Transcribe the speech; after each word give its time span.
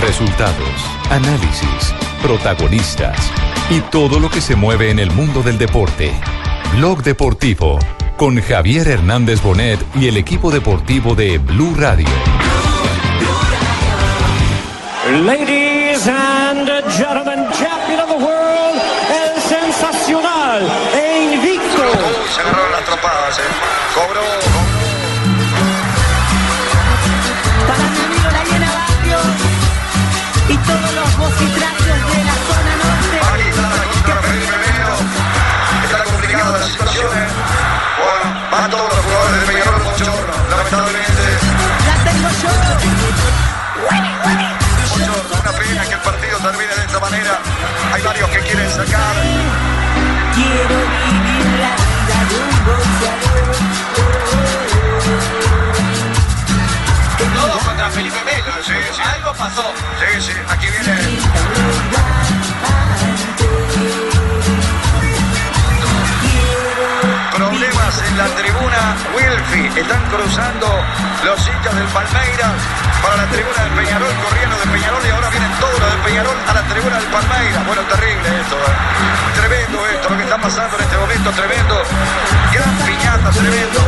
Resultados, 0.00 0.80
análisis, 1.10 1.94
protagonistas 2.22 3.30
y 3.68 3.80
todo 3.80 4.18
lo 4.18 4.30
que 4.30 4.40
se 4.40 4.56
mueve 4.56 4.90
en 4.90 4.98
el 4.98 5.10
mundo 5.10 5.42
del 5.42 5.58
deporte. 5.58 6.12
Blog 6.76 7.02
Deportivo 7.02 7.78
con 8.16 8.40
Javier 8.40 8.88
Hernández 8.88 9.42
Bonet 9.42 9.78
y 9.94 10.08
el 10.08 10.16
equipo 10.16 10.50
deportivo 10.50 11.14
de 11.14 11.38
Blue 11.38 11.74
Radio. 11.76 12.08
Ladies 15.24 16.06
and 16.06 16.68
gentlemen, 16.96 17.46
champion 17.52 18.00
of 18.00 18.08
the 18.08 18.24
world, 18.24 18.80
el 19.10 19.40
sensacional 19.42 20.62
e 20.94 21.34
invicto. 21.34 21.82
Se 22.34 22.40
agarraron 22.40 22.72
las 22.72 22.84
tropadas, 22.84 23.38
¿eh? 23.38 23.42
Cobró. 23.94 24.39
Termine 46.42 46.74
de 46.74 46.86
esta 46.86 47.00
manera. 47.00 47.38
Hay 47.92 48.02
varios 48.02 48.30
que 48.30 48.38
quieren 48.40 48.70
sacar. 48.70 49.14
Quiero 50.34 50.89
Sí, 58.70 58.76
sí. 58.94 59.02
Algo 59.02 59.34
pasó. 59.34 59.64
Sí, 59.98 60.20
sí, 60.20 60.32
aquí 60.48 60.66
viene. 60.70 60.94
Problemas 67.34 68.02
en 68.06 68.18
la 68.18 68.26
tribuna 68.36 68.96
Wilfi. 69.16 69.80
Están 69.80 70.02
cruzando 70.10 70.68
los 71.24 71.48
hinchas 71.48 71.74
del 71.74 71.88
Palmeiras 71.88 72.52
para 73.02 73.16
la 73.16 73.26
tribuna 73.26 73.64
del 73.64 73.72
Peñarol, 73.72 74.14
corriendo 74.22 74.56
de 74.56 74.66
Peñarol 74.66 75.04
y 75.04 75.10
ahora 75.10 75.30
vienen 75.30 75.50
todos 75.58 75.80
los 75.80 75.90
del 75.90 76.00
Peñarol 76.02 76.36
a 76.46 76.54
la 76.54 76.62
tribuna 76.62 76.96
del 76.96 77.08
Palmeiras. 77.10 77.66
Bueno, 77.66 77.82
terrible 77.82 78.40
esto. 78.40 78.54
¿eh? 78.54 79.40
Tremendo 79.40 79.86
esto, 79.88 80.10
lo 80.10 80.16
que 80.16 80.22
está 80.22 80.38
pasando 80.38 80.76
en 80.76 80.82
este 80.84 80.96
momento, 80.96 81.30
tremendo. 81.32 81.82
Gran 82.52 82.76
piñata, 82.86 83.30
tremendo. 83.30 83.80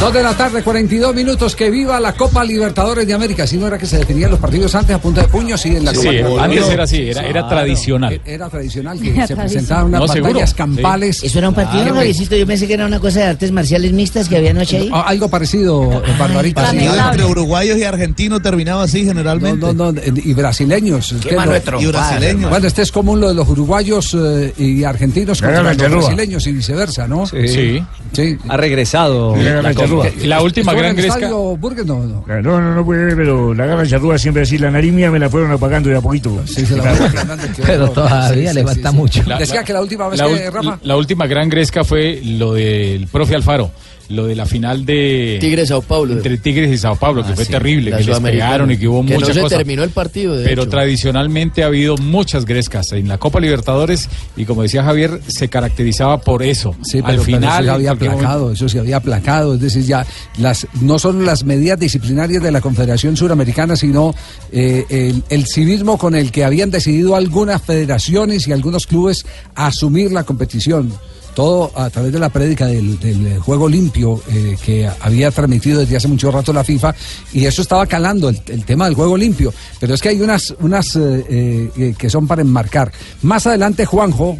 Dos 0.00 0.14
de 0.14 0.22
la 0.22 0.32
tarde, 0.32 0.62
42 0.62 1.14
minutos. 1.14 1.54
Que 1.54 1.68
viva 1.70 2.00
la 2.00 2.14
Copa 2.14 2.42
Libertadores 2.42 3.06
de 3.06 3.12
América. 3.12 3.46
Si 3.46 3.58
no 3.58 3.66
era 3.66 3.76
que 3.76 3.84
se 3.84 3.98
definían 3.98 4.30
los 4.30 4.40
partidos 4.40 4.74
antes 4.74 4.96
a 4.96 4.98
punta 4.98 5.20
de 5.20 5.28
puños 5.28 5.64
y 5.66 5.76
en 5.76 5.84
la 5.84 5.92
Sí, 5.92 6.08
Copa 6.22 6.44
antes 6.44 6.68
era 6.70 6.84
así, 6.84 7.10
era, 7.10 7.26
era 7.26 7.46
tradicional. 7.46 8.18
Era 8.24 8.48
tradicional 8.48 8.98
que 8.98 9.10
Era 9.14 9.26
se 9.26 9.36
presentaban 9.36 9.86
unas 9.88 10.00
No, 10.00 10.08
seguro, 10.08 10.32
batallas 10.32 10.50
sí. 10.50 10.56
campales. 10.56 11.22
Eso 11.22 11.38
era 11.38 11.50
un 11.50 11.54
partido, 11.54 11.82
Claro. 11.82 11.96
Javiercito. 11.96 12.34
Yo 12.34 12.46
pensé 12.46 12.66
que 12.66 12.72
era 12.74 12.86
una 12.86 12.98
cosa 12.98 13.20
de 13.20 13.24
artes 13.26 13.52
marciales 13.52 13.92
mixtas 13.92 14.26
que 14.30 14.38
había 14.38 14.52
anoche 14.52 14.78
ahí. 14.78 14.90
Ah, 14.90 15.04
Algo 15.06 15.28
parecido, 15.28 15.92
eh, 15.92 16.00
Barbarita. 16.18 16.70
sí. 16.70 16.78
Partido 16.78 16.94
entre 17.10 17.24
uruguayos 17.26 17.76
y 17.76 17.84
argentinos 17.84 18.40
terminaba 18.40 18.84
así 18.84 19.04
generalmente. 19.04 19.74
no, 19.74 19.92
no, 19.92 20.00
y 20.02 20.32
brasileños. 20.32 21.14
Trompada, 21.20 21.60
y 21.78 21.86
brasileños. 21.86 22.48
Bueno, 22.48 22.66
este 22.66 22.80
es 22.82 22.90
común 22.90 23.20
lo 23.20 23.28
de 23.28 23.34
los 23.34 23.46
uruguayos 23.46 24.16
eh, 24.18 24.54
y 24.56 24.82
argentinos 24.82 25.42
contra 25.42 25.74
los 25.74 25.76
brasileños 25.76 26.46
y 26.46 26.52
viceversa, 26.52 27.06
¿no? 27.06 27.26
Sí. 27.26 27.82
Sí. 28.12 28.36
Ha 28.48 28.56
regresado. 28.56 29.36
la 29.36 30.42
última 30.42 30.72
¿Estuvo 30.72 30.72
en 30.72 30.78
gran 30.78 30.96
gresca. 30.96 31.28
No, 31.28 32.04
no. 32.04 32.24
No, 32.26 32.60
no, 32.60 32.74
no 32.74 32.84
puede 32.84 33.04
ver, 33.06 33.16
pero 33.16 33.54
la 33.54 33.66
garra 33.66 33.86
charrúa 33.86 34.18
siempre 34.18 34.42
así, 34.42 34.58
la 34.58 34.70
nariz 34.70 34.92
mía 34.92 35.10
me 35.10 35.18
la 35.18 35.28
fueron 35.30 35.50
apagando 35.52 35.88
de 35.90 35.96
a 35.96 36.00
poquito. 36.00 36.42
Sí, 36.46 36.66
se 36.66 36.76
la 36.76 36.82
voy 36.92 37.06
a 37.06 37.10
Fernández, 37.10 37.56
que 37.56 37.62
Pero 37.62 37.88
todavía 37.90 38.52
le 38.52 38.64
falta 38.64 38.92
mucho. 38.92 39.22
La- 39.26 39.38
Decía 39.38 39.62
que 39.64 39.72
la 39.72 39.80
última 39.80 40.08
vez 40.08 40.18
la, 40.20 40.26
que, 40.26 40.50
Rafa. 40.50 40.78
la 40.82 40.96
última 40.96 41.26
gran 41.26 41.48
gresca 41.48 41.84
fue 41.84 42.20
lo 42.24 42.54
del 42.54 43.06
profe 43.06 43.34
Alfaro, 43.34 43.70
lo 44.10 44.26
de 44.26 44.34
la 44.36 44.44
final 44.46 44.84
de 44.84 45.38
Tigre 45.40 45.64
Sao 45.66 45.80
Paulo. 45.82 46.12
entre 46.14 46.36
Tigres 46.38 46.70
y 46.72 46.78
Sao 46.78 46.96
Paulo, 46.96 47.24
que 47.24 47.32
Ah, 47.32 47.36
fue 47.36 47.44
sí, 47.46 47.50
terrible, 47.52 47.90
que 47.96 48.04
les 48.04 48.20
pegaron 48.20 48.70
y 48.70 48.76
que 48.76 48.86
hubo 48.88 49.04
Que 49.06 49.14
muchas 49.14 49.28
no 49.28 49.34
se 49.34 49.40
cosas. 49.42 49.58
terminó 49.58 49.82
el 49.82 49.90
partido, 49.90 50.36
de 50.36 50.44
Pero 50.44 50.62
hecho. 50.62 50.70
tradicionalmente 50.70 51.62
ha 51.62 51.66
habido 51.66 51.96
muchas 51.96 52.44
grescas 52.44 52.92
en 52.92 53.08
la 53.08 53.18
Copa 53.18 53.40
Libertadores 53.40 54.08
y 54.36 54.44
como 54.44 54.62
decía 54.62 54.82
Javier, 54.82 55.20
se 55.26 55.48
caracterizaba 55.48 56.20
por 56.20 56.42
eso. 56.42 56.74
Sí, 56.82 56.98
Al 56.98 57.04
pero 57.04 57.22
final, 57.22 57.42
eso 57.44 57.62
se 57.64 57.70
había 57.70 57.90
aplacado, 57.92 58.52
eso 58.52 58.68
se 58.68 58.78
había 58.78 58.96
aplacado, 58.96 59.54
es 59.54 59.60
decir, 59.60 59.84
ya 59.84 60.06
las 60.38 60.66
no 60.80 60.98
solo 60.98 61.22
las 61.22 61.44
medidas 61.44 61.78
disciplinarias 61.78 62.42
de 62.42 62.50
la 62.52 62.60
Confederación 62.60 63.16
Suramericana, 63.16 63.76
sino 63.76 64.14
eh, 64.52 64.84
el, 64.90 65.22
el 65.28 65.46
civismo 65.46 65.96
con 65.98 66.14
el 66.14 66.30
que 66.32 66.44
habían 66.44 66.70
decidido 66.70 67.14
algunas 67.16 67.62
federaciones 67.62 68.46
y 68.48 68.52
algunos 68.52 68.86
clubes 68.86 69.24
asumir 69.54 70.10
la 70.12 70.24
competición. 70.24 70.92
Todo 71.34 71.70
a 71.74 71.88
través 71.90 72.12
de 72.12 72.18
la 72.18 72.28
prédica 72.28 72.66
del, 72.66 72.98
del 72.98 73.38
juego 73.38 73.68
limpio 73.68 74.20
eh, 74.28 74.56
que 74.64 74.88
había 75.00 75.30
transmitido 75.30 75.80
desde 75.80 75.96
hace 75.96 76.08
mucho 76.08 76.30
rato 76.30 76.52
la 76.52 76.64
FIFA 76.64 76.94
y 77.32 77.44
eso 77.46 77.62
estaba 77.62 77.86
calando 77.86 78.28
el, 78.28 78.40
el 78.48 78.64
tema 78.64 78.86
del 78.86 78.94
juego 78.94 79.16
limpio. 79.16 79.52
Pero 79.78 79.94
es 79.94 80.02
que 80.02 80.08
hay 80.10 80.20
unas, 80.20 80.54
unas 80.60 80.96
eh, 80.96 81.70
eh, 81.76 81.94
que 81.96 82.10
son 82.10 82.26
para 82.26 82.42
enmarcar. 82.42 82.90
Más 83.22 83.46
adelante 83.46 83.86
Juanjo 83.86 84.36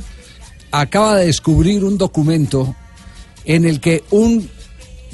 acaba 0.73 1.17
de 1.17 1.27
descubrir 1.27 1.85
un 1.85 1.97
documento 1.97 2.75
en 3.45 3.65
el 3.65 3.81
que 3.81 4.05
un 4.11 4.49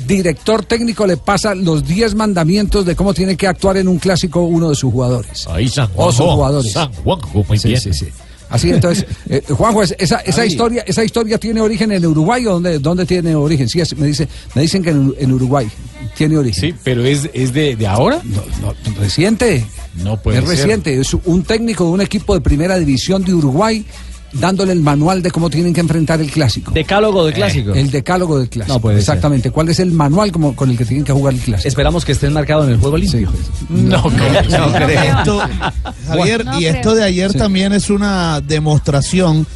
director 0.06 0.64
técnico 0.64 1.06
le 1.06 1.16
pasa 1.16 1.54
los 1.54 1.86
10 1.86 2.14
mandamientos 2.16 2.84
de 2.84 2.94
cómo 2.96 3.14
tiene 3.14 3.36
que 3.36 3.46
actuar 3.46 3.76
en 3.78 3.88
un 3.88 3.98
clásico 3.98 4.40
uno 4.42 4.68
de 4.70 4.74
sus 4.74 4.92
jugadores. 4.92 5.46
Ahí 5.48 5.68
San 5.68 5.88
O 5.96 6.12
sus 6.12 6.26
jugadores. 6.26 6.72
San 6.72 6.92
Juanjo, 6.92 7.44
muy 7.48 7.58
Sí, 7.58 7.68
bien. 7.68 7.80
sí, 7.80 7.92
sí. 7.94 8.06
Así 8.48 8.70
entonces, 8.70 9.06
eh, 9.28 9.42
Juanjo, 9.48 9.82
es- 9.82 9.94
esa, 9.98 10.18
esa 10.20 10.46
historia, 10.46 10.84
esa 10.86 11.02
historia 11.04 11.38
tiene 11.38 11.60
origen 11.60 11.90
en 11.92 12.06
Uruguay 12.06 12.46
o 12.46 12.52
dónde, 12.52 12.78
dónde 12.78 13.04
tiene 13.06 13.34
origen? 13.34 13.68
Sí, 13.68 13.80
es- 13.80 13.96
me 13.96 14.06
dice, 14.06 14.28
me 14.54 14.62
dicen 14.62 14.82
que 14.82 14.90
en, 14.90 15.14
en 15.18 15.32
Uruguay 15.32 15.68
tiene 16.16 16.36
origen. 16.38 16.70
Sí, 16.72 16.74
pero 16.84 17.04
es, 17.04 17.28
es 17.32 17.52
de, 17.52 17.74
de 17.76 17.86
ahora. 17.86 18.20
No, 18.24 18.42
no, 18.62 18.74
reciente. 19.00 19.64
No 20.02 20.20
puede 20.22 20.38
es 20.38 20.44
ser. 20.44 20.56
reciente. 20.58 21.00
Es 21.00 21.14
un 21.14 21.42
técnico 21.42 21.84
de 21.84 21.90
un 21.90 22.00
equipo 22.02 22.34
de 22.34 22.40
primera 22.40 22.78
división 22.78 23.24
de 23.24 23.34
Uruguay 23.34 23.84
dándole 24.40 24.72
el 24.72 24.80
manual 24.80 25.22
de 25.22 25.30
cómo 25.30 25.50
tienen 25.50 25.72
que 25.72 25.80
enfrentar 25.80 26.20
el 26.20 26.30
clásico. 26.30 26.72
Decálogo 26.72 27.24
de 27.26 27.32
clásico. 27.32 27.74
El 27.74 27.90
decálogo 27.90 28.38
del 28.38 28.48
clásico. 28.48 28.74
No 28.74 28.80
puede 28.80 28.96
ser. 28.96 29.00
Exactamente. 29.02 29.50
¿Cuál 29.50 29.68
es 29.68 29.78
el 29.80 29.92
manual 29.92 30.32
como, 30.32 30.54
con 30.56 30.70
el 30.70 30.76
que 30.78 30.84
tienen 30.84 31.04
que 31.04 31.12
jugar 31.12 31.34
el 31.34 31.40
clásico? 31.40 31.68
Esperamos 31.68 32.04
que 32.04 32.12
esté 32.12 32.26
enmarcado 32.26 32.64
en 32.64 32.70
el 32.70 32.76
juego 32.78 32.96
limpio. 32.96 33.30
No, 33.68 34.02
creo. 34.04 34.42
No 34.58 34.72
creo. 34.72 35.18
Esto, 35.18 35.40
Javier, 36.08 36.44
No 36.44 36.60
y 36.60 36.66
esto 36.66 36.94
de 36.94 37.04
ayer 37.04 37.32
Sí. 37.32 37.38
también 37.38 37.72
es 37.72 37.90
una 37.90 38.40
demostración 38.40 39.46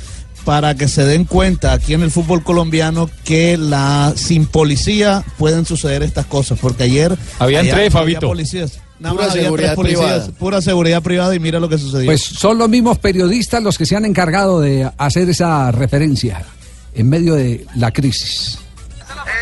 para 0.44 0.74
que 0.74 0.88
se 0.88 1.04
den 1.04 1.24
cuenta 1.26 1.72
aquí 1.74 1.92
en 1.94 2.02
el 2.02 2.10
fútbol 2.10 2.42
colombiano 2.42 3.10
que 3.24 3.56
la 3.58 4.14
sin 4.16 4.46
policía 4.46 5.22
pueden 5.38 5.66
suceder 5.66 6.02
estas 6.02 6.24
cosas, 6.26 6.58
porque 6.60 6.84
ayer 6.84 7.16
Habían 7.38 7.62
ayer 7.62 7.74
tres, 7.74 7.92
no 7.94 8.00
había 8.00 8.14
Fabito. 8.16 8.28
policías. 8.28 8.80
Nada 9.00 9.15
Pura 9.15 9.25
más 9.25 9.33
había 9.33 9.44
seguridad 9.44 9.66
tres 9.69 9.77
policías, 9.77 10.00
privada. 10.12 10.38
pura 10.38 10.61
seguridad 10.62 11.03
privada 11.03 11.34
y 11.34 11.41
mira 11.41 11.59
lo 11.59 11.69
que 11.69 11.78
sucedió. 11.78 12.06
Pues 12.06 12.22
son 12.22 12.59
los 12.59 12.69
mismos 12.69 12.99
periodistas 12.99 13.62
los 13.62 13.77
que 13.78 13.87
se 13.87 13.97
han 13.97 14.05
encargado 14.05 14.61
de 14.61 14.91
hacer 14.99 15.28
esa 15.28 15.72
referencia 15.72 16.43
en 16.94 17.09
medio 17.09 17.34
de 17.34 17.66
la 17.77 17.91
crisis. 17.93 18.59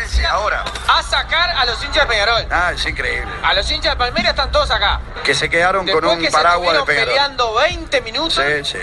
Sí, 0.09 0.21
ahora. 0.23 0.63
a 0.87 1.03
sacar 1.03 1.49
a 1.51 1.65
los 1.65 1.75
hinchas 1.83 2.07
de 2.07 2.13
Peñarol. 2.13 2.45
Ah, 2.49 2.71
es 2.75 2.85
increíble. 2.85 3.27
A 3.43 3.53
los 3.53 3.69
hinchas 3.71 3.93
de 3.93 3.97
Palmeiras 3.97 4.31
están 4.31 4.51
todos 4.51 4.71
acá. 4.71 5.01
Que 5.23 5.33
se 5.35 5.49
quedaron 5.49 5.85
Después 5.85 6.03
con 6.05 6.17
un 6.17 6.23
que 6.23 6.31
paraguas 6.31 6.71
se 6.73 6.79
de 6.79 6.83
Peñarol. 6.85 7.07
peleando 7.09 7.53
20 7.55 8.01
minutos. 8.01 8.33
Sí, 8.35 8.71
sí. 8.71 8.77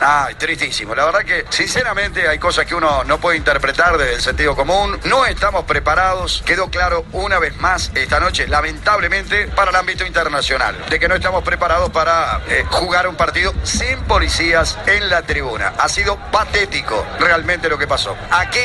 Ah, 0.00 0.28
tristísimo. 0.38 0.94
La 0.94 1.04
verdad 1.04 1.20
que, 1.24 1.44
sinceramente, 1.50 2.28
hay 2.28 2.38
cosas 2.38 2.66
que 2.66 2.74
uno 2.74 3.04
no 3.04 3.18
puede 3.18 3.36
interpretar 3.38 3.96
desde 3.98 4.14
el 4.14 4.20
sentido 4.20 4.54
común. 4.54 4.98
No 5.04 5.24
estamos 5.26 5.64
preparados. 5.64 6.42
Quedó 6.44 6.68
claro 6.70 7.04
una 7.12 7.38
vez 7.38 7.56
más 7.58 7.90
esta 7.94 8.20
noche, 8.20 8.46
lamentablemente, 8.46 9.48
para 9.48 9.70
el 9.70 9.76
ámbito 9.76 10.06
internacional. 10.06 10.76
De 10.90 10.98
que 10.98 11.08
no 11.08 11.14
estamos 11.14 11.42
preparados 11.42 11.90
para 11.90 12.40
eh, 12.48 12.64
jugar 12.70 13.08
un 13.08 13.16
partido 13.16 13.52
sin 13.62 13.98
policías 14.06 14.78
en 14.86 15.08
la 15.08 15.22
tribuna. 15.22 15.72
Ha 15.78 15.88
sido 15.88 16.16
patético 16.30 17.04
realmente 17.18 17.68
lo 17.68 17.78
que 17.78 17.86
pasó. 17.86 18.14
Aquí 18.30 18.58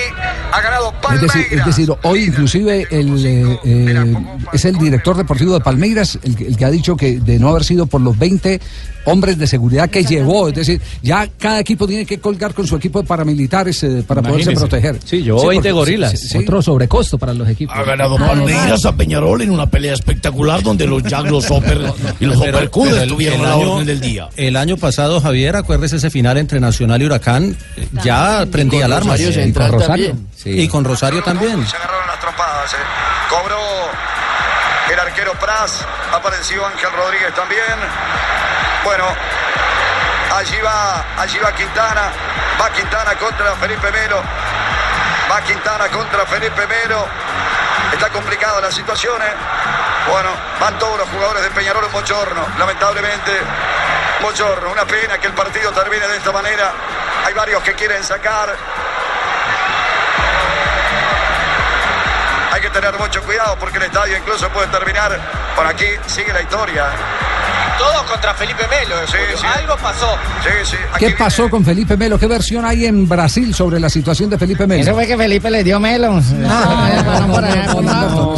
ha 0.51 0.61
ganado 0.61 0.89
Es 0.89 0.95
Palmeiras. 1.01 1.33
decir, 1.35 1.59
es 1.59 1.65
decir, 1.65 1.89
hoy 2.03 2.23
inclusive 2.25 2.87
el, 2.91 3.25
eh, 3.25 3.59
eh, 3.63 4.15
es 4.53 4.65
el 4.65 4.77
director 4.77 5.15
deportivo 5.15 5.53
de 5.53 5.61
Palmeiras 5.61 6.19
el, 6.23 6.35
que- 6.35 6.47
el 6.47 6.57
que 6.57 6.65
ha 6.65 6.69
dicho 6.71 6.95
que 6.97 7.19
de 7.19 7.39
no 7.39 7.49
haber 7.49 7.63
sido 7.63 7.85
por 7.87 8.01
los 8.01 8.17
20 8.17 8.59
hombres 9.05 9.37
de 9.39 9.47
seguridad 9.47 9.89
que 9.89 10.03
llevó, 10.03 10.49
es 10.49 10.53
decir, 10.53 10.79
ya 11.01 11.20
cada 11.27 11.59
equipo 11.59 11.87
tiene 11.87 12.05
que 12.05 12.19
colgar 12.19 12.53
con 12.53 12.65
su 12.67 12.75
equipo 12.75 13.01
de 13.01 13.07
paramilitares 13.07 13.83
eh, 13.83 14.03
para 14.07 14.21
poderse 14.21 14.51
Imagínese. 14.51 14.59
proteger. 14.67 14.99
Sí, 15.05 15.23
llevó 15.23 15.47
20 15.47 15.69
porque- 15.69 15.71
gorilas. 15.71 16.11
sí, 16.19 16.27
sí. 16.29 16.37
Otro 16.39 16.61
sobrecosto 16.61 17.17
para 17.17 17.33
los 17.33 17.47
equipos. 17.49 17.75
Ha 17.75 17.83
ganado 17.83 18.17
Palmeiras 18.17 18.85
a 18.85 18.95
Peñarol 18.95 19.41
en 19.41 19.51
una 19.51 19.65
pelea 19.67 19.93
espectacular 19.93 20.61
donde 20.63 20.87
los 20.87 21.03
Jack, 21.03 21.25
los 21.25 21.49
Hopper 21.49 21.81
y 22.19 22.25
los 22.25 22.41
el- 22.41 23.07
tuvieron 23.07 23.41
la 23.41 23.55
orden 23.55 23.85
del 23.85 23.99
día. 23.99 24.29
El 24.35 24.55
año 24.55 24.77
pasado, 24.77 25.19
Javier, 25.21 25.55
acuérdese 25.55 25.97
ese 25.97 26.09
final 26.09 26.37
entre 26.37 26.59
Nacional 26.59 27.01
y 27.01 27.05
Huracán, 27.05 27.55
eh, 27.77 27.87
ya 28.03 28.45
prendía 28.51 28.85
alarmas. 28.85 29.19
Sí, 29.19 29.29
y 29.29 29.51
con 29.53 29.71
Rosario. 29.71 30.07
también. 30.07 30.27
Sí. 30.35 30.49
Y 30.49 30.67
con 30.67 30.83
Rosario 30.83 31.23
también. 31.23 31.65
Se 31.67 31.75
agarraron 31.75 32.07
las 32.07 32.19
trompadas. 32.19 32.73
eh. 32.73 32.77
Cobró 33.29 33.57
el 34.93 34.99
arquero 34.99 35.31
Praz, 35.39 35.85
apareció 36.13 36.65
Ángel 36.65 36.89
Rodríguez 36.95 37.33
también. 37.35 37.61
Bueno, 38.83 39.03
allí 40.41 40.59
va, 40.59 41.05
allí 41.17 41.37
va 41.37 41.51
Quintana, 41.53 42.11
va 42.59 42.69
Quintana 42.71 43.15
contra 43.15 43.55
Felipe 43.57 43.91
Melo, 43.91 44.23
va 45.29 45.41
Quintana 45.41 45.87
contra 45.89 46.25
Felipe 46.25 46.65
Melo. 46.65 47.05
Está 47.93 48.09
complicada 48.09 48.59
la 48.59 48.71
situación, 48.71 49.21
¿eh? 49.21 49.33
Bueno, 50.09 50.29
van 50.59 50.79
todos 50.79 50.97
los 50.97 51.09
jugadores 51.09 51.43
de 51.43 51.51
Peñarol 51.51 51.85
en 51.85 51.91
Bochorno, 51.91 52.47
lamentablemente. 52.57 53.31
Bochorno, 54.21 54.71
una 54.71 54.85
pena 54.85 55.19
que 55.19 55.27
el 55.27 55.33
partido 55.33 55.71
termine 55.73 56.07
de 56.07 56.17
esta 56.17 56.31
manera. 56.31 56.71
Hay 57.25 57.33
varios 57.35 57.61
que 57.61 57.73
quieren 57.75 58.03
sacar. 58.03 58.55
Hay 62.51 62.61
que 62.61 62.69
tener 62.71 62.97
mucho 62.97 63.21
cuidado 63.21 63.57
porque 63.59 63.77
el 63.77 63.83
estadio 63.83 64.17
incluso 64.17 64.49
puede 64.49 64.67
terminar. 64.67 65.19
Por 65.55 65.67
aquí 65.67 65.87
sigue 66.07 66.33
la 66.33 66.41
historia. 66.41 66.87
Todos 67.81 68.03
contra 68.11 68.33
Felipe 68.35 68.63
Melo. 68.69 68.95
eh, 69.01 69.05
Sí, 69.07 69.17
sí. 69.37 69.45
Algo 69.59 69.75
pasó. 69.81 70.05
Sí, 70.43 70.49
sí. 70.71 70.77
¿Qué 70.99 71.09
pasó 71.11 71.49
con 71.49 71.65
Felipe 71.65 71.97
Melo? 71.97 72.19
¿Qué 72.19 72.27
versión 72.27 72.63
hay 72.65 72.85
en 72.85 73.07
Brasil 73.09 73.53
sobre 73.55 73.79
la 73.79 73.89
situación 73.89 74.29
de 74.29 74.37
Felipe 74.37 74.67
Melo? 74.67 74.81
Eso 74.83 74.93
fue 74.93 75.07
que 75.07 75.17
Felipe 75.17 75.49
le 75.49 75.63
dio 75.63 75.79
melos. 75.79 76.23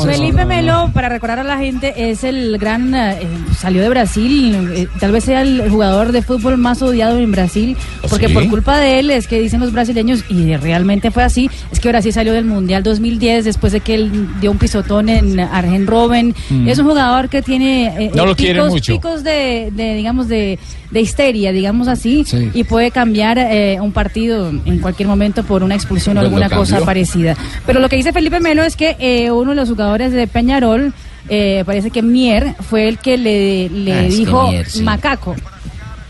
Felipe 0.06 0.46
Melo, 0.46 0.90
para 0.94 1.10
recordar 1.10 1.40
a 1.40 1.44
la 1.44 1.58
gente, 1.58 1.94
es 2.10 2.24
el 2.24 2.58
gran, 2.58 2.94
eh, 2.96 3.28
salió 3.60 3.82
de 3.82 3.90
Brasil, 3.90 4.72
eh, 4.76 4.88
tal 5.00 5.12
vez 5.12 5.24
sea 5.26 5.42
el 5.42 5.70
jugador 5.70 6.12
de 6.12 6.22
fútbol 6.22 6.58
más 6.58 6.82
odiado 6.82 7.18
en 7.18 7.32
Brasil, 7.32 7.76
porque 8.10 8.28
¿Sí? 8.28 8.34
por 8.34 8.48
culpa 8.50 8.78
de 8.78 9.00
él 9.00 9.12
es 9.12 9.28
que 9.28 9.40
dicen 9.40 9.60
los 9.60 9.72
brasileños, 9.72 10.24
y 10.30 10.56
realmente 10.58 11.12
fue 11.12 11.24
así, 11.24 11.50
es 11.72 11.80
que 11.80 11.90
Brasil 11.90 12.14
salió 12.14 12.34
del 12.34 12.46
Mundial 12.46 12.84
2010 12.84 13.46
después 13.46 13.74
de 13.74 13.80
que 13.82 13.96
él 13.96 14.30
dio 14.40 14.52
un 14.52 14.58
pisotón 14.58 15.10
en 15.10 15.40
Argen 15.40 15.88
Robben. 15.88 16.36
Mm. 16.50 16.68
Es 16.68 16.80
un 16.80 16.88
jugador 16.88 17.30
que 17.30 17.42
tiene 17.42 17.88
eh, 18.06 18.12
No 18.14 18.26
lo 18.26 18.36
picos, 18.36 18.38
quieren 18.38 18.68
mucho. 18.68 18.94
picos 18.94 19.24
de, 19.24 19.33
de, 19.34 19.96
digamos, 19.96 20.28
de, 20.28 20.60
de 20.92 21.02
histeria, 21.02 21.52
digamos 21.52 21.88
así, 21.88 22.26
y 22.54 22.64
puede 22.64 22.92
cambiar 22.92 23.38
eh, 23.38 23.78
un 23.82 23.92
partido 23.92 24.50
en 24.50 24.80
cualquier 24.80 25.08
momento 25.08 25.44
por 25.44 25.64
una 25.64 25.76
expulsión 25.76 26.18
o 26.18 26.22
Pues 26.22 26.28
alguna 26.28 26.50
cosa 26.50 26.82
parecida. 26.86 27.36
Pero 27.66 27.80
lo 27.80 27.90
que 27.90 27.96
dice 27.96 28.14
Felipe 28.14 28.40
Melo 28.40 28.64
es 28.64 28.76
que 28.76 28.96
eh, 29.00 29.32
uno 29.32 29.52
de 29.52 29.56
los 29.56 29.70
jugadores 29.70 30.12
de 30.12 30.28
Peñarol, 30.28 30.94
eh, 31.30 31.64
parece 31.66 31.90
que 31.92 32.02
Mier, 32.02 32.56
fue 32.62 32.88
el 32.88 32.98
que 32.98 33.18
le, 33.18 33.70
le 33.70 33.94
Ah, 33.94 34.02
dijo 34.04 34.50
Mier, 34.50 34.70
sí. 34.70 34.82
macaco. 34.84 35.36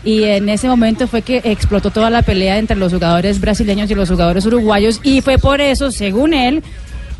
Y 0.04 0.24
en 0.24 0.50
ese 0.50 0.68
momento 0.68 1.06
fue 1.08 1.22
que 1.22 1.40
explotó 1.44 1.90
toda 1.90 2.10
la 2.10 2.20
pelea 2.20 2.58
entre 2.58 2.76
los 2.76 2.92
jugadores 2.92 3.40
brasileños 3.40 3.90
y 3.90 3.94
los 3.94 4.10
jugadores 4.10 4.44
uruguayos. 4.44 5.00
Y 5.02 5.22
fue 5.22 5.38
por 5.38 5.62
eso, 5.62 5.90
según 5.90 6.34
él, 6.34 6.62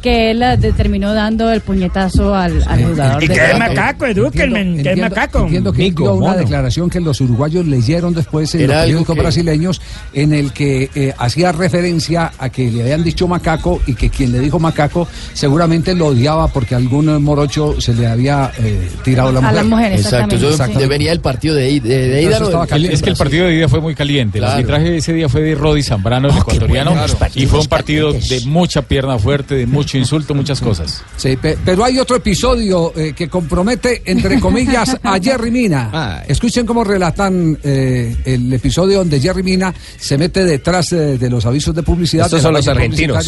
que 0.04 0.30
él 0.32 0.42
eh, 0.42 0.58
terminó 0.76 1.14
dando 1.14 1.50
el 1.50 1.62
puñetazo 1.62 2.34
al, 2.34 2.62
al 2.68 2.84
jugador. 2.84 3.24
Y 3.24 3.28
que 3.28 3.34
es 3.52 3.58
macaco, 3.58 4.04
edúquenme, 4.04 4.82
que 4.82 4.92
es 4.92 4.98
macaco. 4.98 5.38
Entiendo 5.44 5.72
que 5.72 5.78
Mico, 5.84 6.02
dio 6.02 6.14
una 6.16 6.26
mono. 6.28 6.38
declaración 6.40 6.90
que 6.90 7.00
los 7.00 7.22
uruguayos 7.22 7.66
leyeron 7.66 8.12
después 8.12 8.54
en 8.54 8.60
Era 8.60 8.74
los 8.74 8.82
periódicos 8.84 9.14
que- 9.16 9.22
brasileños 9.22 9.80
en 10.12 10.34
el 10.34 10.52
que 10.52 10.90
eh, 10.94 11.14
hacía 11.16 11.52
referencia 11.52 12.32
a 12.38 12.50
que 12.50 12.70
le 12.70 12.82
habían 12.82 13.02
dicho 13.02 13.26
macaco 13.26 13.80
y 13.86 13.94
que 13.94 14.10
quien 14.10 14.30
le 14.32 14.40
dijo 14.40 14.58
macaco 14.58 15.08
seguramente 15.32 15.94
lo 15.94 16.08
odiaba 16.08 16.48
porque 16.48 16.74
algún 16.74 17.08
eh, 17.08 17.18
morocho 17.18 17.80
se 17.80 17.94
le 17.94 18.06
había 18.06 18.52
eh, 18.58 18.90
tirado 19.02 19.32
la 19.32 19.38
A 19.38 19.42
mujer. 19.42 19.54
la 19.56 19.64
mujer, 19.64 19.92
Exacto, 19.94 20.36
eso 20.36 20.88
venía 20.88 21.12
el 21.12 21.20
partido 21.20 21.54
de, 21.54 21.80
de, 21.80 22.08
de 22.08 22.22
ida, 22.24 22.40
¿no? 22.40 22.62
es 22.64 23.00
que 23.02 23.10
el 23.10 23.16
partido 23.16 23.46
de 23.46 23.54
ida 23.54 23.68
fue 23.68 23.80
muy 23.80 23.94
caliente. 23.94 24.38
Claro. 24.38 24.52
El 24.52 24.58
arbitraje 24.58 24.96
ese 24.98 25.14
día 25.14 25.30
fue 25.30 25.40
de 25.40 25.54
Rodi 25.54 25.82
Zambrano, 25.82 26.28
el 26.28 26.36
ecuatoriano, 26.36 26.90
bueno, 26.90 27.06
y 27.34 27.46
fue 27.46 27.60
un 27.60 27.66
partido 27.68 28.12
calientes. 28.12 28.44
de 28.44 28.50
mucha 28.50 28.82
pierna 28.82 29.18
fuerte, 29.18 29.54
de 29.54 29.66
mucho 29.66 29.93
insulto, 29.98 30.34
muchas 30.34 30.60
cosas. 30.60 31.02
Sí, 31.16 31.36
pe- 31.36 31.58
pero 31.64 31.84
hay 31.84 31.98
otro 31.98 32.16
episodio 32.16 32.92
eh, 32.96 33.12
que 33.14 33.28
compromete, 33.28 34.02
entre 34.04 34.40
comillas, 34.40 34.96
a 35.02 35.18
Jerry 35.22 35.50
Mina. 35.50 36.22
Escuchen 36.28 36.64
cómo 36.66 36.84
relatan 36.84 37.58
eh, 37.62 38.16
el 38.24 38.52
episodio 38.52 38.98
donde 38.98 39.20
Jerry 39.20 39.42
Mina 39.42 39.74
se 39.98 40.18
mete 40.18 40.44
detrás 40.44 40.92
eh, 40.92 41.18
de 41.18 41.30
los 41.30 41.44
avisos 41.46 41.74
de 41.74 41.82
publicidad. 41.82 42.26
Estos 42.26 42.40
de 42.40 42.42
son 42.44 42.54
los 42.54 42.68
argentinos. 42.68 43.26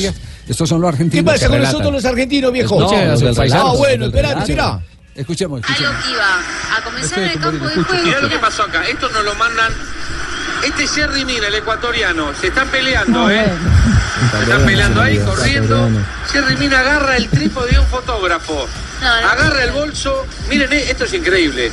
Estos 0.48 0.68
son 0.68 0.80
los 0.80 0.90
¿Qué 0.90 0.94
argentinos. 0.94 1.32
pasa 1.34 1.48
con 1.48 1.60
nosotros 1.62 1.92
los 1.92 2.04
argentinos, 2.04 2.52
viejo? 2.52 2.80
No, 2.80 3.04
los 3.06 3.20
del 3.20 3.28
ah, 3.30 3.34
paisano. 3.36 3.76
bueno, 3.76 4.06
espera, 4.06 4.46
será. 4.46 4.80
Escuchemos, 5.14 5.62
A 5.64 5.70
lo 5.70 5.76
que 5.76 5.82
iba, 5.82 6.76
a 6.78 6.84
comenzar 6.84 7.18
en 7.20 7.30
el 7.30 7.40
campo 7.40 7.64
de 7.66 7.74
juego. 7.82 8.04
Mirá 8.04 8.20
lo 8.20 8.28
que 8.28 8.38
pasó 8.38 8.64
acá. 8.64 8.82
Esto 8.86 9.08
nos 9.10 9.24
lo 9.24 9.34
mandan. 9.36 9.72
Este 10.64 10.84
es 10.84 10.94
Jerry 10.94 11.24
Mina, 11.24 11.48
el 11.48 11.54
ecuatoriano. 11.54 12.32
Se 12.40 12.48
están 12.48 12.68
peleando, 12.68 13.30
¿eh? 13.30 13.52
Se 14.36 14.42
están 14.42 14.64
peleando 14.64 15.00
ahí, 15.00 15.18
corriendo. 15.18 15.88
Jerry 16.32 16.56
Mina 16.56 16.80
agarra 16.80 17.16
el 17.16 17.28
trípode 17.28 17.72
de 17.72 17.78
un 17.78 17.86
fotógrafo. 17.86 18.68
Agarra 19.02 19.64
el 19.64 19.70
bolso. 19.72 20.26
Miren, 20.48 20.72
eh, 20.72 20.90
esto 20.90 21.04
es 21.04 21.14
increíble. 21.14 21.70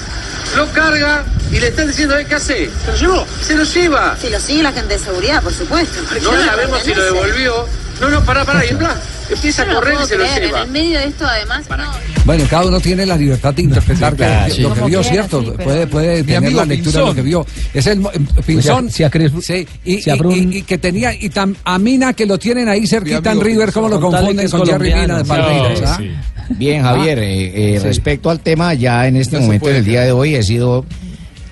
Lo 0.55 0.71
carga 0.71 1.23
y 1.51 1.59
le 1.59 1.67
están 1.67 1.87
diciendo, 1.87 2.17
¿eh, 2.17 2.25
¿qué 2.25 2.35
hace? 2.35 2.69
¿Se 2.85 2.91
lo 2.91 2.97
llevó? 2.97 3.27
Se 3.41 3.55
lo 3.55 3.63
lleva. 3.63 4.17
Si 4.19 4.29
lo 4.29 4.39
sigue 4.39 4.63
la 4.63 4.71
gente 4.71 4.97
de 4.97 4.99
seguridad, 4.99 5.41
por 5.41 5.53
supuesto. 5.53 6.01
No 6.21 6.45
sabemos 6.45 6.83
si 6.83 6.93
lo 6.93 7.03
devolvió. 7.03 7.67
No, 8.01 8.09
no, 8.09 8.23
pará, 8.25 8.43
pará. 8.43 8.65
Y 8.65 8.69
en 8.69 8.77
plan, 8.77 8.95
empieza 9.29 9.61
a 9.61 9.65
No 9.65 9.75
correr 9.75 9.95
y 10.03 10.07
se 10.07 10.17
lo 10.17 10.23
lleva. 10.25 10.59
En 10.61 10.65
el 10.67 10.71
medio 10.71 10.99
de 10.99 11.05
esto, 11.05 11.25
además, 11.25 11.65
no. 11.69 11.83
Bueno, 12.25 12.43
cada 12.49 12.65
uno 12.65 12.79
tiene 12.79 13.05
la 13.05 13.15
libertad 13.17 13.53
de 13.53 13.61
interpretar 13.63 14.15
claro, 14.15 14.45
que- 14.47 14.51
sí. 14.53 14.61
lo 14.61 14.73
que 14.73 14.81
vio, 14.81 15.01
quiera, 15.01 15.03
¿cierto? 15.27 15.41
sí, 15.43 15.51
puede 15.63 15.87
puede 15.87 16.23
tener 16.23 16.53
la 16.53 16.65
lectura 16.65 16.99
de 16.99 17.05
lo 17.05 17.15
que 17.15 17.21
vio. 17.21 17.45
Es 17.73 17.87
el 17.87 18.01
eh, 18.01 18.09
Pinzón. 18.45 18.89
Si 18.89 19.03
a- 19.03 19.09
si 19.09 19.17
a 19.17 19.21
Cres- 19.21 19.41
sí, 19.41 19.67
y, 19.85 20.01
si 20.01 20.09
a 20.09 20.15
y- 20.15 20.19
Brun- 20.19 20.53
y- 20.53 20.57
y 20.57 20.61
que 20.63 20.77
tenía, 20.77 21.13
y 21.13 21.29
tam- 21.29 21.55
a 21.63 21.77
Mina 21.79 22.13
que 22.13 22.25
lo 22.25 22.37
tienen 22.37 22.67
ahí 22.69 22.87
cerquita 22.87 23.31
en 23.31 23.41
River, 23.41 23.71
¿cómo 23.71 23.89
lo 23.89 23.99
confunden 23.99 24.49
con 24.49 24.65
Jerry 24.65 24.93
Mina 24.93 25.17
de. 25.19 25.25
Palmeiras? 25.25 25.81
No, 25.81 25.87
ah? 25.87 25.97
sí. 25.97 26.11
Bien, 26.49 26.81
Javier, 26.83 27.19
Ah, 27.19 27.23
eh, 27.23 27.51
eh, 27.75 27.79
sí. 27.79 27.85
respecto 27.87 28.29
al 28.29 28.39
tema, 28.41 28.73
ya 28.73 29.07
en 29.07 29.15
este 29.17 29.39
momento, 29.39 29.69
en 29.69 29.77
el 29.77 29.85
día 29.85 30.01
de 30.01 30.11
hoy, 30.11 30.35
he 30.35 30.43
sido 30.43 30.85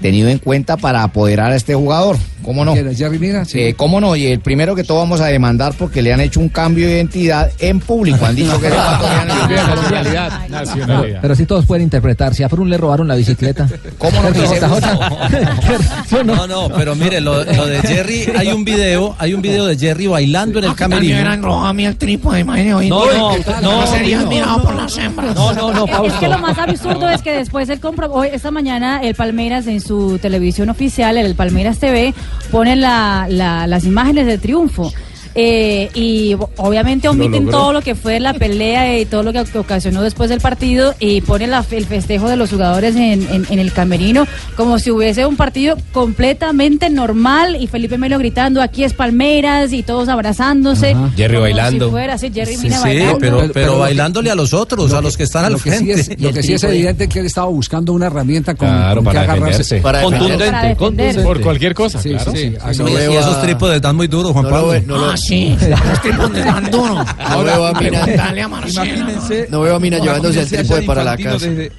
tenido 0.02 0.30
en 0.30 0.40
cuenta 0.40 0.78
para 0.78 1.04
apoderar 1.04 1.52
a 1.52 1.56
este 1.56 1.76
jugador. 1.76 2.18
¿Cómo 2.44 2.66
no? 2.66 2.74
¿Quién 2.74 2.88
es 2.88 2.98
Jerry 2.98 3.20
Mina? 3.20 3.46
Sí. 3.46 3.60
Eh, 3.60 3.74
¿Cómo 3.76 4.02
no? 4.02 4.16
Y 4.16 4.28
el 4.28 4.40
primero 4.40 4.76
que 4.76 4.84
todo 4.84 5.00
vamos 5.00 5.22
a 5.22 5.28
demandar 5.28 5.74
porque 5.78 6.02
le 6.02 6.14
han 6.14 6.22
hecho 6.22 6.40
un 6.40 6.50
cambio 6.50 6.88
de 6.88 6.96
identidad 6.96 7.52
en 7.60 7.80
público. 7.80 8.26
Han 8.26 8.36
dicho 8.36 8.60
que 8.60 8.68
es 8.68 8.74
ecuatoriano. 8.74 9.48
Nacionalidad. 9.48 10.50
Nacionalidad. 10.50 11.20
Pero 11.22 11.36
sí 11.36 11.46
todos 11.46 11.66
pueden 11.66 11.84
interpretar. 11.84 12.34
Si 12.34 12.44
a 12.44 12.50
Frun 12.50 12.70
le 12.70 12.78
robaron 12.78 13.08
la 13.08 13.16
bicicleta. 13.16 13.68
¿Cómo 13.98 14.22
no? 16.24 16.24
No, 16.24 16.48
no, 16.48 16.70
pero 16.76 16.96
mire, 16.96 17.22
lo, 17.22 17.44
lo 17.44 17.66
de 17.66 17.82
Jerry, 17.82 18.26
hay 18.38 18.50
un 18.50 18.64
video, 18.64 19.16
hay 19.18 19.34
un 19.34 19.42
video 19.42 19.66
de 19.66 19.78
Jerry 19.78 20.08
bailando 20.08 20.60
en 20.60 20.66
el 20.66 20.76
camerino. 20.76 21.66
a 21.66 21.74
mí 21.74 21.86
el 21.86 21.96
trípode, 21.96 22.40
imagínate 22.40 22.74
hoy. 22.74 22.90
No, 22.90 23.06
no, 23.12 23.38
no, 23.62 23.88
sería 23.88 24.22
no. 24.22 24.30
mirado 24.30 24.64
por 24.64 24.76
las 24.76 24.98
hembras. 24.98 25.36
No, 25.36 25.54
no, 25.54 25.74
no, 25.74 26.06
Es 26.06 26.14
que 26.14 26.28
lo 26.28 26.38
más 26.40 26.58
absurdo 26.58 27.10
es 27.10 27.22
que 27.22 27.32
después 27.32 27.70
él 27.70 27.80
comprobó, 27.80 28.16
hoy, 28.16 28.30
esta 28.32 28.52
mañana 28.52 29.02
el 29.02 29.16
Palmeiras 29.16 29.68
en 29.68 29.82
su 29.82 30.20
televisión 30.20 30.70
oficial, 30.70 31.18
el 31.18 31.36
Palmeiras 31.36 31.80
TV, 31.80 32.14
pone 32.52 32.76
la- 32.76 33.28
la- 33.30 33.68
las 33.68 33.86
imágenes 33.86 34.26
del 34.26 34.40
triunfo. 34.40 34.92
Eh, 35.34 35.90
y 35.94 36.36
obviamente 36.58 37.08
omiten 37.08 37.46
logró. 37.46 37.52
todo 37.58 37.74
lo 37.74 37.82
que 37.82 37.96
fue 37.96 38.20
la 38.20 38.34
pelea 38.34 39.00
y 39.00 39.06
todo 39.06 39.24
lo 39.24 39.32
que 39.32 39.58
ocasionó 39.58 40.02
después 40.02 40.30
del 40.30 40.42
partido 40.42 40.94
y 41.00 41.22
ponen 41.22 41.52
la- 41.52 41.66
el 41.72 41.86
festejo 41.86 42.28
de 42.28 42.36
los 42.36 42.50
jugadores 42.50 42.96
en, 42.98 43.26
en- 43.32 43.46
en 43.50 43.60
el 43.60 43.72
camerino 43.72 44.28
como 44.58 44.78
si 44.78 44.92
hubiese 44.92 45.26
un 45.26 45.38
partido 45.38 45.78
completamente 45.94 46.90
normal 46.90 47.56
y 47.60 47.68
Felipe 47.68 47.98
Melo 47.98 48.18
gritando 48.20 48.62
aquí 48.62 48.84
es 48.84 48.94
Palmeiras 48.94 49.72
y 49.72 49.84
todos 49.84 50.10
abrazándose 50.10 50.96
Jerry 51.16 51.36
como 51.36 51.42
bailando. 51.44 51.86
si 51.86 51.92
fuera 51.92 52.14
así, 52.16 52.32
Jerry 52.34 52.56
Sí, 52.58 52.64
Mina 52.64 52.78
sí, 52.78 52.84
bailando. 52.84 53.18
pero, 53.20 53.42
pero, 53.54 53.80
bailándole 53.80 54.30
a 54.32 54.36
los 54.36 54.54
otros, 54.54 54.92
a 54.94 55.02
los 55.02 55.16
que 55.16 55.24
están 55.24 55.46
al 55.46 55.54
lo 55.54 55.60
que 55.60 55.72
sí 55.72 55.86
frente. 55.86 55.94
es, 56.14 56.22
lo 56.22 56.34
que 56.34 56.44
sí 56.44 56.54
es 56.54 56.64
evidente 56.66 57.06
es 57.06 57.10
que 57.10 57.20
él 57.20 57.26
estaba 57.26 57.48
buscando 57.48 57.94
una 57.94 58.08
herramienta 58.08 58.54
con, 58.56 58.68
Claro, 58.68 58.96
con 58.96 59.04
que 59.06 59.06
para 59.06 59.22
agarrarse. 59.22 59.76
defenderse. 59.76 59.78
Para 59.82 60.02
Contundente. 60.02 60.52
Para 60.52 60.76
contundente. 60.76 61.22
Por 61.24 61.42
cualquier 61.42 61.74
cosa, 61.74 62.02
Sí, 62.02 62.10
claro. 62.10 62.32
sí, 62.32 62.38
sí. 62.38 62.50
Sí, 62.52 62.58
Así 62.62 62.84
y 62.84 62.94
es. 62.96 63.20
esos 63.20 63.42
trípodes 63.42 63.82
dan 63.82 63.96
muy 63.96 64.08
duros, 64.08 64.32
Juan 64.34 64.44
No 64.44 64.50
lo 64.50 64.56
Pablo. 64.56 64.72
ve- 64.72 64.82
no 64.86 64.98
lo- 64.98 65.12
Ah, 65.12 65.18
sí. 65.26 65.58
Los 65.90 66.02
trípodes 66.02 66.46
dan 66.46 66.70
duro. 66.72 67.04
No 67.30 67.44
veo 67.44 67.66
a 67.68 67.74
Mina. 67.74 68.06
Dale 68.06 68.42
a 68.44 68.46
Imagínense. 68.48 69.48
No 69.50 69.62
veo 69.62 69.76
a 69.76 69.80
Mina 69.80 70.00
llevándose 70.00 70.42
el 70.42 70.48
trípode 70.50 70.82
para 70.84 71.04
la 71.04 71.18
casa. 71.18 71.48
desde- 71.48 71.72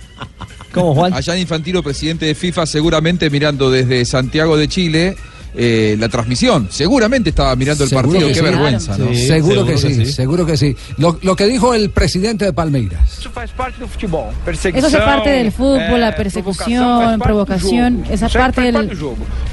Allá 1.12 1.36
Infantino, 1.36 1.82
presidente 1.82 2.24
de 2.26 2.34
FIFA, 2.34 2.64
seguramente 2.64 3.28
mirando 3.28 3.70
desde 3.70 4.04
Santiago 4.06 4.56
de 4.56 4.68
Chile 4.68 5.16
eh, 5.54 5.96
la 5.98 6.08
transmisión. 6.08 6.68
Seguramente 6.70 7.30
estaba 7.30 7.54
mirando 7.56 7.84
el 7.84 7.90
Seguro 7.90 8.08
partido. 8.08 8.28
que 8.28 8.34
Qué 8.34 8.38
sí. 8.40 8.44
vergüenza, 8.44 8.98
¿no? 8.98 9.14
seguro, 9.14 9.64
que, 9.66 9.78
sí, 9.78 10.06
seguro 10.06 10.46
que 10.46 10.56
sí. 10.56 10.76
Lo, 10.98 11.18
lo 11.22 11.36
que 11.36 11.46
dijo 11.46 11.74
el 11.74 11.90
presidente 11.90 12.44
de 12.44 12.52
Palmeiras. 12.52 13.18
Eso 13.18 13.30
hace 14.86 14.98
parte 14.98 15.30
del 15.30 15.52
fútbol, 15.52 16.00
la 16.00 16.14
persecución, 16.14 17.18
provocación, 17.20 18.04
esa 18.10 18.28
parte 18.28 18.60
del, 18.62 18.88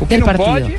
del 0.08 0.24
partido. 0.24 0.70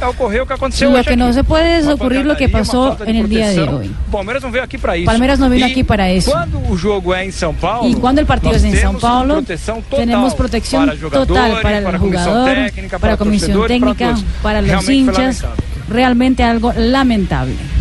Lo 0.91 1.05
que 1.05 1.17
no 1.17 1.33
se 1.33 1.45
puede 1.45 1.79
es 1.79 1.87
ocurrir 1.87 2.25
lo 2.27 2.37
que 2.37 2.49
pasó 2.49 2.97
en 3.05 3.17
el 3.17 3.29
día 3.29 3.49
de 3.51 3.63
hoy. 3.63 3.91
Palmeiras 4.11 5.39
no 5.39 5.51
vino 5.51 5.67
aquí 5.67 5.85
para 5.85 6.11
eso. 6.11 6.33
Em 7.21 7.33
São 7.33 7.55
Y 7.85 7.95
cuando 7.95 8.21
el 8.21 8.27
partido 8.27 8.55
es 8.55 8.65
en 8.65 8.73
São 8.73 8.81
temos 8.81 9.03
Paulo, 9.03 9.35
proteção 9.35 9.83
total 9.83 10.01
tenemos 10.01 10.35
protección 10.35 10.99
total 10.99 11.61
para 11.63 11.79
el 11.79 11.99
jugador, 11.99 12.51
para 13.01 13.13
la 13.13 13.17
comisión 13.17 13.67
técnica, 13.67 14.17
para 14.43 14.61
los 14.63 14.85
foi 14.85 15.10
hinchas. 15.19 15.45
Realmente 15.89 16.43
algo 16.43 16.73
lamentable. 16.77 17.80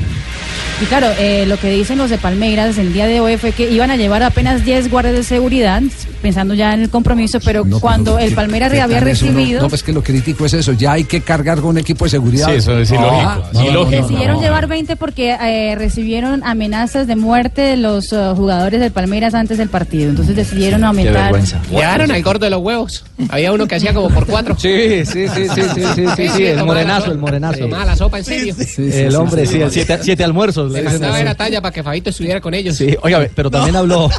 Y 0.82 0.86
claro, 0.86 1.08
eh, 1.20 1.46
lo 1.46 1.58
que 1.58 1.70
dicen 1.72 1.98
los 1.98 2.10
de 2.10 2.18
Palmeiras 2.18 2.78
el 2.78 2.94
día 2.94 3.06
de 3.06 3.20
hoy 3.20 3.36
fue 3.36 3.52
que 3.52 3.70
iban 3.70 3.92
a 3.92 3.98
llevar 3.98 4.24
apenas 4.24 4.64
10 4.64 4.90
guardias 4.90 5.14
de 5.14 5.24
seguridad, 5.24 5.82
pensando 6.22 6.54
ya 6.54 6.74
en 6.74 6.82
el 6.82 6.90
compromiso, 6.90 7.40
pero 7.44 7.66
cuando 7.82 8.18
el 8.18 8.34
Palmeiras 8.34 8.72
¿Qué 8.72 8.80
había 8.80 9.02
recibido... 9.02 9.62
No, 9.62 9.68
pues 9.68 9.84
que 9.84 9.92
lo 9.92 10.02
crítico 10.02 10.46
es 10.46 10.54
eso. 10.54 10.72
Ya 10.72 10.94
hay 10.94 11.04
que 11.04 11.20
cargar 11.20 11.60
con 11.60 11.72
un 11.72 11.78
equipo 11.80 12.06
de 12.06 12.12
seguridad. 12.12 12.48
Sí, 12.48 12.54
eso 12.56 12.78
es 12.80 12.90
ilógico, 12.92 13.10
Ah. 13.12 13.42
Decidieron 13.90 14.40
llevar 14.40 14.68
20 14.68 14.96
porque 14.96 15.32
eh, 15.32 15.76
recibieron 15.76 16.44
amenazas 16.46 17.08
de 17.08 17.16
muerte 17.18 17.62
de 17.62 17.76
los 17.78 18.14
eh, 18.14 18.32
jugadores 18.36 18.80
del 18.80 18.92
Palmeiras 18.92 19.34
antes 19.34 19.58
del 19.58 19.68
partido. 19.70 20.10
Entonces 20.10 20.36
decidieron 20.36 20.86
aumentar. 20.86 21.34
Llevaron 21.70 22.12
al 22.12 22.24
gordo 22.24 22.46
de 22.46 22.52
los 22.52 22.62
huevos. 22.62 23.04
Había 23.30 23.52
uno 23.52 23.68
que 23.68 23.76
hacía 23.76 23.94
como 23.94 24.10
por 24.10 24.26
cuatro. 24.26 24.56
Sí, 24.58 25.06
sí, 25.06 25.28
sí, 25.28 25.48
sí, 25.54 25.62
sí, 25.76 25.82
sí, 25.96 26.06
sí, 26.16 26.28
sí, 26.38 26.46
el 26.46 26.64
morenazo, 26.64 27.12
el 27.12 27.18
morenazo. 27.18 27.60
Tomaba 27.60 27.84
la 27.86 27.96
sopa 27.98 28.20
en 28.20 28.24
serio. 28.24 28.56
el 28.78 29.16
hombre, 29.16 29.46
sí, 29.46 29.62
el 29.62 29.72
siete, 29.72 30.00
siete 30.02 30.24
almuerzos. 30.24 30.69
Le 30.70 30.84
Le 30.84 30.90
dicen 30.92 31.36
talla 31.38 31.62
para 31.62 31.74
que 31.74 31.84
Fabito 31.84 32.10
estuviera 32.10 32.40
con 32.42 32.54
ellos. 32.54 32.76
Sí, 32.78 32.96
oiga, 33.02 33.28
pero 33.36 33.50
también 33.52 33.76
habló, 33.76 34.10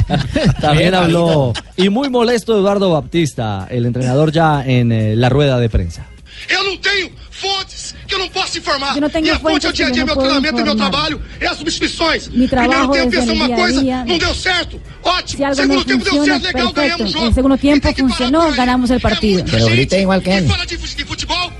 también 0.60 0.94
habló, 0.94 1.52
y 1.76 1.88
muy 1.88 2.08
molesto 2.10 2.56
Eduardo 2.58 2.90
Baptista, 2.90 3.66
el 3.70 3.86
entrenador 3.86 4.32
ya 4.32 4.62
en 4.64 4.92
eh, 4.92 5.16
la 5.16 5.28
rueda 5.28 5.58
de 5.58 5.68
prensa. 5.68 6.06
Eu 6.48 6.64
não 6.64 6.76
tenho 6.78 7.10
fontes 7.30 7.94
que 8.08 8.14
eu 8.14 8.18
não 8.18 8.28
posso 8.30 8.56
informar. 8.56 8.94
Eu 8.94 9.02
não 9.02 9.10
tenho 9.10 9.24
Minha 9.24 9.38
fonte 9.38 9.66
é 9.66 9.68
o 9.68 9.72
fontes 9.72 9.76
dia 9.76 9.86
a 9.86 9.88
que 9.88 9.92
dia, 9.94 10.02
eu 10.02 10.06
não 10.06 10.14
meu 10.14 10.14
posso 10.14 10.40
treinamento 10.40 10.64
meu 10.64 10.72
informar. 10.74 10.90
trabalho 10.90 11.22
é 11.38 11.46
as 11.46 11.56
substituições. 11.58 12.28
Mi 12.28 12.48
trabajo 12.48 12.88
Primeiro 12.90 13.10
tempo 13.10 13.32
uma 13.34 13.48
coisa, 13.56 13.80
día. 13.82 14.04
não 14.06 14.16
deu 14.18 14.34
certo. 14.34 14.80
Ótimo. 15.02 15.36
Si 15.36 15.44
algo 15.44 15.56
no 15.56 15.62
Segundo 15.62 15.84
tempo 15.84 16.04
deu 16.04 16.14
funciona, 16.14 16.40
certo, 16.40 16.56
legal, 16.56 16.72
perfecto. 16.72 16.80
ganhamos 16.80 17.00
o 17.00 17.04
En 17.04 17.12
jogo. 17.12 17.26
el 17.26 17.34
segundo 17.34 17.58
tiempo 17.58 17.88
funcionó, 17.94 18.52
ganamos 18.52 18.90
el 18.90 19.00
partido. 19.00 19.44
Pero 19.50 19.66
grita 19.66 19.98
igual 19.98 20.22
que 20.22 20.34
él. 20.38 20.46
Fala 20.48 20.64
de, 20.64 20.76
de 20.78 21.04
futebol 21.04 21.52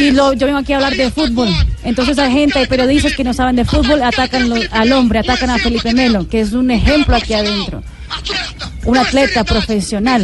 Y 0.00 0.10
lo, 0.12 0.32
yo 0.34 0.46
vengo 0.46 0.58
aquí 0.58 0.72
a 0.72 0.76
hablar 0.76 0.94
de 0.96 1.10
fútbol. 1.10 1.48
Entonces 1.82 2.18
hay 2.18 2.32
gente, 2.32 2.58
hay 2.58 2.66
periodistas 2.66 3.14
que 3.14 3.24
no 3.24 3.32
saben 3.34 3.56
de 3.56 3.64
fútbol, 3.64 4.02
atacan 4.02 4.48
lo- 4.48 4.56
al 4.70 4.92
hombre, 4.92 5.18
atacan 5.20 5.50
a 5.50 5.58
Felipe 5.58 5.92
Melo, 5.92 6.28
que 6.28 6.40
es 6.40 6.52
un 6.52 6.70
ejemplo 6.70 7.16
aquí 7.16 7.34
adentro. 7.34 7.82
Un 8.84 8.98
atleta 8.98 9.44
profesional. 9.44 10.22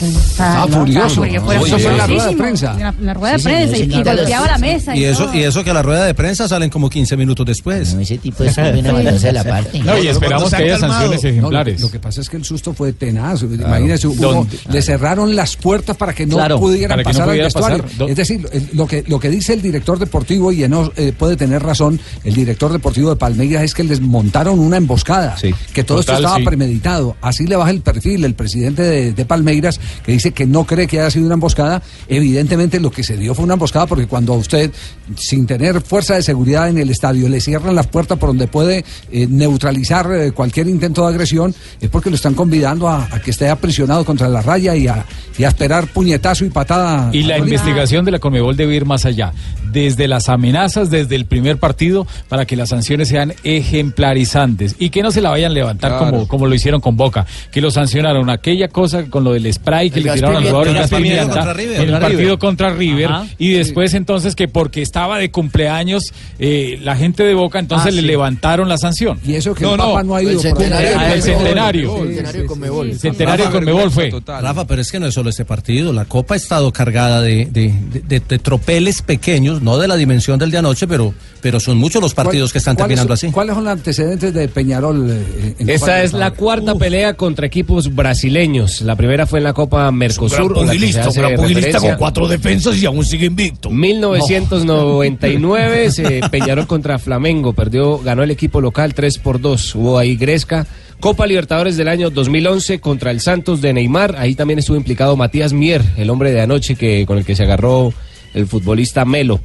Está 0.00 0.62
Ah, 0.62 0.66
furioso. 0.68 1.16
porque 1.16 1.40
fue 1.40 1.56
Eso 1.56 1.78
fue 1.78 1.96
la 1.96 2.06
rueda 2.06 2.26
de 2.28 2.36
prensa. 2.36 2.76
En 2.98 3.06
la, 3.06 3.14
rueda 3.14 3.32
de 3.32 3.38
Sí, 3.38 3.44
prensa 3.44 3.76
señor, 3.76 4.00
y, 4.06 4.10
golpeaba 4.16 4.46
la 4.46 4.58
mesa. 4.58 4.96
Y 4.96 5.04
eso, 5.04 5.34
y 5.34 5.42
eso 5.42 5.64
que 5.64 5.70
a 5.70 5.74
la 5.74 5.82
rueda 5.82 6.04
de 6.04 6.14
prensa 6.14 6.48
salen 6.48 6.70
como 6.70 6.90
15 6.90 7.16
minutos 7.16 7.46
después. 7.46 7.94
ese 7.94 8.18
tipo 8.18 8.44
es 8.44 8.56
una 8.58 8.70
de 8.72 9.32
la 9.32 9.44
parte. 9.44 9.78
No, 9.80 9.98
y 9.98 10.08
esperamos 10.08 10.50
que 10.50 10.56
haya 10.56 10.78
sanciones 10.78 11.22
No, 11.22 11.28
ejemplares. 11.30 11.80
lo, 11.80 11.86
lo 11.86 11.92
que 11.92 11.98
pasa 11.98 12.20
es 12.20 12.28
que 12.28 12.36
el 12.36 12.44
susto 12.44 12.74
fue 12.74 12.92
tenaz. 12.92 13.42
Imagínese, 13.42 14.06
hubo- 14.08 14.16
¿Dónde? 14.20 14.58
le 14.70 14.82
cerraron 14.82 15.34
las 15.34 15.56
puertas 15.56 15.96
para 15.96 16.12
que 16.14 16.26
no 16.26 16.36
Claro, 16.36 16.58
pudieran 16.60 16.98
no 16.98 17.04
pasar 17.04 17.28
al 17.30 17.38
vestuario. 17.38 17.82
pasar. 17.82 18.10
Es 18.10 18.16
decir, 18.16 18.48
lo 18.74 18.86
que, 18.86 19.04
lo 19.06 19.18
que 19.18 19.30
dice 19.30 19.54
el 19.54 19.62
director 19.62 19.98
deportivo, 19.98 20.52
y 20.52 20.62
Eno 20.64 20.92
eh, 20.96 21.12
puede 21.16 21.36
tener 21.36 21.62
razón, 21.62 21.98
el 22.24 22.34
director 22.34 22.72
deportivo 22.72 23.10
de 23.10 23.16
Palmeiras, 23.16 23.62
es 23.62 23.74
que 23.74 23.84
les 23.84 24.00
montaron 24.00 24.58
una 24.58 24.76
emboscada. 24.76 25.36
Que 25.72 25.84
todo 25.84 25.98
Total, 25.98 26.16
esto 26.16 26.26
estaba 26.26 26.36
sí. 26.38 26.44
premeditado. 26.44 27.16
Así 27.22 27.46
le 27.46 27.56
baja 27.56 27.70
el 27.70 27.80
perfil 27.80 28.24
el 28.24 28.34
presidente 28.34 28.82
de, 28.82 29.12
de 29.12 29.24
Palmeiras, 29.24 29.80
que 30.04 30.12
dice 30.12 30.32
que 30.32 30.46
no 30.46 30.64
cree 30.64 30.86
que 30.86 31.00
haya 31.00 31.10
sido 31.10 31.26
una 31.26 31.34
emboscada. 31.34 31.82
Evidentemente 32.08 32.80
lo 32.80 32.90
que 32.90 33.02
se 33.02 33.16
dio 33.16 33.34
fue 33.34 33.44
una 33.44 33.54
emboscada 33.54 33.86
porque 33.86 34.06
cuando 34.06 34.34
a 34.34 34.36
usted, 34.36 34.70
sin 35.16 35.46
tener 35.46 35.80
fuerza 35.80 36.14
de 36.14 36.22
seguridad 36.22 36.68
en 36.68 36.78
el 36.78 36.90
estadio, 36.90 37.28
le 37.28 37.40
cierran 37.40 37.74
las 37.74 37.86
puertas 37.86 38.18
por 38.18 38.30
donde 38.30 38.46
puede 38.46 38.84
eh, 39.12 39.26
neutralizar 39.28 40.10
eh, 40.12 40.32
cualquier 40.32 40.68
intento 40.68 41.02
de 41.06 41.08
agresión, 41.12 41.54
es 41.80 41.88
porque 41.88 42.10
lo 42.10 42.16
están 42.16 42.34
convidando 42.34 42.88
a, 42.88 43.08
a 43.10 43.20
que 43.20 43.30
esté 43.30 43.48
aprisionado 43.48 44.04
contra 44.04 44.28
la 44.28 44.42
raya 44.42 44.74
y 44.76 44.86
a, 44.88 45.04
y 45.38 45.44
a 45.44 45.48
esperar 45.48 45.86
puñetazo 45.88 46.44
y 46.44 46.50
patada. 46.50 47.10
Y 47.12 47.22
la 47.22 47.38
investigación 47.38 48.04
de 48.04 48.10
la 48.12 48.18
Conmebol 48.18 48.56
debe 48.56 48.74
ir 48.74 48.84
más 48.84 49.04
allá, 49.04 49.32
desde 49.72 50.08
las 50.08 50.28
amenazas, 50.28 50.90
desde 50.90 51.16
el 51.16 51.26
primer 51.26 51.58
partido, 51.58 52.06
para 52.28 52.44
que 52.46 52.56
las 52.56 52.70
sanciones 52.70 53.08
sean 53.08 53.34
ejemplarizantes 53.44 54.76
y 54.78 54.90
que 54.90 55.02
no 55.02 55.10
se 55.10 55.20
la 55.20 55.30
vayan 55.30 55.52
a 55.52 55.54
levantar 55.54 55.76
Claro. 55.96 56.06
como, 56.10 56.28
como 56.28 56.46
lo 56.46 56.54
hicieron 56.54 56.80
con 56.80 56.96
Boca, 56.96 57.26
que 57.52 57.60
lo 57.60 57.70
sancionaron 57.70 58.28
aquella 58.30 58.68
cosa 58.68 59.04
con 59.04 59.24
lo 59.24 59.32
del 59.32 59.52
spray 59.52 59.75
que 59.90 59.98
El 60.00 60.04
le 60.06 60.12
tiraron 60.14 60.36
al 60.36 60.42
jugador 60.44 60.66
pimienta 60.66 60.96
pimienta 60.96 61.52
River. 61.52 61.80
en 61.80 61.88
el 61.94 62.00
partido 62.00 62.18
River. 62.20 62.38
contra 62.38 62.70
River 62.74 63.06
Ajá. 63.06 63.26
y 63.38 63.50
después 63.52 63.94
entonces 63.94 64.34
que 64.34 64.48
porque 64.48 64.82
estaba 64.82 65.18
de 65.18 65.30
cumpleaños 65.30 66.12
eh, 66.38 66.78
la 66.82 66.96
gente 66.96 67.22
de 67.24 67.34
Boca 67.34 67.58
entonces 67.58 67.88
Ah, 67.88 67.94
le 67.94 68.00
sí. 68.02 68.06
levantaron 68.06 68.68
la 68.68 68.78
sanción. 68.78 69.18
Y 69.24 69.34
eso 69.34 69.54
que 69.54 69.64
el 69.64 69.76
Papa 69.76 70.02
no 70.02 70.14
ha 70.16 70.22
ido 70.22 70.32
el 70.32 70.40
centenario, 70.40 70.88
Ah, 70.98 71.14
el 71.14 71.22
centenario. 71.22 72.02
El 72.04 72.98
centenario 72.98 73.50
Conmebol. 73.50 73.90
Fue. 73.90 74.10
Rafa, 74.26 74.66
pero 74.66 74.82
es 74.82 74.90
que 74.90 74.98
no 75.00 75.06
es 75.06 75.14
solo 75.14 75.30
este 75.30 75.44
partido. 75.44 75.92
La 75.92 76.04
Copa 76.04 76.34
ha 76.34 76.36
estado 76.36 76.72
cargada 76.72 77.20
de, 77.20 77.46
de- 77.50 77.74
de- 78.20 78.38
tropeles 78.38 79.02
pequeños, 79.02 79.62
no 79.62 79.78
de 79.78 79.88
la 79.88 79.96
dimensión 79.96 80.38
del 80.38 80.50
de 80.50 80.58
anoche, 80.58 80.86
pero, 80.86 81.14
pero 81.40 81.58
son 81.60 81.78
muchos 81.78 82.00
los 82.02 82.14
partidos 82.14 82.52
que 82.52 82.58
están 82.58 82.76
¿Cuáles- 82.76 82.88
terminando 82.96 83.14
así. 83.14 83.30
¿Cuáles 83.30 83.54
son 83.54 83.64
los 83.64 83.72
antecedentes 83.72 84.32
de 84.34 84.48
Peñarol? 84.48 85.08
eh, 85.10 85.54
Esta 85.66 86.02
es 86.02 86.12
la 86.12 86.30
cuarta 86.32 86.74
pelea 86.74 87.14
contra 87.14 87.46
equipos 87.46 87.94
brasileños. 87.94 88.82
La 88.82 88.94
primera 88.96 89.26
fue 89.26 89.38
en 89.40 89.44
la 89.44 89.52
Copa 89.52 89.65
Mercosur. 89.92 90.54
gran 90.54 90.64
a 90.64 90.66
la 90.66 90.72
que 90.72 90.78
se 90.78 90.78
pugilista, 90.78 91.00
hace 91.00 91.08
un 91.08 91.26
gran 91.26 91.36
pugilista 91.36 91.66
referencia. 91.66 91.90
con 91.90 91.98
cuatro 91.98 92.28
defensas 92.28 92.82
y 92.82 92.86
aún 92.86 93.04
sigue 93.04 93.26
invicto. 93.26 93.70
1999 93.70 95.90
se 95.90 96.20
Peñarol 96.30 96.66
contra 96.66 96.98
Flamengo, 96.98 97.52
perdió, 97.52 97.98
ganó 97.98 98.22
el 98.22 98.30
equipo 98.30 98.60
local 98.60 98.94
3 98.94 99.18
por 99.18 99.40
2. 99.40 99.74
Hubo 99.74 99.98
ahí 99.98 100.16
Gresca. 100.16 100.66
Copa 101.00 101.26
Libertadores 101.26 101.76
del 101.76 101.88
año 101.88 102.10
2011 102.10 102.80
contra 102.80 103.10
el 103.10 103.20
Santos 103.20 103.60
de 103.60 103.72
Neymar. 103.74 104.16
Ahí 104.16 104.34
también 104.34 104.58
estuvo 104.58 104.76
implicado 104.76 105.16
Matías 105.16 105.52
Mier, 105.52 105.82
el 105.96 106.08
hombre 106.08 106.32
de 106.32 106.40
anoche 106.40 106.74
que 106.74 107.04
con 107.06 107.18
el 107.18 107.24
que 107.24 107.36
se 107.36 107.42
agarró 107.42 107.92
el 108.34 108.46
futbolista 108.46 109.04
Melo. 109.04 109.40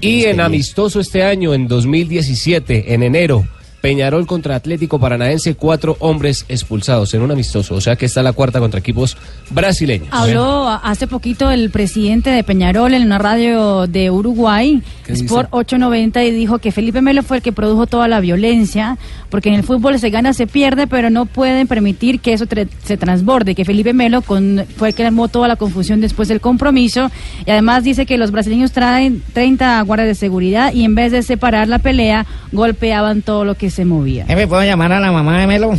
Y 0.00 0.24
en 0.24 0.40
amistoso 0.40 1.00
este 1.00 1.22
año, 1.22 1.54
en 1.54 1.68
2017, 1.68 2.94
en 2.94 3.02
enero, 3.02 3.46
Peñarol 3.82 4.26
contra 4.26 4.54
Atlético 4.56 4.98
Paranaense, 4.98 5.54
cuatro 5.56 5.96
hombres 5.98 6.46
expulsados 6.48 7.12
en 7.12 7.20
un 7.20 7.30
amistoso. 7.32 7.74
O 7.74 7.80
sea 7.82 7.96
que 7.96 8.06
está 8.06 8.22
la 8.22 8.32
cuarta 8.32 8.60
contra 8.60 8.80
equipos 8.80 9.16
brasileños. 9.50 10.08
Habló 10.12 10.68
hace 10.68 11.06
poquito 11.06 11.50
el 11.50 11.68
presidente 11.70 12.30
de 12.30 12.44
Peñarol 12.44 12.94
en 12.94 13.02
una 13.02 13.18
radio 13.18 13.86
de 13.86 14.10
Uruguay. 14.10 14.80
Sport 15.08 15.48
890, 15.50 16.24
y 16.24 16.30
dijo 16.30 16.58
que 16.58 16.72
Felipe 16.72 17.02
Melo 17.02 17.22
fue 17.22 17.38
el 17.38 17.42
que 17.42 17.52
produjo 17.52 17.86
toda 17.86 18.08
la 18.08 18.20
violencia, 18.20 18.96
porque 19.28 19.48
en 19.50 19.56
el 19.56 19.62
fútbol 19.64 19.98
se 19.98 20.08
gana, 20.10 20.32
se 20.32 20.46
pierde, 20.46 20.86
pero 20.86 21.10
no 21.10 21.26
pueden 21.26 21.66
permitir 21.66 22.20
que 22.20 22.32
eso 22.32 22.46
tre- 22.46 22.68
se 22.84 22.96
transborde, 22.96 23.54
que 23.54 23.64
Felipe 23.66 23.92
Melo 23.92 24.22
con, 24.22 24.64
fue 24.76 24.88
el 24.90 24.94
que 24.94 25.04
armó 25.04 25.28
toda 25.28 25.48
la 25.48 25.56
confusión 25.56 26.00
después 26.00 26.28
del 26.28 26.40
compromiso, 26.40 27.10
y 27.44 27.50
además 27.50 27.82
dice 27.84 28.06
que 28.06 28.16
los 28.16 28.30
brasileños 28.30 28.72
traen 28.72 29.22
30 29.34 29.82
guardias 29.82 30.08
de 30.08 30.14
seguridad 30.14 30.72
y 30.72 30.84
en 30.84 30.94
vez 30.94 31.12
de 31.12 31.22
separar 31.22 31.68
la 31.68 31.80
pelea, 31.80 32.24
golpeaban 32.52 33.22
todo 33.22 33.44
lo 33.44 33.54
que 33.56 33.70
se 33.72 33.84
movía. 33.86 34.26
Jefe, 34.26 34.46
¿puedo 34.46 34.62
llamar 34.62 34.92
a 34.92 35.00
la 35.00 35.10
mamá 35.10 35.40
de 35.40 35.46
Melo? 35.46 35.72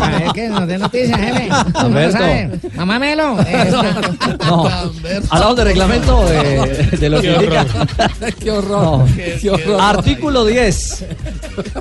A 0.00 0.08
ver 0.18 0.32
que 0.32 0.48
nos 0.48 0.66
dé 0.66 0.78
noticias, 0.78 1.18
jefe. 1.20 1.48
No 1.48 1.78
Alberto. 1.80 2.68
Mamá 2.76 2.98
Melo. 2.98 3.38
eh, 3.46 3.70
No, 4.46 4.68
hablamos 5.30 5.56
de 5.56 5.64
reglamento 5.64 6.24
de, 6.26 6.96
de 6.98 7.08
lo 7.10 7.20
que 7.20 7.28
Qué 7.28 7.34
indica. 7.34 7.60
horror. 7.62 8.34
Qué 8.40 8.50
horror. 8.50 8.82
No. 8.82 9.06
Qué 9.40 9.50
horror. 9.50 9.80
Artículo 9.80 10.44
10. 10.44 11.04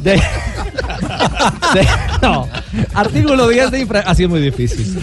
De, 0.01 0.11
de- 0.13 0.21
no. 2.21 2.47
Artículo 2.93 3.47
10 3.47 3.71
de 3.71 3.79
infra... 3.79 3.99
Así 4.01 4.23
es 4.23 4.29
muy 4.29 4.41
difícil. 4.41 4.99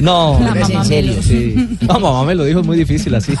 No. 0.00 0.38
En 0.70 0.84
serio. 0.84 1.14
Sí. 1.22 1.76
No, 1.80 1.98
mamá 2.00 2.24
me 2.24 2.34
lo 2.34 2.44
dijo, 2.44 2.60
es 2.60 2.66
muy 2.66 2.76
difícil 2.76 3.14
así. 3.14 3.32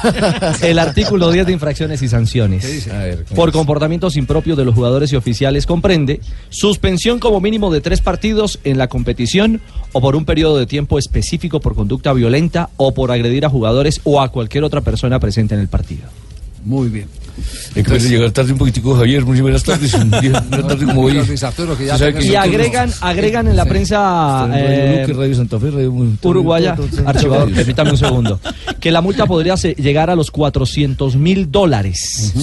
El 0.62 0.78
artículo 0.78 1.30
10 1.30 1.46
de 1.46 1.52
infracciones 1.52 2.02
y 2.02 2.08
sanciones. 2.08 2.88
Por 3.34 3.52
comportamientos 3.52 4.16
impropios 4.16 4.56
de 4.56 4.64
los 4.64 4.74
jugadores 4.74 5.12
y 5.12 5.16
oficiales 5.16 5.66
comprende 5.66 6.09
suspensión 6.48 7.18
como 7.20 7.40
mínimo 7.40 7.72
de 7.72 7.80
tres 7.80 8.00
partidos 8.00 8.58
en 8.64 8.78
la 8.78 8.88
competición 8.88 9.60
o 9.92 10.00
por 10.00 10.16
un 10.16 10.24
periodo 10.24 10.58
de 10.58 10.66
tiempo 10.66 10.98
específico 10.98 11.60
por 11.60 11.74
conducta 11.74 12.12
violenta 12.12 12.70
o 12.76 12.92
por 12.92 13.12
agredir 13.12 13.44
a 13.44 13.50
jugadores 13.50 14.00
o 14.04 14.20
a 14.20 14.30
cualquier 14.30 14.64
otra 14.64 14.80
persona 14.80 15.20
presente 15.20 15.54
en 15.54 15.60
el 15.60 15.68
partido. 15.68 16.08
Muy 16.64 16.88
bien. 16.88 17.08
Es 17.74 17.86
que 17.86 17.98
llegar 17.98 18.30
tarde 18.32 18.52
un 18.52 18.58
poquitico, 18.58 18.94
Javier. 18.94 19.24
Muy 19.24 19.40
buenas 19.40 19.62
tardes. 19.62 19.94
Un 19.94 20.10
día, 20.10 20.44
una 20.48 20.66
tarde 20.66 20.84
como 20.84 21.02
hoy. 21.02 21.20
Y 22.20 22.34
agregan, 22.34 22.90
agregan 23.00 23.48
en 23.48 23.56
la 23.56 23.64
prensa 23.64 24.48
eh, 24.52 24.98
Luque, 25.00 25.18
Radio 25.18 25.34
Santa 25.34 25.58
Fe, 25.58 25.70
Radio 25.70 25.92
uruguaya, 26.22 26.76
archivador, 27.06 27.52
permítame 27.52 27.92
un 27.92 27.96
segundo, 27.96 28.40
que 28.78 28.90
la 28.90 29.00
multa 29.00 29.26
podría 29.26 29.54
llegar 29.54 30.10
a 30.10 30.16
los 30.16 30.30
400 30.30 31.16
mil 31.16 31.50
dólares 31.50 32.34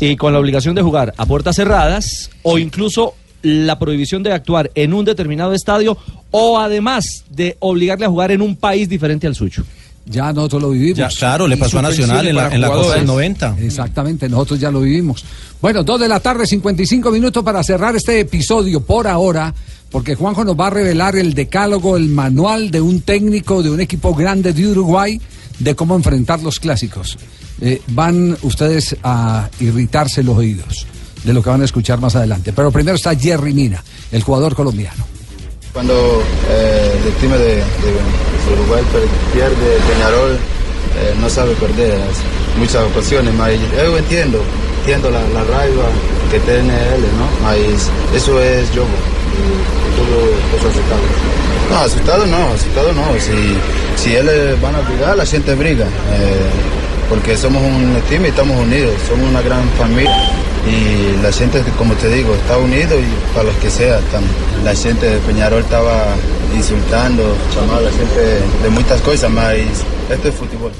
y 0.00 0.16
con 0.16 0.32
la 0.32 0.38
obligación 0.38 0.74
de 0.74 0.82
jugar 0.82 1.14
a 1.16 1.26
puertas 1.26 1.56
cerradas 1.56 2.30
o 2.42 2.58
incluso 2.58 3.14
la 3.42 3.78
prohibición 3.78 4.22
de 4.22 4.32
actuar 4.32 4.70
en 4.74 4.92
un 4.94 5.04
determinado 5.04 5.52
estadio 5.52 5.96
o 6.30 6.58
además 6.58 7.24
de 7.30 7.56
obligarle 7.60 8.06
a 8.06 8.08
jugar 8.08 8.30
en 8.32 8.42
un 8.42 8.56
país 8.56 8.88
diferente 8.88 9.26
al 9.26 9.34
suyo. 9.34 9.64
Ya 10.06 10.32
nosotros 10.32 10.62
lo 10.62 10.70
vivimos. 10.70 10.96
Ya, 10.98 11.08
claro, 11.08 11.46
le 11.46 11.56
pasó 11.58 11.78
a 11.78 11.82
Nacional 11.82 12.26
en 12.26 12.34
la- 12.36 12.48
en 12.52 12.60
la 12.62 12.68
Copa 12.68 12.78
del 12.78 12.84
jugadores. 13.04 13.06
90. 13.06 13.56
Exactamente, 13.60 14.28
nosotros 14.28 14.58
ya 14.58 14.70
lo 14.70 14.80
vivimos. 14.80 15.22
Bueno, 15.60 15.82
dos 15.84 16.00
de 16.00 16.08
la 16.08 16.18
tarde, 16.18 16.46
55 16.46 17.10
minutos 17.10 17.44
para 17.44 17.62
cerrar 17.62 17.94
este 17.94 18.20
episodio 18.20 18.80
por 18.80 19.06
ahora. 19.06 19.54
Porque 19.90 20.14
Juanjo 20.14 20.44
nos 20.44 20.58
va 20.58 20.66
a 20.66 20.70
revelar 20.70 21.16
el 21.16 21.34
decálogo, 21.34 21.96
el 21.96 22.08
manual 22.08 22.70
de 22.70 22.80
un 22.80 23.00
técnico 23.00 23.62
de 23.62 23.70
un 23.70 23.80
equipo 23.80 24.14
grande 24.14 24.52
de 24.52 24.66
Uruguay 24.68 25.20
de 25.58 25.74
cómo 25.74 25.96
enfrentar 25.96 26.42
los 26.42 26.60
clásicos. 26.60 27.18
Eh, 27.60 27.82
van 27.88 28.36
ustedes 28.42 28.96
a 29.02 29.48
irritarse 29.60 30.22
los 30.22 30.36
oídos 30.36 30.86
de 31.24 31.32
lo 31.32 31.42
que 31.42 31.50
van 31.50 31.62
a 31.62 31.64
escuchar 31.64 32.00
más 32.00 32.14
adelante. 32.14 32.52
Pero 32.52 32.70
primero 32.70 32.96
está 32.96 33.14
Jerry 33.16 33.52
Mina, 33.52 33.82
el 34.12 34.22
jugador 34.22 34.54
colombiano. 34.54 35.04
Cuando 35.72 36.22
eh, 36.50 36.92
el 37.02 37.08
equipo 37.12 37.34
de, 37.34 37.56
de- 37.56 38.28
Uruguay 38.52 38.82
pierde 39.34 39.78
Peñarol, 39.92 40.32
eh, 40.34 41.14
no 41.20 41.28
sabe 41.28 41.54
perder 41.56 41.98
muchas 42.58 42.82
ocasiones, 42.84 43.34
mas 43.34 43.52
yo 43.76 43.98
entiendo, 43.98 44.42
entiendo 44.80 45.10
la, 45.10 45.20
raiva 45.44 45.84
que 46.30 46.40
tiene 46.40 46.72
él, 46.94 47.02
¿no? 47.18 47.28
Mas 47.42 47.58
eso 48.14 48.40
es 48.40 48.70
juego 48.70 48.86
es 50.56 50.64
aceptable. 50.64 51.06
No, 51.70 51.76
asustado 51.78 52.26
no, 52.26 52.52
asustado 52.54 52.92
no. 52.92 53.04
Si, 53.20 54.02
si 54.02 54.14
eh, 54.16 54.56
van 54.62 54.74
a 54.74 54.80
brigar, 54.80 55.16
la 55.16 55.26
gente 55.26 55.54
briga. 55.54 55.84
eh, 55.84 56.50
porque 57.08 57.36
somos 57.38 57.62
un 57.62 57.96
equipo 57.96 58.24
y 58.24 58.28
estamos 58.28 58.54
unidos, 58.58 58.92
somos 59.08 59.28
una 59.30 59.40
gran 59.40 59.66
familia. 59.78 60.30
Y 60.66 61.22
la 61.22 61.32
gente, 61.32 61.62
como 61.78 61.94
te 61.94 62.08
digo, 62.08 62.34
está 62.34 62.58
unido 62.58 62.98
y 62.98 63.04
para 63.34 63.44
los 63.44 63.56
que 63.56 63.70
sea. 63.70 63.98
tam- 64.12 64.62
La 64.64 64.74
gente 64.74 65.06
de 65.08 65.18
Peñarol 65.20 65.60
estaba 65.60 66.04
insultando, 66.54 67.22
llamando 67.54 67.78
a 67.78 67.80
la 67.82 67.90
gente 67.90 68.20
de 68.62 68.68
muchas 68.70 69.00
cosas, 69.00 69.30
mas 69.30 69.56
esto 70.10 70.28
es 70.28 70.34
fútbol. 70.34 70.72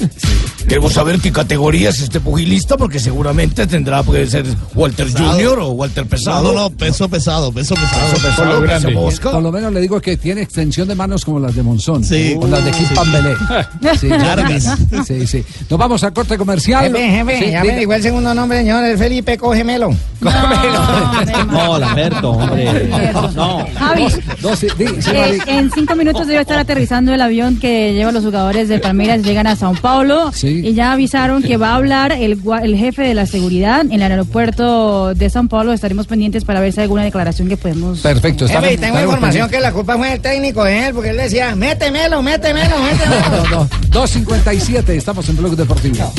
Queremos 0.68 0.92
saber 0.94 1.20
qué 1.20 1.30
categoría 1.30 1.90
es 1.90 2.00
este 2.00 2.20
pugilista, 2.20 2.76
porque 2.76 2.98
seguramente 2.98 3.66
tendrá 3.66 4.02
que 4.02 4.26
ser 4.26 4.44
Walter 4.74 5.06
Junior 5.12 5.58
o 5.60 5.68
Walter 5.72 6.06
Pesado. 6.06 6.52
No, 6.52 6.60
no, 6.62 6.70
peso 6.70 7.08
pesado, 7.08 7.52
peso 7.52 7.74
pesado. 7.74 8.12
Peso 8.14 8.22
pesado, 8.28 8.62
peso 8.64 8.90
mosca. 8.92 9.30
Por 9.30 9.42
lo 9.42 9.52
menos 9.52 9.72
le 9.72 9.80
digo 9.80 10.00
que 10.00 10.16
tiene 10.16 10.40
extensión 10.42 10.88
de 10.88 10.94
manos 10.94 11.24
como 11.24 11.38
las 11.38 11.54
de 11.54 11.62
Monzón. 11.62 12.02
Sí. 12.02 12.36
O 12.40 12.46
las 12.46 12.64
de 12.64 12.70
Kim 12.70 12.86
Sí. 12.88 12.94
Pambelé. 12.94 13.34
Sí, 13.98 14.08
sí, 15.06 15.26
sí. 15.26 15.44
Nos 15.70 15.78
vamos 15.78 16.02
a 16.04 16.10
corte 16.12 16.36
comercial. 16.38 16.86
Jefe, 16.86 17.10
jefe, 17.10 17.38
Sí, 17.38 17.50
ya 17.52 17.62
diga. 17.62 17.74
me 17.74 17.80
dijo 17.80 17.92
el 17.92 18.02
segundo 18.02 18.34
nombre, 18.34 18.58
señor, 18.58 18.84
es 18.84 18.98
Felipe 18.98 19.36
Cógemelo. 19.38 19.90
No, 21.50 21.78
Lamberto, 21.78 22.30
hombre. 22.32 22.88
No. 23.34 23.66
Javi, 23.78 24.06
Dos, 24.40 24.58
sí, 24.58 24.66
di- 24.78 24.86
sí, 25.00 25.10
eh, 25.12 25.38
en 25.46 25.70
cinco 25.70 25.94
minutos 25.94 26.26
debe 26.26 26.40
estar 26.40 26.58
aterrizando 26.58 27.12
el 27.12 27.20
avión 27.20 27.58
que 27.58 27.92
lleva 27.94 28.10
a 28.10 28.12
los 28.12 28.24
jugadores 28.24 28.68
de 28.68 28.78
Palmeiras, 28.78 29.22
llegan 29.22 29.46
a 29.46 29.56
Sao 29.56 29.74
Paulo 29.74 30.32
Sí. 30.32 30.53
Y 30.62 30.74
ya 30.74 30.92
avisaron 30.92 31.42
que 31.42 31.56
va 31.56 31.70
a 31.70 31.74
hablar 31.76 32.12
el, 32.12 32.36
jefe 32.76 33.02
de 33.02 33.14
la 33.14 33.26
seguridad 33.26 33.80
en 33.82 33.92
el 33.92 34.02
aeropuerto 34.02 35.14
de 35.14 35.30
Sao 35.30 35.46
Paulo. 35.48 35.72
Estaremos 35.72 36.06
pendientes 36.06 36.44
para 36.44 36.60
ver 36.60 36.72
si 36.72 36.80
hay 36.80 36.84
alguna 36.84 37.04
declaración 37.04 37.48
que 37.48 37.56
podemos... 37.56 38.00
Perfecto. 38.00 38.46
Estamos- 38.46 38.72
y 38.72 38.76
tengo 38.76 39.00
información 39.00 39.48
que 39.48 39.60
la 39.60 39.72
culpa 39.72 39.96
fue 39.96 40.10
del 40.10 40.20
técnico 40.20 40.64
de 40.64 40.86
él, 40.86 40.94
porque 40.94 41.10
él 41.10 41.16
decía, 41.16 41.54
métemelo, 41.54 42.22
métemelo, 42.22 42.76
métemelo. 42.78 43.48
No, 43.50 43.56
no, 43.56 43.68
2.57, 43.90 44.88
estamos 44.90 45.28
en 45.28 45.36
Blog 45.36 45.56
Deportivo. 45.56 46.12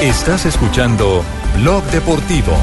Estás 0.00 0.46
escuchando 0.46 1.22
Blog 1.58 1.84
Deportivo. 1.90 2.56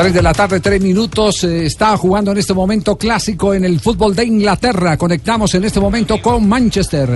3 0.00 0.14
de 0.14 0.22
la 0.22 0.32
tarde, 0.32 0.60
3 0.60 0.80
minutos. 0.80 1.42
eh, 1.42 1.66
está 1.66 1.96
jugando 1.96 2.30
en 2.30 2.38
este 2.38 2.54
momento 2.54 2.96
clásico 2.96 3.52
en 3.52 3.64
el 3.64 3.80
fútbol 3.80 4.14
de 4.14 4.24
Inglaterra. 4.26 4.96
Conectamos 4.96 5.52
en 5.56 5.64
este 5.64 5.80
momento 5.80 6.22
con 6.22 6.48
Manchester. 6.48 7.08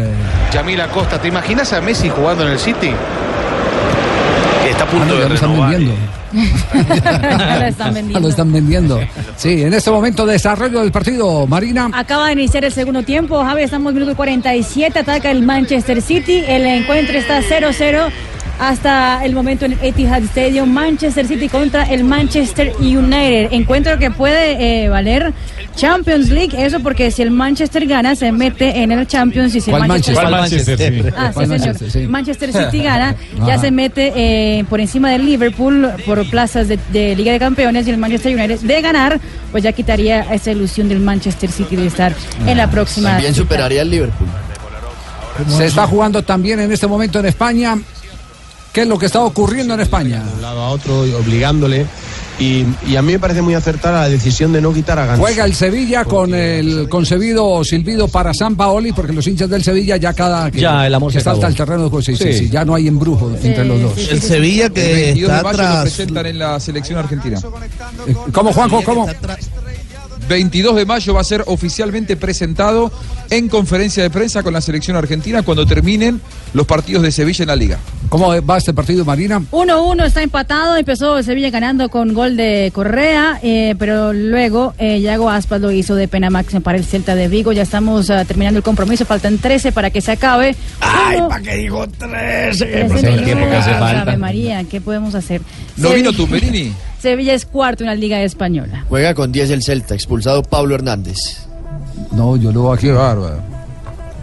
Yamil 0.53 0.81
Acosta, 0.81 1.21
¿te 1.23 1.29
imaginas 1.29 1.73
a 1.73 1.81
Messi 1.81 2.09
jugando 2.09 2.45
en 2.45 2.51
el 2.55 2.59
City? 2.59 2.91
Está 4.69 4.83
a 4.83 4.87
Ah, 4.87 4.91
punto 4.91 5.07
no, 5.07 5.15
de 5.15 5.21
ya 5.23 5.29
lo 5.29 5.35
están 5.37 5.51
renovar. 5.51 5.71
vendiendo. 5.71 5.97
lo 7.61 7.67
están 7.67 7.87
Ah, 7.89 7.91
vendiendo. 7.93 8.21
Lo 8.21 8.29
están 8.29 8.53
vendiendo. 8.53 9.01
Sí, 9.37 9.63
en 9.63 9.75
este 9.75 9.91
momento 9.93 10.27
desarrollo 10.27 10.81
del 10.81 10.91
partido, 10.91 11.47
Marina. 11.47 11.89
Acaba 11.93 12.27
de 12.27 12.33
iniciar 12.33 12.65
el 12.65 12.73
segundo 12.73 13.05
tiempo. 13.05 13.45
Javi, 13.45 13.63
estamos 13.63 13.95
minuto 13.95 14.17
47. 14.17 14.99
Ataca 14.99 15.31
el 15.31 15.43
Manchester 15.43 16.03
City. 16.03 16.43
El 16.49 16.67
encuentro 16.67 17.17
está 17.17 17.43
0-0 17.43 18.09
hasta 18.59 19.25
el 19.25 19.35
momento 19.35 19.65
en 19.65 19.73
el 19.73 19.79
Etihad 19.83 20.23
Stadium. 20.25 20.69
Manchester 20.71 21.27
City 21.27 21.49
contra 21.49 21.85
el 21.85 22.05
Manchester 22.05 22.73
United. 22.79 23.49
Encuentro 23.53 23.99
que 23.99 24.11
puede 24.11 24.85
eh, 24.85 24.89
valer 24.89 25.33
Champions 25.75 26.29
League. 26.29 26.51
Eso 26.57 26.81
porque 26.81 27.11
si 27.11 27.23
el 27.23 27.31
Manchester 27.31 27.87
gana, 27.87 28.15
se 28.15 28.31
mete 28.33 28.83
en 28.83 28.93
el 28.93 29.07
Champions. 29.07 29.55
Y 29.55 29.61
si 29.61 29.71
el 29.71 29.77
¿Cuál 29.79 29.89
Manchester, 29.89 30.31
Manchester? 30.31 30.77
¿Cuál 30.79 30.93
Manchester? 30.93 31.15
Ah, 31.17 31.27
sí, 31.29 31.35
¿Cuál 31.35 31.47
señor. 31.47 31.59
Manchester? 31.67 31.91
Sí. 31.91 32.07
Manchester 32.09 32.53
City 32.53 32.83
gana, 32.83 33.17
ya 33.39 33.55
Ajá. 33.55 33.59
se 33.59 33.71
mete 33.71 34.13
eh, 34.15 34.65
por 34.69 34.81
encima 34.81 35.11
del 35.11 35.27
Liverpool 35.27 35.89
por 36.07 36.29
plazas 36.31 36.69
de, 36.69 36.79
de 36.93 37.17
Liga 37.17 37.33
de 37.33 37.39
Campeones 37.39 37.87
y 37.87 37.91
el 37.91 37.99
Manchester 37.99 38.35
United 38.37 38.61
de 38.61 38.81
ganar, 38.81 39.21
pues 39.51 39.65
ya 39.65 39.73
quitaría 39.73 40.21
esa 40.33 40.51
ilusión 40.53 40.89
del 40.89 41.01
Manchester 41.01 41.51
City 41.51 41.77
de 41.77 41.87
estar 41.87 42.15
en 42.47 42.57
la 42.57 42.71
próxima. 42.71 43.11
También 43.11 43.35
superaría 43.35 43.83
al 43.83 43.91
Liverpool. 43.91 44.29
Se 45.49 45.65
está 45.67 45.87
jugando 45.87 46.23
también 46.23 46.61
en 46.61 46.71
este 46.71 46.87
momento 46.87 47.19
en 47.19 47.27
España. 47.27 47.79
¿Qué 48.73 48.83
es 48.83 48.89
lo 48.89 48.99
que 48.99 49.07
está 49.07 49.21
ocurriendo 49.21 49.75
en 49.75 49.81
España? 49.81 50.23
un 50.35 50.43
lado 50.43 50.61
a 50.61 50.71
otro 50.71 51.07
y 51.07 51.13
obligándole. 51.13 51.87
Y, 52.41 52.65
y 52.89 52.97
a 52.97 53.03
mí 53.03 53.13
me 53.13 53.19
parece 53.19 53.43
muy 53.43 53.53
acertada 53.55 54.01
la 54.01 54.09
decisión 54.09 54.53
de 54.53 54.61
no 54.63 54.73
quitar 54.73 54.99
a 54.99 55.05
Ganso. 55.07 55.21
Juega 55.23 55.45
el 55.45 55.55
Sevilla 55.55 56.05
con 56.07 56.35
el 56.35 56.89
concebido 56.89 57.63
silbido 57.63 58.09
para 58.09 58.33
San 58.33 58.57
Paoli, 58.57 58.93
porque 58.93 59.13
los 59.13 59.27
hinchas 59.27 59.51
del 59.51 59.63
Sevilla 59.63 59.97
ya 59.99 60.15
cada 60.15 60.51
que, 60.51 60.59
Ya, 60.61 60.87
el 60.87 60.95
amor 60.95 61.13
que 61.13 61.19
se 61.19 61.25
salta 61.25 61.47
al 61.47 61.55
terreno 61.55 61.85
de 61.85 61.89
juego, 61.91 62.03
sí, 62.03 62.17
sí, 62.17 62.25
Sí. 62.33 62.39
sí, 62.39 62.49
ya 62.51 62.65
no 62.65 62.75
hay 62.75 62.89
embrujo 62.89 63.31
entre 63.43 63.65
los 63.67 63.83
dos. 63.83 63.99
El 64.09 64.21
Sevilla 64.23 64.67
El 64.67 64.73
que 64.73 64.81
22 64.95 65.31
de 65.31 65.37
está 65.37 65.43
mayo 65.43 65.59
lo 65.59 65.65
tras. 65.65 65.83
presentan 65.83 66.27
en 66.27 66.39
la 66.39 66.59
selección 66.59 66.99
argentina. 66.99 67.39
¿Cómo, 68.33 68.53
Juanjo? 68.53 68.83
¿Cómo? 68.83 69.07
22 70.33 70.77
de 70.77 70.87
mayo 70.87 71.13
va 71.13 71.21
a 71.21 71.25
ser 71.25 71.45
oficialmente 71.47 72.17
presentado 72.17 72.91
en 73.29 73.51
conferencia 73.51 74.03
de 74.03 74.09
prensa 74.09 74.43
con 74.43 74.55
la 74.55 74.63
selección 74.63 74.97
argentina 74.97 75.43
cuando 75.43 75.67
terminen 75.67 76.23
los 76.55 76.67
partidos 76.67 77.03
de 77.03 77.13
Sevilla 77.13 77.43
en 77.43 77.49
la 77.49 77.57
liga. 77.57 77.79
¿Cómo 78.09 78.29
va 78.43 78.57
este 78.57 78.73
partido, 78.73 79.05
Marina? 79.05 79.43
1-1 79.51 80.07
está 80.07 80.23
empatado, 80.23 80.77
empezó 80.77 81.23
Sevilla 81.23 81.51
ganando 81.51 81.91
con 81.91 82.15
gol 82.15 82.37
de 82.39 82.71
Correa, 82.75 83.41
eh, 83.43 83.75
pero 83.79 84.15
luego 84.15 84.73
eh, 84.79 85.01
Yago 85.03 85.29
Aspas 85.29 85.61
lo 85.61 85.71
hizo 85.71 85.95
de 85.97 86.09
pena 86.09 86.31
máxima 86.31 86.61
para 86.61 86.79
el 86.79 86.85
Celta 86.87 87.15
de 87.15 87.29
Vigo. 87.29 87.53
Ya 87.53 87.63
estamos 87.63 88.09
ah, 88.09 88.25
terminando 88.25 88.57
el 88.57 88.63
compromiso, 88.65 89.05
faltan 89.05 89.37
13 89.37 89.73
para 89.73 89.91
que 89.91 90.01
se 90.01 90.13
acabe. 90.13 90.57
Ay, 90.81 91.19
¿para 91.29 91.43
qué 91.43 91.57
digo 91.57 91.87
13? 91.87 92.65
Trece 92.67 93.09
el 93.13 93.25
tiempo 93.25 93.45
que 93.51 93.57
hace 93.57 93.75
falta. 93.75 94.17
María, 94.17 94.65
¿qué 94.65 94.81
podemos 94.81 95.15
hacer? 95.15 95.43
¿No 95.77 95.91
Sevi- 95.91 95.95
vino 95.97 96.13
Tumberini? 96.15 96.73
Sevilla 97.03 97.35
es 97.35 97.45
cuarto 97.47 97.83
en 97.83 97.89
la 97.89 97.97
Liga 97.97 98.23
Española. 98.23 98.85
Juega 98.89 99.13
con 99.13 99.33
10 99.33 99.51
el 99.51 99.63
Celta, 99.65 99.95
expulsado 99.95 100.45
Pablo 100.45 100.77
Hernández. 100.77 101.19
No, 102.13 102.37
yo 102.37 102.53
lo 102.53 102.73
aquí. 102.73 102.87
Qué 102.87 102.93
bárbaro. 102.93 103.43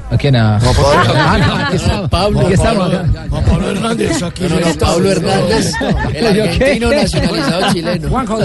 ¿A 0.09 0.17
quién? 0.17 0.37
A... 0.37 0.59
Pablo, 2.09 2.39
Aquí 2.39 2.53
estamos. 2.53 2.89
Pablo, 2.89 3.41
Pablo 3.45 3.69
Hernández, 3.71 4.23
aquí 4.23 4.43
No, 4.43 4.49
no, 4.49 4.59
no, 4.61 4.75
Pablo 4.79 5.11
Hernández, 5.11 5.73
el 6.13 6.41
argentino 6.41 6.89
nacionalizado 6.89 7.73
chileno. 7.73 8.09
Juanjo, 8.09 8.39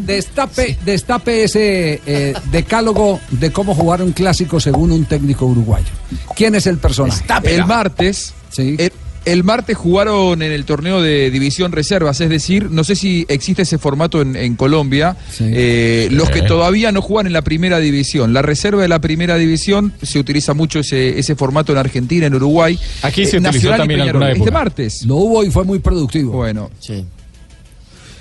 destape, 0.00 0.78
destape 0.84 1.44
ese 1.44 2.00
eh, 2.06 2.34
decálogo 2.50 3.20
de 3.30 3.52
cómo 3.52 3.74
jugar 3.74 4.02
un 4.02 4.12
clásico 4.12 4.60
según 4.60 4.92
un 4.92 5.04
técnico 5.04 5.44
uruguayo. 5.44 5.92
¿Quién 6.34 6.54
es 6.54 6.66
el 6.66 6.78
personaje? 6.78 7.22
El 7.44 7.66
martes, 7.66 8.32
Sí. 8.50 8.76
el, 8.78 8.92
el 9.24 9.44
martes 9.44 9.76
jugaron 9.76 10.42
en 10.42 10.52
el 10.52 10.64
torneo 10.64 11.00
de 11.00 11.30
división 11.30 11.72
reservas, 11.72 12.20
es 12.20 12.28
decir, 12.28 12.70
no 12.70 12.84
sé 12.84 12.96
si 12.96 13.24
existe 13.28 13.62
ese 13.62 13.78
formato 13.78 14.20
en, 14.20 14.34
en 14.36 14.56
Colombia, 14.56 15.16
Sí. 15.30 15.44
eh, 15.48 16.08
los 16.10 16.30
que 16.30 16.42
todavía 16.42 16.92
no 16.92 17.02
juegan 17.02 17.26
en 17.28 17.32
la 17.32 17.42
primera 17.42 17.78
división. 17.78 18.32
La 18.32 18.42
reserva 18.42 18.82
de 18.82 18.88
la 18.88 19.00
primera 19.00 19.36
división 19.36 19.92
se 20.02 20.18
utiliza 20.18 20.54
mucho 20.54 20.80
ese, 20.80 21.18
ese 21.18 21.36
formato 21.36 21.72
en 21.72 21.78
Argentina, 21.78 22.26
en 22.26 22.34
Uruguay. 22.34 22.78
Aquí 23.02 23.24
se 23.26 23.38
utilizó 23.38 23.42
Nacional 23.70 23.78
y 23.78 23.80
también 23.80 24.00
alguna 24.00 24.32
Este 24.32 24.50
martes. 24.50 25.04
Lo 25.06 25.16
hubo 25.16 25.44
y 25.44 25.50
fue 25.50 25.64
muy 25.64 25.78
productivo. 25.78 26.32
Bueno, 26.32 26.70
Sí. 26.80 27.04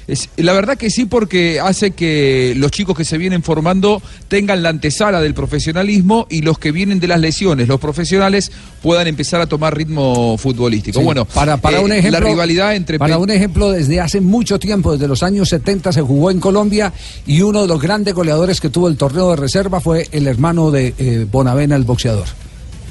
Es- 0.07 0.29
la 0.37 0.53
verdad 0.53 0.77
que 0.77 0.89
sí, 0.89 1.05
porque 1.05 1.59
hace 1.59 1.91
que 1.91 2.53
los 2.57 2.71
chicos 2.71 2.97
que 2.97 3.05
se 3.05 3.17
vienen 3.17 3.43
formando 3.43 4.01
tengan 4.27 4.63
la 4.63 4.69
antesala 4.69 5.21
del 5.21 5.33
profesionalismo 5.33 6.27
y 6.29 6.41
los 6.41 6.57
que 6.59 6.71
vienen 6.71 6.99
de 6.99 7.07
las 7.07 7.19
lesiones, 7.19 7.67
los 7.67 7.79
profesionales, 7.79 8.51
puedan 8.81 9.07
empezar 9.07 9.41
a 9.41 9.47
tomar 9.47 9.75
ritmo 9.75 10.37
futbolístico. 10.37 10.99
Sí, 10.99 11.05
Bueno, 11.05 11.25
para, 11.25 11.57
para 11.57 11.79
eh, 11.79 11.83
un 11.83 11.91
ejemplo, 11.91 12.19
la 12.19 12.25
rivalidad 12.25 12.75
entre 12.75 12.97
para 12.99 13.17
un 13.17 13.29
ejemplo, 13.29 13.71
desde 13.71 13.99
hace 14.01 14.21
mucho 14.21 14.59
tiempo, 14.59 14.91
desde 14.93 15.07
los 15.07 15.23
años 15.23 15.49
70 15.49 15.91
se 15.91 16.01
jugó 16.01 16.31
en 16.31 16.39
Colombia 16.39 16.91
y 17.27 17.41
uno 17.41 17.61
de 17.61 17.67
los 17.67 17.81
grandes 17.81 18.13
goleadores 18.13 18.59
que 18.59 18.69
tuvo 18.69 18.87
el 18.87 18.97
torneo 18.97 19.29
de 19.31 19.35
reserva 19.35 19.79
fue 19.79 20.07
el 20.11 20.27
hermano 20.27 20.71
de 20.71 20.93
eh, 20.97 21.25
Bonavena, 21.31 21.75
el 21.75 21.83
boxeador, 21.83 22.25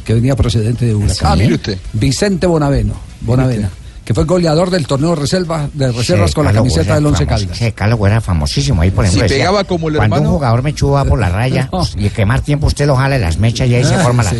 que 0.05 0.15
venía 0.15 0.37
procedente 0.37 0.85
de 0.87 0.95
Huracán. 0.95 1.33
Ah, 1.33 1.37
mire 1.37 1.55
usted. 1.55 1.79
Vicente 1.93 2.47
Bonaveno, 2.47 2.95
Bonavena, 3.21 3.71
que 4.11 4.15
fue 4.15 4.25
goleador 4.25 4.71
del 4.71 4.89
torneo 4.89 5.11
de, 5.11 5.15
reserva, 5.21 5.71
de 5.73 5.93
reservas 5.93 6.35
con 6.35 6.45
la 6.45 6.53
camiseta 6.53 6.97
del 6.97 7.07
Once 7.07 7.25
Caldas. 7.25 7.57
Sí, 7.57 7.71
Carlos 7.71 8.01
era 8.05 8.21
famosísimo 8.21 8.83
ahí, 8.83 8.91
por 8.91 9.05
Si 9.05 9.11
ejemplo. 9.11 9.23
decía, 9.29 9.39
pegaba 9.39 9.63
como 9.63 9.89
el 9.89 9.95
Cuando 9.99 10.17
hermano- 10.17 10.31
un 10.33 10.37
jugador 10.39 10.63
me 10.65 10.75
chuba 10.75 11.05
por 11.05 11.21
la 11.21 11.29
raya 11.29 11.71
y 11.97 12.11
que 12.11 12.27
más 12.27 12.43
tiempo 12.43 12.67
usted 12.67 12.89
lo 12.89 12.97
jala 12.97 13.15
de 13.19 13.21
las 13.21 13.39
mechas 13.39 13.69
y 13.69 13.77
ahí 13.77 13.85
se 13.85 13.97
forma 13.99 14.25
la. 14.25 14.33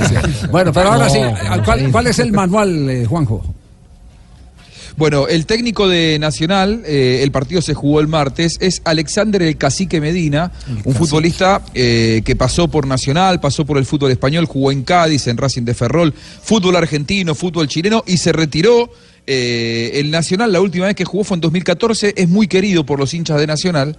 Bueno, 0.51 0.73
pero 0.73 0.91
ahora 0.91 1.05
No, 1.05 1.11
sí, 1.13 1.21
no, 1.21 1.63
¿cuál, 1.65 1.89
cuál 1.93 2.07
es 2.09 2.19
el 2.19 2.33
manual, 2.33 2.91
eh, 2.91 3.07
Juanjo? 3.07 3.45
Bueno, 4.97 5.29
el 5.29 5.47
técnico 5.47 5.87
de 5.87 6.19
Nacional, 6.19 6.83
eh, 6.85 7.21
el 7.23 7.31
partido 7.31 7.63
se 7.63 7.73
jugó 7.73 8.01
el 8.01 8.09
martes, 8.09 8.57
es 8.61 8.83
Alexander 8.85 9.41
el 9.41 9.57
Cacique 9.57 10.01
Medina, 10.01 10.51
un 10.85 10.95
futbolista 10.97 11.63
eh, 11.75 12.23
que 12.25 12.35
pasó 12.35 12.67
por 12.67 12.89
Nacional, 12.89 13.39
pasó 13.39 13.65
por 13.65 13.79
el 13.79 13.87
fútbol 13.87 14.11
español, 14.11 14.47
jugó 14.47 14.73
en 14.73 14.83
Cádiz, 14.83 15.29
en 15.29 15.37
Racing 15.37 15.63
de 15.63 15.75
Ferrol, 15.75 16.13
fútbol 16.13 16.75
argentino, 16.75 17.37
fútbol 17.37 17.69
chileno 17.69 18.03
y 18.05 18.17
se 18.17 18.33
retiró. 18.33 18.91
Eh, 19.33 20.01
el 20.01 20.11
Nacional, 20.11 20.51
la 20.51 20.61
última 20.61 20.87
vez 20.87 20.97
que 20.97 21.05
jugó 21.05 21.23
fue 21.23 21.37
en 21.37 21.41
2014, 21.43 22.15
es 22.17 22.29
muy 22.29 22.49
querido 22.49 22.85
por 22.85 22.99
los 22.99 23.15
hinchas 23.15 23.39
de 23.39 23.47
Nacional. 23.47 23.97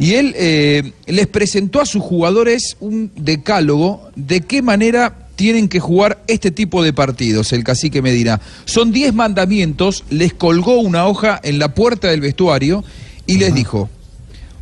Y 0.00 0.14
él 0.14 0.34
eh, 0.36 0.90
les 1.06 1.28
presentó 1.28 1.80
a 1.80 1.86
sus 1.86 2.02
jugadores 2.02 2.76
un 2.80 3.12
decálogo 3.14 4.10
de 4.16 4.40
qué 4.40 4.62
manera 4.62 5.28
tienen 5.36 5.68
que 5.68 5.78
jugar 5.78 6.24
este 6.26 6.50
tipo 6.50 6.82
de 6.82 6.92
partidos, 6.92 7.52
el 7.52 7.62
cacique 7.62 8.02
Medina. 8.02 8.40
Son 8.64 8.90
10 8.90 9.14
mandamientos, 9.14 10.02
les 10.10 10.34
colgó 10.34 10.80
una 10.80 11.06
hoja 11.06 11.38
en 11.44 11.60
la 11.60 11.72
puerta 11.72 12.08
del 12.08 12.20
vestuario 12.20 12.82
y 13.28 13.38
les 13.38 13.54
dijo, 13.54 13.88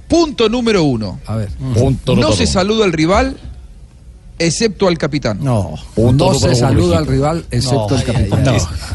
punto 0.08 0.50
número 0.50 0.84
uno, 0.84 1.20
A 1.24 1.36
ver. 1.36 1.48
no 2.06 2.32
se 2.32 2.46
saluda 2.46 2.84
al 2.84 2.92
rival 2.92 3.38
excepto 4.38 4.88
al 4.88 4.98
capitán. 4.98 5.38
No, 5.42 5.74
no 5.96 6.34
se 6.34 6.54
saluda 6.54 6.98
al 6.98 7.06
rival 7.06 7.44
excepto 7.50 7.96
el 7.96 8.04
capitán. 8.04 8.44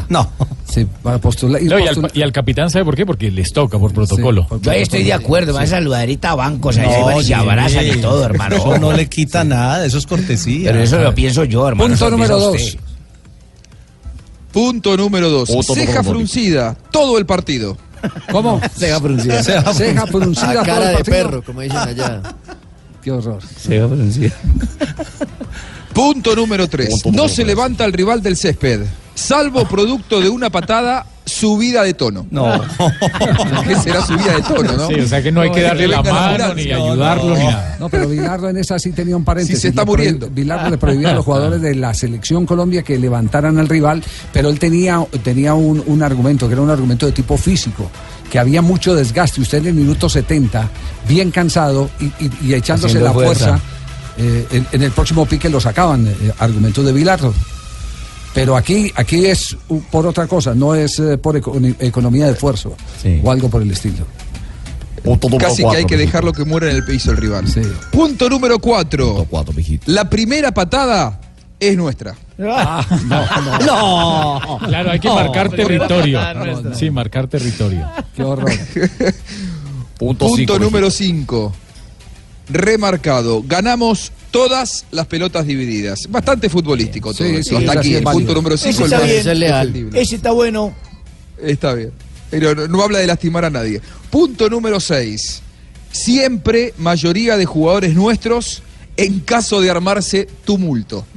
No. 0.08 0.30
Sí, 0.68 0.86
para 1.02 1.18
postular. 1.18 1.62
ir 1.62 1.70
No, 1.70 1.78
y, 1.78 1.86
al, 1.86 2.10
y 2.12 2.22
al 2.22 2.32
capitán, 2.32 2.70
¿sabe 2.70 2.84
por 2.84 2.94
qué? 2.94 3.06
Porque 3.06 3.30
les 3.30 3.52
toca 3.52 3.78
por 3.78 3.92
protocolo. 3.92 4.46
Yo 4.60 4.70
ahí 4.70 4.82
estoy 4.82 5.02
de 5.02 5.12
acuerdo, 5.14 5.54
va 5.54 5.62
a 5.62 5.66
saludarita 5.66 6.30
a 6.30 6.34
bancos, 6.34 6.76
ahí 6.76 6.92
se 6.92 7.02
van 7.02 7.16
y 7.16 7.24
se 7.24 7.34
abrazan 7.34 7.86
y 7.86 8.00
todo, 8.00 8.24
hermano. 8.24 8.56
Eso 8.56 8.78
no 8.78 8.92
le 8.92 9.08
quita 9.08 9.44
nada, 9.44 9.84
eso 9.84 9.98
es 9.98 10.06
cortesía. 10.06 10.70
Pero 10.70 10.82
eso 10.82 10.98
lo 10.98 11.14
pienso 11.14 11.44
yo, 11.44 11.66
hermano. 11.66 11.88
Punto 11.88 12.10
número 12.10 12.38
dos. 12.38 12.54
usted. 12.54 12.80
Punto 14.52 14.96
número 14.96 15.28
dos, 15.28 15.50
Punto 15.50 15.74
ceja 15.74 16.02
fruncida, 16.02 16.76
todo 16.90 17.18
el 17.18 17.26
partido. 17.26 17.76
¿Cómo? 18.30 18.60
Ceja 18.76 19.00
fruncida. 19.00 19.42
Ceja 19.42 20.06
fruncida. 20.06 20.50
A 20.50 20.54
todo 20.54 20.64
cara 20.64 20.90
el 20.92 20.96
de 20.98 21.04
perro, 21.04 21.42
como 21.42 21.60
dicen 21.60 21.78
allá. 21.78 22.22
Qué 23.08 23.12
horror. 23.12 23.40
Punto 25.94 26.36
número 26.36 26.68
tres, 26.68 26.90
Punto 26.90 27.08
no 27.08 27.16
número 27.16 27.34
se 27.34 27.44
levanta 27.44 27.86
el 27.86 27.92
rival 27.94 28.22
del 28.22 28.36
césped, 28.36 28.82
salvo 29.14 29.66
producto 29.66 30.20
de 30.20 30.28
una 30.28 30.50
patada 30.50 31.06
subida 31.24 31.82
de 31.84 31.94
tono. 31.94 32.26
No. 32.30 32.52
¿Qué 33.66 33.76
será 33.76 34.04
subida 34.04 34.36
de 34.36 34.42
tono, 34.42 34.72
no? 34.74 34.88
Sí, 34.88 34.94
o 35.00 35.08
sea 35.08 35.22
que 35.22 35.32
no 35.32 35.40
hay 35.40 35.50
que 35.50 35.62
darle 35.62 35.88
la 35.88 36.02
mano, 36.02 36.54
ni 36.54 36.70
ayudarlo, 36.70 37.34
ni 37.34 37.44
nada. 37.44 37.76
No, 37.80 37.88
pero 37.88 38.08
Bilardo 38.08 38.50
en 38.50 38.58
esa 38.58 38.78
sí 38.78 38.92
tenía 38.92 39.16
un 39.16 39.24
paréntesis. 39.24 39.56
Sí, 39.56 39.62
se 39.62 39.68
está 39.68 39.86
muriendo. 39.86 40.28
Bilardo 40.28 40.68
le 40.70 40.76
prohibía 40.78 41.10
a 41.10 41.14
los 41.14 41.24
jugadores 41.24 41.62
de 41.62 41.74
la 41.76 41.94
selección 41.94 42.44
Colombia 42.44 42.82
que 42.82 42.98
levantaran 42.98 43.58
al 43.58 43.68
rival, 43.68 44.02
pero 44.32 44.50
él 44.50 44.58
tenía, 44.58 45.02
tenía 45.22 45.54
un, 45.54 45.82
un 45.86 46.02
argumento, 46.02 46.46
que 46.46 46.52
era 46.52 46.62
un 46.62 46.70
argumento 46.70 47.06
de 47.06 47.12
tipo 47.12 47.38
físico, 47.38 47.90
que 48.30 48.38
había 48.38 48.62
mucho 48.62 48.94
desgaste. 48.94 49.40
Usted 49.40 49.58
en 49.58 49.66
el 49.68 49.74
minuto 49.74 50.08
70, 50.08 50.68
bien 51.08 51.30
cansado 51.30 51.90
y, 52.00 52.04
y- 52.24 52.30
y 52.42 52.54
echándose 52.54 52.88
Haciendo 52.98 53.06
la 53.08 53.12
fuerza, 53.12 53.46
fuerza. 53.48 53.62
eh, 54.18 54.46
en, 54.52 54.66
en 54.72 54.82
el 54.82 54.90
próximo 54.92 55.26
pique 55.26 55.48
lo 55.48 55.60
sacaban, 55.60 56.06
eh, 56.06 56.14
argumentos 56.38 56.84
de 56.84 56.92
Bilardo. 56.92 57.32
Pero 58.34 58.56
aquí, 58.56 58.92
aquí 58.94 59.26
es 59.26 59.56
uh, 59.68 59.80
por 59.90 60.06
otra 60.06 60.26
cosa, 60.26 60.54
no 60.54 60.74
es 60.74 60.98
eh, 60.98 61.16
por 61.18 61.36
eco- 61.36 61.58
economía 61.80 62.26
de 62.26 62.32
esfuerzo 62.32 62.76
Sí. 63.02 63.20
o 63.24 63.30
algo 63.32 63.48
por 63.48 63.62
el 63.62 63.70
estilo. 63.70 64.06
Casi 65.38 65.62
que 65.64 65.76
hay 65.76 65.84
que 65.86 65.96
dejarlo 65.96 66.32
que 66.32 66.44
muera 66.44 66.68
en 66.70 66.76
el 66.76 66.84
piso 66.84 67.10
el 67.12 67.16
rival. 67.16 67.44
Punto 67.90 68.28
número 68.28 68.58
cuatro. 68.58 69.26
La 69.86 70.10
primera 70.10 70.52
patada 70.52 71.17
es 71.60 71.76
nuestra. 71.76 72.14
No. 72.38 72.58
Claro, 74.68 74.90
hay 74.90 75.00
que 75.00 75.08
marcar 75.08 75.50
territorio. 75.50 76.20
Sí, 76.74 76.90
marcar 76.90 77.26
territorio. 77.26 77.88
Qué 78.14 78.22
horror. 78.22 78.50
Punto, 79.98 80.28
cinco, 80.36 80.58
número 80.58 80.90
5. 80.90 81.52
Remarcado. 82.50 83.42
Ganamos 83.46 84.12
todas 84.30 84.86
las 84.92 85.06
pelotas 85.06 85.46
divididas. 85.46 86.06
Bastante 86.08 86.48
futbolístico 86.48 87.12
todo 87.12 87.26
Sí, 87.42 87.56
Hasta 87.56 87.80
aquí, 87.80 87.94
el 87.94 88.04
válido. 88.04 88.12
punto 88.12 88.34
número 88.34 88.54
Ese 88.54 88.72
5. 88.72 88.84
está 88.84 89.00
bien. 89.00 89.18
Ese 89.18 89.32
es 89.32 89.38
leal. 89.38 89.66
Entendible. 89.66 90.00
Ese 90.00 90.16
está 90.16 90.30
bueno. 90.30 90.72
Está 91.42 91.74
bien. 91.74 91.92
Pero 92.30 92.54
no, 92.54 92.68
no 92.68 92.82
habla 92.82 93.00
de 93.00 93.06
lastimar 93.06 93.44
a 93.44 93.50
nadie. 93.50 93.80
Punto 94.10 94.48
número 94.48 94.78
6. 94.78 95.42
Siempre 95.90 96.74
mayoría 96.78 97.36
de 97.36 97.46
jugadores 97.46 97.94
nuestros 97.94 98.62
en 98.98 99.20
caso 99.20 99.60
de 99.62 99.70
armarse 99.70 100.28
tumulto. 100.44 101.06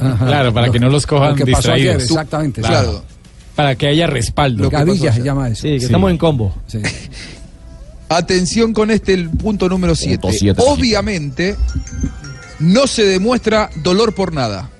Claro, 0.00 0.54
para 0.54 0.70
que 0.70 0.78
no 0.78 0.88
los 0.88 1.06
cojan 1.06 1.30
Lo 1.38 1.44
que 1.44 1.52
pasó 1.52 1.72
ayer, 1.72 1.88
distraídos. 1.98 2.10
exactamente. 2.10 2.62
Claro. 2.62 3.04
Para 3.54 3.74
que 3.74 3.86
haya 3.86 4.06
respaldo. 4.06 4.62
Lo 4.62 4.70
Gavilla 4.70 5.12
se 5.12 5.22
llama 5.22 5.48
eso. 5.50 5.60
Sí, 5.60 5.72
que 5.74 5.80
Sí. 5.80 5.84
estamos 5.84 6.10
en 6.10 6.16
combo. 6.16 6.54
Sí. 6.66 6.78
Atención 8.08 8.72
con 8.72 8.90
este, 8.90 9.12
el 9.12 9.28
punto 9.28 9.68
número 9.68 9.94
7. 9.94 10.32
siete. 10.32 10.62
Obviamente, 10.66 11.54
no 12.60 12.86
se 12.86 13.04
demuestra 13.04 13.68
dolor 13.82 14.14
por 14.14 14.32
nada. 14.32 14.70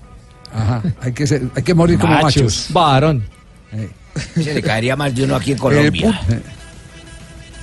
Ajá, 0.55 0.83
hay 1.03 1.13
que, 1.13 1.27
ser- 1.27 1.49
hay 1.55 1.63
que 1.63 1.75
morir 1.75 1.99
como 1.99 2.15
machos. 2.15 2.69
Varón. 2.71 3.23
Se 4.35 4.55
le 4.55 4.63
caería 4.63 4.97
más 4.97 5.15
de 5.15 5.25
uno 5.25 5.37
aquí 5.37 5.51
en 5.53 5.57
El, 5.59 5.61
Colombia. 5.63 6.21
pu- 6.27 6.41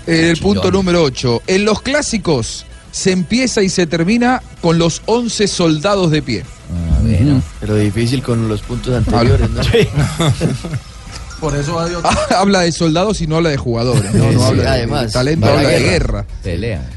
el 0.07 0.37
punto 0.37 0.69
número 0.71 1.01
8. 1.03 1.41
En 1.47 1.65
los 1.65 1.81
clásicos 1.81 2.65
se 2.97 3.11
empieza 3.11 3.61
y 3.61 3.69
se 3.69 3.85
termina 3.85 4.41
con 4.59 4.79
los 4.79 5.03
11 5.05 5.47
soldados 5.47 6.09
de 6.09 6.23
pie. 6.23 6.43
Ah, 6.71 6.97
bueno. 7.03 7.43
Pero 7.59 7.75
difícil 7.75 8.23
con 8.23 8.49
los 8.49 8.61
puntos 8.61 8.95
anteriores, 8.95 9.47
¿no? 9.51 9.61
Por 11.39 11.55
eso 11.55 11.79
hay 11.79 11.93
habla 12.35 12.61
de 12.61 12.71
soldados 12.71 13.21
y 13.21 13.27
no 13.27 13.35
habla 13.35 13.49
de 13.49 13.57
jugadores. 13.57 14.11
No, 14.15 14.29
Sí, 14.29 14.35
no 14.35 14.39
sí, 14.39 14.45
habla 14.47 14.63
de- 14.63 14.69
además, 14.69 15.05
de 15.05 15.11
talento, 15.11 15.45
habla 15.47 15.69
de 15.69 15.79
guerra. 15.79 16.25
Pelea. 16.41 16.89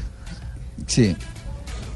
Sí. 0.87 1.15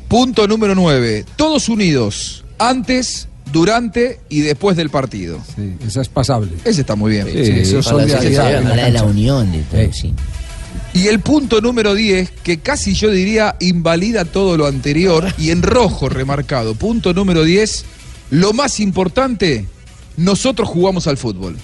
Punto 0.08 0.48
número 0.48 0.76
9. 0.76 1.26
Todos 1.36 1.68
unidos. 1.68 2.46
Antes, 2.60 3.28
durante 3.52 4.20
y 4.30 4.42
después 4.42 4.78
del 4.78 4.92
partido. 4.92 5.40
Sí, 5.56 5.76
esa 5.88 6.02
es 6.02 6.10
pasable. 6.10 6.52
Ese 6.64 6.82
está 6.82 6.96
muy 6.96 7.12
bien. 7.14 7.26
Sí, 7.28 7.40
eso 7.40 7.80
es 7.80 7.86
para 7.88 8.06
la 8.06 8.22
la 8.76 8.86
de 8.86 8.92
la 8.92 9.04
unión 9.04 9.52
de 9.52 9.64
todo, 9.64 9.92
sí. 9.94 10.14
Y 10.94 11.08
el 11.08 11.20
punto 11.20 11.62
número 11.62 11.94
10, 11.94 12.32
que 12.44 12.60
casi 12.60 12.94
yo 12.94 13.12
diría 13.12 13.56
invalida 13.60 14.26
todo 14.26 14.58
lo 14.58 14.66
anterior 14.66 15.34
y 15.38 15.52
en 15.52 15.62
rojo 15.62 16.10
remarcado. 16.10 16.76
Punto 16.76 17.14
número 17.14 17.44
10, 17.44 17.86
lo 18.32 18.54
más 18.54 18.80
importante, 18.80 19.66
nosotros 20.18 20.68
jugamos 20.70 21.08
al 21.08 21.18
fútbol. 21.18 21.58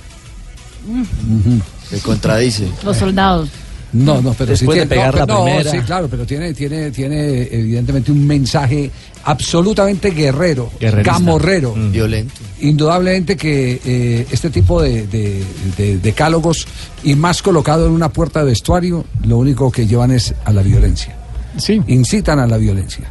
Se 1.89 1.99
contradice. 1.99 2.67
Los 2.83 2.97
soldados. 2.97 3.49
No, 3.93 4.21
no, 4.21 4.33
pero 4.33 4.51
Después 4.51 4.75
sí 4.75 4.79
de 4.79 4.85
tiene, 4.85 4.87
pegar 4.87 5.13
no, 5.13 5.19
la 5.19 5.25
no, 5.25 5.43
primera. 5.43 5.71
sí, 5.71 5.79
claro, 5.79 6.07
pero 6.09 6.25
tiene, 6.25 6.53
tiene, 6.53 6.91
tiene 6.91 7.41
evidentemente 7.51 8.11
un 8.11 8.25
mensaje 8.25 8.89
absolutamente 9.25 10.11
guerrero, 10.11 10.69
camorrero. 11.03 11.73
Violento. 11.73 12.33
Indudablemente 12.61 13.35
que 13.35 13.81
eh, 13.85 14.25
este 14.31 14.49
tipo 14.49 14.81
de, 14.81 15.07
de- 15.07 15.43
de 15.77 15.97
decálogos 15.97 16.65
y 17.03 17.15
más 17.15 17.41
colocado 17.41 17.85
en 17.87 17.91
una 17.91 18.09
puerta 18.09 18.39
de 18.39 18.45
vestuario, 18.45 19.05
lo 19.25 19.37
único 19.37 19.71
que 19.71 19.85
llevan 19.87 20.11
es 20.11 20.33
a 20.45 20.51
la 20.53 20.61
violencia. 20.61 21.15
Sí. 21.57 21.81
Incitan 21.87 22.39
a 22.39 22.47
la 22.47 22.57
violencia. 22.57 23.09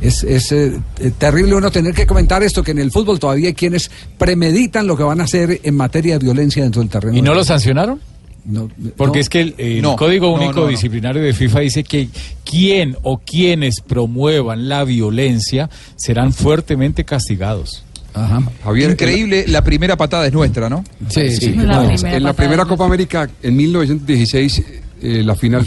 Es, 0.00 0.24
es, 0.24 0.50
eh, 0.50 0.80
terrible 1.16 1.54
uno 1.54 1.70
tener 1.70 1.94
que 1.94 2.06
comentar 2.08 2.42
esto, 2.42 2.64
que 2.64 2.72
en 2.72 2.80
el 2.80 2.90
fútbol 2.90 3.20
todavía 3.20 3.48
hay 3.48 3.54
quienes 3.54 3.88
premeditan 4.18 4.88
lo 4.88 4.96
que 4.96 5.04
van 5.04 5.20
a 5.20 5.24
hacer 5.24 5.60
en 5.62 5.76
materia 5.76 6.18
de 6.18 6.24
violencia 6.24 6.60
dentro 6.64 6.82
del 6.82 6.90
terreno. 6.90 7.16
¿Y 7.16 7.22
no 7.22 7.34
lo 7.34 7.44
sancionaron? 7.44 8.00
No, 8.44 8.68
Porque 8.96 9.18
no. 9.18 9.20
es 9.20 9.28
que 9.28 9.40
el, 9.40 9.54
el 9.58 9.82
No, 9.82 9.96
Código 9.96 10.32
Único 10.32 10.52
no, 10.52 10.60
no. 10.62 10.66
Disciplinario 10.66 11.22
de 11.22 11.32
FIFA 11.32 11.60
dice 11.60 11.84
que 11.84 12.08
quien 12.44 12.96
o 13.02 13.18
quienes 13.18 13.80
promuevan 13.80 14.68
la 14.68 14.84
violencia 14.84 15.70
serán 15.96 16.32
fuertemente 16.32 17.04
castigados. 17.04 17.84
Ajá. 18.14 18.42
Javier, 18.64 18.90
Increíble, 18.90 19.44
la 19.48 19.62
primera 19.64 19.96
patada 19.96 20.26
es 20.26 20.32
nuestra, 20.32 20.68
¿no? 20.68 20.84
Sí, 21.08 21.30
sí. 21.30 21.54
La 21.54 21.82
no, 21.82 21.88
primera 21.88 22.16
en 22.16 22.22
la 22.24 22.32
primera 22.34 22.64
Copa 22.66 22.84
América, 22.84 23.30
en 23.42 23.56
1916, 23.56 24.62
eh, 25.02 25.22
la 25.24 25.34
final 25.34 25.66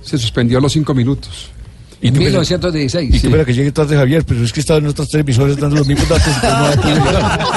se 0.00 0.16
suspendió 0.16 0.58
a 0.58 0.60
los 0.60 0.72
cinco 0.72 0.94
minutos. 0.94 1.50
En 2.08 2.18
1916. 2.18 3.08
Y 3.14 3.20
tú 3.20 3.26
espera 3.28 3.44
que 3.44 3.54
llegue 3.54 3.72
tarde 3.72 3.96
Javier, 3.96 4.24
pero 4.26 4.44
es 4.44 4.52
que 4.52 4.60
estaba 4.60 4.78
en 4.78 4.86
otras 4.88 5.08
televisoras 5.08 5.56
dando 5.56 5.76
los 5.76 5.86
mismos 5.86 6.08
datos. 6.08 6.28
y 6.28 7.00
pues 7.00 7.12
no. 7.14 7.54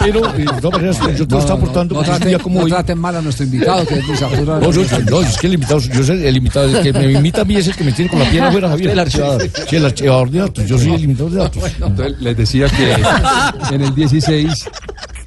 Pero 0.00 0.20
de 0.32 0.44
todas 0.62 0.80
maneras, 0.80 0.98
yo 1.18 1.26
te 1.28 1.34
lo 1.34 1.40
estaba 1.40 1.58
aportando 1.58 1.94
no, 1.94 2.00
porque 2.00 2.10
es 2.10 2.16
un 2.16 2.20
traten, 2.22 2.38
como 2.42 2.58
no 2.60 2.64
hoy. 2.64 2.70
traten 2.70 2.98
mal 2.98 3.16
a 3.16 3.20
nuestro 3.20 3.44
invitado, 3.44 3.86
que 3.86 3.94
es. 3.96 4.04
No, 4.46 4.72
yo- 4.72 4.84
no, 5.10 5.20
es 5.20 5.36
que 5.38 5.46
el 5.46 5.54
invitado, 5.54 5.80
yo 5.80 6.02
soy 6.04 6.26
el 6.26 6.36
invitado, 6.36 6.66
el 6.78 6.82
que 6.82 6.92
me 6.98 7.12
imita 7.12 7.42
a 7.42 7.44
mí 7.44 7.56
es 7.56 7.68
el 7.68 7.76
que 7.76 7.84
me 7.84 7.92
tiene 7.92 8.10
con 8.10 8.20
la 8.20 8.30
pierna 8.30 8.48
afuera, 8.48 8.68
Javier. 8.70 8.90
El 8.92 8.98
archivador. 9.00 9.42
Sí, 9.68 9.76
el 9.76 9.84
archivador 9.84 10.30
de 10.30 10.38
datos, 10.38 10.66
yo 10.66 10.78
soy 10.78 10.94
el 10.94 11.04
imitador 11.04 11.30
de 11.32 11.38
datos. 11.38 11.62
Entonces 11.78 12.20
les 12.20 12.36
decía 12.36 12.66
que 12.68 13.74
en 13.74 13.82
el 13.82 13.94
16, 13.94 14.64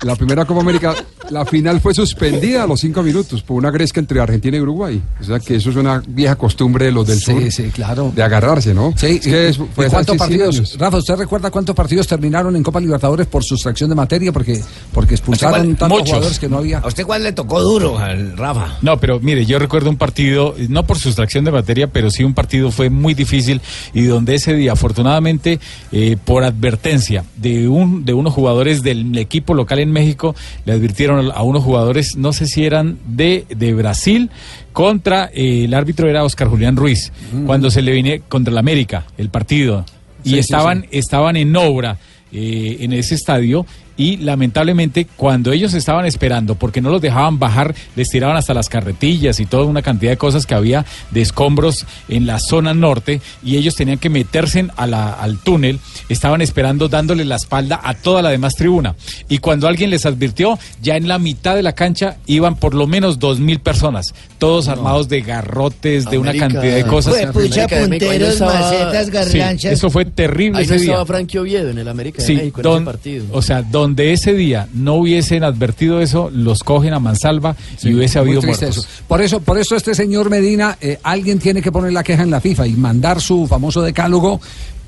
la 0.03 0.15
primera 0.15 0.45
Copa 0.45 0.61
América 0.61 0.95
La 1.29 1.45
final 1.45 1.79
fue 1.81 1.93
suspendida 1.93 2.63
a 2.63 2.67
los 2.67 2.81
cinco 2.81 3.01
minutos 3.01 3.41
por 3.43 3.57
una 3.57 3.71
gresca 3.71 3.99
entre 3.99 4.19
Argentina 4.19 4.57
y 4.57 4.59
Uruguay. 4.59 5.01
O 5.21 5.23
sea 5.23 5.39
que 5.39 5.55
eso 5.55 5.69
es 5.69 5.75
una 5.77 6.03
vieja 6.05 6.35
costumbre 6.35 6.85
de 6.85 6.91
los 6.91 7.07
del 7.07 7.17
Sí, 7.17 7.23
sur. 7.31 7.51
sí, 7.51 7.63
claro. 7.73 8.11
De 8.15 8.21
agarrarse, 8.21 8.73
¿no? 8.73 8.93
Sí, 8.97 9.07
Es 9.07 9.21
que 9.21 9.47
es- 9.49 9.57
¿y 9.57 9.61
fue 9.73 9.85
hace 9.85 9.93
cuántos 9.95 10.15
100 10.15 10.17
partidos? 10.17 10.55
años. 10.57 10.77
Rafa, 10.77 10.97
¿usted 10.97 11.15
recuerda 11.15 11.49
cuántos 11.49 11.75
partidos 11.75 12.07
terminaron 12.07 12.55
en 12.55 12.61
Copa 12.63 12.79
Libertadores 12.81 13.25
por 13.27 13.43
sustracción 13.43 13.89
de 13.89 13.95
materia? 13.95 14.31
Porque, 14.31 14.61
porque 14.93 15.15
expulsaron 15.15 15.59
¿Cuál? 15.61 15.67
tantos 15.77 15.89
Muchos. 15.99 16.09
jugadores 16.09 16.39
que 16.39 16.49
no 16.49 16.57
había. 16.57 16.79
¿A 16.79 16.87
usted 16.87 17.05
cuál 17.05 17.23
le 17.23 17.31
tocó 17.31 17.61
duro, 17.61 17.97
al 17.97 18.37
Rafa? 18.37 18.77
No, 18.81 18.99
pero 18.99 19.19
mire, 19.21 19.45
yo 19.45 19.59
recuerdo 19.59 19.89
un 19.89 19.97
partido, 19.97 20.55
no 20.69 20.85
por 20.85 20.97
sustracción 20.97 21.45
de 21.45 21.51
materia, 21.51 21.87
pero 21.87 22.11
sí 22.11 22.23
un 22.23 22.33
partido 22.33 22.69
fue 22.69 22.89
muy 22.89 23.13
difícil 23.13 23.61
y 23.93 24.03
donde 24.03 24.35
ese 24.35 24.53
día, 24.53 24.73
afortunadamente, 24.73 25.59
eh, 25.91 26.17
por 26.23 26.43
advertencia 26.43 27.23
de 27.37 27.67
un 27.67 28.03
de 28.05 28.13
unos 28.13 28.33
jugadores 28.33 28.83
del 28.83 29.17
equipo 29.17 29.53
local 29.53 29.79
en 29.79 29.91
México, 29.91 30.35
le 30.65 30.73
advirtieron 30.73 31.12
a 31.19 31.43
unos 31.43 31.63
jugadores, 31.63 32.15
no 32.15 32.33
sé 32.33 32.47
si 32.47 32.65
eran 32.65 32.97
de, 33.05 33.45
de 33.49 33.73
Brasil, 33.73 34.29
contra 34.71 35.29
eh, 35.33 35.65
el 35.65 35.73
árbitro 35.73 36.09
era 36.09 36.23
Oscar 36.23 36.47
Julián 36.47 36.75
Ruiz, 36.75 37.11
cuando 37.45 37.71
se 37.71 37.81
le 37.81 37.91
viene 37.91 38.21
contra 38.27 38.51
el 38.51 38.57
América, 38.57 39.05
el 39.17 39.29
partido, 39.29 39.85
y 40.23 40.31
sí, 40.31 40.39
estaban, 40.39 40.81
sí. 40.83 40.87
estaban 40.91 41.35
en 41.35 41.55
obra 41.55 41.97
eh, 42.31 42.77
en 42.79 42.93
ese 42.93 43.15
estadio 43.15 43.65
y 43.97 44.17
lamentablemente 44.17 45.07
cuando 45.15 45.51
ellos 45.51 45.73
estaban 45.73 46.05
esperando, 46.05 46.55
porque 46.55 46.81
no 46.81 46.89
los 46.89 47.01
dejaban 47.01 47.39
bajar, 47.39 47.75
les 47.95 48.09
tiraban 48.09 48.37
hasta 48.37 48.53
las 48.53 48.69
carretillas 48.69 49.39
y 49.39 49.45
toda 49.45 49.65
una 49.65 49.81
cantidad 49.81 50.11
de 50.11 50.17
cosas 50.17 50.45
que 50.45 50.55
había 50.55 50.85
de 51.11 51.21
escombros 51.21 51.85
en 52.09 52.25
la 52.25 52.39
zona 52.39 52.73
norte 52.73 53.21
y 53.43 53.57
ellos 53.57 53.75
tenían 53.75 53.97
que 53.99 54.09
meterse 54.09 54.67
a 54.75 54.87
la- 54.87 55.13
al 55.13 55.37
túnel, 55.39 55.79
estaban 56.09 56.41
esperando 56.41 56.87
dándole 56.89 57.25
la 57.25 57.35
espalda 57.35 57.79
a 57.83 57.93
toda 57.93 58.21
la 58.21 58.29
demás 58.29 58.55
tribuna. 58.55 58.95
Y 59.29 59.39
cuando 59.39 59.67
alguien 59.67 59.89
les 59.89 60.05
advirtió, 60.05 60.57
ya 60.81 60.95
en 60.97 61.07
la 61.07 61.19
mitad 61.19 61.55
de 61.55 61.63
la 61.63 61.73
cancha 61.73 62.17
iban 62.25 62.55
por 62.55 62.73
lo 62.73 62.87
menos 62.87 63.19
dos 63.19 63.39
mil 63.39 63.59
personas, 63.59 64.13
todos 64.37 64.67
armados 64.67 65.09
de 65.09 65.21
garrotes, 65.21 66.05
de 66.09 66.17
una 66.17 66.33
cantidad 66.33 66.75
de 66.75 66.85
cosas. 66.85 67.13
Fue 67.13 67.27
pucha, 67.47 67.63
América 67.65 67.79
punteros, 67.87 68.33
estaba- 68.33 68.53
macetas, 68.59 69.05
Sí, 69.05 69.11
garlanchas. 69.11 69.71
eso 69.73 69.89
fue 69.89 70.05
terrible 70.05 70.59
Ahí 70.59 70.67
no 70.67 70.73
ese 70.73 70.83
día. 70.83 70.91
estaba 70.93 71.05
Frankie 71.05 71.37
Oviedo 71.37 71.69
en 71.69 71.77
el 71.77 71.87
América 71.87 72.21
de 72.21 72.27
Sí, 72.27 72.35
México 72.35 72.59
en 72.59 72.63
don- 72.63 72.75
ese 72.77 72.85
partido. 72.85 73.25
o 73.31 73.41
sea, 73.41 73.61
donde 73.83 74.13
ese 74.13 74.33
día 74.33 74.69
no 74.73 74.95
hubiesen 74.95 75.43
advertido 75.43 75.99
eso, 75.99 76.29
los 76.31 76.63
cogen 76.63 76.93
a 76.93 76.99
mansalva 76.99 77.57
y 77.81 77.93
hubiese 77.93 78.17
habido 78.17 78.41
muertos. 78.41 78.77
eso. 78.77 78.87
Por 79.09 79.21
eso, 79.21 79.41
por 79.41 79.57
eso 79.57 79.75
este 79.75 79.93
señor 79.93 80.29
Medina, 80.29 80.77
eh, 80.79 80.99
alguien 81.03 81.37
tiene 81.37 81.61
que 81.61 81.69
poner 81.69 81.91
la 81.91 82.01
queja 82.01 82.23
en 82.23 82.31
la 82.31 82.39
FIFA 82.39 82.67
y 82.67 82.73
mandar 82.75 83.19
su 83.19 83.45
famoso 83.45 83.81
decálogo 83.81 84.39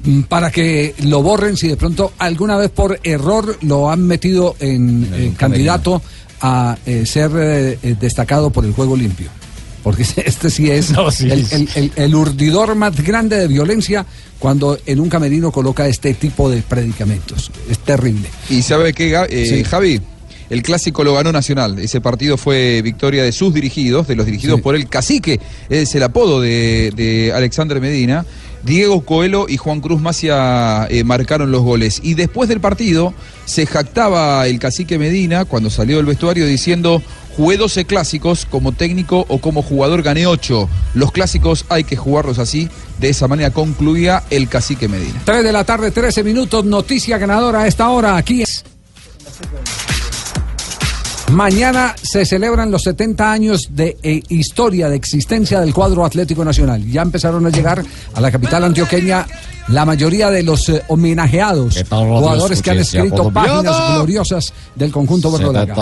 mm, 0.05 0.21
para 0.21 0.49
que 0.49 0.95
lo 1.03 1.21
borren 1.21 1.57
si 1.57 1.67
de 1.67 1.75
pronto 1.75 2.13
alguna 2.19 2.55
vez 2.55 2.69
por 2.69 2.97
error 3.03 3.57
lo 3.63 3.91
han 3.91 4.07
metido 4.07 4.55
en 4.61 5.09
eh, 5.13 5.33
candidato 5.35 6.01
a 6.39 6.77
eh, 6.85 7.05
ser 7.05 7.31
destacado 7.99 8.49
por 8.49 8.63
el 8.63 8.71
juego 8.71 8.95
limpio. 8.95 9.29
Porque 9.85 10.03
este 10.25 10.49
sí 10.49 10.69
es 10.69 10.89
No, 10.91 11.11
sí. 11.11 11.29
El, 11.31 11.45
el- 11.51 11.69
el- 11.75 11.91
el 11.95 12.15
urdidor 12.15 12.73
más 12.75 13.01
grande 13.01 13.37
de 13.37 13.47
violencia 13.47 14.03
cuando 14.39 14.77
en 14.87 14.99
un 14.99 15.07
camerino 15.09 15.51
coloca 15.51 15.87
este 15.87 16.13
tipo 16.15 16.49
de 16.49 16.61
predicamentos. 16.63 17.51
Es 17.69 17.77
terrible. 17.79 18.27
Y 18.49 18.63
sabe 18.63 18.93
qué, 18.93 19.11
Ga- 19.13 19.27
eh, 19.29 19.45
Sí. 19.47 19.63
Javi, 19.63 20.01
el 20.49 20.61
clásico 20.63 21.03
lo 21.03 21.13
ganó 21.13 21.31
Nacional. 21.31 21.77
Ese 21.79 22.01
partido 22.01 22.35
fue 22.37 22.81
victoria 22.83 23.23
de 23.23 23.31
sus 23.31 23.53
dirigidos, 23.53 24.07
de 24.07 24.15
los 24.15 24.25
dirigidos 24.25 24.57
Sí. 24.57 24.61
por 24.63 24.75
el 24.75 24.89
cacique, 24.89 25.39
es 25.69 25.93
el 25.95 26.01
apodo 26.03 26.41
de, 26.41 26.91
de 26.95 27.31
Alexander 27.33 27.79
Medina. 27.79 28.25
Diego 28.63 29.05
Coelho 29.05 29.45
y 29.47 29.57
Juan 29.57 29.79
Cruz 29.79 30.01
Macia 30.01 30.87
eh, 30.89 31.03
marcaron 31.03 31.51
los 31.51 31.61
goles. 31.61 31.99
Y 32.01 32.15
después 32.15 32.49
del 32.49 32.59
partido 32.59 33.13
se 33.45 33.67
jactaba 33.67 34.47
el 34.47 34.57
cacique 34.57 34.97
Medina 34.97 35.45
cuando 35.45 35.69
salió 35.69 35.97
del 35.97 36.07
vestuario 36.07 36.47
diciendo 36.47 37.03
jugué 37.35 37.57
12 37.57 37.85
clásicos 37.85 38.45
como 38.45 38.71
técnico 38.71 39.25
o 39.27 39.39
como 39.39 39.61
jugador 39.61 40.01
gané 40.01 40.27
8. 40.27 40.69
Los 40.93 41.11
clásicos 41.11 41.65
hay 41.69 41.83
que 41.83 41.95
jugarlos 41.95 42.39
así. 42.39 42.69
De 42.99 43.09
esa 43.09 43.27
manera 43.27 43.51
concluía 43.51 44.23
el 44.29 44.47
cacique 44.47 44.87
Medina. 44.87 45.21
3 45.25 45.43
de 45.43 45.51
la 45.51 45.63
tarde, 45.63 45.91
13 45.91 46.23
minutos, 46.23 46.63
noticia 46.65 47.17
ganadora 47.17 47.61
a 47.61 47.67
esta 47.67 47.89
hora. 47.89 48.17
Aquí 48.17 48.41
es. 48.41 48.63
Mañana 51.35 51.93
se 52.01 52.25
celebran 52.25 52.71
los 52.71 52.83
70 52.83 53.29
años 53.29 53.67
de 53.71 53.97
eh, 54.01 54.23
historia, 54.29 54.87
de 54.87 54.95
existencia 54.95 55.59
del 55.59 55.73
cuadro 55.73 56.05
Atlético 56.05 56.45
Nacional. 56.45 56.89
Ya 56.89 57.01
empezaron 57.01 57.45
a 57.45 57.49
llegar 57.49 57.83
a 58.13 58.21
la 58.21 58.31
capital 58.31 58.63
antioqueña 58.63 59.25
la 59.67 59.85
mayoría 59.85 60.29
de 60.29 60.43
los 60.43 60.69
eh, 60.69 60.83
homenajeados, 60.87 61.83
jugadores 61.89 62.61
que 62.61 62.71
han 62.71 62.77
escrito 62.79 63.31
páginas 63.31 63.93
gloriosas 63.93 64.53
del 64.75 64.91
conjunto 64.91 65.31
verdolaga. 65.31 65.73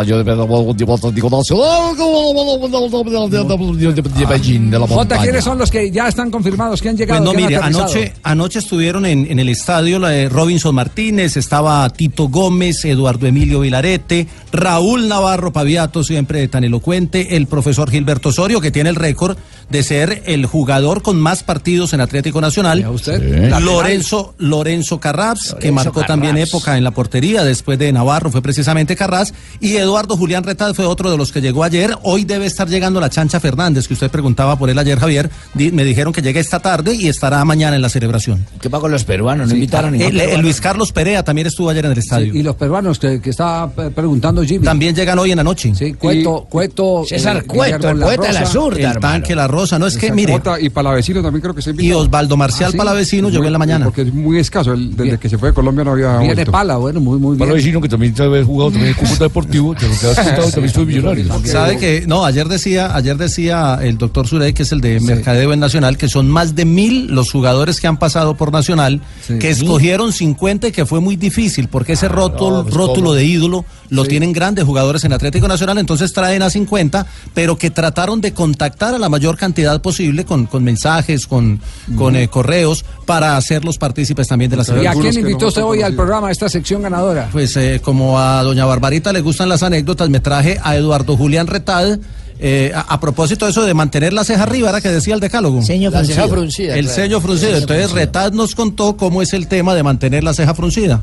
Jota, 4.88 5.18
¿quiénes 5.20 5.44
son 5.44 5.58
los 5.58 5.70
que 5.70 5.92
ya 5.92 6.08
están 6.08 6.32
confirmados, 6.32 6.82
que 6.82 6.89
han 6.89 6.98
llegado? 6.98 7.24
Pues 7.24 7.34
no, 7.34 7.38
que 7.38 7.44
han 7.44 7.50
mire, 7.50 7.62
anoche, 7.62 8.13
anoche 8.24 8.60
estuvieron 8.60 9.06
en, 9.06 9.30
en 9.30 9.39
el 9.39 9.50
estadio 9.50 10.00
la 10.00 10.10
de 10.10 10.30
Robinson 10.30 10.74
Martínez, 10.74 11.36
estaba 11.36 11.89
Tito 11.89 12.30
Gómez, 12.30 12.86
Eduardo 12.86 13.28
Emilio 13.28 13.60
Vilarete, 13.60 14.28
Raúl 14.52 15.08
Navarro 15.08 15.42
Paviato, 15.51 16.03
siempre 16.03 16.47
tan 16.47 16.63
elocuente, 16.63 17.36
el 17.36 17.47
profesor 17.47 17.89
Gilberto 17.89 18.29
Osorio, 18.29 18.62
que 18.62 18.71
tiene 18.71 18.89
el 18.89 18.95
récord 18.95 19.38
de 19.74 19.84
ser 19.84 20.24
el 20.28 20.46
jugador 20.46 21.02
con 21.02 21.20
más 21.20 21.44
partidos 21.44 21.92
en 21.94 22.00
Atlético 22.00 22.40
Nacional. 22.40 22.88
usted? 22.88 23.20
Sí. 23.20 23.62
Lorenzo, 23.62 24.36
Lorenzo 24.38 25.00
Carraps, 25.00 25.56
que 25.60 25.72
marcó 25.72 26.04
también 26.04 26.38
época 26.38 26.78
en 26.78 26.84
la 26.84 26.92
portería 26.92 27.44
después 27.44 27.78
de 27.80 27.92
Navarro, 27.92 28.32
fue 28.32 28.42
precisamente 28.42 28.96
Carras. 28.96 29.34
Y 29.60 29.76
Eduardo 29.76 30.16
Julián 30.16 30.44
Retad 30.44 30.74
fue 30.74 30.86
otro 30.86 31.10
de 31.12 31.18
los 31.18 31.32
que 31.32 31.42
llegó 31.42 31.64
ayer. 31.64 31.98
Hoy 32.04 32.24
debe 32.24 32.46
estar 32.46 32.70
llegando 32.70 33.00
la 33.02 33.10
Chancha 33.10 33.40
Fernández, 33.40 33.88
que 33.88 33.96
usted 33.96 34.12
preguntaba 34.12 34.58
por 34.58 34.70
él 34.70 34.78
ayer, 34.78 35.00
Javier. 35.00 35.30
Di- 35.56 35.72
me 35.72 35.84
dijeron 35.84 36.14
que 36.14 36.22
llega 36.22 36.40
esta 36.40 36.60
tarde 36.60 36.94
y 36.94 37.08
estará 37.08 37.44
mañana 37.44 37.76
en 37.76 37.82
la 37.82 37.90
celebración. 37.90 38.46
¿Qué 38.62 38.70
pasa 38.70 38.82
con 38.82 38.92
los 38.92 39.04
peruanos? 39.04 39.48
No 39.48 39.52
Sí. 39.52 39.56
invitaron 39.58 39.94
a 39.94 39.98
El- 39.98 40.00
ningún 40.04 40.14
el 40.14 40.20
peruano. 40.20 40.42
Luis 40.44 40.62
Carlos 40.62 40.92
Perea 40.92 41.24
también 41.24 41.48
estuvo 41.48 41.70
ayer 41.72 41.86
en 41.86 41.92
el 41.94 41.98
estadio. 41.98 42.32
Sí, 42.32 42.40
y 42.40 42.44
los 42.44 42.56
peruanos 42.56 43.00
que, 43.00 43.20
que 43.20 43.32
estaba 43.32 43.72
eh, 43.78 43.90
preguntando 43.94 44.44
Jimmy. 44.44 44.64
También 44.66 44.96
llegan 44.96 45.18
hoy 45.18 45.32
en 45.32 45.38
la 45.38 45.44
noche. 45.44 45.74
Sí, 45.76 45.94
Cueto, 45.94 46.46
Cueto. 46.48 47.04
César 47.08 47.38
eh, 47.38 47.42
Cueto, 47.48 47.76
el 47.76 47.82
Guillermo 47.96 48.06
poeta 48.06 48.28
de 48.28 48.34
la 48.34 48.46
zurda, 48.46 48.92
El 48.92 49.00
tanque, 49.00 49.36
la 49.36 49.48
rosa. 49.48 49.62
No 49.80 49.88
es 49.88 49.97
que, 49.97 50.12
mire, 50.12 50.39
y 50.62 50.69
Palavecino 50.69 51.21
también 51.21 51.41
creo 51.41 51.54
que 51.56 51.62
se 51.62 51.73
y 51.78 51.91
Osvaldo 51.91 52.38
Marcial 52.38 52.69
Ah, 52.69 52.71
¿sí? 52.71 52.78
Palavecino 52.78 53.30
llegó 53.30 53.45
en 53.45 53.54
la 53.54 53.60
mañana. 53.60 53.86
Porque 53.86 54.04
es 54.04 54.13
muy 54.13 54.38
escaso. 54.39 54.73
el- 54.73 54.91
desde 54.91 55.04
Bien. 55.04 55.17
que 55.17 55.30
se 55.30 55.38
fue 55.38 55.49
de 55.49 55.54
Colombia 55.56 55.84
no 55.84 55.91
había 55.91 56.17
Viene 56.19 56.34
vuelto. 56.36 56.52
pala, 56.52 56.78
bueno, 56.78 56.99
muy, 56.99 57.17
muy 57.19 57.38
bien. 57.38 57.49
vecino 57.49 57.82
que 57.82 57.89
también 57.89 58.13
ha 58.19 58.43
jugado 58.45 58.71
también 58.71 58.89
en 58.89 58.93
Cúcuta 58.95 59.23
Deportivo, 59.26 59.73
que 59.76 59.88
lo 59.88 59.99
que 59.99 60.08
has 60.08 60.15
contado 60.15 60.49
también 60.52 60.73
fue 60.73 60.86
millonario. 60.86 61.26
Sabe 61.45 61.78
que, 61.78 62.06
no, 62.08 62.26
ayer 62.26 62.47
decía, 62.47 62.95
ayer 62.95 63.17
decía 63.17 63.80
el 63.82 63.97
doctor 63.97 64.28
Surey, 64.28 64.54
que 64.54 64.63
es 64.63 64.71
el 64.71 64.82
de 64.82 64.99
Mercadeo 64.99 65.54
en 65.54 65.60
Nacional, 65.60 65.97
que 65.97 66.08
son 66.10 66.30
más 66.30 66.56
de 66.56 66.65
mil 66.65 67.08
los 67.08 67.32
jugadores 67.32 67.80
que 67.80 67.88
han 67.88 67.97
pasado 67.97 68.36
por 68.36 68.52
Nacional, 68.52 69.02
Sí. 69.26 69.39
que 69.39 69.49
escogieron 69.49 70.12
50 70.13 70.67
y 70.67 70.71
que 70.71 70.86
fue 70.86 70.99
muy 70.99 71.15
difícil, 71.15 71.67
porque 71.67 71.93
ese 71.93 72.08
rótulo, 72.08 72.63
pues, 72.63 72.73
rótulo 72.76 73.13
de 73.13 73.26
ídolo 73.26 73.65
lo 73.93 74.06
tienen 74.06 74.34
grandes 74.34 74.65
jugadores 74.65 75.03
en 75.03 75.13
Atlético 75.13 75.47
Nacional, 75.47 75.77
entonces 75.77 76.12
traen 76.13 76.41
a 76.41 76.49
50, 76.49 77.06
pero 77.34 77.58
que 77.58 77.69
trataron 77.69 78.21
de 78.21 78.34
contactar 78.34 78.93
a 78.95 78.99
la 78.99 79.08
mayor 79.10 79.38
cantidad 79.38 79.82
posible 79.82 80.25
con, 80.25 80.45
con 80.47 80.63
mensajes, 80.63 81.27
con, 81.27 81.62
con 81.97 82.15
eh, 82.15 82.27
correos, 82.27 82.84
para 83.06 83.38
hacerlos 83.38 83.77
partícipes 83.77 84.27
también 84.27 84.49
de 84.51 84.58
la 84.58 84.63
¿Y 84.63 84.65
selección. 84.65 84.88
a 84.88 84.91
algunos 84.91 85.12
quién 85.13 85.21
invitó 85.25 85.41
no 85.41 85.47
usted 85.49 85.62
son 85.62 85.69
hoy 85.69 85.82
al 85.82 85.93
programa, 85.95 86.27
a 86.27 86.32
esta 86.32 86.49
sección 86.49 86.82
ganadora? 86.82 87.29
Pues 87.32 87.56
eh, 87.58 87.82
como 87.84 88.19
a 88.19 88.43
doña 88.43 88.65
Barbarita 88.65 89.13
le 89.13 89.21
gustan 89.21 89.47
las 89.49 89.63
anécdotas, 89.63 90.10
me 90.10 90.19
traje 90.19 90.60
a 90.63 90.75
Eduardo 90.75 91.15
Julián 91.15 91.47
Retad. 91.47 91.99
eh, 92.39 92.71
a, 92.75 92.82
a 92.82 92.99
propósito 92.99 93.45
de 93.45 93.51
eso 93.51 93.63
de 93.63 93.73
mantener 93.73 94.12
la 94.12 94.23
ceja 94.23 94.43
arriba, 94.43 94.69
era 94.69 94.82
que 94.82 94.89
decía 94.89 95.13
el 95.13 95.19
decálogo. 95.19 95.62
Ceño 95.62 95.89
La 95.91 96.03
ceja 96.03 96.23
fruncido. 96.27 96.36
fruncida. 96.36 96.75
el 96.75 96.86
claro. 96.86 96.95
sello 97.01 97.21
fruncido. 97.21 97.56
Entonces 97.58 97.91
Retad 97.91 98.32
nos 98.34 98.56
contó 98.56 98.97
cómo 98.97 99.21
es 99.21 99.34
el 99.34 99.47
tema 99.47 99.75
de 99.75 99.84
mantener 99.84 100.23
la 100.23 100.34
ceja 100.34 100.53
fruncida. 100.56 101.01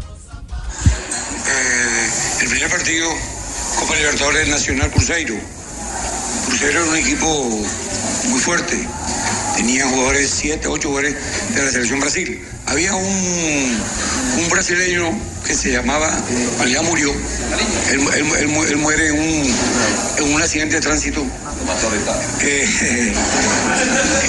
Partido, 3.01 3.19
Copa 3.79 3.95
Libertadores 3.97 4.49
Nacional 4.49 4.91
Cruzeiro. 4.91 5.35
Cruzeiro 6.47 6.81
era 6.83 6.91
un 6.91 6.97
equipo 6.97 7.27
muy 8.29 8.39
fuerte. 8.41 8.87
Tenía 9.57 9.87
jugadores, 9.87 10.31
siete, 10.31 10.69
ocho 10.69 10.89
jugadores 10.89 11.17
de 11.55 11.63
la 11.65 11.71
selección 11.71 12.01
Brasil. 12.01 12.45
Había 12.67 12.95
un, 12.95 13.83
un 14.39 14.49
brasileño 14.51 15.19
que 15.47 15.55
se 15.55 15.71
llamaba, 15.73 16.11
ya 16.69 16.83
murió. 16.83 17.11
Él, 17.91 18.01
él- 18.15 18.33
él 18.41 18.49
mu- 18.49 18.65
él 18.65 18.77
muere 18.77 19.09
en 19.09 19.19
un, 19.19 20.33
un 20.35 20.43
accidente 20.43 20.75
de 20.77 20.81
tránsito. 20.83 21.25
Eh, 22.43 23.15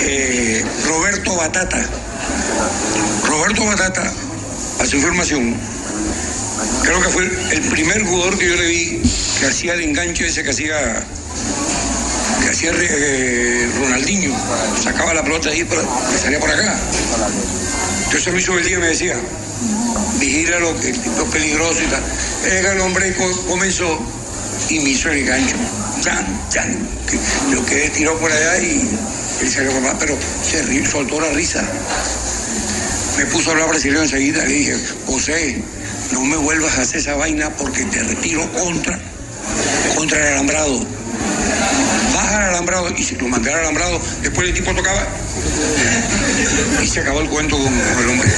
eh, 0.04 0.66
Roberto 0.88 1.36
Batata. 1.36 1.86
Roberto 3.26 3.66
Batata, 3.66 4.14
a 4.80 4.86
su 4.86 4.96
información, 4.96 5.56
creo 6.84 7.02
que 7.02 7.10
fue 7.10 7.24
el 7.52 7.62
primer 7.70 8.04
jugador 8.04 8.38
que 8.38 8.48
yo 8.50 8.56
le 8.56 8.68
vi 8.68 9.02
que 9.40 9.46
hacía 9.48 9.74
el 9.74 9.82
enganche 9.82 10.28
ese 10.28 10.44
que 10.44 10.52
hacía 10.52 11.04
que 12.44 12.50
hacía 12.50 12.72
eh, 12.74 13.70
Ronaldinho 13.80 14.34
sacaba 14.84 15.14
la 15.14 15.24
pelota 15.24 15.50
ahí 15.50 15.64
que 15.64 16.18
salía 16.22 16.40
por 16.40 16.50
acá 16.52 16.76
entonces 18.06 18.34
me 18.34 18.40
hizo 18.40 18.58
el 18.58 18.66
día 18.66 18.78
y 18.78 18.80
me 18.82 18.88
decía 18.88 19.16
vigila 20.20 20.60
lo, 20.60 20.74
lo 20.74 21.26
peligroso 21.32 21.82
y 21.84 21.88
tal 21.88 22.04
Llega 22.50 22.72
el 22.74 22.80
hombre 22.82 23.08
y 23.10 23.14
co- 23.14 23.46
comenzó 23.48 24.00
y 24.70 24.80
me 24.80 24.90
hizo 24.92 25.10
el 25.12 25.24
gancho. 25.26 25.56
Chan, 26.04 26.26
chan, 26.50 26.76
que 27.08 27.56
lo 27.56 27.64
que 27.66 27.90
tiró 27.92 28.18
por 28.18 28.32
allá 28.32 28.58
y 28.60 28.82
él 29.42 29.52
salió 29.52 29.72
con 29.72 29.84
más, 29.84 29.96
pero 30.00 30.18
se 30.44 30.64
ri- 30.66 30.84
soltó 30.86 31.22
la 31.22 31.30
risa. 31.30 31.64
Me 33.18 33.26
puso 33.28 33.50
a 33.50 33.54
hablar 33.54 33.70
brasileño 33.70 34.02
enseguida, 34.02 34.44
le 34.44 34.54
dije, 34.54 34.76
José, 35.06 35.62
no 36.12 36.22
me 36.26 36.38
vuelvas 36.38 36.78
a 36.78 36.82
hacer 36.82 37.00
esa 37.00 37.16
vaina 37.16 37.50
porque 37.52 37.86
te 37.86 38.04
retiro 38.04 38.50
contra, 38.52 39.00
contra 39.96 40.20
el 40.20 40.34
alambrado. 40.34 40.86
Baja 42.14 42.38
el 42.38 42.50
alambrado 42.50 42.90
y 42.96 43.04
si 43.04 43.16
lo 43.16 43.28
mandé 43.28 43.52
al 43.52 43.60
alambrado, 43.60 44.00
después 44.22 44.48
el 44.48 44.54
tipo 44.54 44.74
tocaba 44.74 45.08
y 46.82 46.88
se 46.88 47.00
acabó 47.00 47.22
el 47.22 47.30
cuento 47.30 47.58
con 47.58 47.74
el 47.74 48.10
hombre. 48.10 48.30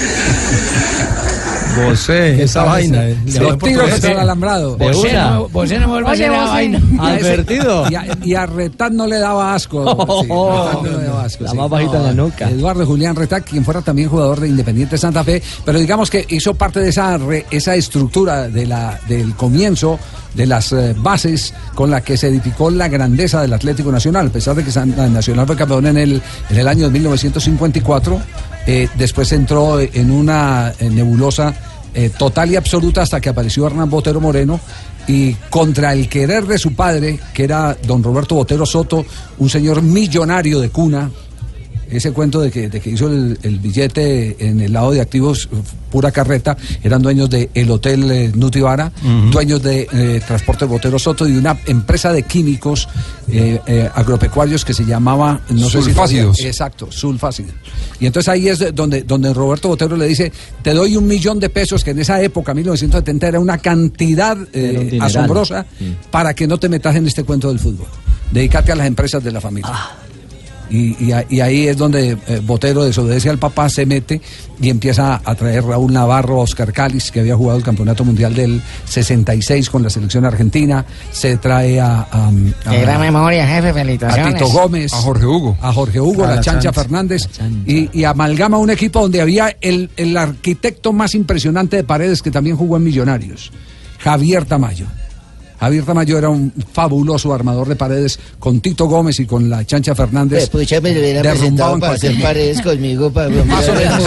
José, 1.75 2.43
esa 2.43 2.63
vaina. 2.63 3.07
eh. 3.09 3.17
Los 3.39 3.57
tiros 3.59 3.89
contra 3.89 4.11
el 4.11 4.19
alambrado. 4.19 4.75
De 4.75 4.85
una. 4.95 5.29
no, 5.31 5.49
no 5.49 5.63
me 5.63 5.85
vuelvas 5.87 6.09
a 6.09 6.13
hacer 6.13 6.31
la 6.31 6.45
vaina. 6.45 6.81
Advertido. 6.99 7.85
Y 7.89 7.95
a, 7.95 8.05
y 8.23 8.35
a 8.35 8.45
Retát 8.45 8.91
no 8.91 9.07
le 9.07 9.19
daba 9.19 9.53
asco. 9.55 9.83
sí, 10.21 10.27
Retát 10.27 10.83
no 10.83 10.97
le 10.97 11.03
daba 11.05 11.23
asco, 11.23 11.43
La 11.43 11.51
sí. 11.51 11.57
más 11.57 11.69
bajita 11.69 11.97
en 11.97 12.03
la 12.03 12.13
nuca. 12.13 12.49
Eduardo 12.49 12.85
Julián 12.85 13.15
Retát, 13.15 13.43
quien 13.43 13.63
fuera 13.65 13.81
también 13.81 14.09
jugador 14.09 14.39
de 14.39 14.47
Independiente 14.49 14.97
Santa 14.97 15.23
Fe, 15.23 15.41
pero 15.65 15.79
digamos 15.79 16.09
que 16.09 16.25
hizo 16.29 16.53
parte 16.53 16.79
de 16.79 16.89
esa, 16.89 17.17
re- 17.17 17.45
esa 17.51 17.75
estructura 17.75 18.47
de 18.49 18.65
la, 18.65 18.99
del 19.07 19.35
comienzo, 19.35 19.99
de 20.33 20.45
las 20.47 20.71
eh, 20.73 20.95
bases 20.97 21.53
con 21.75 21.91
la 21.91 22.01
que 22.01 22.17
se 22.17 22.27
edificó 22.27 22.69
la 22.71 22.87
grandeza 22.87 23.41
del 23.41 23.53
Atlético 23.53 23.91
Nacional. 23.91 24.27
A 24.27 24.29
pesar 24.31 24.55
de 24.55 24.63
que 24.63 24.71
San- 24.71 25.13
Nacional 25.13 25.45
fue 25.45 25.55
campeón 25.55 25.85
en 25.87 25.97
el, 25.97 26.21
en 26.49 26.57
el 26.57 26.67
año 26.67 26.85
de 26.85 26.91
1954, 26.91 28.19
eh, 28.65 28.87
después 28.95 29.31
entró 29.31 29.79
en 29.79 30.11
una 30.11 30.73
eh, 30.79 30.89
nebulosa 30.89 31.53
eh, 31.93 32.09
total 32.17 32.51
y 32.51 32.55
absoluta 32.55 33.01
hasta 33.01 33.19
que 33.19 33.29
apareció 33.29 33.67
Hernán 33.67 33.89
Botero 33.89 34.19
Moreno 34.19 34.59
y 35.07 35.33
contra 35.49 35.93
el 35.93 36.07
querer 36.07 36.45
de 36.47 36.57
su 36.57 36.73
padre, 36.73 37.19
que 37.33 37.43
era 37.43 37.77
don 37.85 38.01
Roberto 38.01 38.35
Botero 38.35 38.65
Soto, 38.65 39.05
un 39.37 39.49
señor 39.49 39.81
millonario 39.81 40.59
de 40.59 40.69
cuna, 40.69 41.11
ese 41.97 42.11
cuento 42.11 42.41
de 42.41 42.51
que, 42.51 42.69
de 42.69 42.79
que 42.79 42.89
hizo 42.89 43.07
el, 43.07 43.37
el 43.43 43.59
billete 43.59 44.47
en 44.47 44.61
el 44.61 44.73
lado 44.73 44.91
de 44.91 45.01
activos 45.01 45.49
eh, 45.51 45.55
pura 45.91 46.11
carreta, 46.11 46.57
eran 46.83 47.01
dueños 47.01 47.29
del 47.29 47.49
el 47.53 47.69
hotel 47.71 48.11
eh, 48.11 48.31
Nutibara, 48.35 48.91
dueños 49.31 49.61
de 49.61 49.87
eh, 49.91 50.21
Transporte 50.25 50.65
Botero 50.65 50.97
Soto 50.97 51.27
y 51.27 51.33
de 51.33 51.37
una 51.39 51.57
empresa 51.67 52.11
de 52.11 52.23
químicos 52.23 52.87
eh, 53.27 53.59
eh, 53.67 53.89
agropecuarios 53.93 54.65
que 54.65 54.73
se 54.73 54.85
llamaba, 54.85 55.41
no 55.49 55.69
sé 55.69 55.79
si 55.79 55.83
Sulfácidos. 55.85 56.39
exacto, 56.41 56.91
sulfácidos. 56.91 57.51
Y 57.99 58.05
entonces 58.07 58.27
ahí 58.29 58.47
es 58.49 58.59
de- 58.59 58.71
donde, 58.71 59.03
donde 59.03 59.33
Roberto 59.33 59.67
Botero 59.67 59.95
le 59.95 60.07
dice, 60.07 60.31
te 60.63 60.73
doy 60.73 60.97
un 60.97 61.05
millón 61.07 61.39
de 61.39 61.49
pesos, 61.49 61.83
que 61.83 61.91
en 61.91 61.99
esa 61.99 62.21
época, 62.21 62.53
1970, 62.53 63.27
era 63.27 63.39
una 63.39 63.57
cantidad 63.59 64.37
eh, 64.53 64.97
asombrosa, 65.01 65.65
para 66.11 66.33
que 66.33 66.47
no 66.47 66.57
te 66.57 66.69
metas 66.69 66.95
en 66.95 67.07
este 67.07 67.23
cuento 67.23 67.49
del 67.49 67.59
fútbol. 67.59 67.87
Dedícate 68.31 68.71
a 68.71 68.75
las 68.75 68.87
empresas 68.87 69.23
de 69.23 69.31
la 69.31 69.39
familia. 69.39 69.69
Y, 70.75 70.95
y 71.05 71.11
a- 71.11 71.23
y 71.29 71.39
ahí 71.39 71.67
es 71.67 71.77
donde 71.77 72.17
eh, 72.27 72.41
Botero 72.43 72.83
desobedece 72.83 73.29
al 73.29 73.37
papá, 73.37 73.69
se 73.69 73.85
mete 73.85 74.19
y 74.59 74.69
empieza 74.71 75.21
a 75.23 75.35
traer 75.35 75.63
Raúl 75.63 75.93
Navarro, 75.93 76.39
Oscar 76.39 76.73
Cáliz, 76.73 77.11
que 77.11 77.19
había 77.19 77.35
jugado 77.35 77.59
el 77.59 77.63
Campeonato 77.63 78.03
Mundial 78.03 78.33
del 78.33 78.59
66 78.85 79.69
con 79.69 79.83
la 79.83 79.91
selección 79.91 80.25
argentina, 80.25 80.83
se 81.11 81.37
trae 81.37 81.79
a, 81.79 82.07
a- 82.11 82.27
a- 82.65 82.71
Qué 82.71 82.81
gran 82.81 82.99
memoria, 83.01 83.45
jefe, 83.47 83.69
a 83.69 83.73
felicitaciones. 83.73 84.33
Tito 84.33 84.47
Gómez, 84.47 84.91
A 84.93 84.97
Jorge 84.97 85.25
Hugo. 85.27 85.57
a 85.61 85.71
Jorge 85.71 86.01
Hugo, 86.01 86.23
A 86.23 86.27
la, 86.29 86.35
la 86.37 86.41
Chancha, 86.41 86.61
Chancha. 86.71 86.81
Fernández, 86.81 87.29
y, 87.67 87.89
y 87.99 88.03
amalgama 88.05 88.57
un 88.57 88.71
equipo 88.71 88.99
donde 89.01 89.21
había 89.21 89.55
el, 89.61 89.91
el 89.95 90.17
arquitecto 90.17 90.91
más 90.91 91.13
impresionante 91.13 91.75
de 91.77 91.83
Paredes, 91.83 92.23
que 92.23 92.31
también 92.31 92.55
jugó 92.57 92.77
en 92.77 92.83
Millonarios, 92.83 93.51
Javier 93.99 94.45
Tamayo. 94.45 94.87
Javier 95.63 95.85
Tamayo 95.85 96.17
era 96.17 96.29
un 96.29 96.51
fabuloso 96.73 97.33
armador 97.33 97.69
de 97.69 97.77
paredes 97.77 98.19
con 98.37 98.59
Tito 98.59 98.85
Gómez 98.85 99.17
y 99.21 99.25
con 99.25 99.49
la 99.49 99.63
Chancha 99.65 99.95
Fernández. 99.95 100.49
Pues, 100.49 100.65
pucha, 100.65 100.81
me 100.81 100.93
lo 100.93 100.99
hubiera 100.99 101.21
presentado 101.21 101.45
derrumbaban 101.45 101.79
para 101.79 101.93
hacer 101.93 102.21
paredes 102.21 102.61
conmigo, 102.61 103.09
para 103.13 103.29
Más 103.45 103.69
o 103.69 103.73
menos. 103.73 104.03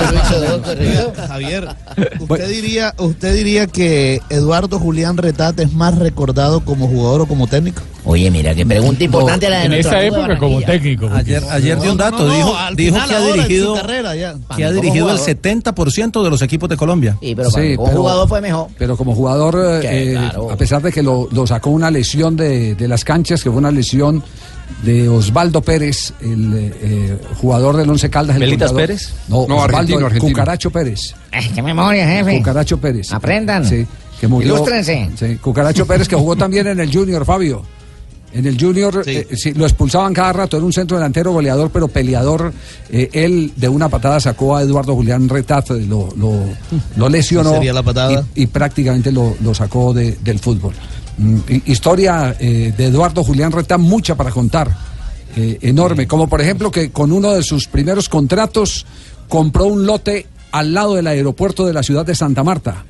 ¿correcto? 0.62 1.12
Javier, 1.29 1.69
¿usted 2.21 2.49
diría, 2.51 2.95
¿usted 2.99 3.35
diría 3.35 3.66
que 3.69 4.21
Eduardo 4.29 4.79
Julián 4.79 5.16
Retate 5.16 5.62
es 5.62 5.73
más 5.73 5.97
recordado 5.99 6.61
como 6.61 6.88
jugador 6.88 7.23
o 7.23 7.27
como 7.27 7.47
técnico? 7.47 7.81
Oye, 8.09 8.31
mira, 8.31 8.55
qué 8.55 8.64
pregunta 8.64 9.03
importante 9.03 9.51
la 9.51 9.61
de 9.61 9.66
En 9.66 9.73
esa 9.73 10.01
época 10.01 10.38
como 10.38 10.61
técnico. 10.62 11.09
Ayer, 11.12 11.42
ayer 11.51 11.81
dio 11.81 11.90
un 11.90 11.99
dato, 11.99 12.19
No, 12.19 12.29
no, 12.29 12.35
dijo, 12.37 12.55
dijo 12.77 12.95
final 12.95 13.09
que 13.09 13.14
ha 13.16 13.33
dirigido, 13.33 13.75
carrera 13.75 14.14
ya. 14.14 14.37
que 14.57 14.64
ha 14.64 14.71
dirigido 14.71 15.11
el 15.11 15.19
jugador. 15.19 15.37
70% 15.42 16.23
de 16.23 16.31
los 16.31 16.40
equipos 16.40 16.69
de 16.69 16.77
Colombia. 16.77 17.16
Sí, 17.21 17.35
pero 17.35 17.51
como 17.51 17.85
pero- 17.85 17.97
jugador 17.99 18.29
fue 18.29 18.40
mejor. 18.40 18.69
Pero 18.79 18.97
como 18.97 19.12
jugador, 19.12 19.81
eh, 19.83 20.16
a 20.16 20.57
pesar 20.57 20.83
de 20.83 20.92
que 20.92 21.03
lo, 21.03 21.29
lo 21.47 21.55
sacó 21.55 21.71
una 21.71 21.91
lesión 21.93 22.37
de, 22.37 22.75
de 22.75 22.89
las 22.89 23.05
canchas, 23.05 23.41
que 23.43 23.49
fue 23.51 23.59
una 23.59 23.71
lesión 23.71 24.21
de 24.83 25.09
Osvaldo 25.09 25.63
Pérez, 25.63 26.13
el 26.21 26.53
eh, 26.55 26.73
eh, 26.83 27.19
jugador 27.41 27.77
del 27.77 27.89
Once 27.89 28.11
Caldas. 28.11 28.35
el 28.35 28.41
¿Melitas. 28.41 28.73
Pérez? 28.73 29.13
No, 29.29 29.47
No, 29.47 29.59
Osvaldo, 29.59 29.99
argentino. 30.05 30.29
Cucaracho 30.33 30.71
Pérez. 30.71 31.15
Ay, 31.31 31.49
qué 31.55 31.63
memoria, 31.63 32.07
jefe. 32.09 32.39
Cucaracho 32.39 32.79
Pérez. 32.79 33.13
Aprendan. 33.13 33.65
Sí, 33.65 33.87
que 34.21 34.27
murió. 34.27 34.55
Ilústrense. 34.57 35.09
Sí, 35.17 35.37
Cucaracho 35.37 35.87
Pérez, 35.87 36.09
que 36.09 36.17
jugó 36.17 36.35
también 36.35 36.67
en 36.67 36.81
el 36.81 36.93
Junior, 36.93 37.25
Fabio. 37.25 37.63
En 38.33 38.45
el 38.45 38.61
Junior 38.61 39.03
Sí. 39.05 39.11
eh, 39.13 39.29
sí, 39.37 39.55
lo 39.55 39.65
expulsaban 39.67 40.13
cada 40.13 40.33
rato, 40.33 40.57
era 40.57 40.67
un 40.67 40.73
centro 40.73 40.97
delantero 40.99 41.31
goleador, 41.33 41.71
pero 41.73 41.87
peleador. 41.87 42.53
Eh, 42.91 43.09
él 43.13 43.53
de 43.57 43.69
una 43.69 43.89
patada 43.89 44.19
sacó 44.19 44.57
a 44.57 44.63
Eduardo 44.63 44.95
Julián 44.97 45.29
Retat, 45.29 45.71
eh, 45.71 45.87
lo, 45.89 46.09
lo, 46.17 46.41
lo 46.97 47.09
lesionó 47.09 47.53
sería 47.55 47.73
la 47.73 47.85
patada? 47.85 48.25
Y, 48.35 48.43
y 48.43 48.47
prácticamente 48.49 49.13
lo, 49.13 49.37
lo 49.41 49.55
sacó 49.55 49.95
de- 49.95 50.19
del 50.25 50.41
fútbol. 50.41 50.75
Mm, 51.18 51.38
hi- 51.48 51.62
historia 51.66 52.37
eh, 52.38 52.72
de 52.76 52.85
Eduardo 52.87 53.24
Julián 53.24 53.52
Retat, 53.52 53.79
mucha 53.81 54.14
para 54.16 54.31
contar, 54.31 54.70
eh, 55.37 55.59
enorme, 55.62 56.07
como 56.07 56.29
por 56.29 56.40
ejemplo 56.40 56.70
que 56.70 56.90
con 56.90 57.11
uno 57.12 57.33
de 57.33 57.42
sus 57.42 57.66
primeros 57.68 58.09
contratos 58.09 58.85
compró 59.29 59.64
un 59.66 59.87
lote 59.87 60.26
al 60.52 60.72
lado 60.74 60.94
del 60.94 61.07
aeropuerto 61.07 61.66
de 61.66 61.72
la 61.72 61.83
ciudad 61.83 62.05
de 62.07 62.14
Santa 62.14 62.44
Marta. 62.44 62.85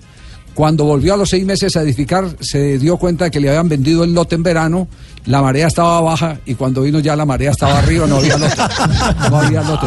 Cuando 0.56 0.84
volvió 0.84 1.12
a 1.14 1.16
los 1.18 1.28
seis 1.28 1.44
meses 1.44 1.76
a 1.76 1.82
edificar, 1.82 2.24
se 2.40 2.78
dio 2.78 2.96
cuenta 2.96 3.26
de 3.26 3.30
que 3.30 3.38
le 3.40 3.50
habían 3.50 3.68
vendido 3.68 4.04
el 4.04 4.14
lote 4.14 4.34
en 4.36 4.42
verano, 4.42 4.88
la 5.26 5.42
marea 5.42 5.66
estaba 5.66 6.00
baja 6.00 6.38
y 6.46 6.54
cuando 6.54 6.80
vino 6.82 6.98
ya 6.98 7.14
la 7.14 7.26
marea 7.26 7.50
estaba 7.50 7.78
arriba, 7.78 8.06
no 8.06 8.16
había 8.16 8.38
lote. 8.38 8.54
No 9.30 9.36
había 9.38 9.62
lote. 9.62 9.86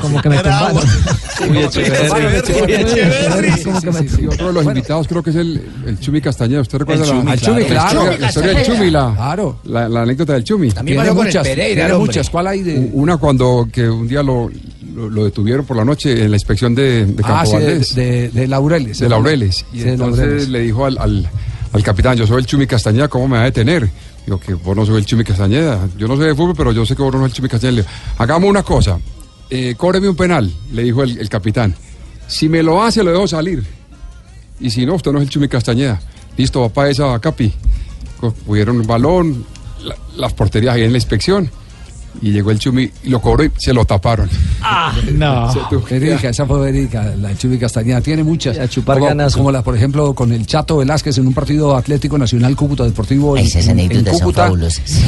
Como 0.00 0.22
que 0.22 0.28
me 0.28 0.36
tumbaron. 0.36 0.82
Uy, 1.50 1.58
Echeverri. 1.58 3.62
Como 3.62 3.80
que 3.80 3.90
me- 3.90 4.22
Y 4.22 4.26
otro 4.26 4.46
de 4.48 4.52
los 4.52 4.64
invitados 4.64 5.08
creo 5.08 5.22
que 5.22 5.30
es 5.30 5.36
el, 5.36 5.62
el 5.86 5.98
Chumi 5.98 6.20
Castañeda. 6.20 6.60
¿Usted 6.60 6.78
recuerda 6.78 7.04
Chumi, 7.04 7.24
la, 7.24 7.36
Chumi, 7.36 7.60
la 7.62 7.66
claro. 7.66 8.00
historia, 8.02 8.18
la 8.20 8.28
historia 8.28 8.52
del 8.54 8.66
Chumi? 8.66 8.90
La, 8.90 9.14
Claro. 9.14 9.58
la, 9.64 9.88
la 9.88 10.02
anécdota 10.02 10.34
del 10.34 10.44
Chumi. 10.44 10.70
También 10.70 10.98
Tiene 10.98 11.10
el 11.10 11.14
muchas, 11.24 11.42
Pereira, 11.48 11.74
tiene 11.74 11.90
el 11.94 11.98
muchas. 11.98 12.30
¿Cuál 12.30 12.46
hay 12.46 12.62
de...? 12.62 12.90
Una 12.92 13.16
cuando 13.16 13.68
que 13.72 13.88
un 13.88 14.06
día 14.06 14.22
lo, 14.22 14.50
lo, 14.94 15.08
lo 15.10 15.24
detuvieron 15.24 15.64
por 15.64 15.76
la 15.76 15.84
noche 15.84 16.24
en 16.24 16.30
la 16.30 16.36
inspección 16.36 16.74
de, 16.74 17.06
de 17.06 17.22
Campo 17.22 17.34
Ah, 17.36 17.46
sí, 17.46 17.56
de, 17.56 17.64
Valdés. 17.64 17.94
de- 17.94 18.28
de 18.30 18.46
Laureles. 18.48 18.98
de 18.98 19.08
Laureles. 19.08 19.64
Y 19.72 19.80
Sí, 19.82 19.88
entonces 19.88 20.24
Laureles. 20.24 20.48
le 20.48 20.60
dijo 20.60 20.86
al, 20.86 20.98
al, 20.98 21.28
al 21.72 21.82
capitán, 21.82 22.16
yo 22.16 22.26
soy 22.26 22.38
el 22.40 22.46
Chumi 22.46 22.66
Castañeda, 22.66 23.08
¿cómo 23.08 23.28
me 23.28 23.36
va 23.36 23.42
a 23.42 23.46
detener? 23.46 23.88
Digo, 24.26 24.38
que 24.38 24.54
vos 24.54 24.76
no 24.76 24.86
soy 24.86 24.98
el 24.98 25.06
Chumi 25.06 25.24
Castañeda. 25.24 25.88
Yo 25.98 26.06
no 26.08 26.16
sé 26.16 26.24
de 26.24 26.34
fútbol, 26.34 26.54
pero 26.56 26.72
yo 26.72 26.86
sé 26.86 26.94
que 26.94 27.02
vos 27.02 27.12
no 27.12 27.18
sos 27.20 27.28
el 27.28 27.32
Chumi 27.34 27.48
Castañeda. 27.48 27.76
Le 27.76 27.82
digo, 27.82 27.94
hagamos 28.18 28.48
una 28.50 28.62
cosa, 28.62 28.98
eh, 29.50 29.74
cóbreme 29.76 30.08
un 30.08 30.16
penal, 30.16 30.52
le 30.72 30.82
dijo 30.84 31.02
el, 31.02 31.18
el 31.18 31.28
capitán. 31.28 31.74
Si 32.28 32.48
me 32.48 32.62
lo 32.62 32.82
hace, 32.82 33.02
lo 33.02 33.10
dejo 33.10 33.26
salir. 33.26 33.62
Y 34.60 34.70
si 34.70 34.86
no, 34.86 34.94
usted 34.94 35.10
no 35.12 35.18
es 35.18 35.24
el 35.24 35.30
Chumi 35.30 35.48
Castañeda. 35.48 36.00
Listo, 36.36 36.60
papá, 36.68 36.88
esa 36.88 37.18
Capi. 37.18 37.52
Pudieron 38.46 38.80
el 38.80 38.86
balón, 38.86 39.44
la- 39.82 39.96
las 40.16 40.32
porterías 40.32 40.76
ahí 40.76 40.82
en 40.84 40.92
la 40.92 40.98
inspección. 40.98 41.50
Y 42.20 42.30
llegó 42.30 42.50
el 42.50 42.58
Chumi 42.58 42.90
y 43.04 43.08
lo 43.08 43.20
cobró 43.20 43.44
y 43.44 43.50
se 43.58 43.72
lo 43.72 43.84
taparon. 43.84 44.28
Ah, 44.60 44.92
no. 45.14 45.52
Verídica, 45.90 46.28
esa 46.28 46.46
fue 46.46 46.60
verídica, 46.60 47.14
la 47.16 47.36
Chumi 47.36 47.58
Castañeda. 47.58 48.00
Tiene 48.00 48.22
muchas. 48.22 48.58
A 48.58 48.68
chupar 48.68 48.96
como, 48.98 49.08
ganazo. 49.08 49.38
como 49.38 49.50
la, 49.50 49.62
por 49.62 49.76
ejemplo, 49.76 50.14
con 50.14 50.30
el 50.32 50.46
Chato 50.46 50.76
Velázquez 50.76 51.16
en 51.18 51.26
un 51.26 51.34
partido 51.34 51.74
Atlético 51.76 52.18
Nacional 52.18 52.54
Cúcuta 52.54 52.84
Deportivo 52.84 53.36
en, 53.36 53.46
Esas 53.46 53.66
en- 53.68 53.80
en 53.80 53.86
anécdotas 53.90 54.18
son 54.18 54.26
Cúcuta. 54.26 54.50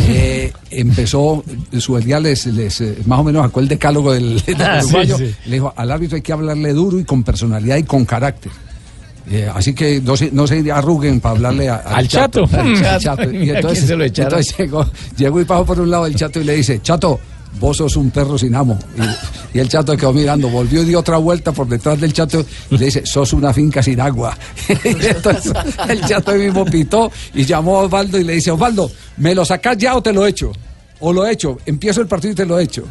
eh, 0.09 0.53
empezó, 0.71 1.45
su 1.79 1.99
día 1.99 2.21
les, 2.21 2.47
les, 2.47 2.81
eh, 2.81 2.99
más 3.07 3.21
o 3.21 3.25
menos 3.25 3.43
sacó 3.43 3.61
el 3.61 3.69
decálogo 3.69 4.13
del, 4.13 4.41
del 4.47 4.63
Ah, 4.63 4.81
sí, 4.81 4.87
uruguayo. 4.89 5.19
sí. 5.19 5.35
Le 5.47 5.53
dijo, 5.57 5.73
al 5.77 5.91
árbitro 5.91 6.17
hay 6.17 6.23
que 6.23 6.33
hablarle 6.33 6.73
duro 6.73 6.99
y 6.99 7.05
con 7.05 7.23
personalidad 7.23 7.77
y 7.77 7.83
con 7.85 8.05
carácter. 8.05 8.51
Eh, 9.31 9.51
así 9.55 9.75
que 9.75 10.01
no 10.03 10.17
se, 10.17 10.31
no 10.31 10.47
se 10.47 10.71
arruguen 10.71 11.21
para 11.21 11.35
hablarle 11.37 11.69
a- 11.69 11.77
¿Al 11.77 12.07
Chato? 12.09 12.45
Al 12.53 13.01
Chato. 13.01 13.31
Y 13.31 13.51
entonces, 13.51 13.79
¿quién 13.79 13.89
se 13.89 13.97
lo 13.97 14.05
echaron? 14.05 14.33
entonces 14.33 14.57
llegó, 14.59 14.87
llegó 15.17 15.41
y 15.41 15.45
pasó 15.45 15.65
por 15.65 15.81
un 15.81 15.91
lado 15.91 16.07
el 16.07 16.15
Chato 16.15 16.41
y 16.41 16.45
le 16.45 16.57
dice, 16.57 16.81
Chato, 16.83 17.19
vos 17.59 17.77
sos 17.79 17.97
un 17.97 18.11
perro 18.11 18.37
sin 18.37 18.55
amo. 18.55 18.79
Y, 19.55 19.57
y 19.57 19.61
el 19.61 19.69
Chato 19.69 19.97
quedó 19.97 20.13
mirando, 20.13 20.49
volvió 20.49 20.83
y 20.83 20.87
dio 20.87 20.99
otra 21.01 21.17
vuelta 21.17 21.53
por 21.53 21.67
detrás 21.69 21.99
del 22.01 22.13
Chato 22.13 22.45
y 22.71 22.77
le 22.77 22.85
dice, 22.87 23.07
sos 23.07 23.33
una 23.33 23.53
finca 23.55 23.83
sin 23.83 23.99
agua. 24.01 24.37
y 24.69 25.07
entonces 25.07 25.53
el 25.89 26.01
Chato 26.03 26.33
ahí 26.33 26.41
mismo 26.41 26.65
pitó 26.67 27.11
y 27.33 27.45
llamó 27.47 27.79
a 27.79 27.83
Osvaldo 27.85 28.19
y 28.19 28.25
le 28.25 28.35
dice, 28.35 28.51
Osvaldo, 28.51 28.91
¿me 29.17 29.35
lo 29.35 29.45
sacás 29.45 29.79
ya 29.79 29.97
o 29.97 30.03
te 30.03 30.13
lo 30.13 30.27
echo? 30.27 30.53
O 31.01 31.13
lo 31.13 31.27
echo, 31.27 31.59
empiezo 31.65 32.01
el 32.03 32.07
partido 32.09 32.33
y 32.33 32.37
te 32.37 32.45
lo 32.47 32.59
echo. 32.59 32.85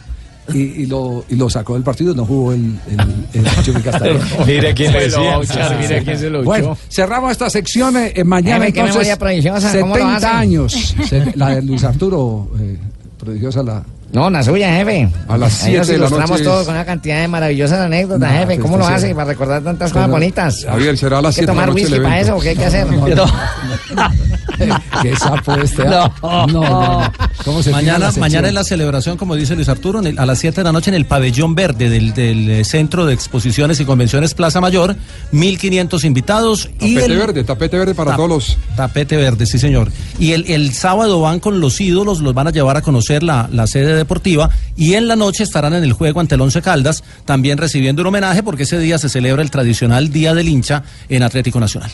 Y, 0.54 0.60
y 0.60 0.86
lo, 0.88 1.24
y 1.30 1.36
lo 1.36 1.50
sacó 1.50 1.76
del 1.76 1.84
partido, 1.84 2.14
no 2.14 2.26
jugó 2.26 2.52
el, 2.54 2.78
el, 2.90 3.00
el 3.46 3.64
Chucky 3.64 3.82
Castañeda. 3.82 4.26
Mire 4.46 4.74
quién 4.74 4.92
Se 4.92 5.00
le 5.00 5.10
lo 5.10 5.40
decía. 5.40 5.64
echó, 5.70 5.78
Mire 5.80 6.04
quién 6.04 6.18
se 6.20 6.30
lo 6.30 6.40
echó. 6.40 6.46
Bueno, 6.46 6.78
cerramos 6.90 7.32
esta 7.32 7.50
sección 7.50 7.96
eh, 7.98 8.12
eh, 8.16 8.24
mañana 8.24 8.66
qué 8.66 8.80
entonces. 8.82 8.94
memoria 8.96 9.18
prodigiosa, 9.18 9.80
¿cómo 9.80 9.96
lo 9.98 10.04
70 10.04 10.16
hace? 10.18 10.28
años. 10.38 10.96
Se- 11.10 11.32
la 11.36 11.50
de 11.56 11.62
Luis 11.62 11.84
Arturo, 11.84 12.50
eh, 12.60 12.78
prodigiosa 13.20 13.64
la. 13.64 13.84
No, 14.12 14.30
la 14.30 14.44
suya, 14.44 14.72
jefe. 14.76 15.10
A 15.28 15.38
las 15.40 15.64
Ahí 15.64 15.72
7 15.72 15.78
nos 15.80 15.88
de 15.88 15.94
la 15.94 15.98
ilustramos 15.98 16.30
noche 16.32 16.44
todos 16.44 16.60
es- 16.62 16.66
con 16.68 16.76
una 16.76 16.86
cantidad 16.86 17.20
de 17.22 17.28
maravillosas 17.28 17.80
anécdotas, 17.80 18.20
No, 18.32 18.38
jefe. 18.38 18.46
pues, 18.46 18.60
¿Cómo 18.60 18.78
lo 18.78 18.86
sí. 18.88 18.94
hace 18.94 19.16
para 19.16 19.26
recordar 19.30 19.64
tantas 19.64 19.90
Pero- 19.92 20.02
cosas 20.02 20.12
bonitas? 20.12 20.66
Javier, 20.68 20.98
será 20.98 21.18
a 21.18 21.22
las 21.24 21.36
¿Hay 21.38 21.46
que 21.46 21.46
7 21.48 21.52
de 21.52 21.56
la 21.58 21.62
tomar 21.64 21.70
noche 21.70 21.82
el 21.82 21.88
whisky 21.94 22.04
para 22.04 22.20
eso 22.20 22.36
o 22.36 22.40
qué 22.40 22.50
hay 22.50 22.56
que 22.56 22.66
hacer? 22.66 22.88
Qué 25.02 25.16
sapo 25.16 25.54
este. 25.56 25.84
No. 25.86 26.14
no, 26.22 26.48
no, 26.48 26.62
no. 26.62 27.12
¿Cómo 27.44 27.64
se 27.64 27.72
Mañana, 27.72 28.12
mañana 28.20 28.48
es 28.48 28.54
la 28.54 28.64
celebración, 28.64 29.18
como 29.18 29.36
dice 29.36 29.56
Luis 29.56 29.70
Arturo, 29.70 30.00
en 30.00 30.08
el- 30.08 30.20
a 30.20 30.26
las 30.26 30.40
7 30.40 30.62
de 30.62 30.64
la 30.66 30.72
noche 30.72 30.90
en 30.92 30.96
el 30.96 31.06
pabellón 31.06 31.56
verde 31.56 31.90
del, 31.90 32.14
del, 32.14 32.50
eh, 32.50 32.64
Centro 32.66 33.06
de 33.06 33.14
Exposiciones 33.14 33.80
y 33.80 33.86
Convenciones 33.86 34.34
Plaza 34.34 34.62
Mayor. 34.62 34.96
1.500 35.32 36.04
invitados. 36.06 36.70
y 36.80 36.96
Tapete 36.96 37.06
el- 37.14 37.18
verde, 37.18 37.44
tapete 37.44 37.78
verde 37.78 37.96
para 37.96 38.12
Tap- 38.12 38.16
todos 38.18 38.30
los. 38.30 38.58
Tapete 38.76 39.18
verde, 39.18 39.46
sí 39.46 39.58
señor. 39.60 39.92
Y 40.20 40.32
el, 40.34 40.46
el 40.50 40.74
sábado 40.74 41.22
van 41.22 41.40
con 41.40 41.60
los 41.60 41.80
ídolos, 41.82 42.20
los 42.22 42.34
van 42.34 42.48
a 42.48 42.52
llevar 42.52 42.78
a 42.78 42.82
conocer 42.82 43.24
la, 43.24 43.50
la 43.52 43.68
sede 43.68 43.96
deportiva 43.96 44.50
y 44.78 44.94
en 44.94 45.08
la 45.08 45.16
noche 45.16 45.44
estarán 45.44 45.74
en 45.74 45.84
el 45.84 45.94
juego 45.94 46.20
ante 46.20 46.36
el 46.36 46.42
Once 46.42 46.62
Caldas, 46.62 47.04
también 47.26 47.58
recibiendo 47.58 48.02
un 48.02 48.08
homenaje 48.08 48.44
porque 48.44 48.64
ese 48.64 48.80
día 48.80 48.98
se 48.98 49.10
celebra 49.10 49.42
el 49.42 49.52
tradicional 49.52 50.12
Día 50.12 50.34
del 50.34 50.48
Hincha 50.48 50.84
en 51.10 51.24
Atlético 51.24 51.60
Nacional. 51.60 51.92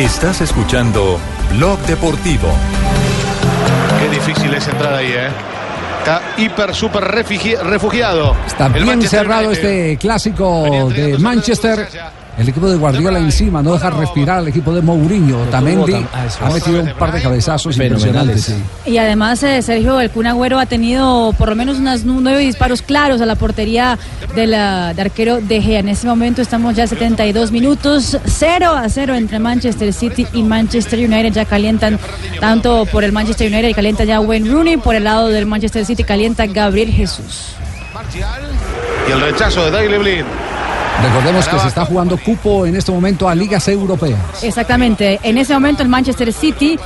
Estás 0.00 0.40
escuchando 0.40 1.18
Blog 1.56 1.78
Deportivo. 1.80 2.48
Qué 4.00 4.08
difícil 4.08 4.54
es 4.54 4.66
entrar 4.66 4.94
ahí, 4.94 5.12
¿eh? 5.12 5.28
Está 5.98 6.22
hiper, 6.38 6.74
súper 6.74 7.04
refugi- 7.04 7.58
refugiado. 7.60 8.34
Está 8.46 8.66
El 8.68 8.72
bien 8.72 8.86
Manchester 8.86 9.20
cerrado 9.20 9.48
United. 9.48 9.64
este 9.64 9.96
clásico 9.98 10.88
de 10.88 11.18
Manchester. 11.18 11.86
El 12.40 12.48
equipo 12.48 12.70
de 12.70 12.76
Guardiola 12.78 13.18
encima, 13.18 13.62
no 13.62 13.74
deja 13.74 13.90
respirar 13.90 14.38
al 14.38 14.48
equipo 14.48 14.72
de 14.74 14.80
Mourinho. 14.80 15.36
Tamendi 15.50 15.92
tam- 15.92 16.06
ah, 16.14 16.26
ha 16.46 16.50
metido 16.50 16.80
un 16.82 16.92
par 16.94 17.12
de 17.12 17.20
cabezazos 17.20 17.76
impresionantes. 17.76 18.44
sí. 18.44 18.54
Y 18.86 18.96
además 18.96 19.42
eh, 19.42 19.60
Sergio 19.60 20.00
El 20.00 20.10
Kun 20.10 20.26
Agüero 20.26 20.58
ha 20.58 20.64
tenido 20.64 21.34
por 21.36 21.50
lo 21.50 21.54
menos 21.56 21.78
unos 21.78 22.04
nueve 22.04 22.38
disparos 22.40 22.80
claros 22.80 23.20
a 23.20 23.26
la 23.26 23.34
portería 23.34 23.98
de 24.34 24.46
la, 24.46 24.94
de 24.94 25.02
arquero 25.02 25.40
De 25.42 25.60
Gea. 25.60 25.80
En 25.80 25.88
este 25.90 26.06
momento 26.06 26.40
estamos 26.40 26.74
ya 26.74 26.84
a 26.84 26.86
72 26.86 27.52
minutos, 27.52 28.16
0 28.24 28.70
a 28.74 28.88
0 28.88 29.14
entre 29.16 29.38
Manchester 29.38 29.92
City 29.92 30.26
y 30.32 30.42
Manchester 30.42 30.98
United. 30.98 31.32
Ya 31.34 31.44
calientan 31.44 31.98
tanto 32.40 32.86
por 32.86 33.04
el 33.04 33.12
Manchester 33.12 33.52
United, 33.52 33.74
calienta 33.74 34.04
ya 34.04 34.18
Wayne 34.20 34.48
Rooney, 34.50 34.76
por 34.78 34.94
el 34.94 35.04
lado 35.04 35.28
del 35.28 35.44
Manchester 35.44 35.84
City 35.84 36.04
calienta 36.04 36.46
Gabriel 36.46 36.90
Jesús. 36.90 37.48
Y 39.08 39.12
el 39.12 39.20
rechazo 39.20 39.64
de 39.66 39.70
Daily 39.72 39.98
Blind. 39.98 40.26
Recordemos 41.02 41.48
que 41.48 41.58
se 41.58 41.68
está 41.68 41.84
jugando 41.84 42.18
cupo 42.18 42.66
en 42.66 42.76
este 42.76 42.92
momento 42.92 43.28
a 43.28 43.34
ligas 43.34 43.66
europeas. 43.68 44.42
Exactamente. 44.42 45.18
En 45.22 45.38
ese 45.38 45.54
momento 45.54 45.82
el 45.82 45.88
Manchester 45.88 46.32
City 46.32 46.78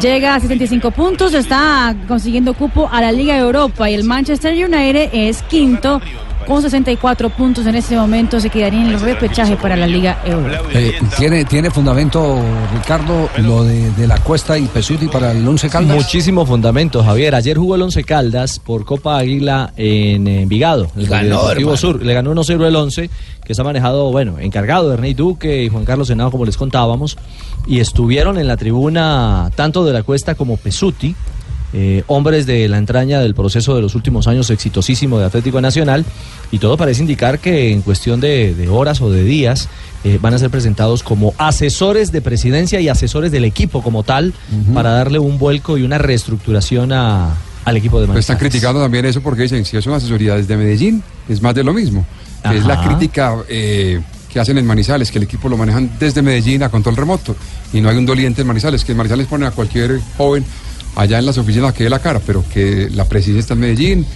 llega 0.00 0.34
a 0.34 0.40
75 0.40 0.90
puntos, 0.90 1.34
está 1.34 1.94
consiguiendo 2.08 2.54
cupo 2.54 2.88
a 2.90 3.00
la 3.00 3.12
Liga 3.12 3.36
Europa 3.36 3.88
y 3.88 3.94
el 3.94 4.04
Manchester 4.04 4.52
United 4.52 5.10
es 5.12 5.42
quinto 5.42 6.00
con 6.46 6.62
64 6.62 7.30
puntos 7.30 7.66
en 7.66 7.74
ese 7.74 7.96
momento 7.96 8.40
se 8.40 8.50
quedaría 8.50 8.80
en 8.80 8.88
el 8.88 9.00
repechaje 9.00 9.56
para 9.56 9.76
la 9.76 9.86
Liga 9.86 10.18
Europa. 10.24 10.68
Eh, 10.72 10.98
¿tiene, 11.16 11.44
¿Tiene 11.44 11.70
fundamento, 11.70 12.40
Ricardo, 12.74 13.28
lo 13.38 13.64
de, 13.64 13.90
de 13.92 14.06
la 14.06 14.18
Cuesta 14.18 14.58
y 14.58 14.66
Pesuti 14.66 15.08
para 15.08 15.32
el 15.32 15.46
Once 15.46 15.68
Caldas? 15.68 15.96
Muchísimo 15.96 16.44
fundamento, 16.46 17.02
Javier. 17.02 17.34
Ayer 17.34 17.56
jugó 17.56 17.74
el 17.76 17.82
Once 17.82 18.02
Caldas 18.04 18.58
por 18.58 18.84
Copa 18.84 19.18
Águila 19.18 19.72
en 19.76 20.26
Envigado. 20.26 20.88
El 20.96 21.06
Ganó. 21.06 21.76
Sur. 21.76 22.02
Le 22.04 22.14
ganó 22.14 22.34
1-0 22.34 22.66
el 22.66 22.76
11, 22.76 23.10
que 23.44 23.54
se 23.54 23.60
ha 23.60 23.64
manejado, 23.64 24.10
bueno, 24.10 24.38
encargado 24.38 24.88
de 24.88 24.94
Ernei 24.94 25.14
Duque 25.14 25.64
y 25.64 25.68
Juan 25.68 25.84
Carlos 25.84 26.08
Senado, 26.08 26.30
como 26.30 26.44
les 26.44 26.56
contábamos. 26.56 27.16
Y 27.66 27.80
estuvieron 27.80 28.38
en 28.38 28.48
la 28.48 28.56
tribuna 28.56 29.50
tanto 29.54 29.84
de 29.84 29.92
la 29.92 30.02
Cuesta 30.02 30.34
como 30.34 30.56
Pesuti. 30.56 31.14
Eh, 31.74 32.02
hombres 32.06 32.46
de 32.46 32.68
la 32.68 32.78
entraña 32.78 33.20
del 33.20 33.34
proceso 33.34 33.74
de 33.74 33.82
los 33.82 33.94
últimos 33.94 34.26
años 34.26 34.50
exitosísimo 34.50 35.18
de 35.18 35.24
Atlético 35.26 35.60
Nacional 35.60 36.04
y 36.50 36.58
todo 36.58 36.76
parece 36.76 37.00
indicar 37.00 37.38
que 37.38 37.72
en 37.72 37.82
cuestión 37.82 38.20
de, 38.20 38.54
de 38.54 38.68
horas 38.68 39.00
o 39.00 39.10
de 39.10 39.24
días 39.24 39.68
eh, 40.04 40.18
van 40.20 40.34
a 40.34 40.38
ser 40.38 40.50
presentados 40.50 41.02
como 41.02 41.32
asesores 41.38 42.12
de 42.12 42.20
presidencia 42.20 42.80
y 42.80 42.88
asesores 42.88 43.30
del 43.32 43.44
equipo 43.44 43.82
como 43.82 44.02
tal 44.02 44.34
para 44.74 44.90
darle 44.90 45.18
un 45.18 45.38
vuelco 45.38 45.78
y 45.78 45.82
una 45.82 45.98
reestructuración 45.98 46.92
a- 46.92 47.34
al 47.64 47.76
equipo 47.76 48.00
de 48.00 48.06
Pues 48.08 48.18
están 48.18 48.34
Manizales. 48.34 48.50
criticando 48.52 48.80
también 48.82 49.04
eso 49.06 49.20
porque 49.22 49.42
dicen, 49.42 49.64
si 49.64 49.76
es 49.76 49.86
una 49.86 49.96
asesoría 49.96 50.34
desde 50.34 50.56
Medellín, 50.56 51.02
es 51.28 51.40
más 51.40 51.54
de 51.54 51.62
lo 51.62 51.72
mismo. 51.72 52.04
Que 52.42 52.58
es 52.58 52.64
la 52.64 52.82
crítica 52.84 53.36
eh, 53.48 54.00
que 54.28 54.40
hacen 54.40 54.58
en 54.58 54.66
Manizales, 54.66 55.12
que 55.12 55.18
el 55.18 55.24
equipo 55.24 55.48
lo 55.48 55.56
manejan 55.56 55.88
desde 56.00 56.22
Medellín 56.22 56.64
a 56.64 56.70
control 56.70 56.96
remoto. 56.96 57.36
Y 57.72 57.80
no 57.80 57.88
hay 57.88 57.96
un 57.96 58.04
doliente 58.04 58.40
en 58.40 58.48
Manizales, 58.48 58.84
que 58.84 58.90
en 58.90 58.98
Manizales 58.98 59.28
ponen 59.28 59.46
a 59.46 59.52
cualquier 59.52 60.00
joven 60.18 60.44
allá 60.96 61.18
en 61.18 61.26
las 61.26 61.38
oficinas 61.38 61.72
que 61.72 61.84
dé 61.84 61.90
la 61.90 61.98
cara, 61.98 62.20
pero 62.24 62.44
que 62.52 62.88
la 62.90 63.04
presidencia 63.04 63.40
está 63.40 63.54
en 63.54 63.60
Medellín, 63.60 64.06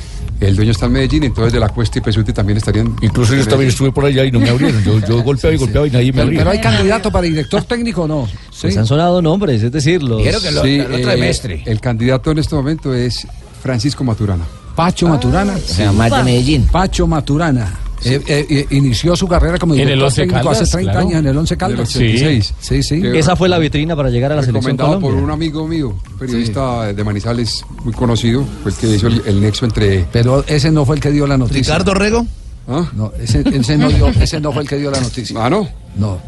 el 0.40 0.54
dueño 0.54 0.72
está 0.72 0.86
en 0.86 0.92
Medellín, 0.92 1.24
entonces 1.24 1.52
de 1.52 1.60
la 1.60 1.68
Cuesta 1.70 1.98
y 1.98 2.02
Pesuti 2.02 2.32
también 2.32 2.58
estarían... 2.58 2.94
Incluso 3.00 3.34
yo 3.34 3.46
también 3.46 3.70
estuve 3.70 3.90
por 3.92 4.04
allá 4.04 4.24
y 4.24 4.30
no 4.30 4.38
me 4.38 4.50
abrieron. 4.50 4.82
Yo, 4.84 5.00
yo 5.00 5.22
golpeaba 5.22 5.54
y 5.54 5.58
golpeaba 5.58 5.86
y 5.86 5.90
nadie 5.90 6.12
me 6.12 6.22
abría. 6.22 6.40
pero 6.40 6.50
hay 6.50 6.60
candidato 6.60 7.10
para 7.10 7.26
director 7.26 7.64
técnico 7.64 8.02
o 8.02 8.08
no. 8.08 8.28
Pues 8.60 8.76
han 8.76 8.86
sonado 8.86 9.22
nombres, 9.22 9.62
es 9.62 9.72
decir, 9.72 10.02
los... 10.02 10.22
Sí, 10.22 10.80
eh, 10.80 11.62
El 11.64 11.80
candidato 11.80 12.30
en 12.30 12.38
este 12.38 12.54
momento 12.54 12.94
es 12.94 13.26
Francisco 13.62 14.04
Maturana. 14.04 14.44
Pacho 14.74 15.08
Maturana. 15.08 15.54
O 15.54 15.58
sea, 15.58 15.90
más 15.92 16.10
de 16.10 16.22
Medellín. 16.22 16.66
Pacho 16.66 17.06
Maturana. 17.06 17.85
Eh, 18.04 18.20
eh, 18.26 18.46
eh, 18.50 18.66
inició 18.70 19.16
su 19.16 19.26
carrera 19.26 19.58
como 19.58 19.74
En 19.74 19.80
el 19.80 19.86
director 19.86 20.06
Once 20.06 20.20
técnico 20.22 20.38
Caldas, 20.44 20.62
hace 20.62 20.70
30 20.72 20.92
claro. 20.92 21.06
años 21.08 21.18
en 21.20 21.26
el 21.26 21.36
Once 21.38 21.56
Caldas. 21.56 21.94
Del 21.94 22.06
86. 22.08 22.54
Sí, 22.60 22.82
sí. 22.82 23.02
Esa 23.14 23.36
fue 23.36 23.48
la 23.48 23.58
vitrina 23.58 23.96
para 23.96 24.10
llegar 24.10 24.32
a 24.32 24.36
la 24.36 24.42
selección 24.42 24.76
recomendado 24.76 25.00
por 25.00 25.10
Colombia. 25.10 25.24
un 25.24 25.30
amigo 25.30 25.66
mío, 25.66 25.94
periodista 26.18 26.92
de 26.92 27.04
Manizales 27.04 27.64
muy 27.84 27.94
conocido, 27.94 28.44
fue 28.62 28.72
el 28.72 28.76
que 28.78 28.86
hizo 28.94 29.06
el, 29.06 29.22
el 29.26 29.40
nexo 29.40 29.64
entre... 29.64 30.04
Pero 30.12 30.44
ese 30.46 30.70
no 30.70 30.84
fue 30.84 30.96
el 30.96 31.00
que 31.02 31.10
dio 31.10 31.26
la 31.26 31.36
noticia. 31.38 31.60
Ricardo 31.60 31.94
Rego. 31.94 32.26
¿Ah? 32.68 32.84
No, 32.94 33.12
ese, 33.20 33.42
ese 33.52 33.78
no 33.78 33.88
dio- 33.88 34.08
ese 34.08 34.40
no 34.40 34.52
fue 34.52 34.62
el 34.62 34.68
que 34.68 34.76
dio 34.76 34.90
la 34.90 35.00
noticia. 35.00 35.36
Ah, 35.44 35.48
¿no? 35.48 35.68
No. 35.96 36.18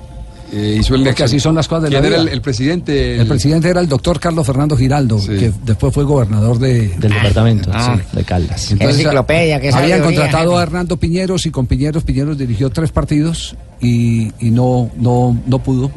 Eh, 0.50 0.76
hizo 0.80 0.94
el 0.94 1.04
Porque 1.04 1.24
así 1.24 1.38
son 1.40 1.54
las 1.54 1.68
cosas 1.68 1.84
de 1.84 1.90
la 1.90 2.00
¿Quién 2.00 2.12
era 2.12 2.22
vida. 2.22 2.30
el, 2.30 2.34
el 2.36 2.40
presidente? 2.42 3.16
El 3.20 3.26
presidente 3.26 3.68
era 3.68 3.80
el 3.80 3.88
doctor 3.88 4.18
Carlos 4.18 4.46
Fernando 4.46 4.76
Giraldo, 4.76 5.18
que 5.26 5.52
después 5.64 5.92
fue 5.92 6.04
gobernador 6.04 6.58
de, 6.58 6.88
del 6.96 7.12
departamento 7.12 7.70
Ah. 7.74 7.98
sí, 8.10 8.16
de 8.16 8.24
Caldas. 8.24 8.72
Enciclopedia, 8.72 9.60
que 9.60 9.68
habían 9.68 9.98
sabiduría, 10.00 10.04
contratado 10.04 10.50
jefe. 10.52 10.60
a 10.60 10.62
Hernando 10.62 10.96
Piñeros 10.96 11.44
y 11.46 11.50
con 11.50 11.66
Piñeros 11.66 12.02
Piñeros 12.04 12.38
dirigió 12.38 12.70
tres 12.70 12.90
partidos 12.92 13.56
y, 13.80 14.32
y 14.40 14.50
no, 14.50 14.90
no, 14.96 15.38
no 15.46 15.58
pudo. 15.58 15.90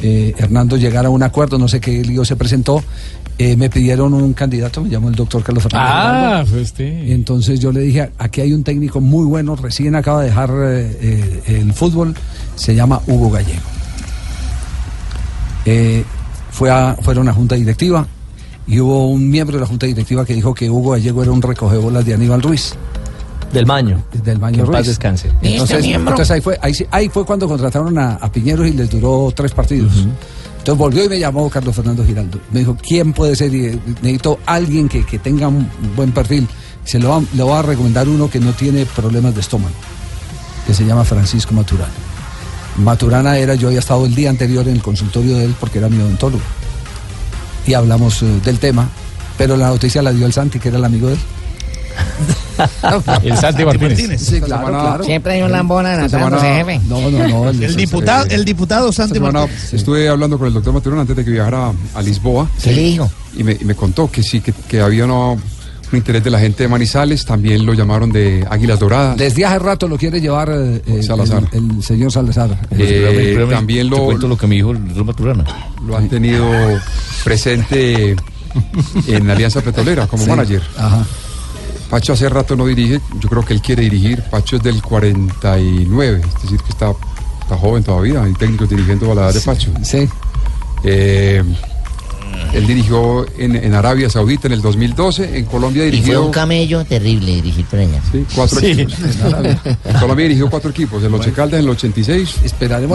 Eh, 0.00 0.34
Hernando 0.38 0.76
llegar 0.76 1.04
a 1.06 1.10
un 1.10 1.22
acuerdo, 1.22 1.58
no 1.58 1.68
sé 1.68 1.80
qué 1.80 2.02
lío 2.04 2.24
se 2.24 2.36
presentó. 2.36 2.82
Eh, 3.38 3.56
me 3.56 3.68
pidieron 3.70 4.12
un 4.14 4.34
candidato, 4.34 4.82
me 4.82 4.90
llamó 4.90 5.08
el 5.08 5.14
doctor 5.14 5.42
Carlos 5.42 5.62
Fernando. 5.64 5.88
Ah, 5.90 6.44
fue 6.46 6.60
este. 6.62 7.12
Entonces 7.12 7.58
yo 7.58 7.72
le 7.72 7.80
dije, 7.80 8.10
aquí 8.18 8.40
hay 8.40 8.52
un 8.52 8.62
técnico 8.62 9.00
muy 9.00 9.24
bueno, 9.24 9.56
recién 9.56 9.96
acaba 9.96 10.20
de 10.20 10.28
dejar 10.28 10.50
eh, 10.50 10.98
eh, 11.00 11.42
el 11.62 11.72
fútbol, 11.72 12.14
se 12.54 12.74
llama 12.74 13.00
Hugo 13.06 13.30
Gallego. 13.30 13.60
Eh, 15.64 16.04
fue 16.50 16.70
a, 16.70 16.96
fueron 17.00 17.28
a 17.28 17.32
junta 17.32 17.54
directiva 17.54 18.06
y 18.66 18.80
hubo 18.80 19.08
un 19.08 19.28
miembro 19.30 19.56
de 19.56 19.60
la 19.60 19.66
junta 19.66 19.86
directiva 19.86 20.24
que 20.24 20.34
dijo 20.34 20.54
que 20.54 20.68
Hugo 20.70 20.90
Gallego 20.90 21.22
era 21.22 21.32
un 21.32 21.40
recogebolas 21.42 22.04
de 22.04 22.14
Aníbal 22.14 22.42
Ruiz. 22.42 22.74
Del 23.52 23.66
Maño. 23.66 24.02
Del 24.24 24.38
Maño 24.38 24.58
Que 24.58 24.62
Ruiz. 24.64 24.78
paz 24.78 24.86
descanse. 24.86 25.30
Entonces, 25.42 25.78
¿Este 25.84 25.92
entonces 25.94 26.30
ahí 26.30 26.40
fue, 26.40 26.58
ahí, 26.62 26.74
sí- 26.74 26.86
ahí 26.90 27.08
fue 27.08 27.24
cuando 27.24 27.46
contrataron 27.48 27.96
a, 27.98 28.14
a 28.14 28.30
Piñeros 28.32 28.66
y 28.66 28.72
les 28.72 28.90
duró 28.90 29.32
tres 29.34 29.52
partidos. 29.52 30.06
Entonces 30.62 30.78
volvió 30.78 31.04
y 31.04 31.08
me 31.08 31.18
llamó 31.18 31.50
Carlos 31.50 31.74
Fernando 31.74 32.04
Giraldo. 32.04 32.38
Me 32.52 32.60
dijo, 32.60 32.76
¿quién 32.80 33.12
puede 33.12 33.34
ser? 33.34 33.52
Y, 33.52 33.66
eh, 33.66 33.78
necesito 34.00 34.38
alguien 34.46 34.88
que, 34.88 35.04
que 35.04 35.18
tenga 35.18 35.48
un 35.48 35.68
buen 35.96 36.12
perfil. 36.12 36.46
Se 36.84 37.00
lo 37.00 37.08
va, 37.08 37.20
le 37.34 37.52
a 37.52 37.62
recomendar 37.62 38.08
uno 38.08 38.30
que 38.30 38.38
no 38.38 38.52
tiene 38.52 38.86
problemas 38.86 39.34
de 39.34 39.40
estómago, 39.40 39.74
que 40.64 40.72
se 40.72 40.86
llama 40.86 41.02
Francisco 41.04 41.52
Maturana. 41.52 41.90
Maturana 42.76 43.38
era, 43.38 43.56
yo 43.56 43.66
había 43.66 43.80
estado 43.80 44.06
el 44.06 44.14
día 44.14 44.30
anterior 44.30 44.68
en 44.68 44.76
el 44.76 44.82
consultorio 44.82 45.36
de 45.36 45.46
él 45.46 45.54
porque 45.58 45.78
era 45.78 45.88
mi 45.88 46.00
odontólogo. 46.00 46.44
Y 47.66 47.74
hablamos 47.74 48.22
eh, 48.22 48.26
del 48.44 48.60
tema, 48.60 48.88
pero 49.36 49.56
la 49.56 49.66
noticia 49.66 50.00
la 50.00 50.12
dio 50.12 50.26
el 50.26 50.32
Santi, 50.32 50.60
que 50.60 50.68
era 50.68 50.78
el 50.78 50.84
amigo 50.84 51.08
de 51.08 51.14
él. 51.14 51.20
El 53.22 53.36
Santi 53.36 53.64
Martínez. 53.64 54.20
Sí, 54.20 54.40
claro, 54.40 54.68
claro. 54.68 55.04
Siempre 55.04 55.34
hay 55.34 55.42
un 55.42 55.50
lambón 55.52 55.86
adelantándose, 55.86 56.44
semana- 56.46 56.56
jefe. 56.72 56.80
No, 56.88 57.10
no, 57.10 57.28
no. 57.28 57.50
El 57.50 57.76
diputado, 57.76 58.26
el 58.28 58.44
diputado 58.44 58.92
Santi 58.92 59.18
Martínez. 59.20 59.72
estuve 59.72 60.08
hablando 60.08 60.38
con 60.38 60.48
el 60.48 60.54
doctor 60.54 60.72
Maturana 60.72 61.02
antes 61.02 61.16
de 61.16 61.24
que 61.24 61.30
viajara 61.30 61.68
a, 61.68 61.72
a 61.98 62.02
Lisboa. 62.02 62.48
¿Qué 62.62 62.72
le 62.72 62.82
dijo? 62.82 63.10
Y 63.36 63.42
me, 63.44 63.52
y 63.60 63.64
me 63.64 63.74
contó 63.74 64.10
que 64.10 64.22
sí, 64.22 64.40
que, 64.40 64.52
que 64.52 64.80
había 64.80 65.04
una- 65.06 65.30
un 65.92 65.98
interés 65.98 66.24
de 66.24 66.30
la 66.30 66.38
gente 66.38 66.62
de 66.62 66.68
Manizales, 66.70 67.24
también 67.26 67.66
lo 67.66 67.74
llamaron 67.74 68.10
de 68.12 68.46
Águilas 68.48 68.78
Doradas. 68.78 69.16
Desde 69.16 69.44
hace 69.44 69.58
rato 69.58 69.88
lo 69.88 69.98
quiere 69.98 70.20
llevar 70.22 70.50
eh, 70.50 70.80
el, 70.86 71.02
Salazar. 71.04 71.44
el- 71.52 71.70
el 71.76 71.82
señor 71.82 72.10
Salazar. 72.12 72.50
Eh, 72.70 73.28
Espérame, 73.32 73.50
también 73.50 73.90
lo, 73.90 74.04
cuento 74.06 74.26
lo 74.28 74.36
que 74.38 74.46
me 74.46 74.54
dijo 74.54 74.70
el 74.70 74.86
doctor 74.88 75.04
Maturana. 75.04 75.44
lo 75.86 75.96
han 75.96 76.08
tenido 76.08 76.46
presente 77.24 78.16
en 79.06 79.30
Alianza 79.30 79.60
Petrolera 79.60 80.06
como 80.06 80.22
Sí. 80.24 80.30
manager. 80.30 80.62
Ajá. 80.78 81.04
Pacho 81.92 82.14
hace 82.14 82.26
rato 82.30 82.56
no 82.56 82.64
dirige, 82.64 83.02
yo 83.20 83.28
creo 83.28 83.44
que 83.44 83.52
él 83.52 83.60
quiere 83.60 83.82
dirigir. 83.82 84.22
Pacho 84.30 84.56
es 84.56 84.62
del 84.62 84.80
49, 84.80 86.22
es 86.26 86.42
decir, 86.42 86.58
que 86.62 86.70
está, 86.70 86.90
está 87.42 87.54
joven 87.58 87.84
todavía. 87.84 88.22
Hay 88.22 88.32
técnicos 88.32 88.70
dirigiendo 88.70 89.12
a 89.12 89.14
la 89.14 89.20
edad 89.24 89.34
de 89.34 89.40
Pacho. 89.42 89.70
Sí. 89.82 90.08
Eh, 90.84 91.42
él 92.54 92.66
dirigió 92.66 93.26
en, 93.38 93.56
en 93.56 93.74
Arabia 93.74 94.08
Saudita 94.08 94.46
en 94.46 94.54
el 94.54 94.62
2012, 94.62 95.36
en 95.36 95.44
Colombia 95.44 95.84
Y 95.84 95.88
fue 95.88 95.96
dirigió 95.98 96.24
un 96.24 96.32
camello 96.32 96.82
terrible 96.86 97.30
dirigir 97.34 97.66
por 97.66 97.80
allá. 97.80 98.00
sí, 98.10 98.24
cuatro 98.34 98.58
Sí. 98.58 98.66
equipos. 98.70 98.94
En. 99.04 99.58
En 99.84 100.00
Colombia 100.00 100.22
dirigió 100.24 100.48
cuatro 100.48 100.70
equipos, 100.70 101.02
el 101.02 101.12
Oche 101.12 101.32
Caldas 101.32 101.58
en 101.60 101.66
el 101.66 101.70
86, 101.72 102.36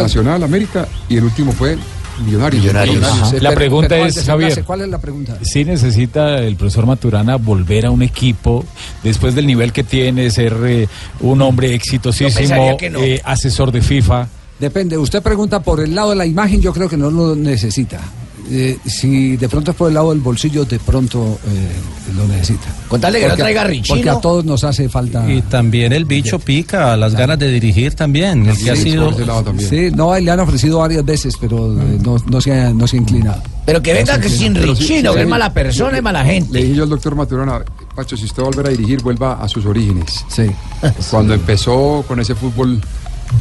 Nacional, 0.01 0.41
América, 0.41 0.87
y 1.07 1.17
el 1.17 1.23
último 1.25 1.51
fue 1.51 1.77
Millonarios. 2.25 3.41
La 3.41 3.51
pregunta 3.53 3.89
Pero, 3.89 4.05
es, 4.05 4.15
¿cuál- 4.15 4.25
Javier, 4.25 4.63
¿Cuál 4.65 4.81
es 4.81 4.89
la 4.89 4.99
pregunta? 4.99 5.37
si 5.41 5.63
necesita 5.65 6.39
el 6.39 6.55
profesor 6.55 6.85
Maturana 6.85 7.35
volver 7.35 7.85
a 7.85 7.91
un 7.91 8.01
equipo 8.01 8.65
después 9.03 9.35
del 9.35 9.45
nivel 9.47 9.71
que 9.71 9.83
tiene, 9.83 10.29
ser 10.31 10.55
eh, 10.65 10.87
un 11.19 11.41
hombre 11.41 11.73
exitosísimo, 11.73 12.77
no. 12.91 12.99
eh, 13.03 13.21
asesor 13.23 13.71
de 13.71 13.81
FIFA? 13.81 14.27
Depende, 14.59 14.97
usted 14.97 15.21
pregunta 15.21 15.59
por 15.61 15.79
el 15.79 15.93
lado 15.93 16.09
de 16.11 16.15
la 16.15 16.25
imagen, 16.25 16.61
yo 16.61 16.73
creo 16.73 16.89
que 16.89 16.97
no 16.97 17.11
lo 17.11 17.35
necesita. 17.35 17.99
Eh, 18.49 18.77
si 18.85 19.35
de 19.35 19.49
pronto 19.49 19.71
es 19.71 19.77
por 19.77 19.89
el 19.89 19.93
lado 19.95 20.11
del 20.11 20.21
bolsillo, 20.21 20.63
de 20.63 20.79
pronto 20.79 21.37
eh, 21.45 22.13
lo 22.15 22.25
necesita. 22.27 22.67
Contarle 22.87 23.19
que 23.19 23.25
no 23.25 23.29
Porque- 23.31 23.41
traiga 23.43 23.63
Richino. 23.65 23.95
Porque 23.95 24.09
a 24.09 24.21
todos 24.21 24.45
nos 24.45 24.63
hace 24.63 24.87
falta. 24.87 25.29
Y 25.29 25.41
también 25.41 25.91
el 25.91 26.05
bicho 26.05 26.39
pica, 26.39 26.95
las 26.95 27.13
ganas 27.13 27.37
de 27.39 27.51
dirigir 27.51 27.93
también. 27.93 28.45
El 28.47 28.57
que 28.57 28.71
ha 28.71 28.75
sido. 28.75 29.11
Sí, 29.59 29.89
no, 29.93 30.17
le 30.17 30.31
han 30.31 30.39
ofrecido 30.39 30.79
varias 30.79 31.03
veces, 31.03 31.35
pero 31.39 31.73
eh, 31.79 31.97
no, 32.01 32.17
no, 32.25 32.39
se 32.41 32.53
ha, 32.53 32.69
no 32.71 32.87
se 32.87 32.95
ha 32.97 32.99
inclinado. 32.99 33.41
Pero 33.65 33.81
que 33.81 33.91
venga 33.93 34.15
No, 34.15 34.23
que 34.23 34.29
sin 34.29 34.55
Richino, 34.55 35.11
sí, 35.11 35.15
que 35.17 35.21
es 35.23 35.27
mala 35.27 35.51
persona 35.53 35.97
y 35.97 36.01
mala 36.01 36.23
gente. 36.23 36.53
Le 36.53 36.63
dije 36.63 36.75
yo 36.75 36.83
al 36.83 36.89
doctor 36.89 37.15
Maturana, 37.15 37.59
Pacho, 37.95 38.15
si 38.15 38.23
usted 38.25 38.41
va 38.43 38.47
a 38.47 38.49
volver 38.51 38.67
a 38.67 38.69
dirigir, 38.69 39.01
vuelva 39.01 39.41
a 39.43 39.47
sus 39.49 39.65
orígenes. 39.65 40.23
Sí. 40.29 40.43
Cuando 41.11 41.33
empezó 41.33 42.05
con 42.07 42.19
ese 42.21 42.33
fútbol 42.33 42.79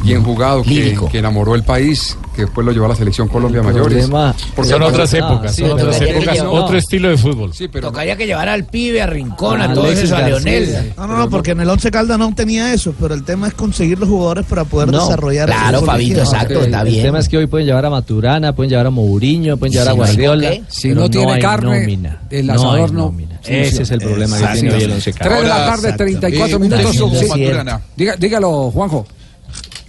bien 0.03 0.23
jugado, 0.23 0.63
que, 0.63 0.95
enamoró 1.13 1.55
el 1.55 1.63
país, 1.63 2.17
que 2.35 2.43
después 2.43 2.65
lo 2.65 2.71
llevó 2.71 2.85
a 2.85 2.89
la 2.89 2.95
selección 2.95 3.27
Colombia 3.27 3.61
Mayores. 3.63 4.09
Porque 4.55 4.69
Son 4.71 4.81
otras 4.83 5.13
épocas, 5.13 5.55
son 5.55 5.71
otras 5.71 6.01
épocas, 6.01 6.39
otro 6.47 6.77
estilo 6.77 7.09
de 7.09 7.17
fútbol. 7.17 7.53
Sí, 7.53 7.67
pero 7.67 7.87
Tocaría 7.89 8.15
que 8.15 8.25
llevar 8.25 8.47
al 8.49 8.65
pibe, 8.65 9.01
a 9.01 9.07
Rincón, 9.07 9.61
a 9.61 9.65
Ah, 9.65 9.73
todo 9.73 9.85
Alexis 9.85 10.05
eso, 10.05 10.15
a. 10.17 10.21
Leonel. 10.21 10.93
No, 10.97 11.07
no, 11.07 11.17
no, 11.17 11.29
porque 11.29 11.51
en 11.51 11.61
el 11.61 11.69
Once 11.69 11.89
Caldas 11.91 12.17
no 12.19 12.33
tenía 12.35 12.73
eso, 12.73 12.93
pero 12.99 13.13
el 13.15 13.23
tema 13.23 13.47
es 13.47 13.53
conseguir 13.53 13.97
los 13.99 14.07
jugadores 14.09 14.45
para 14.45 14.63
poder 14.65 14.89
No, 14.91 15.03
desarrollar. 15.05 15.47
claro, 15.47 15.67
el 15.69 15.75
fútbol 15.75 15.87
Fabito, 15.93 16.19
exacto, 16.19 16.61
está 16.61 16.81
El 16.81 16.87
bien. 16.89 17.03
tema 17.03 17.19
es 17.19 17.29
que 17.29 17.37
hoy 17.37 17.47
pueden 17.47 17.67
llevar 17.67 17.85
a 17.85 17.89
Maturana, 17.89 18.53
pueden 18.53 18.69
llevar 18.69 18.87
a 18.87 18.89
Mourinho, 18.91 19.57
pueden 19.57 19.73
llevar 19.73 19.87
a 19.87 19.91
Si 19.91 19.97
no 19.97 20.03
Guardiola. 20.03 20.51
Si 20.69 20.89
no 20.89 21.09
tiene 21.09 21.39
carne, 21.39 21.79
nómina. 21.81 22.21
el 22.29 22.47
No 22.47 22.53
asador 22.53 22.91
no. 22.93 23.13
Ese 23.43 23.83
es 23.83 23.91
el 23.91 23.99
problema 23.99 24.37
que 24.37 24.59
tiene 24.59 24.73
hoy 24.75 24.83
el 24.83 24.91
Once 24.91 25.13
Caldas. 25.13 25.39
3 25.39 25.41
de 25.43 25.47
la 25.49 25.65
tarde, 25.65 25.89
exacto. 25.89 25.97
34 26.03 26.51
Eh, 26.51 26.55
un 26.55 26.61
minutos. 26.61 27.29
Maturana. 27.29 27.81
Dígalo, 27.95 28.71
Juanjo. 28.71 29.05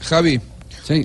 Javi, 0.08 0.40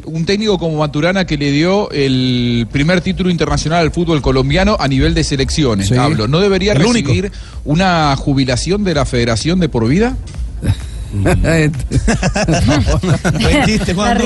un 0.06 0.26
técnico 0.26 0.58
como 0.58 0.78
Maturana 0.80 1.26
que 1.26 1.38
le 1.38 1.52
dio 1.52 1.92
el 1.92 2.68
primer 2.72 3.02
título 3.02 3.30
internacional 3.30 3.82
al 3.82 3.92
fútbol 3.92 4.22
colombiano 4.22 4.78
a 4.80 4.88
nivel 4.88 5.14
de 5.14 5.24
selecciones, 5.24 5.90
Sí. 5.90 5.96
hablo, 5.96 6.28
¿no 6.28 6.40
debería 6.40 6.72
El 6.74 6.86
único. 6.86 7.10
recibir 7.10 7.32
una 7.66 8.16
jubilación 8.16 8.84
de 8.84 8.94
la 8.94 9.06
federación 9.06 9.60
de 9.60 9.68
por 9.70 9.88
vida? 9.88 10.16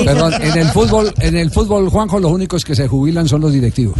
Perdón, 0.04 0.34
en 0.40 0.58
el 0.58 0.68
fútbol, 0.68 1.12
en 1.20 1.36
el 1.36 1.50
fútbol, 1.50 1.88
Juanjo, 1.88 2.18
los 2.20 2.32
únicos 2.32 2.64
que 2.64 2.74
se 2.74 2.86
jubilan 2.88 3.28
son 3.28 3.40
los 3.40 3.52
directivos. 3.52 3.98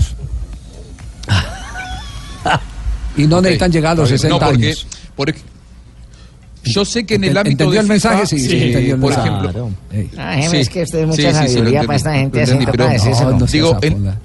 Y 3.16 3.26
no 3.26 3.40
necesitan 3.40 3.72
llegar 3.72 3.92
a 3.92 3.94
los 3.96 4.10
está 4.10 4.28
bien. 4.28 4.38
60 4.38 4.46
No, 4.46 4.50
porque- 4.52 4.66
años. 4.66 4.86
porque 5.16 5.34
yo 6.72 6.84
sé 6.84 7.04
que 7.04 7.14
en 7.16 7.24
el 7.24 7.36
ámbito 7.36 7.64
¿entendió 7.64 7.72
de 7.74 7.80
el 7.80 7.86
mensaje? 7.88 8.16
FIFA, 8.26 8.26
Sí, 8.26 8.38
sí, 8.40 8.56
entendió 8.64 8.94
el 8.94 9.00
por 9.00 9.10
mensaje. 9.10 9.28
ejemplo. 9.28 9.70
Ah, 10.18 10.38
es 10.40 10.68
que 10.68 10.82
usted 10.82 10.98
es 11.00 11.06
mucha 11.06 11.32
sabiduría 11.32 11.82
para 11.84 11.96
esta 11.96 12.14
gente 12.14 12.40
entendí, 12.42 12.66
pero-. 12.66 12.88
No, 12.88 13.38
no 13.38 13.46
digo, 13.46 13.78
en, 13.82 13.92
apola. 13.92 14.18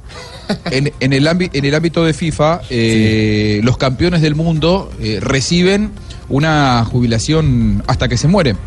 en- 0.71 0.91
en 0.99 1.13
el 1.13 1.27
ámbi- 1.27 1.49
en 1.53 1.65
el 1.65 1.75
ámbito 1.75 2.03
de 2.05 2.13
FIFA, 2.13 2.61
eh, 2.69 3.61
los 3.63 3.77
campeones 3.77 4.21
del 4.21 4.35
mundo 4.35 4.91
eh, 5.01 5.19
reciben 5.21 5.91
una 6.29 6.85
jubilación 6.85 7.83
hasta 7.87 8.07
que 8.07 8.17
se 8.17 8.27
mueren. 8.27 8.57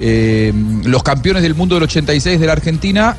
Eh, 0.00 0.52
los 0.84 1.02
campeones 1.02 1.42
del 1.42 1.54
mundo 1.54 1.74
del 1.76 1.84
86 1.84 2.38
de 2.40 2.46
la 2.46 2.52
Argentina, 2.52 3.16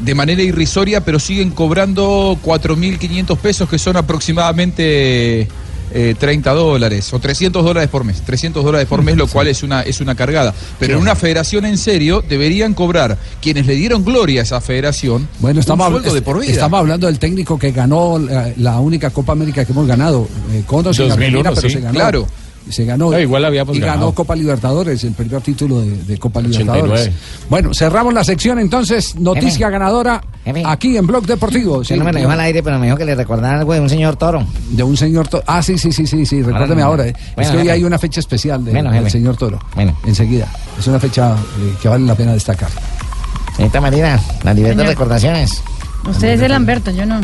de 0.00 0.14
manera 0.14 0.42
irrisoria, 0.42 1.02
pero 1.04 1.18
siguen 1.18 1.50
cobrando 1.50 2.38
4.500 2.44 3.36
pesos, 3.38 3.68
que 3.68 3.78
son 3.78 3.96
aproximadamente 3.96 5.48
eh, 5.92 6.14
30 6.18 6.52
dólares 6.52 7.12
o 7.12 7.18
300 7.18 7.64
dólares 7.64 7.88
por 7.88 8.04
mes. 8.04 8.22
300 8.22 8.64
dólares 8.64 8.86
por 8.88 9.02
mes, 9.02 9.16
lo 9.16 9.26
cual 9.26 9.48
es 9.48 9.62
una, 9.62 9.82
es 9.82 10.00
una 10.00 10.14
cargada. 10.14 10.54
Pero 10.78 10.94
en 10.94 11.00
una 11.00 11.16
federación 11.16 11.64
en 11.64 11.78
serio 11.78 12.22
deberían 12.26 12.74
cobrar 12.74 13.18
quienes 13.40 13.66
le 13.66 13.74
dieron 13.74 14.04
gloria 14.04 14.40
a 14.40 14.44
esa 14.44 14.60
federación 14.60 15.28
Bueno, 15.40 15.60
estamos, 15.60 15.86
un 15.88 15.94
sueldo 15.94 16.14
de 16.14 16.22
por 16.22 16.40
vida. 16.40 16.52
estamos 16.52 16.80
hablando 16.80 17.06
del 17.06 17.18
técnico 17.18 17.58
que 17.58 17.72
ganó 17.72 18.18
la, 18.18 18.52
la 18.56 18.80
única 18.80 19.10
Copa 19.10 19.32
América 19.32 19.64
que 19.64 19.72
hemos 19.72 19.86
ganado. 19.86 20.28
Eh, 20.52 20.62
con 20.66 20.86
o 20.86 20.94
sin 20.94 21.08
2001, 21.08 21.48
Argentina, 21.48 21.50
pero 21.54 21.68
sí. 21.68 21.74
se 21.74 21.80
ganó. 21.80 21.94
Claro. 21.94 22.26
Se 22.70 22.84
ganó. 22.84 23.10
No, 23.10 23.18
igual 23.18 23.44
habíamos 23.44 23.76
y 23.76 23.80
ganó. 23.80 24.12
Copa 24.12 24.34
Libertadores, 24.36 25.02
el 25.04 25.12
primer 25.12 25.40
título 25.42 25.80
de, 25.80 25.90
de 26.04 26.18
Copa 26.18 26.40
89. 26.40 26.82
Libertadores. 26.82 27.14
Bueno, 27.48 27.74
cerramos 27.74 28.14
la 28.14 28.24
sección 28.24 28.58
entonces. 28.58 29.16
Noticia 29.16 29.50
Jefe. 29.50 29.70
ganadora 29.70 30.22
Jefe. 30.44 30.62
aquí 30.66 30.96
en 30.96 31.06
Blog 31.06 31.26
Deportivo. 31.26 31.78
Usted 31.78 31.96
no 31.96 32.04
me 32.04 32.12
lo 32.12 32.18
dijo 32.18 32.30
al 32.30 32.40
aire, 32.40 32.62
pero 32.62 32.78
me 32.78 32.86
dijo 32.86 32.96
que 32.96 33.04
le 33.04 33.14
recordara 33.14 33.58
algo 33.60 33.72
de 33.74 33.80
un 33.80 33.88
señor 33.88 34.16
toro. 34.16 34.44
De 34.70 34.82
un 34.82 34.96
señor 34.96 35.28
toro. 35.28 35.44
Ah, 35.46 35.62
sí, 35.62 35.76
sí, 35.78 35.92
sí, 35.92 36.06
sí, 36.06 36.24
sí. 36.26 36.42
Recuérdeme 36.42 36.82
ahora. 36.82 37.06
eh. 37.06 37.14
Bueno, 37.36 37.50
es 37.50 37.56
que 37.56 37.62
hoy 37.62 37.68
hay 37.68 37.84
una 37.84 37.98
fecha 37.98 38.20
especial 38.20 38.64
de- 38.64 38.72
Bueno, 38.72 38.90
del 38.92 39.10
señor 39.10 39.36
toro. 39.36 39.58
Bueno. 39.74 39.96
Enseguida. 40.06 40.46
Es 40.78 40.86
una 40.86 40.98
fecha 41.00 41.34
eh, 41.60 41.74
que 41.82 41.88
vale 41.88 42.06
la 42.06 42.14
pena 42.14 42.32
destacar. 42.32 42.68
Señorita 43.56 43.80
Marina, 43.80 44.20
la 44.42 44.54
libreta 44.54 44.82
de 44.82 44.88
recordaciones. 44.88 45.62
Usted 46.08 46.28
es 46.28 46.40
el 46.40 46.50
Lamberto, 46.52 46.90
yo 46.90 47.04
no. 47.04 47.20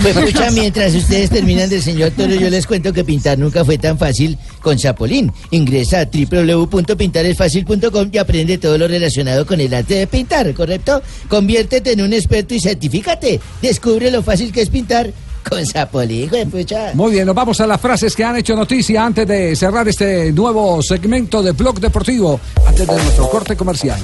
Pues 0.00 0.16
escucha, 0.16 0.50
mientras 0.50 0.94
ustedes 0.94 1.30
terminan 1.30 1.70
del 1.70 1.82
señor 1.82 2.10
Toro, 2.10 2.34
yo 2.34 2.50
les 2.50 2.66
cuento 2.66 2.92
que 2.92 3.04
pintar 3.04 3.38
nunca 3.38 3.64
fue 3.64 3.78
tan 3.78 3.98
fácil 3.98 4.38
con 4.60 4.78
Zapolín. 4.78 5.32
Ingresa 5.50 6.00
a 6.00 6.06
www.pintaresfacil.com 6.06 8.10
y 8.12 8.18
aprende 8.18 8.58
todo 8.58 8.78
lo 8.78 8.88
relacionado 8.88 9.46
con 9.46 9.60
el 9.60 9.72
arte 9.72 9.94
de 9.94 10.06
pintar, 10.06 10.52
¿correcto? 10.54 11.02
Conviértete 11.28 11.92
en 11.92 12.02
un 12.02 12.12
experto 12.12 12.54
y 12.54 12.60
certifícate. 12.60 13.40
Descubre 13.60 14.10
lo 14.10 14.22
fácil 14.22 14.52
que 14.52 14.62
es 14.62 14.70
pintar 14.70 15.12
con 15.48 15.64
Zapolín. 15.66 16.30
Muy 16.94 17.12
bien, 17.12 17.26
nos 17.26 17.34
vamos 17.34 17.60
a 17.60 17.66
las 17.66 17.80
frases 17.80 18.16
que 18.16 18.24
han 18.24 18.36
hecho 18.36 18.56
noticia 18.56 19.04
antes 19.04 19.26
de 19.26 19.54
cerrar 19.56 19.86
este 19.88 20.32
nuevo 20.32 20.82
segmento 20.82 21.42
de 21.42 21.52
Blog 21.52 21.80
Deportivo, 21.80 22.40
antes 22.66 22.86
de 22.86 22.94
nuestro 22.94 23.28
corte 23.28 23.56
comercial. 23.56 24.00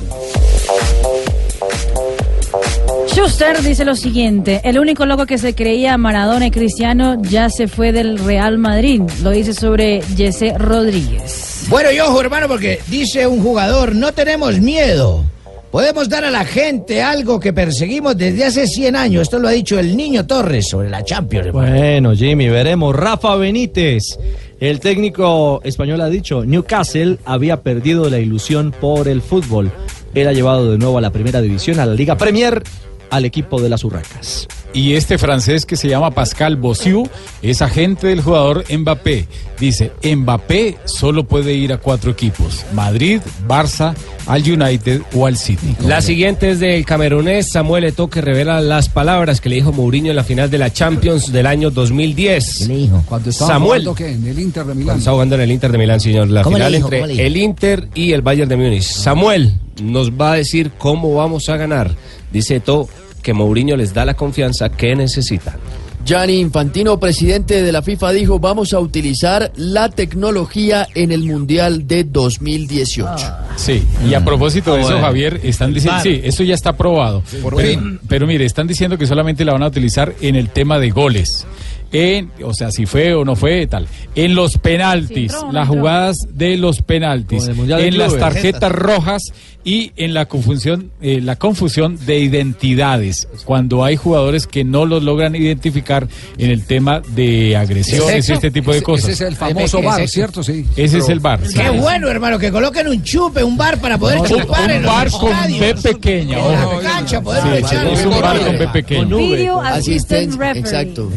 Schuster 3.18 3.60
dice 3.62 3.84
lo 3.84 3.96
siguiente, 3.96 4.60
el 4.62 4.78
único 4.78 5.04
loco 5.04 5.26
que 5.26 5.38
se 5.38 5.52
creía 5.52 5.98
Maradona 5.98 6.46
y 6.46 6.50
Cristiano 6.52 7.20
ya 7.20 7.50
se 7.50 7.66
fue 7.66 7.90
del 7.90 8.16
Real 8.16 8.58
Madrid. 8.58 9.02
Lo 9.24 9.30
dice 9.30 9.54
sobre 9.54 10.00
Jesse 10.16 10.56
Rodríguez. 10.56 11.66
Bueno, 11.68 11.90
y 11.90 11.98
ojo, 11.98 12.20
hermano, 12.20 12.46
porque 12.46 12.78
dice 12.86 13.26
un 13.26 13.42
jugador, 13.42 13.96
no 13.96 14.12
tenemos 14.12 14.60
miedo. 14.60 15.24
Podemos 15.72 16.08
dar 16.08 16.24
a 16.24 16.30
la 16.30 16.44
gente 16.44 17.02
algo 17.02 17.40
que 17.40 17.52
perseguimos 17.52 18.16
desde 18.16 18.44
hace 18.44 18.68
100 18.68 18.94
años. 18.94 19.22
Esto 19.22 19.40
lo 19.40 19.48
ha 19.48 19.50
dicho 19.50 19.80
el 19.80 19.96
niño 19.96 20.24
Torres 20.24 20.68
sobre 20.68 20.88
la 20.88 21.02
Champions. 21.02 21.50
Bueno, 21.50 22.14
Jimmy, 22.14 22.48
veremos. 22.48 22.94
Rafa 22.94 23.34
Benítez, 23.34 24.16
el 24.60 24.78
técnico 24.78 25.60
español 25.64 26.02
ha 26.02 26.08
dicho, 26.08 26.44
Newcastle 26.44 27.18
había 27.24 27.62
perdido 27.62 28.08
la 28.08 28.20
ilusión 28.20 28.70
por 28.70 29.08
el 29.08 29.22
fútbol. 29.22 29.72
Él 30.14 30.28
ha 30.28 30.32
llevado 30.32 30.70
de 30.70 30.78
nuevo 30.78 30.98
a 30.98 31.00
la 31.00 31.10
primera 31.10 31.40
división, 31.40 31.80
a 31.80 31.86
la 31.86 31.94
Liga 31.94 32.16
Premier, 32.16 32.62
al 33.10 33.24
equipo 33.24 33.60
de 33.60 33.68
las 33.68 33.84
Urracas. 33.84 34.48
Y 34.74 34.94
este 34.94 35.16
francés 35.16 35.64
que 35.64 35.76
se 35.76 35.88
llama 35.88 36.10
Pascal 36.10 36.56
Bossiou 36.56 37.08
es 37.40 37.62
agente 37.62 38.08
del 38.08 38.20
jugador 38.20 38.64
Mbappé. 38.70 39.26
Dice, 39.58 39.92
Mbappé 40.04 40.76
solo 40.84 41.24
puede 41.24 41.54
ir 41.54 41.72
a 41.72 41.78
cuatro 41.78 42.10
equipos, 42.10 42.66
Madrid, 42.74 43.20
Barça, 43.48 43.94
al 44.26 44.42
United 44.42 45.00
o 45.14 45.26
al 45.26 45.38
City. 45.38 45.74
La 45.86 46.02
siguiente 46.02 46.50
es 46.50 46.60
del 46.60 46.84
camerunés 46.84 47.50
Samuel 47.50 47.84
Eto'o 47.84 48.10
que 48.10 48.20
revela 48.20 48.60
las 48.60 48.90
palabras 48.90 49.40
que 49.40 49.48
le 49.48 49.56
dijo 49.56 49.72
Mourinho 49.72 50.10
en 50.10 50.16
la 50.16 50.22
final 50.24 50.50
de 50.50 50.58
la 50.58 50.70
Champions 50.70 51.32
del 51.32 51.46
año 51.46 51.70
2010. 51.70 52.58
¿Qué 52.58 52.66
le 52.66 52.76
dijo? 52.76 53.02
Cuando 53.08 53.30
estaba 53.30 53.52
Samuel. 53.54 53.80
jugando, 53.80 53.94
¿qué? 53.94 54.12
En 54.12 54.26
el 54.26 54.38
Inter 54.38 54.64
de 54.66 54.74
Milán. 54.74 54.84
Cuando 54.86 54.98
estaba 54.98 55.14
jugando 55.14 55.34
en 55.36 55.40
el 55.40 55.50
Inter 55.52 55.72
de 55.72 55.78
Milán, 55.78 56.00
señor. 56.00 56.28
La 56.28 56.42
¿Cómo 56.42 56.58
le 56.58 56.66
final 56.66 56.74
entre 56.74 57.26
el 57.26 57.36
Inter 57.38 57.88
y 57.94 58.12
el 58.12 58.20
Bayern 58.20 58.50
de 58.50 58.56
Múnich. 58.56 58.82
Samuel 58.82 59.54
nos 59.82 60.12
va 60.12 60.32
a 60.32 60.36
decir 60.36 60.72
cómo 60.76 61.14
vamos 61.14 61.48
a 61.48 61.56
ganar. 61.56 61.94
Dice 62.32 62.56
Eto'o 62.56 62.88
que 63.22 63.32
Mourinho 63.32 63.76
les 63.76 63.92
da 63.94 64.04
la 64.04 64.14
confianza 64.14 64.68
que 64.70 64.94
necesitan. 64.94 65.56
Gianni 66.04 66.38
Infantino, 66.38 66.98
presidente 66.98 67.60
de 67.62 67.70
la 67.72 67.82
FIFA, 67.82 68.12
dijo 68.12 68.38
vamos 68.38 68.72
a 68.72 68.80
utilizar 68.80 69.52
la 69.56 69.90
tecnología 69.90 70.86
en 70.94 71.12
el 71.12 71.24
Mundial 71.24 71.86
de 71.86 72.04
2018. 72.04 73.10
Sí, 73.56 73.82
y 74.08 74.14
a 74.14 74.24
propósito 74.24 74.74
de 74.74 74.80
Ah, 74.80 74.84
eso. 74.84 75.00
Javier, 75.00 75.40
están 75.42 75.74
diciendo, 75.74 76.00
sí, 76.02 76.20
eso 76.24 76.44
ya 76.44 76.54
está 76.54 76.70
aprobado. 76.70 77.22
pero, 77.42 77.82
pero 78.08 78.26
mire, 78.26 78.44
están 78.46 78.66
diciendo 78.66 78.96
que 78.96 79.06
solamente 79.06 79.44
la 79.44 79.52
van 79.52 79.64
a 79.64 79.66
utilizar 79.66 80.14
en 80.20 80.36
el 80.36 80.48
tema 80.48 80.78
de 80.78 80.90
goles. 80.90 81.46
En, 81.92 82.30
o 82.44 82.52
sea, 82.54 82.70
si 82.70 82.86
fue 82.86 83.14
o 83.14 83.24
no 83.24 83.34
fue, 83.36 83.66
tal. 83.66 83.86
En 84.14 84.34
los 84.34 84.58
penaltis, 84.58 85.34
las 85.52 85.68
jugadas 85.68 86.16
de 86.32 86.56
los 86.56 86.82
penaltis, 86.82 87.48
en 87.48 87.98
las 87.98 88.16
tarjetas 88.18 88.70
rojas 88.72 89.22
y 89.64 89.92
en 89.96 90.14
la 90.14 90.26
confusión, 90.26 90.90
eh, 91.02 91.20
la 91.20 91.36
confusión 91.36 91.98
de 92.06 92.18
identidades, 92.20 93.28
cuando 93.44 93.84
hay 93.84 93.96
jugadores 93.96 94.46
que 94.46 94.64
no 94.64 94.86
los 94.86 95.02
logran 95.02 95.34
identificar 95.36 96.06
en 96.38 96.50
el 96.50 96.64
tema 96.64 97.02
de 97.14 97.56
agresiones 97.56 98.28
y 98.28 98.32
este 98.32 98.50
tipo 98.50 98.72
de 98.72 98.82
cosas. 98.82 99.10
Ese 99.10 99.24
es 99.24 99.30
el 99.30 99.36
famoso 99.36 99.82
bar, 99.82 100.08
¿cierto? 100.08 100.42
Sí. 100.42 100.64
Ese 100.76 100.98
es 100.98 101.08
el 101.08 101.20
bar. 101.20 101.40
sí. 101.44 101.54
Qué 101.58 101.68
bueno, 101.70 102.08
hermano, 102.08 102.38
que 102.38 102.50
coloquen 102.50 102.88
un 102.88 103.02
chupe, 103.02 103.42
un 103.44 103.56
bar 103.56 103.78
para 103.78 103.98
poder 103.98 104.20
Un- 104.20 104.26
chupar 104.26 104.64
un 104.64 104.70
en 104.70 104.82
los 104.82 104.92
bar 104.92 105.10
con 105.10 105.32
estadios. 105.32 105.60
B 105.60 105.74
pequeña, 105.92 106.38
En 106.38 106.52
la 106.52 106.80
cancha, 106.80 107.20
poder 107.20 107.42
Sí, 107.42 107.48
echar 107.58 107.86
es 107.88 108.06
un 108.06 108.20
bar 108.20 108.38
con 108.40 108.58
B 108.58 108.68
pequeño. 108.68 109.16
Video 109.18 109.60
assistant 109.60 110.34
referee. 110.34 110.60
exacto. 110.60 111.10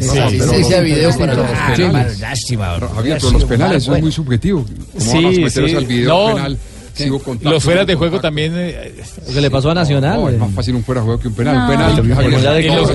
Asistencia 0.62 0.76
de 0.78 0.84
video 0.84 1.18
para 1.18 1.34
los 1.34 1.46
Ah, 1.54 1.72
penales. 1.76 2.20
Lástima, 2.20 2.78
Javier, 2.94 3.18
pero 3.20 3.32
los 3.32 3.44
penales 3.44 3.84
son 3.84 4.00
muy 4.00 4.12
subjetivos. 4.12 4.66
¿Cómo 4.98 5.12
van 5.22 5.24
a 5.26 5.76
al 5.76 5.86
video 5.86 6.26
penal? 6.34 6.58
Sigo 6.94 7.20
Los 7.42 7.62
fueras 7.62 7.86
de 7.86 7.94
juego 7.94 8.20
también. 8.20 8.52
eh, 8.56 8.94
Lo 9.28 9.34
que 9.34 9.40
le 9.40 9.50
pasó 9.50 9.70
a 9.70 9.74
Nacional. 9.74 10.20
No, 10.20 10.28
es 10.28 10.34
eh. 10.34 10.38
más 10.38 10.52
fácil 10.52 10.74
un 10.74 10.84
fuera 10.84 11.00
de 11.00 11.04
juego 11.06 11.20
que 11.20 11.28
un 11.28 11.34
penal. 11.34 11.56
No. 11.56 11.62
Un 11.64 11.70
penal. 11.70 11.96
Los, 11.96 12.06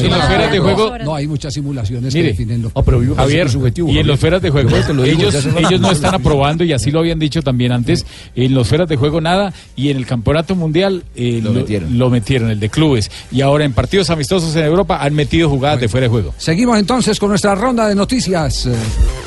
los 0.03 0.25
fueras 0.25 0.51
de 0.51 0.59
juego. 0.59 0.97
No, 0.99 1.15
hay 1.15 1.27
muchas 1.27 1.53
simulaciones 1.53 2.13
que 2.13 2.19
Mire, 2.19 2.31
definen 2.31 2.61
lo 2.61 2.71
Javier, 3.15 3.47
y 3.87 3.97
en 3.99 4.07
los 4.07 4.19
fueras 4.19 4.41
de 4.41 4.49
juego, 4.49 4.69
ellos, 5.03 5.35
ellos 5.57 5.81
no 5.81 5.91
están 5.91 6.15
aprobando, 6.15 6.63
y 6.63 6.73
así 6.73 6.91
lo 6.91 6.99
habían 6.99 7.19
dicho 7.19 7.41
también 7.41 7.71
antes, 7.71 8.05
en 8.35 8.53
los 8.53 8.67
fueras 8.67 8.87
de 8.87 8.95
juego 8.95 9.21
nada, 9.21 9.53
y 9.75 9.89
en 9.89 9.97
el 9.97 10.05
campeonato 10.05 10.55
mundial 10.55 11.03
eh, 11.15 11.39
lo, 11.43 11.53
lo 11.53 12.09
metieron. 12.09 12.49
el 12.51 12.59
de 12.59 12.69
clubes. 12.69 13.09
Y 13.31 13.41
ahora 13.41 13.65
en 13.65 13.73
partidos 13.73 14.09
amistosos 14.09 14.55
en 14.55 14.63
Europa 14.65 14.99
han 15.01 15.13
metido 15.13 15.49
jugadas 15.49 15.81
de 15.81 15.89
fuera 15.89 16.05
de 16.05 16.09
juego. 16.09 16.33
Seguimos 16.37 16.77
entonces 16.79 17.19
con 17.19 17.29
nuestra 17.29 17.55
ronda 17.55 17.87
de 17.87 17.95
noticias. 17.95 18.65
Eh, 18.65 18.73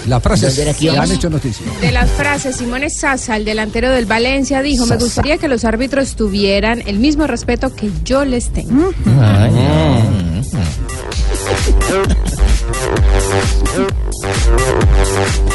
Las 0.07 0.23
frases 0.23 0.57
¿Dónde 0.57 0.71
era 0.71 0.79
que 0.79 0.91
que 0.91 0.97
han 0.99 1.11
hecho 1.12 1.29
noticias. 1.31 1.81
De 1.81 1.93
las 1.93 2.11
frases, 2.11 2.57
Simone 2.57 2.89
Sasa, 2.91 3.37
el 3.37 3.45
delantero 3.45 3.91
del 3.91 4.07
Valencia, 4.07 4.59
dijo, 4.62 4.86
me 4.86 4.96
gustaría 4.96 5.38
que 5.38 5.48
los 5.48 5.64
árbitros 5.64 6.16
tuvieran 6.16 6.82
el 6.86 6.98
mismo 6.98 7.26
respeto 7.26 7.74
que 7.74 7.90
yo 8.04 8.24
les 8.24 8.50
tengo. 8.50 8.92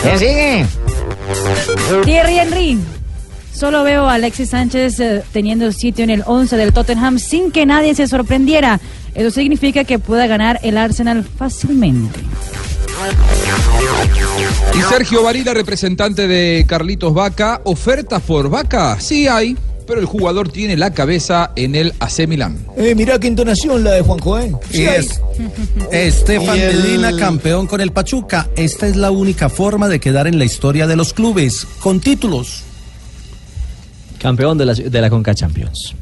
¿Quién 0.02 0.20
sigue? 0.20 0.66
Thierry 2.04 2.40
Henry. 2.40 2.80
Solo 3.54 3.84
veo 3.84 4.08
a 4.10 4.16
Alexis 4.16 4.50
Sánchez 4.50 5.00
eh, 5.00 5.24
teniendo 5.32 5.72
sitio 5.72 6.04
en 6.04 6.10
el 6.10 6.24
11 6.26 6.58
del 6.58 6.74
Tottenham 6.74 7.20
sin 7.20 7.52
que 7.52 7.66
nadie 7.66 7.96
se 7.96 8.08
sorprendiera. 8.08 8.82
Eso 9.14 9.32
significa 9.32 9.86
que 9.86 9.98
pueda 9.98 10.28
ganar 10.28 10.60
el 10.62 10.78
Arsenal 10.78 11.24
fácilmente. 11.24 12.20
Y 14.78 14.82
Sergio 14.82 15.24
Varila, 15.24 15.54
representante 15.54 16.28
de 16.28 16.66
Carlitos 16.68 17.14
Vaca, 17.14 17.62
¿ofertas 17.66 18.22
por 18.22 18.50
Vaca? 18.50 18.98
Sí 19.00 19.28
hay, 19.28 19.58
pero 19.88 20.00
el 20.00 20.06
jugador 20.06 20.50
tiene 20.50 20.76
la 20.76 20.94
cabeza 20.94 21.52
en 21.56 21.76
el 21.76 21.94
AC 22.00 22.28
Milán. 22.28 22.58
Eh, 22.78 22.94
mirá 22.96 23.20
qué 23.20 23.28
entonación 23.28 23.84
la 23.84 23.92
de 23.92 24.02
Juanjo, 24.02 24.40
¿eh? 24.40 24.52
Y 24.72 24.82
es 24.84 25.22
Estefan 25.92 26.58
el- 26.60 26.76
Medina, 26.84 27.16
campeón 27.18 27.68
con 27.68 27.82
el 27.82 27.92
Pachuca. 27.92 28.50
Esta 28.56 28.88
es 28.88 28.96
la 28.96 29.12
única 29.12 29.50
forma 29.50 29.88
de 29.88 30.00
quedar 30.00 30.28
en 30.28 30.38
la 30.40 30.46
historia 30.46 30.88
de 30.88 30.96
los 30.96 31.14
clubes, 31.14 31.66
con 31.80 32.00
títulos. 32.00 32.64
Campeón 34.20 34.58
de 34.58 34.66
la, 34.66 34.74
de 34.74 35.02
la 35.02 35.10
Conca 35.10 35.36
Champions. 35.36 35.94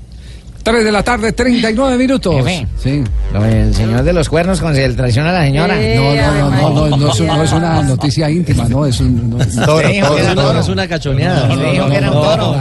3 0.63 0.83
de 0.85 0.91
la 0.93 1.03
tarde, 1.03 1.33
39 1.33 1.97
minutos. 1.97 2.35
Jefe. 2.35 2.65
Sí. 2.81 3.03
Del 3.37 3.75
señor 3.75 4.03
de 4.03 4.13
los 4.13 4.29
cuernos 4.29 4.61
con 4.61 4.73
el 4.75 4.95
traición 4.95 5.27
a 5.27 5.33
la 5.33 5.41
señora. 5.43 5.75
Eh, 5.81 5.95
No, 5.97 6.13
no, 6.15 6.49
no, 6.49 6.49
no, 6.49 6.89
no, 6.89 6.97
no, 6.97 7.11
es, 7.11 7.19
no 7.19 7.43
es 7.43 7.51
una 7.51 7.81
noticia 7.83 8.29
íntima, 8.29 8.63
no 8.69 8.85
es 8.85 8.99
un. 9.01 9.29
No, 9.31 9.37
no, 9.37 9.65
Toro, 9.65 9.81
toro, 9.89 10.17
Es 10.17 10.23
una, 10.31 10.35
toro. 10.35 10.59
es 10.61 10.69
una 10.69 10.87
cachoneada. 10.87 11.47
No, 11.47 11.55
no, 11.57 11.71
dijo 11.71 11.87
que 11.89 11.95
era 11.97 12.11
un 12.11 12.21
toro. 12.21 12.55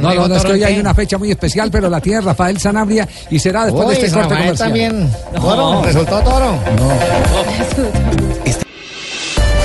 no, 0.00 0.36
es 0.36 0.44
que 0.44 0.52
hoy 0.52 0.62
hay 0.64 0.78
una 0.78 0.94
fecha 0.94 1.18
muy 1.18 1.30
especial, 1.30 1.68
pero 1.70 1.88
la 1.90 2.00
tiene 2.00 2.20
Rafael 2.20 2.58
Sanabria 2.60 3.08
y 3.28 3.38
será 3.40 3.64
después 3.64 3.88
de 3.88 3.94
este 3.94 4.10
corte 4.12 4.28
comercial. 4.28 4.56
también. 4.56 5.10
Toro, 5.34 5.82
resultó 5.82 6.20
toro. 6.20 6.58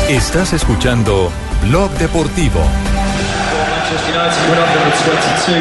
Estás 0.09 0.53
escuchando 0.53 1.29
Blog 1.67 1.91
Deportivo. 1.99 2.59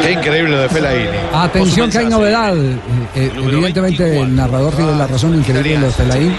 Qué 0.01 0.11
increíble 0.11 0.51
lo 0.51 0.61
de 0.61 0.69
Fellaini. 0.69 1.17
Atención 1.33 1.89
que 1.89 1.97
hay 1.97 2.05
novedad. 2.05 2.55
Eh, 2.57 2.77
eh, 3.15 3.31
evidentemente 3.35 4.19
el 4.19 4.35
narrador 4.35 4.73
tiene 4.75 4.95
la 4.95 5.07
razón 5.07 5.35
increíble 5.35 5.77
los 5.77 5.95
Fellaini. 5.95 6.35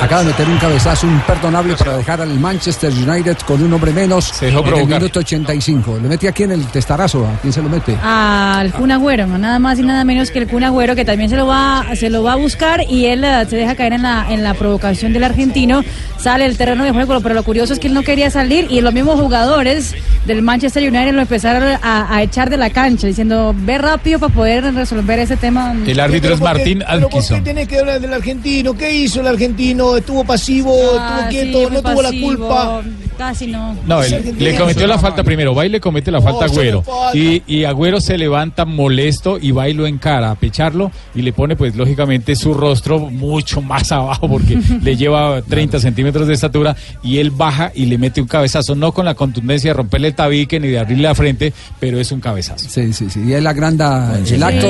Acaba 0.00 0.22
de 0.22 0.28
meter 0.28 0.48
un 0.48 0.58
cabezazo 0.58 1.06
imperdonable 1.06 1.74
para 1.76 1.96
dejar 1.96 2.20
al 2.20 2.38
Manchester 2.38 2.92
United 2.92 3.36
con 3.46 3.62
un 3.62 3.72
hombre 3.72 3.92
menos 3.92 4.40
dejó 4.40 4.66
en 4.66 4.74
el 4.74 4.86
minuto 4.86 5.20
85. 5.20 5.98
Le 6.02 6.08
mete 6.08 6.28
aquí 6.28 6.44
en 6.44 6.52
el 6.52 6.66
testarazo. 6.66 7.26
¿A 7.26 7.40
quién 7.40 7.52
se 7.52 7.62
lo 7.62 7.68
mete? 7.68 7.96
Al 8.02 8.72
Kun 8.72 8.90
Agüero, 8.90 9.26
nada 9.26 9.58
más 9.58 9.78
y 9.78 9.82
nada 9.82 10.04
menos 10.04 10.30
que 10.30 10.38
el 10.38 10.48
Kun 10.48 10.64
Agüero, 10.64 10.94
que 10.94 11.04
también 11.04 11.30
se 11.30 11.36
lo 11.36 11.46
va, 11.46 11.84
se 11.94 12.10
lo 12.10 12.22
va 12.22 12.32
a 12.32 12.36
buscar 12.36 12.84
y 12.88 13.06
él 13.06 13.24
eh, 13.24 13.46
se 13.48 13.56
deja 13.56 13.74
caer 13.74 13.94
en 13.94 14.02
la, 14.02 14.26
en 14.30 14.42
la 14.42 14.54
provocación 14.54 15.12
del 15.12 15.24
argentino. 15.24 15.82
Sale 16.18 16.46
el 16.46 16.56
terreno 16.56 16.84
de 16.84 16.92
juego, 16.92 17.20
pero 17.20 17.34
lo 17.34 17.42
curioso 17.42 17.72
es 17.72 17.78
que 17.78 17.88
él 17.88 17.94
no 17.94 18.02
quería 18.02 18.30
salir 18.30 18.66
y 18.70 18.80
los 18.80 18.92
mismos 18.92 19.20
jugadores 19.20 19.94
del 20.26 20.42
Manchester 20.42 20.82
United 20.82 21.17
lo 21.18 21.22
empezaron 21.22 21.62
a, 21.82 22.14
a 22.14 22.22
echar 22.22 22.48
de 22.48 22.56
la 22.56 22.70
cancha, 22.70 23.06
diciendo, 23.06 23.54
ve 23.56 23.76
rápido 23.78 24.18
para 24.18 24.32
poder 24.32 24.74
resolver 24.74 25.18
ese 25.18 25.36
tema. 25.36 25.74
El 25.86 26.00
árbitro 26.00 26.32
es 26.34 26.40
Pero 26.40 26.50
¿por 26.52 26.56
qué- 26.56 26.74
Martín 26.76 26.84
pero 26.88 27.08
¿por 27.08 27.22
qué 27.28 27.40
tenés 27.42 27.68
que 27.68 27.78
hablar 27.78 28.00
del 28.00 28.12
argentino? 28.14 28.74
¿Qué 28.76 28.94
hizo 28.96 29.20
el 29.20 29.26
argentino? 29.26 29.96
¿Estuvo 29.96 30.24
pasivo? 30.24 30.74
Ah, 30.98 31.28
¿Estuvo 31.28 31.30
quieto? 31.30 31.70
¿No 31.70 31.82
tuvo 31.82 32.02
la 32.02 32.10
culpa? 32.10 32.82
Casi 33.18 33.48
no. 33.48 33.76
No, 33.84 34.00
él 34.02 34.36
le 34.38 34.56
cometió 34.56 34.86
la 34.86 34.96
falta 34.98 35.24
primero. 35.24 35.52
Va 35.54 35.66
y 35.66 35.68
le 35.68 35.80
comete 35.80 36.10
la 36.12 36.20
falta 36.22 36.44
a 36.44 36.48
Agüero. 36.48 36.84
Y, 37.12 37.42
y 37.48 37.64
Agüero 37.64 38.00
se 38.00 38.16
levanta 38.16 38.64
molesto 38.64 39.38
y 39.40 39.50
va 39.50 39.68
y 39.68 39.74
lo 39.74 39.86
encara 39.88 40.30
a 40.30 40.34
pecharlo 40.36 40.92
y 41.16 41.22
le 41.22 41.32
pone, 41.32 41.56
pues, 41.56 41.74
lógicamente, 41.74 42.36
su 42.36 42.54
rostro 42.54 43.00
mucho 43.00 43.60
más 43.60 43.90
abajo 43.98 44.28
porque 44.28 44.56
le 44.82 44.96
lleva 44.96 45.42
30 45.42 45.80
centímetros 45.80 46.28
de 46.28 46.34
estatura 46.34 46.76
y 47.02 47.18
él 47.18 47.32
baja 47.32 47.72
y 47.74 47.86
le 47.86 47.98
mete 47.98 48.20
un 48.20 48.28
cabezazo, 48.28 48.76
no 48.76 48.92
con 48.92 49.04
la 49.04 49.14
contundencia 49.14 49.70
de 49.70 49.74
romperle 49.74 50.08
el 50.08 50.14
tabique 50.14 50.60
ni 50.60 50.68
de 50.68 50.78
abrirle 50.78 51.07
la 51.08 51.14
frente, 51.14 51.52
pero 51.80 51.98
es 51.98 52.10
un 52.12 52.20
cabezazo. 52.20 52.68
Sí, 52.68 52.92
sí, 52.92 53.08
sí. 53.10 53.20
Y 53.26 53.32
él 53.32 53.46
agranda 53.46 54.16
el 54.16 54.26
Sí, 54.26 54.42
acto. 54.42 54.66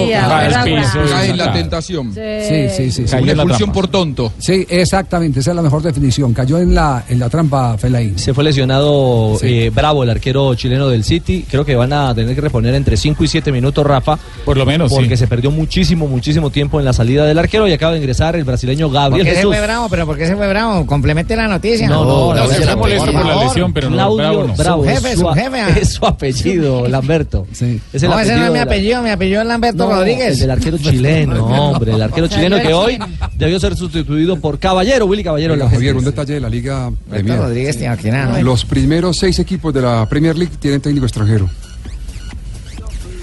Cae 1.11 1.30
en 1.30 1.39
la 1.39 1.53
tentación. 1.53 2.12
Sí. 2.14 2.20
Sí, 2.49 2.68
sí, 2.68 2.91
sí. 2.91 3.07
sí. 3.07 3.11
Cayó 3.11 3.24
Una 3.24 3.32
expulsión 3.32 3.72
por 3.72 3.89
tonto. 3.89 4.32
Sí, 4.39 4.66
exactamente, 4.68 5.41
esa 5.41 5.51
es 5.51 5.57
la 5.57 5.62
mejor 5.62 5.82
definición. 5.82 6.32
Cayó 6.32 6.59
en 6.59 6.74
la, 6.74 7.05
en 7.09 7.18
la 7.18 7.28
trampa 7.28 7.76
Fellaini. 7.78 8.18
Se 8.18 8.34
fue 8.34 8.45
lesionado 8.45 9.39
eh, 9.43 9.70
Bravo, 9.74 10.03
el 10.03 10.11
arquero 10.11 10.55
chileno 10.55 10.89
del 10.89 11.05
City. 11.05 11.45
Creo 11.51 11.64
que 11.64 11.74
van 11.76 11.93
a 11.93 12.14
tener 12.14 12.34
que 12.34 12.41
reponer 12.41 12.74
entre 12.74 12.97
5 12.97 13.24
y 13.24 13.28
7 13.28 13.53
minutos, 13.53 13.84
Rafa. 13.86 14.18
Por 14.45 14.57
lo 14.57 14.64
menos, 14.66 14.93
Porque 14.93 15.11
sí. 15.11 15.16
se 15.18 15.26
perdió 15.26 15.51
muchísimo, 15.51 16.07
muchísimo 16.07 16.51
tiempo 16.51 16.78
en 16.78 16.84
la 16.84 16.93
salida 16.93 17.24
del 17.24 17.39
arquero 17.39 17.66
y 17.68 17.72
acaba 17.72 17.93
de 17.93 17.99
ingresar 17.99 18.36
el 18.36 18.45
brasileño 18.45 18.86
¿Por 18.86 18.95
Gabriel 18.95 19.26
qué 19.26 19.34
se 19.36 19.43
fue 19.43 19.61
bravo? 19.61 19.89
¿Pero 19.89 20.07
por 20.07 20.16
qué 20.16 20.26
se 20.26 20.36
fue 20.36 20.49
bravo? 20.49 20.86
Complemente 20.86 21.36
la 21.36 21.49
noticia. 21.49 21.89
No, 21.89 22.05
no, 22.05 22.34
No, 22.34 22.47
no, 22.47 22.47
se 22.49 22.61
no, 22.61 22.64
fue 22.66 22.76
molesto 22.76 23.12
por 23.12 23.14
por 23.22 23.26
la 23.26 23.45
lesión, 23.45 23.72
pero 23.72 23.91
no, 23.91 23.97
Claudio 23.97 24.16
bravo 24.16 24.45
no. 24.47 24.55
Bravo, 24.55 24.82
Su 24.84 24.89
es 24.91 25.01
jefe, 25.01 25.16
su 25.16 25.26
jefe, 25.28 25.61
ah. 25.61 25.68
Es 25.80 25.93
su 25.95 26.07
apellido, 26.31 26.89
Lamberto. 26.89 27.47
Sí. 27.53 27.81
Es 27.93 28.03
el 28.03 28.11
no, 28.11 28.18
ese 28.20 28.37
no 28.37 28.47
es 28.47 28.53
mi 28.53 28.59
apellido, 28.59 29.03
mi 29.03 29.11
apellido 29.11 29.41
es 29.43 29.47
Lamberto 29.47 29.87
No, 29.89 29.95
Rodríguez. 29.95 30.33
El 30.35 30.39
del 30.41 30.51
arquero 30.51 30.79
chileno, 30.79 31.45
hombre, 31.70 31.93
el 31.95 32.03
arquero 32.03 32.29
chileno 32.29 32.61
que 32.61 32.72
hoy 32.72 32.99
debió 33.37 33.59
ser 33.61 33.76
sustituido 33.76 34.39
por 34.41 34.59
Caballero, 34.59 35.07
Willy 35.07 35.24
Caballero. 35.24 35.55
Oiga, 35.55 35.68
Javier, 35.68 35.97
un 35.97 36.05
detalle 36.05 36.35
de 36.35 36.41
la 36.41 36.49
Liga 36.49 36.91
Premier. 37.09 37.39
Rodríguez 37.39 37.76
tiene 37.76 37.93
aquí 37.93 38.11
nada. 38.11 38.41
Los 38.43 38.64
primeros 38.64 39.16
seis 39.18 39.39
equipos 39.39 39.72
de 39.74 39.83
la 39.83 40.07
Premier 40.09 40.37
League 40.37 40.55
tienen 40.61 40.81
técnico 40.81 41.07
extranjero. 41.07 41.49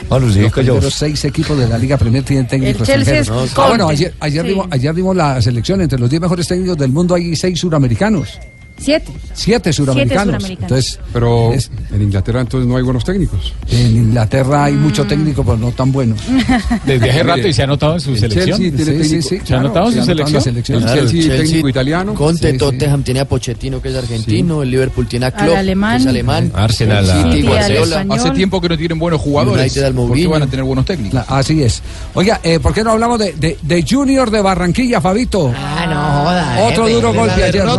Los 0.09 0.51
primeros 0.51 0.93
seis 0.93 1.25
equipos 1.25 1.57
de 1.57 1.67
la 1.67 1.77
Liga 1.79 1.97
Premier 1.97 2.23
tienen 2.23 2.45
técnicos 2.47 2.87
extranjeros. 2.87 3.27
es 3.51 3.57
Ah, 3.57 3.67
bueno, 3.69 3.87
ayer, 3.89 4.13
ayer, 4.19 4.43
Sí. 4.43 4.49
vimos, 4.49 4.67
ayer 4.69 4.93
vimos 4.93 5.15
la 5.15 5.41
selección. 5.41 5.81
Entre 5.81 5.97
los 5.97 6.09
10 6.09 6.21
mejores 6.21 6.47
técnicos 6.47 6.77
del 6.77 6.91
mundo 6.91 7.15
hay 7.15 7.35
seis 7.35 7.59
suramericanos. 7.59 8.39
Siete. 8.77 9.11
Siete 9.33 9.71
suramericanos. 9.73 10.25
suramericanos. 10.35 10.61
Entonces, 10.71 10.99
Pero 11.13 11.53
es- 11.53 11.71
en 11.93 12.01
Inglaterra 12.01 12.41
entonces 12.41 12.67
no 12.67 12.75
hay 12.77 12.83
buenos 12.83 13.03
técnicos. 13.05 13.53
en 13.71 13.95
Inglaterra 13.95 14.65
hay 14.65 14.73
Mm. 14.73 14.81
mucho 14.83 15.05
técnico, 15.05 15.43
pero 15.43 15.57
no 15.57 15.71
tan 15.71 15.91
buenos. 15.91 16.19
Desde 16.85 17.09
hace 17.09 17.23
rato 17.23 17.47
y 17.47 17.53
se 17.53 17.63
ha 17.63 17.67
notado 17.67 17.93
en 17.95 17.99
su 18.01 18.11
El 18.11 18.19
selección. 18.19 18.59
Chelsea 18.59 18.85
tiene 18.85 19.03
Sí, 19.03 19.09
sí, 19.09 19.21
sí, 19.21 19.29
¿Se 19.29 19.35
ha 19.37 19.43
claro, 19.43 19.63
notado 19.69 19.87
en 19.87 19.93
su 19.95 20.03
selección? 20.03 20.43
El 20.55 20.63
Claro, 20.63 21.09
Chelsea, 21.09 21.37
técnico 21.37 21.69
italiano. 21.69 22.13
Conte, 22.13 22.47
Sí, 22.47 22.51
sí. 22.53 22.57
Tottenham 22.57 23.03
tiene 23.03 23.19
a 23.21 23.25
Pochettino, 23.27 23.81
que 23.81 23.89
es 23.89 23.95
argentino. 23.95 24.61
El 24.61 24.71
Liverpool 24.71 25.07
tiene 25.07 25.27
a 25.27 25.31
Klopp, 25.31 25.55
alemán. 25.57 25.97
que 25.97 26.03
es 26.03 26.07
alemán. 26.07 26.51
Arsenal, 26.53 27.05
City, 27.05 27.41
Guardiola. 27.47 28.05
Hace 28.09 28.31
tiempo 28.31 28.59
que 28.61 28.69
no 28.69 28.77
tienen 28.77 28.99
buenos 28.99 29.21
jugadores. 29.21 29.61
United 29.71 29.83
al 29.83 29.93
¿Por 29.93 30.03
qué 30.03 30.07
Mourinho. 30.07 30.29
van 30.31 30.43
a 30.43 30.47
tener 30.47 30.65
buenos 30.65 30.85
técnicos? 30.85 31.13
La- 31.13 31.21
así 31.37 31.63
es. 31.63 31.81
Oiga, 32.13 32.39
eh, 32.43 32.59
¿por 32.59 32.73
qué 32.73 32.83
no 32.83 32.91
hablamos 32.91 33.19
de, 33.19 33.33
de, 33.33 33.57
de 33.61 33.85
Junior 33.89 34.29
de 34.29 34.41
Barranquilla, 34.41 34.99
Fabito? 35.01 35.53
Ah, 35.55 35.85
no 35.87 36.23
joda. 36.25 36.67
Otro 36.67 36.83
jefe. 36.85 36.95
duro 36.95 37.11
De 37.13 37.17
golpe 37.19 37.43
ayer, 37.43 37.65
¿no? 37.65 37.75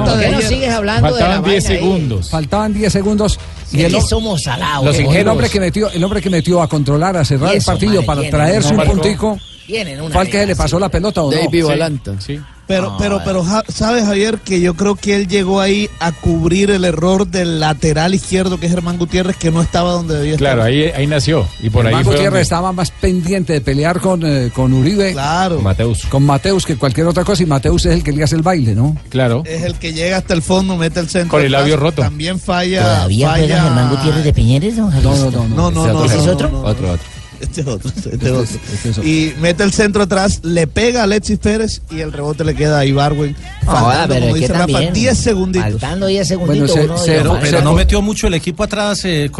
¿Por 0.87 1.03
qué 1.03 1.03
no 1.03 1.07
Ayer. 1.07 1.11
sigues 1.11 1.11
hablando 1.11 1.17
de 1.17 1.21
la 1.21 1.27
Faltaban 1.29 1.45
10 1.45 1.65
vaina 1.65 1.69
ahí? 1.69 1.79
segundos. 1.79 2.31
Faltaban 2.31 2.73
10 2.75 2.93
segundos. 2.93 3.41
Y 3.73 3.83
el, 3.83 4.01
somos 4.03 4.43
salados. 4.43 4.85
Los 4.85 4.97
el 4.99 5.29
hombre 5.29 5.49
que 5.51 5.61
metió, 5.61 5.91
el 5.91 6.05
hombre 6.05 6.21
que 6.23 6.31
metió 6.31 6.63
a 6.63 6.69
controlar, 6.69 7.17
a 7.17 7.25
cerrar 7.25 7.49
Y 7.49 7.53
el 7.53 7.59
eso, 7.59 7.73
partido 7.73 8.03
madre, 8.03 8.07
para 8.07 8.31
traerse 8.31 8.73
no 8.75 8.83
un 8.83 8.89
puntico, 8.89 9.39
fue 9.67 10.21
al 10.21 10.27
que 10.29 10.33
liga 10.35 10.47
le 10.47 10.57
pasó 10.57 10.79
la 10.79 10.89
pelota 10.89 11.23
o 11.23 11.31
no. 11.31 11.37
David 11.37 11.51
Sí, 11.51 11.63
Valanta. 11.63 12.21
sí. 12.21 12.41
Pero, 12.67 12.91
No, 12.91 12.99
pero, 12.99 13.21
pero, 13.25 13.45
¿sabes, 13.69 14.05
Javier? 14.05 14.39
Que 14.39 14.61
yo 14.61 14.75
creo 14.75 14.97
que 14.97 15.15
él 15.15 15.29
llegó 15.29 15.61
ahí 15.61 15.89
a 16.01 16.11
cubrir 16.11 16.71
el 16.73 16.85
error 16.85 17.27
del 17.27 17.61
lateral 17.61 18.13
izquierdo, 18.15 18.59
que 18.59 18.67
es 18.67 18.73
Germán 18.73 18.99
Gutiérrez, 18.99 19.37
que 19.37 19.53
no 19.53 19.63
estaba 19.63 19.93
donde 19.93 20.15
debía 20.17 20.33
estar. 20.33 20.47
Claro, 20.55 20.63
ahí, 20.65 20.85
ahí 20.97 21.07
nació. 21.07 21.47
Y 21.63 21.71
por 21.71 21.85
Germán 21.85 21.99
ahí 22.01 22.05
fue 22.05 22.15
Gutiérrez 22.15 22.33
donde- 22.33 22.43
estaba 22.43 22.73
más 22.73 22.91
pendiente 22.91 23.53
de 23.53 23.61
pelear 23.61 24.01
con, 24.01 24.23
eh, 24.27 24.51
con 24.53 24.73
Uribe. 24.73 25.13
Claro. 25.13 25.61
Mateus. 25.61 26.07
Con 26.07 26.25
Mateus 26.25 26.67
que 26.67 26.77
cualquier 26.77 27.07
otra 27.07 27.23
cosa. 27.25 27.43
Y 27.43 27.47
Mateus 27.47 27.87
es 27.87 27.95
el 27.95 28.03
que 28.03 28.11
le 28.13 28.25
hace 28.25 28.35
el 28.35 28.43
baile, 28.43 28.75
¿no? 28.75 28.97
Claro. 29.11 29.43
Es 29.47 29.63
el 29.63 29.75
que 29.75 29.93
llega 29.93 30.17
hasta 30.17 30.35
el 30.35 30.43
fondo, 30.43 30.77
mete 30.77 30.99
el 31.01 31.09
centro. 31.09 31.31
Con 31.31 31.43
el 31.45 31.53
labio 31.53 31.77
roto. 31.77 32.03
También 32.03 32.41
falla. 32.41 32.83
¿Todavía 32.83 33.31
falla... 33.31 33.63
Germán 33.63 33.91
Gutiérrez 33.91 34.25
de 34.25 34.33
Piñeres, 34.33 34.77
don 34.77 34.91
Javier? 34.91 35.05
No, 35.05 35.17
no, 35.17 35.31
no. 35.31 35.49
No, 35.49 35.71
no, 35.71 35.93
no. 35.93 36.05
¿Ese 36.05 36.17
es 36.19 36.25
no, 36.27 36.33
otro? 36.33 36.49
no, 36.51 36.63
no. 36.63 36.69
Otro, 36.69 36.91
otro. 36.93 37.07
Este 37.41 37.61
es 37.61 37.67
otro, 37.67 37.89
este 37.95 38.15
es 38.17 38.99
otro. 38.99 39.05
Y 39.09 39.35
mete 39.41 39.63
el 39.63 39.73
centro 39.73 40.03
atrás, 40.05 40.41
le 40.43 40.67
pega 40.67 41.01
a 41.01 41.05
Alexis 41.05 41.39
Pérez 41.39 41.83
y 41.91 42.01
el 42.01 42.13
rebote 42.13 42.45
le 42.45 42.55
queda 42.55 42.79
a 42.81 42.85
Ibarwen. 42.85 43.37
Faltando, 43.65 44.15
pero 44.15 44.21
como 44.21 44.35
que 44.35 44.41
dice 44.41 44.53
Rafa, 44.53 44.67
también, 44.67 44.93
10 44.95 45.19
segunditos. 45.19 45.71
Faltando 45.71 46.07
10 46.07 46.29
segunditos. 46.29 46.71
Bueno, 46.71 46.83
se- 46.83 46.85
uno 46.93 46.99
se- 46.99 47.11
de- 47.13 47.17
pero, 47.19 47.39
pero 47.41 47.61
no 47.63 47.73
metió 47.75 48.01
mucho 48.03 48.27
el 48.27 48.35
equipo 48.35 48.63
atrás 48.65 49.05
eh, 49.05 49.31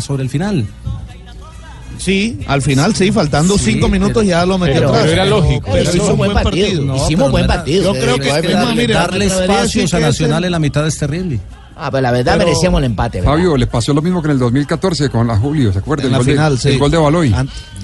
sobre 0.00 0.22
el 0.22 0.30
final. 0.30 0.66
Sí, 1.98 2.38
al 2.46 2.60
final 2.62 2.94
sí, 2.94 3.10
faltando 3.10 3.56
5 3.56 3.88
minutos 3.88 4.24
ya 4.24 4.44
lo 4.44 4.58
metió 4.58 4.74
pero- 4.76 4.88
atrás. 4.88 5.02
pero 5.04 5.12
era 5.14 5.24
lógico. 5.24 5.70
Pero 5.72 5.82
Hicimos 5.82 6.04
hizo 6.04 6.12
un 6.12 6.18
buen 6.18 6.32
partido. 6.34 6.66
partido. 6.66 6.84
No, 6.84 6.96
Hicimos 6.96 7.30
buen 7.30 7.46
no 7.46 7.52
era- 7.52 7.54
partido. 7.62 7.94
Yo 7.94 8.00
creo 8.00 8.18
que, 8.18 8.28
es 8.28 8.54
más, 8.54 8.74
mire, 8.76 8.94
darle 8.94 9.24
atrevería 9.26 9.58
a 9.58 9.62
decir 9.62 9.82
espacios 9.82 9.94
a 9.94 9.98
que 9.98 10.02
Nacional 10.04 10.44
en 10.44 10.50
la 10.52 10.58
mitad 10.58 10.86
es 10.86 10.98
terrible. 10.98 11.40
Ah, 11.78 11.90
pero 11.90 12.00
la 12.00 12.10
verdad 12.10 12.34
Pero- 12.38 12.46
merecíamos 12.46 12.78
el 12.78 12.84
empate, 12.86 13.20
¿verdad? 13.20 13.34
Fabio, 13.34 13.56
le 13.56 13.66
pasó 13.66 13.92
lo 13.92 14.00
mismo 14.00 14.22
que 14.22 14.28
en 14.28 14.32
el 14.32 14.38
2014 14.38 15.10
con 15.10 15.26
la 15.26 15.36
Julio, 15.36 15.72
¿se 15.74 15.80
acuerdan? 15.80 16.06
En 16.06 16.12
El 16.14 16.36
la 16.36 16.48
gol 16.48 16.56
de- 16.56 16.62
sí. 16.62 16.68
El 16.70 16.78
gol 16.78 16.90
de 16.90 16.96
Baloy. 16.96 17.34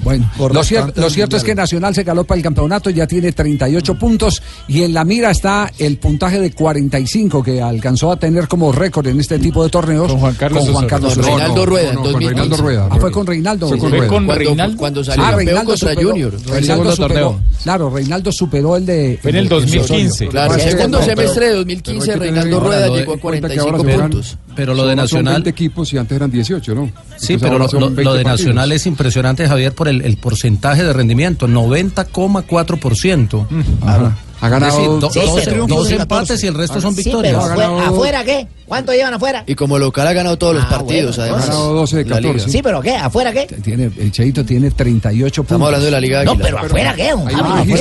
Bueno, 0.03 0.29
lo, 0.39 0.63
cier- 0.65 0.93
lo 0.97 1.11
cierto 1.11 1.37
es 1.37 1.45
que. 1.45 1.55
Nacional 1.55 1.95
se 1.95 2.05
caló 2.05 2.25
para 2.25 2.39
el 2.39 2.43
campeonato, 2.43 2.89
ya 2.91 3.07
tiene 3.07 3.31
38 3.33 3.95
puntos 3.99 4.43
y 4.67 4.83
en 4.83 4.95
la 4.95 5.05
mira 5.05 5.31
está 5.31 5.71
el 5.79 5.99
puntaje 5.99 6.41
de 6.41 6.51
45 6.53 7.43
que 7.43 7.61
alcanzó 7.61 8.11
a 8.11 8.17
tener 8.17 8.49
como 8.49 8.73
récord 8.73 9.07
en 9.07 9.21
este 9.21 9.39
tipo 9.39 9.63
de 9.63 9.69
torneos 9.71 10.09
con 10.11 10.19
Juan 10.21 10.35
Carlos 10.35 10.63
Juan 10.63 10.73
Osorio. 10.73 10.89
Carlos 10.89 11.15
Con. 11.15 11.25
Reinaldo 11.25 11.67
Rueda, 11.67 11.89
en 11.91 11.95
con 11.97 12.05
2015. 12.05 12.35
Reinaldo 12.35 12.57
Rueda. 12.63 12.89
Ah, 12.91 12.97
fue 12.99 13.13
con 13.13 13.27
Reinaldo. 13.27 13.69
Fue 13.69 13.79
con 13.79 13.91
con 13.91 14.09
Cuando- 14.09 14.35
Reinaldo. 14.35 14.77
cuando 14.79 15.05
salió 15.05 15.23
Ah, 15.23 15.27
campeón 15.29 15.47
Reinaldo 15.47 15.71
contra 15.73 15.91
superó- 15.91 16.11
Junior. 16.11 16.33
El 16.35 16.41
Reinaldo 16.41 16.67
segundo 16.67 16.93
superó- 16.97 17.09
torneo. 17.09 17.41
Claro, 17.63 17.91
Reinaldo 17.91 18.33
superó 18.33 18.77
el 18.77 18.85
de... 18.87 19.19
Fue 19.23 19.31
en 19.31 19.37
el 19.37 19.45
de 19.45 19.51
2015. 19.57 20.07
Osorio. 20.09 20.31
Claro, 20.31 20.55
el 20.55 20.61
segundo 20.61 21.03
semestre 21.03 21.47
de 21.47 21.53
2015 21.55 22.17
Reinaldo 22.17 22.61
Rueda 22.61 22.89
llegó 22.89 23.15
a 23.15 23.19
45 23.19 23.85
puntos. 23.85 24.39
Pero 24.57 24.75
lo 24.75 24.83
de 24.87 24.89
Son- 24.97 24.97
Son 24.97 24.97
Nacional- 25.25 25.35
20 25.35 25.51
equipos 25.51 25.93
y 25.93 25.99
antes 25.99 26.17
eran 26.17 26.31
18, 26.31 26.75
¿no? 26.75 26.87
Sí, 27.17 27.35
Entonces 27.35 27.39
pero 27.41 27.59
lo, 27.59 27.67
lo- 27.67 27.87
20 27.87 28.05
lo 28.05 28.15
de 28.15 28.23
partidos. 28.25 28.41
Nacional 28.47 28.73
es 28.73 28.87
impresionante, 28.87 29.47
Javier, 29.49 29.73
por 29.75 29.89
el, 29.89 30.03
el 30.03 30.17
porcentaje 30.17 30.83
de 30.83 30.93
rendimiento, 30.93 31.47
90,4%. 31.49 33.47
Ajá. 33.83 34.17
Ha 34.43 34.49
ganado 34.49 34.73
Es 34.73 34.77
decir, 34.77 35.57
do- 35.57 35.67
dos 35.69 35.89
de 35.89 35.95
empates 35.97 36.43
y 36.43 36.47
el 36.49 36.55
resto 36.55 36.81
son 36.81 36.95
Sí, 36.97 37.05
victorias. 37.05 37.33
pero 37.33 37.45
afuera, 37.53 37.89
¿afuera 37.89 38.25
qué? 38.25 38.49
¿Cuánto 38.67 38.93
llevan 38.93 39.15
afuera? 39.15 39.45
Y 39.47 39.55
como 39.55 39.79
local 39.79 40.07
ha 40.09 40.13
ganado 40.13 40.37
todos 40.39 40.55
los 40.57 40.65
Ah, 40.65 40.69
partidos, 40.71 41.17
bueno, 41.17 41.35
además. 41.35 41.45
ha 41.49 41.53
ganado 41.53 41.75
12 41.75 41.97
de 41.99 42.05
La 42.07 42.21
liga. 42.21 42.33
14. 42.33 42.51
Sí, 42.51 42.61
pero 42.63 42.81
¿qué? 42.81 42.97
¿Afuera 42.97 43.33
qué? 43.33 43.47
Tiene, 43.63 43.91
el 43.99 44.11
Cheito 44.11 44.45
tiene 44.45 44.71
38 44.73 45.43
puntos. 45.43 45.53
Estamos 45.55 45.67
hablando 45.67 45.85
de 45.85 45.91
la 45.93 46.01
Liga 46.01 46.19
de 46.21 46.25
No, 46.25 46.37
pero 46.39 46.59
afuera 46.59 46.95
qué, 46.95 47.11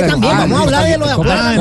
también, 0.06 0.32
Ah, 0.34 0.38
vamos 0.40 0.60
a 0.60 0.62
hablar 0.64 0.84
de 0.84 0.98
lo 0.98 1.06
de 1.06 1.12
afuera. 1.12 1.52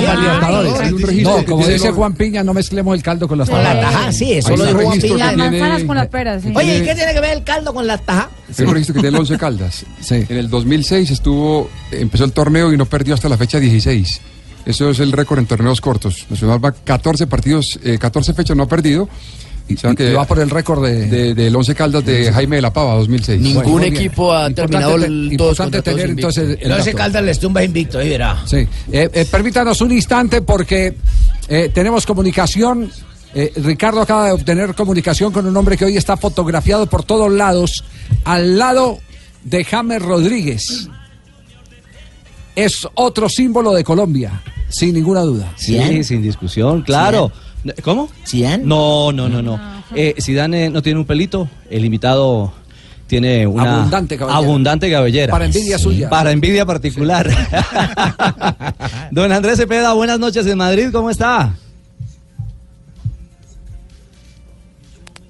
No, 1.23 1.45
como 1.45 1.67
dice 1.67 1.87
los- 1.87 1.95
Juan 1.95 2.13
Piña, 2.13 2.43
no 2.43 2.53
mezclemos 2.53 2.95
el 2.95 3.03
caldo 3.03 3.27
con 3.27 3.37
las 3.37 3.49
Con 3.49 3.63
la 3.63 3.73
tajadas. 3.73 3.91
taja, 3.93 4.11
sí, 4.11 4.33
eso 4.33 4.55
lo 4.55 4.65
dijo 4.65 4.81
Juan 4.81 4.99
Piña. 4.99 5.27
tiene- 5.29 5.49
Manzanas 5.49 5.83
con 5.83 5.95
las 5.95 6.07
peras, 6.07 6.43
sí. 6.43 6.53
Oye, 6.55 6.77
¿y 6.77 6.81
qué 6.83 6.95
tiene 6.95 7.13
que 7.13 7.19
ver 7.21 7.31
el 7.37 7.43
caldo 7.43 7.73
con 7.73 7.87
las 7.87 8.01
tajas? 8.05 8.27
Es 8.49 8.59
un 8.59 8.71
registro 8.73 8.93
que 8.95 9.01
tiene 9.01 9.15
el 9.15 9.21
Once 9.21 9.37
Caldas. 9.37 9.85
En 10.09 10.37
el 10.37 10.49
2006 10.49 11.09
estuvo, 11.11 11.69
empezó 11.91 12.25
el 12.25 12.33
torneo 12.33 12.71
y 12.73 12.77
no 12.77 12.85
perdió 12.85 13.13
hasta 13.15 13.29
la 13.29 13.37
fecha 13.37 13.59
16. 13.59 14.21
Eso 14.65 14.89
es 14.91 14.99
el 14.99 15.11
récord 15.11 15.39
en 15.39 15.45
torneos 15.47 15.81
cortos. 15.81 16.25
Nacional 16.29 16.63
va 16.63 16.71
14 16.71 17.27
partidos, 17.27 17.79
eh, 17.83 17.97
14 17.97 18.33
fechas 18.33 18.55
no 18.55 18.63
ha 18.63 18.67
perdido. 18.67 19.07
O 19.73 19.77
sea 19.77 19.95
que 19.95 20.11
Y 20.11 20.13
va 20.13 20.25
por 20.25 20.39
el 20.39 20.49
récord 20.49 20.83
de... 20.83 21.05
de- 21.07 21.33
del 21.33 21.55
Once 21.55 21.73
Caldas 21.73 22.03
de 22.03 22.31
Jaime 22.33 22.57
de 22.57 22.61
la 22.61 22.73
Pava 22.73 22.95
2006. 22.95 23.39
Ningún 23.41 23.63
Bueno, 23.63 23.87
equipo 23.87 24.33
ha 24.33 24.49
terminado 24.49 24.99
te- 24.99 25.05
el 25.05 25.33
todos 25.37 25.51
importante 25.51 25.81
todos 25.81 25.95
tener 25.97 26.09
entonces 26.09 26.57
el 26.59 26.65
El 26.65 26.71
Once. 26.73 26.93
Caldas 26.93 27.23
les 27.23 27.39
tumba 27.39 27.63
invicto, 27.63 27.99
ahí 27.99 28.09
verá. 28.09 28.41
Sí. 28.45 28.57
Eh, 28.91 29.09
eh, 29.13 29.25
permítanos 29.31 29.79
un 29.79 29.93
instante 29.93 30.41
porque 30.41 30.97
eh, 31.47 31.71
tenemos 31.73 32.05
comunicación. 32.05 32.91
Eh, 33.33 33.53
Ricardo 33.63 34.01
acaba 34.01 34.25
de 34.25 34.31
obtener 34.33 34.75
comunicación 34.75 35.31
con 35.31 35.45
un 35.45 35.55
hombre 35.55 35.77
que 35.77 35.85
hoy 35.85 35.95
está 35.95 36.17
fotografiado 36.17 36.87
por 36.87 37.03
todos 37.03 37.31
lados, 37.31 37.85
al 38.25 38.57
lado 38.57 38.99
de 39.45 39.63
James 39.63 40.01
Rodríguez. 40.01 40.89
Es 42.55 42.87
otro 42.95 43.29
símbolo 43.29 43.71
de 43.73 43.83
Colombia, 43.83 44.41
sin 44.69 44.93
ninguna 44.93 45.21
duda. 45.21 45.51
Sí, 45.55 46.03
sin 46.03 46.21
discusión, 46.21 46.81
claro. 46.81 47.31
¿Cómo? 47.83 48.09
No, 48.63 49.11
no, 49.11 49.29
no, 49.29 49.41
no. 49.41 49.59
Eh, 49.95 50.15
Zidane 50.19 50.69
no 50.69 50.81
tiene 50.81 50.99
un 50.99 51.05
pelito, 51.05 51.49
el 51.69 51.85
invitado 51.85 52.53
tiene 53.07 53.45
una 53.45 53.77
Abundante 53.79 54.17
cabellera. 54.17 54.37
abundante 54.37 54.91
cabellera. 54.91 55.31
Para 55.31 55.45
envidia 55.45 55.77
suya. 55.77 56.09
Para 56.09 56.31
envidia 56.31 56.65
particular. 56.65 57.29
Don 59.11 59.31
Andrés 59.31 59.57
Cepeda, 59.57 59.93
buenas 59.93 60.17
noches 60.19 60.45
en 60.47 60.57
Madrid, 60.57 60.89
¿cómo 60.91 61.09
está? 61.09 61.53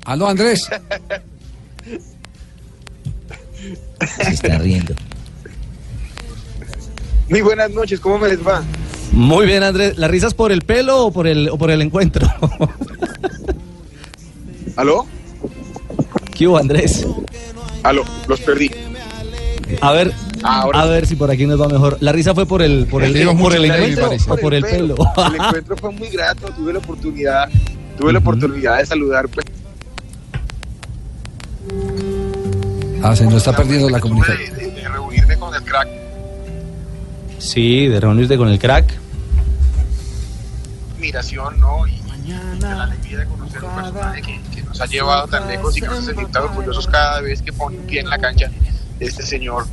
Aló, 0.05 0.28
Andrés. 0.28 0.67
Se 4.17 4.30
está 4.32 4.57
riendo. 4.57 4.93
Muy 7.32 7.40
buenas 7.42 7.72
noches, 7.72 8.00
¿cómo 8.02 8.20
me 8.20 8.28
les 8.28 8.46
va? 8.46 8.62
Muy 9.14 9.46
bien, 9.46 9.64
Andrés. 9.64 9.98
¿La 9.98 10.10
risas 10.10 10.34
por 10.34 10.52
el 10.52 10.62
pelo 10.64 11.06
o 11.06 11.12
por 11.14 11.28
el, 11.28 11.48
o 11.50 11.58
por 11.58 11.72
el 11.72 11.82
encuentro? 11.82 12.28
¿Aló? 14.76 15.06
¿Qué 16.36 16.46
hubo, 16.48 16.58
Andrés? 16.58 17.08
Aló, 17.84 18.04
los 18.28 18.42
perdí. 18.42 18.70
A 19.80 19.94
ver, 19.94 20.12
Ahora 20.44 20.82
a 20.82 20.86
ver 20.88 21.06
si 21.08 21.16
por 21.16 21.32
aquí 21.32 21.46
nos 21.46 21.62
va 21.62 21.70
mejor. 21.70 21.96
¿La 22.02 22.12
risa 22.12 22.36
fue 22.36 22.46
por 22.46 22.62
el, 22.62 22.86
por 22.88 23.02
el, 23.02 23.14
Digo 23.14 23.38
por 23.38 23.56
el 23.56 23.64
encuentro 23.64 24.10
o 24.28 24.36
por 24.38 24.54
el 24.54 24.64
pelo? 24.64 24.96
El 25.28 25.36
encuentro 25.36 25.78
fue 25.78 25.92
muy 25.92 26.10
grato, 26.10 26.48
tuve 26.54 26.74
la 26.74 26.80
oportunidad, 26.80 27.48
tuve 27.98 28.12
la 28.12 28.20
oportunidad 28.20 28.80
de 28.80 28.86
saludar 28.86 29.30
pues, 29.30 29.46
Ah, 33.02 33.16
se 33.16 33.24
nos 33.24 33.36
está 33.36 33.56
perdiendo 33.56 33.90
la 33.90 34.02
comunicación. 34.02 34.54
de, 34.58 34.72
de 34.72 34.90
reunirme 34.90 35.38
con 35.38 35.56
el 35.56 35.64
crack. 35.64 35.88
Sí, 37.42 37.88
de 37.88 38.00
reunirte 38.00 38.38
con 38.38 38.48
el 38.50 38.60
crack. 38.60 38.94
admiración, 40.96 41.60
¿no? 41.60 41.88
Y, 41.88 41.94
y 42.26 42.60
la 42.60 42.84
alegría 42.84 43.18
de 43.18 43.26
conocer 43.26 43.64
un 43.64 43.76
personaje 43.76 44.22
que, 44.22 44.39
que 44.56 44.62
nos 44.64 44.80
ha 44.80 44.86
llevado 44.86 45.28
tan 45.28 45.48
lejos 45.48 45.76
y 45.76 45.82
que 45.82 45.88
nos 45.88 45.98
hace 45.98 46.06
sentir 46.08 46.28
tan 46.28 46.44
orgullosos 46.44 46.88
cada 46.88 47.20
vez 47.22 47.42
que 47.42 47.52
pone 47.52 47.78
un 47.78 47.86
pie 47.88 48.02
en 48.02 48.10
la 48.10 48.20
cancha 48.20 48.52
este 49.00 49.24
señor. 49.24 49.66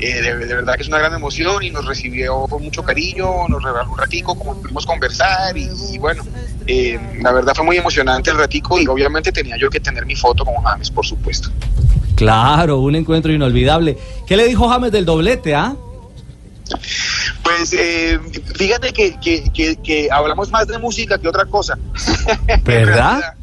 Eh, 0.00 0.20
de, 0.20 0.36
de 0.36 0.54
verdad 0.56 0.74
que 0.74 0.82
es 0.82 0.88
una 0.88 0.98
gran 0.98 1.14
emoción 1.14 1.62
y 1.62 1.70
nos 1.70 1.86
recibió 1.86 2.48
con 2.48 2.64
mucho 2.64 2.82
cariño, 2.82 3.46
nos 3.48 3.62
regaló 3.62 3.92
un 3.92 3.98
ratico, 3.98 4.36
como 4.36 4.60
pudimos 4.60 4.84
conversar 4.84 5.56
y, 5.56 5.68
y 5.92 5.98
bueno, 5.98 6.24
eh, 6.66 6.98
la 7.22 7.30
verdad 7.30 7.54
fue 7.54 7.64
muy 7.64 7.76
emocionante 7.76 8.30
el 8.30 8.38
ratico 8.38 8.80
y 8.80 8.88
obviamente 8.88 9.30
tenía 9.30 9.56
yo 9.56 9.70
que 9.70 9.78
tener 9.78 10.04
mi 10.04 10.16
foto 10.16 10.44
con 10.44 10.56
James, 10.56 10.90
por 10.90 11.06
supuesto. 11.06 11.50
Claro, 12.16 12.80
un 12.80 12.96
encuentro 12.96 13.32
inolvidable. 13.32 13.96
¿Qué 14.26 14.36
le 14.36 14.48
dijo 14.48 14.68
James 14.68 14.90
del 14.90 15.04
doblete, 15.04 15.54
ah? 15.54 15.76
Pues 17.42 17.72
eh, 17.76 18.18
fíjate 18.54 18.92
que, 18.92 19.18
que, 19.20 19.50
que, 19.52 19.76
que 19.76 20.08
hablamos 20.10 20.50
más 20.50 20.66
de 20.66 20.78
música 20.78 21.18
que 21.18 21.28
otra 21.28 21.44
cosa. 21.46 21.78
¿Verdad? 22.64 23.34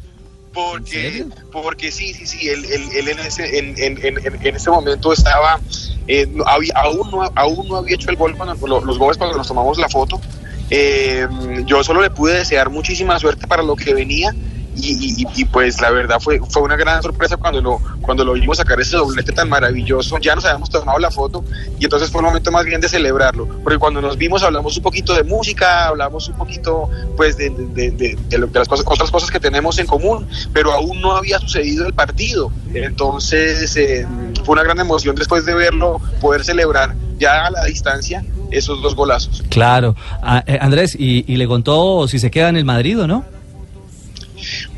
Porque, 0.52 1.26
porque 1.52 1.92
sí, 1.92 2.12
sí, 2.12 2.26
sí, 2.26 2.48
él, 2.48 2.64
él, 2.64 2.82
él 2.96 3.08
en, 3.08 3.18
ese, 3.20 3.58
en, 3.58 3.74
en, 3.78 4.18
en, 4.44 4.56
ese 4.56 4.68
momento 4.68 5.12
estaba, 5.12 5.60
eh, 6.08 6.26
había, 6.44 6.72
aún, 6.74 7.08
no, 7.10 7.30
aún 7.36 7.68
no 7.68 7.76
había 7.76 7.94
hecho 7.94 8.10
el 8.10 8.16
gol 8.16 8.36
cuando, 8.36 8.66
lo- 8.66 8.84
los 8.84 8.98
goles 8.98 9.16
cuando 9.16 9.36
nos 9.36 9.46
tomamos 9.46 9.78
la 9.78 9.88
foto. 9.88 10.20
Eh, 10.68 11.26
yo 11.66 11.84
solo 11.84 12.00
le 12.02 12.10
pude 12.10 12.34
desear 12.34 12.68
muchísima 12.68 13.18
suerte 13.20 13.46
para 13.46 13.62
lo 13.62 13.76
que 13.76 13.94
venía 13.94 14.34
y, 14.82 15.44
pues 15.46 15.80
la 15.80 15.90
verdad 15.90 16.18
fue, 16.20 16.40
fue 16.48 16.62
una 16.62 16.76
gran 16.76 17.02
sorpresa 17.02 17.36
cuando 17.36 17.60
lo, 17.60 17.78
cuando 18.00 18.24
lo 18.24 18.32
vimos 18.34 18.56
sacar 18.58 18.80
ese 18.80 18.96
doblete 18.96 19.32
tan 19.32 19.48
maravilloso. 19.48 20.18
Ya 20.18 20.34
nos 20.34 20.44
habíamos 20.44 20.70
tomado 20.70 20.98
la 20.98 21.10
foto 21.10 21.44
y 21.78 21.84
entonces 21.84 22.10
fue 22.10 22.20
el 22.20 22.26
momento 22.26 22.50
más 22.50 22.64
bien 22.64 22.80
de 22.80 22.88
celebrarlo. 22.88 23.46
Porque 23.62 23.78
cuando 23.78 24.00
nos 24.00 24.16
vimos 24.16 24.42
hablamos 24.42 24.76
un 24.76 24.82
poquito 24.82 25.14
de 25.14 25.24
música, 25.24 25.88
hablamos 25.88 26.28
un 26.28 26.36
poquito 26.36 26.88
pues 27.16 27.36
de, 27.36 27.50
de- 27.50 27.90
de- 27.90 28.48
las 28.52 28.68
cosas, 28.68 28.84
otras 28.88 29.10
cosas 29.10 29.30
que 29.30 29.38
tenemos 29.40 29.78
en 29.78 29.86
común, 29.86 30.26
pero 30.52 30.72
aún 30.72 31.00
no 31.00 31.16
había 31.16 31.38
sucedido 31.38 31.86
el 31.86 31.94
partido. 31.94 32.50
Entonces 32.74 33.76
eh, 33.76 34.06
fue 34.44 34.52
una 34.54 34.62
gran 34.62 34.78
emoción 34.80 35.14
después 35.16 35.44
de 35.46 35.54
verlo, 35.54 36.00
poder 36.20 36.44
celebrar 36.44 36.94
ya 37.18 37.46
a 37.46 37.50
la 37.50 37.64
distancia 37.64 38.24
esos 38.50 38.82
dos 38.82 38.94
golazos. 38.96 39.42
Claro. 39.48 39.94
Ah, 40.22 40.42
eh, 40.46 40.58
Andrés, 40.60 40.96
y, 40.98 41.24
y 41.32 41.36
le 41.36 41.46
contó 41.46 42.08
si 42.08 42.18
se 42.18 42.30
queda 42.30 42.48
en 42.48 42.56
el 42.56 42.64
Madrid 42.64 42.98
o 43.00 43.06
no? 43.06 43.24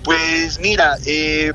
Pues 0.05 0.59
mira, 0.61 0.97
eh, 1.07 1.53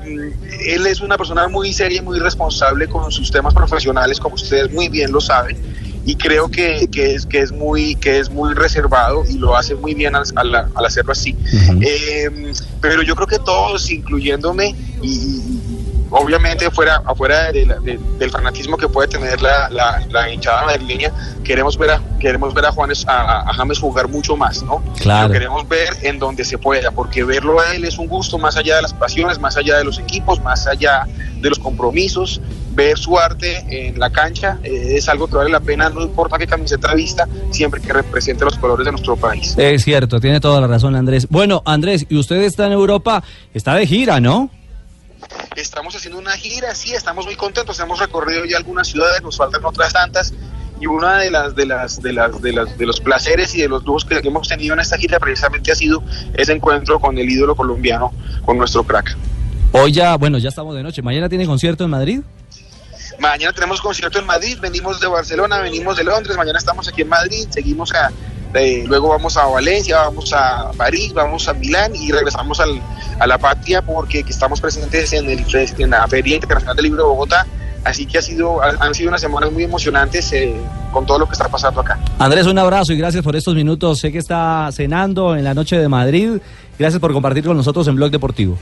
él 0.66 0.86
es 0.86 1.00
una 1.00 1.16
persona 1.18 1.48
muy 1.48 1.72
seria 1.72 1.98
y 1.98 2.02
muy 2.02 2.18
responsable 2.18 2.88
con 2.88 3.10
sus 3.12 3.30
temas 3.30 3.52
profesionales, 3.52 4.18
como 4.18 4.34
ustedes 4.36 4.72
muy 4.72 4.88
bien 4.88 5.12
lo 5.12 5.20
saben. 5.20 5.56
y 6.04 6.14
creo 6.16 6.48
que, 6.48 6.88
que 6.90 7.14
es 7.16 7.26
que 7.26 7.40
es 7.40 7.52
muy 7.52 7.94
que 7.96 8.18
es 8.18 8.30
muy 8.30 8.54
reservado 8.54 9.24
y 9.28 9.36
lo 9.36 9.54
hace 9.56 9.74
muy 9.74 9.92
bien 9.94 10.14
al, 10.16 10.22
al- 10.36 10.54
al 10.74 10.84
hacerlo 10.86 11.12
así 11.12 11.36
Eh, 11.82 12.30
pero 12.80 13.02
yo 13.02 13.14
creo 13.14 13.26
que 13.26 13.38
todos 13.40 13.90
incluyéndome 13.90 14.74
y- 15.02 15.67
obviamente 16.10 16.70
fuera 16.70 17.02
afuera 17.04 17.52
de 17.52 17.66
la- 17.66 17.76
de- 17.80 17.98
del 18.18 18.30
fanatismo 18.30 18.76
que 18.76 18.88
puede 18.88 19.08
tener 19.08 19.40
la, 19.42 19.68
la, 19.70 20.02
la 20.10 20.32
hinchada 20.32 20.64
madrileña 20.64 21.12
queremos 21.44 21.76
ver 21.78 21.90
a 21.92 22.02
queremos 22.18 22.52
ver 22.54 22.66
a 22.66 22.72
Juanes 22.72 23.06
a, 23.06 23.48
a 23.48 23.54
James 23.54 23.78
jugar 23.78 24.08
mucho 24.08 24.36
más 24.36 24.62
no 24.62 24.82
Claro. 25.00 25.28
Lo 25.28 25.32
queremos 25.34 25.68
ver 25.68 25.88
en 26.02 26.18
donde 26.18 26.44
se 26.44 26.58
pueda 26.58 26.90
porque 26.90 27.24
verlo 27.24 27.60
a 27.60 27.74
él 27.74 27.84
es 27.84 27.98
un 27.98 28.06
gusto 28.08 28.38
más 28.38 28.56
allá 28.56 28.76
de 28.76 28.82
las 28.82 28.92
pasiones 28.94 29.38
más 29.38 29.56
allá 29.56 29.76
de 29.78 29.84
los 29.84 29.98
equipos 29.98 30.40
más 30.42 30.66
allá 30.66 31.06
de 31.40 31.48
los 31.48 31.58
compromisos 31.58 32.40
ver 32.74 32.96
su 32.98 33.18
arte 33.18 33.64
en 33.88 33.98
la 33.98 34.10
cancha 34.10 34.58
eh, 34.62 34.94
es 34.96 35.08
algo 35.08 35.26
que 35.28 35.36
vale 35.36 35.50
la 35.50 35.60
pena 35.60 35.88
no 35.88 36.02
importa 36.02 36.38
qué 36.38 36.46
camiseta 36.46 36.94
vista 36.94 37.26
siempre 37.50 37.80
que 37.80 37.92
represente 37.92 38.44
los 38.44 38.56
colores 38.58 38.84
de 38.84 38.92
nuestro 38.92 39.16
país 39.16 39.54
Es 39.58 39.84
cierto, 39.84 40.20
tiene 40.20 40.40
toda 40.40 40.60
la 40.60 40.66
razón 40.66 40.94
Andrés. 40.94 41.26
Bueno, 41.28 41.62
Andrés, 41.64 42.06
y 42.08 42.16
usted 42.16 42.36
está 42.42 42.66
en 42.66 42.72
Europa, 42.72 43.22
está 43.54 43.74
de 43.74 43.86
gira, 43.86 44.20
¿no? 44.20 44.50
Estamos 45.58 45.92
haciendo 45.96 46.20
una 46.20 46.36
gira, 46.36 46.72
sí, 46.72 46.94
estamos 46.94 47.26
muy 47.26 47.34
contentos. 47.34 47.80
Hemos 47.80 47.98
recorrido 47.98 48.44
ya 48.44 48.58
algunas 48.58 48.86
ciudades, 48.86 49.20
nos 49.22 49.36
faltan 49.36 49.64
otras 49.64 49.92
tantas. 49.92 50.32
Y 50.80 50.86
una 50.86 51.18
de 51.18 51.32
las 51.32 51.56
de 51.56 51.66
las 51.66 52.00
de 52.00 52.12
las 52.12 52.40
de 52.40 52.52
las 52.52 52.78
de 52.78 52.86
los 52.86 53.00
placeres 53.00 53.56
y 53.56 53.62
de 53.62 53.68
los 53.68 53.84
lujos 53.84 54.04
que 54.04 54.20
hemos 54.22 54.46
tenido 54.46 54.74
en 54.74 54.80
esta 54.80 54.96
gira 54.96 55.18
precisamente 55.18 55.72
ha 55.72 55.74
sido 55.74 56.00
ese 56.34 56.52
encuentro 56.52 57.00
con 57.00 57.18
el 57.18 57.28
ídolo 57.28 57.56
colombiano, 57.56 58.12
con 58.44 58.56
nuestro 58.56 58.84
crack. 58.84 59.16
Hoy 59.72 59.90
ya, 59.90 60.16
bueno, 60.16 60.38
ya 60.38 60.50
estamos 60.50 60.76
de 60.76 60.84
noche. 60.84 61.02
¿Mañana 61.02 61.28
tiene 61.28 61.44
concierto 61.44 61.82
en 61.82 61.90
Madrid? 61.90 62.20
Mañana 63.18 63.52
tenemos 63.52 63.80
concierto 63.80 64.20
en 64.20 64.26
Madrid, 64.26 64.58
venimos 64.60 65.00
de 65.00 65.08
Barcelona, 65.08 65.58
venimos 65.58 65.96
de 65.96 66.04
Londres, 66.04 66.36
mañana 66.36 66.58
estamos 66.58 66.86
aquí 66.86 67.02
en 67.02 67.08
Madrid, 67.08 67.48
seguimos 67.50 67.92
a 67.92 68.12
eh, 68.54 68.84
luego 68.86 69.08
vamos 69.08 69.36
a 69.36 69.46
Valencia, 69.46 69.98
vamos 69.98 70.32
a 70.32 70.70
París, 70.76 71.12
vamos 71.14 71.48
a 71.48 71.54
Milán 71.54 71.94
y 71.94 72.10
regresamos 72.12 72.60
al- 72.60 72.80
a 73.20 73.26
la 73.26 73.38
patria 73.38 73.82
porque 73.82 74.22
que 74.22 74.30
estamos 74.30 74.60
presentes 74.60 75.12
en, 75.12 75.28
el, 75.28 75.44
en 75.78 75.90
la 75.90 76.06
Feria 76.08 76.36
Internacional 76.36 76.76
del 76.76 76.84
Libro 76.84 77.02
de 77.04 77.08
Bogotá. 77.08 77.46
Así 77.84 78.06
que 78.06 78.18
ha 78.18 78.22
sido, 78.22 78.60
han 78.62 78.76
han 78.82 78.92
sido 78.94 79.08
unas 79.08 79.20
semanas 79.20 79.50
muy 79.52 79.62
emocionantes 79.62 80.32
eh, 80.32 80.52
con 80.92 81.06
todo 81.06 81.18
lo 81.20 81.26
que 81.26 81.32
está 81.32 81.48
pasando 81.48 81.80
acá. 81.80 81.98
Andrés, 82.18 82.46
un 82.46 82.58
abrazo 82.58 82.92
y 82.92 82.96
gracias 82.98 83.22
por 83.22 83.36
estos 83.36 83.54
minutos. 83.54 84.00
Sé 84.00 84.10
que 84.12 84.18
está 84.18 84.68
cenando 84.72 85.36
en 85.36 85.44
la 85.44 85.54
noche 85.54 85.78
de 85.78 85.88
Madrid. 85.88 86.38
Gracias 86.78 87.00
por 87.00 87.12
compartir 87.12 87.44
con 87.44 87.56
nosotros 87.56 87.86
en 87.88 87.94
Blog 87.96 88.10
Deportivo. 88.10 88.58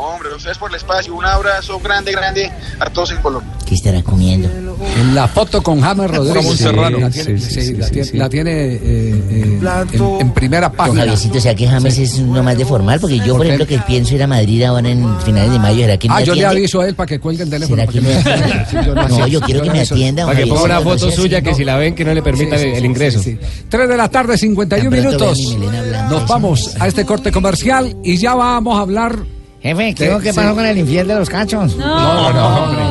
Hombre, 0.00 0.28
ustedes 0.36 0.56
por 0.58 0.70
el 0.70 0.76
espacio, 0.76 1.12
un 1.12 1.24
abrazo 1.24 1.80
grande, 1.80 2.12
grande 2.12 2.52
a 2.78 2.88
todos 2.88 3.10
en 3.10 3.16
Colombia. 3.20 3.52
¿Qué 3.66 3.74
estará 3.74 4.00
comiendo? 4.00 4.48
En 4.96 5.12
la 5.12 5.26
foto 5.26 5.60
con 5.60 5.80
James 5.80 6.08
Rodríguez. 6.08 6.46
Sí, 6.52 6.56
Serrano. 6.56 6.98
La 7.00 7.10
tiene, 7.10 7.38
Sí, 7.40 7.50
sí, 7.60 7.74
la 7.74 7.86
sí, 7.86 7.92
tiene- 7.92 8.04
sí. 8.08 8.16
la 8.16 8.28
tiene, 8.28 8.50
eh, 8.74 8.80
eh, 8.80 9.60
en, 9.92 10.20
en 10.20 10.32
primera 10.32 10.70
página. 10.70 11.00
Javiercito, 11.00 11.38
o 11.38 11.40
sea 11.40 11.54
que 11.56 11.66
James 11.66 11.98
es 11.98 12.14
uno 12.20 12.44
más 12.44 12.56
de 12.56 12.64
formal, 12.64 13.00
porque 13.00 13.18
yo, 13.18 13.36
por 13.36 13.44
ejemplo, 13.44 13.66
que 13.66 13.78
pienso 13.80 14.14
ir 14.14 14.22
a 14.22 14.28
Madrid 14.28 14.62
ahora 14.62 14.88
en 14.88 15.20
finales 15.22 15.50
de 15.50 15.58
mayo, 15.58 15.80
¿será 15.80 15.96
que 15.98 16.08
me 16.08 16.14
Ah, 16.14 16.20
yo 16.20 16.34
le 16.36 16.42
atiende? 16.46 16.58
aviso 16.60 16.80
a 16.80 16.86
él 16.88 16.94
para 16.94 17.06
que 17.08 17.18
cuelgue 17.18 17.42
el 17.42 17.50
teléfono. 17.50 17.76
¿Será 17.82 17.86
para 17.86 17.92
que 17.92 18.06
que 18.06 18.06
me 18.06 18.20
atiende? 18.20 18.86
Yo 18.86 18.94
No, 19.18 19.26
yo 19.26 19.40
quiero 19.40 19.60
que 19.62 19.66
le 19.66 19.72
me 19.72 19.80
atienda, 19.80 20.26
Para 20.26 20.38
que 20.38 20.46
ponga 20.46 20.62
una 20.62 20.80
foto 20.80 21.10
suya 21.10 21.42
que 21.42 21.54
si 21.56 21.64
la 21.64 21.76
ven 21.76 21.96
que 21.96 22.04
no 22.04 22.14
le 22.14 22.22
permita 22.22 22.56
Sí, 22.56 22.64
sí, 22.70 22.70
el, 22.76 22.84
ingreso. 22.84 23.20
sí, 23.20 23.32
sí. 23.42 23.62
Tres 23.68 23.88
de 23.88 23.96
la 23.96 24.08
tarde, 24.08 24.38
51 24.38 24.90
Tan 24.90 25.02
pronto 25.02 25.34
minutos. 25.34 26.08
Nos 26.08 26.28
vamos 26.28 26.76
a 26.78 26.86
este 26.86 27.04
corte 27.04 27.32
comercial 27.32 27.96
y 28.04 28.16
ya 28.16 28.34
vamos 28.36 28.78
a 28.78 28.82
hablar. 28.82 29.16
Jefe, 29.62 29.94
¿qué- 29.94 30.18
¿qué 30.22 30.32
pasó 30.32 30.54
con 30.54 30.64
el 30.64 30.78
infiel 30.78 31.08
de 31.08 31.14
los 31.16 31.28
cachos? 31.28 31.76
No, 31.76 32.32
no, 32.32 32.64
hombre. 32.64 32.84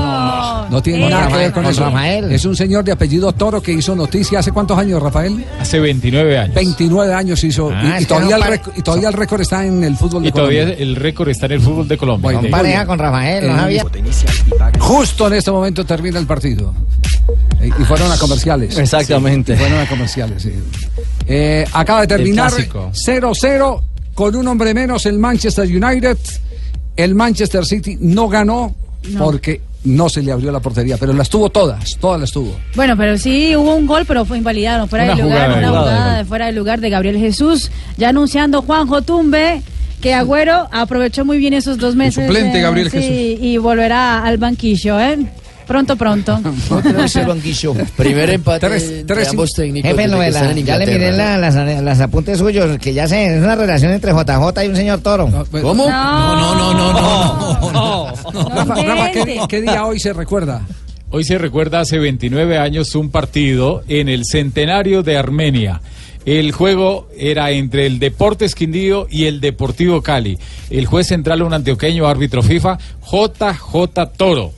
No 0.70 0.82
tiene 0.84 1.09
nada 1.09 1.30
que 1.30 1.36
ver 1.38 1.51
con 1.53 1.65
eso. 1.65 1.86
Rafael. 1.86 2.30
Es 2.30 2.43
un 2.43 2.53
señor 2.53 2.84
de 2.84 2.91
apellido 2.91 3.32
Toro 3.32 3.61
que 3.61 3.72
hizo 3.72 3.95
noticia 3.95 4.39
hace 4.39 4.51
cuántos 4.51 4.78
años, 4.78 5.01
Rafael? 5.01 5.45
Hace 5.61 5.80
29 5.80 6.38
años. 6.38 6.55
29 6.55 7.13
años 7.13 7.41
hizo. 7.45 7.72
Ah, 7.74 7.95
y- 7.97 8.03
y, 8.03 8.05
todavía 8.05 8.36
el 8.36 8.43
récord, 8.43 8.74
y 8.78 8.82
todavía 8.82 9.07
el 9.07 9.13
récord 9.13 9.39
está 9.41 9.65
en 9.65 9.82
el 9.86 9.95
fútbol 9.95 10.24
de 10.24 10.30
Y 10.30 10.32
todavía 10.34 10.63
Colombia. 10.63 10.84
el 10.84 10.95
récord 10.97 11.30
está 11.30 11.45
en 11.45 11.51
el 11.53 11.61
fútbol 11.61 11.88
de 11.88 11.97
Colombia. 11.97 12.41
De- 12.41 12.49
pareja 12.49 12.86
con 12.86 12.99
Rafael, 12.99 13.47
¿no, 13.47 13.53
Javier? 13.53 13.86
Justo 14.80 15.28
en 15.28 15.34
este 15.36 15.51
momento 15.51 15.86
termina 15.86 16.20
el 16.20 16.26
partido. 16.28 16.74
Eh, 17.61 17.70
Y 17.80 17.84
fueron 17.86 18.11
a 18.11 18.18
comerciales. 18.18 18.78
Exactamente. 18.78 19.55
Sí, 19.55 19.59
y 19.61 19.63
fueron 19.65 19.86
a 19.86 19.88
comerciales, 19.89 20.43
sí. 20.43 20.51
Eh, 21.28 21.65
acaba 21.72 22.01
de 22.01 22.07
terminar 22.07 22.49
clásico. 22.51 22.89
0-0 22.93 23.84
con 24.13 24.36
un 24.36 24.47
hombre 24.49 24.74
menos 24.74 25.05
el 25.05 25.18
Manchester 25.18 25.65
United. 25.65 26.18
El 26.97 27.15
Manchester 27.15 27.65
City 27.65 27.97
no 28.01 28.27
ganó 28.27 28.75
No. 29.09 29.23
porque 29.25 29.61
no 29.83 30.09
se 30.09 30.21
le 30.21 30.31
abrió 30.33 30.51
la 30.51 30.59
portería, 30.59 30.97
pero 30.97 31.13
las 31.13 31.29
tuvo 31.29 31.49
todas, 31.49 31.97
todas 31.97 32.19
las 32.19 32.31
tuvo. 32.31 32.53
Bueno, 32.75 32.97
pero 32.97 33.17
sí 33.17 33.55
hubo 33.55 33.75
un 33.75 33.85
gol, 33.87 34.03
pero 34.05 34.25
fue 34.25 34.37
invalidado, 34.39 34.87
fuera 34.87 35.05
Una 35.05 35.15
de 35.15 35.21
lugar, 35.21 35.37
jugada 35.53 35.57
una 35.69 35.79
jugada 35.79 36.17
de 36.17 36.25
fuera 36.25 36.45
de 36.47 36.51
lugar 36.51 36.81
de 36.81 36.89
Gabriel 36.89 37.17
Jesús, 37.17 37.71
ya 37.95 38.09
anunciando 38.09 38.61
Juanjo 38.61 39.01
Tumbe 39.03 39.61
que 40.01 40.13
Agüero 40.13 40.67
aprovechó 40.71 41.25
muy 41.25 41.37
bien 41.37 41.53
esos 41.53 41.77
dos 41.77 41.95
meses. 41.95 42.25
suplente, 42.25 42.59
eh, 42.59 42.61
Gabriel 42.61 42.91
sí, 42.91 42.97
Jesús. 42.97 43.45
y 43.45 43.57
volverá 43.57 44.23
al 44.23 44.37
banquillo, 44.37 44.99
¿eh? 44.99 45.17
Pronto, 45.68 45.95
pronto. 45.97 46.39
Primer 47.97 48.30
empate 48.30 48.68
Tres- 48.68 49.03
tres- 49.05 49.28
ambos 49.30 49.51
técnicos 49.51 49.89
Jefe, 49.91 50.01
desde 50.03 50.11
lo 50.11 50.18
que 50.18 50.24
de 50.24 50.30
están 50.30 50.45
la- 50.45 50.51
en 50.59 50.65
ya 50.65 50.78
le 50.78 50.86
miré 50.88 51.11
la- 51.11 51.38
las, 51.38 51.84
las 51.84 51.99
apuntes 51.99 52.38
suyos, 52.39 52.78
que 52.80 52.93
ya 52.93 53.07
sé, 53.07 53.36
es 53.38 53.43
una 53.43 53.55
relación 53.55 53.91
entre 53.91 54.11
JJ 54.13 54.63
y 54.63 54.68
un 54.70 54.76
señor 54.76 54.99
Toro. 55.01 55.26
¿Cómo? 55.61 55.89
No, 55.89 56.36
no, 56.36 56.74
no, 56.74 56.74
no, 56.93 57.72
no. 57.72 58.49
Rafa, 58.55 58.76
Rafa, 58.76 59.11
¿qué, 59.11 59.39
qué 59.49 59.61
día 59.61 59.86
hoy 59.86 59.99
se 59.99 60.13
recuerda? 60.13 60.61
Hoy 61.09 61.24
se 61.24 61.38
recuerda 61.38 61.80
hace 61.82 61.99
29 61.99 62.57
años 62.57 62.93
un 62.95 63.09
partido 63.11 63.84
en 63.88 64.09
el 64.09 64.26
centenario 64.26 65.03
de 65.03 65.18
Armenia. 65.18 65.82
El 66.26 66.51
juego 66.51 67.07
era 67.18 67.51
entre 67.51 67.86
el 67.86 67.99
Deportes 67.99 68.53
Quindío 68.55 69.07
y 69.09 69.26
el 69.26 69.39
Deportivo 69.39 70.01
Cali. 70.01 70.38
El 70.70 70.86
juez 70.86 71.07
central, 71.07 71.41
un 71.43 71.53
antioqueño 71.53 72.05
árbitro 72.05 72.43
FIFA, 72.43 72.78
JJ 73.09 74.07
Toro. 74.18 74.51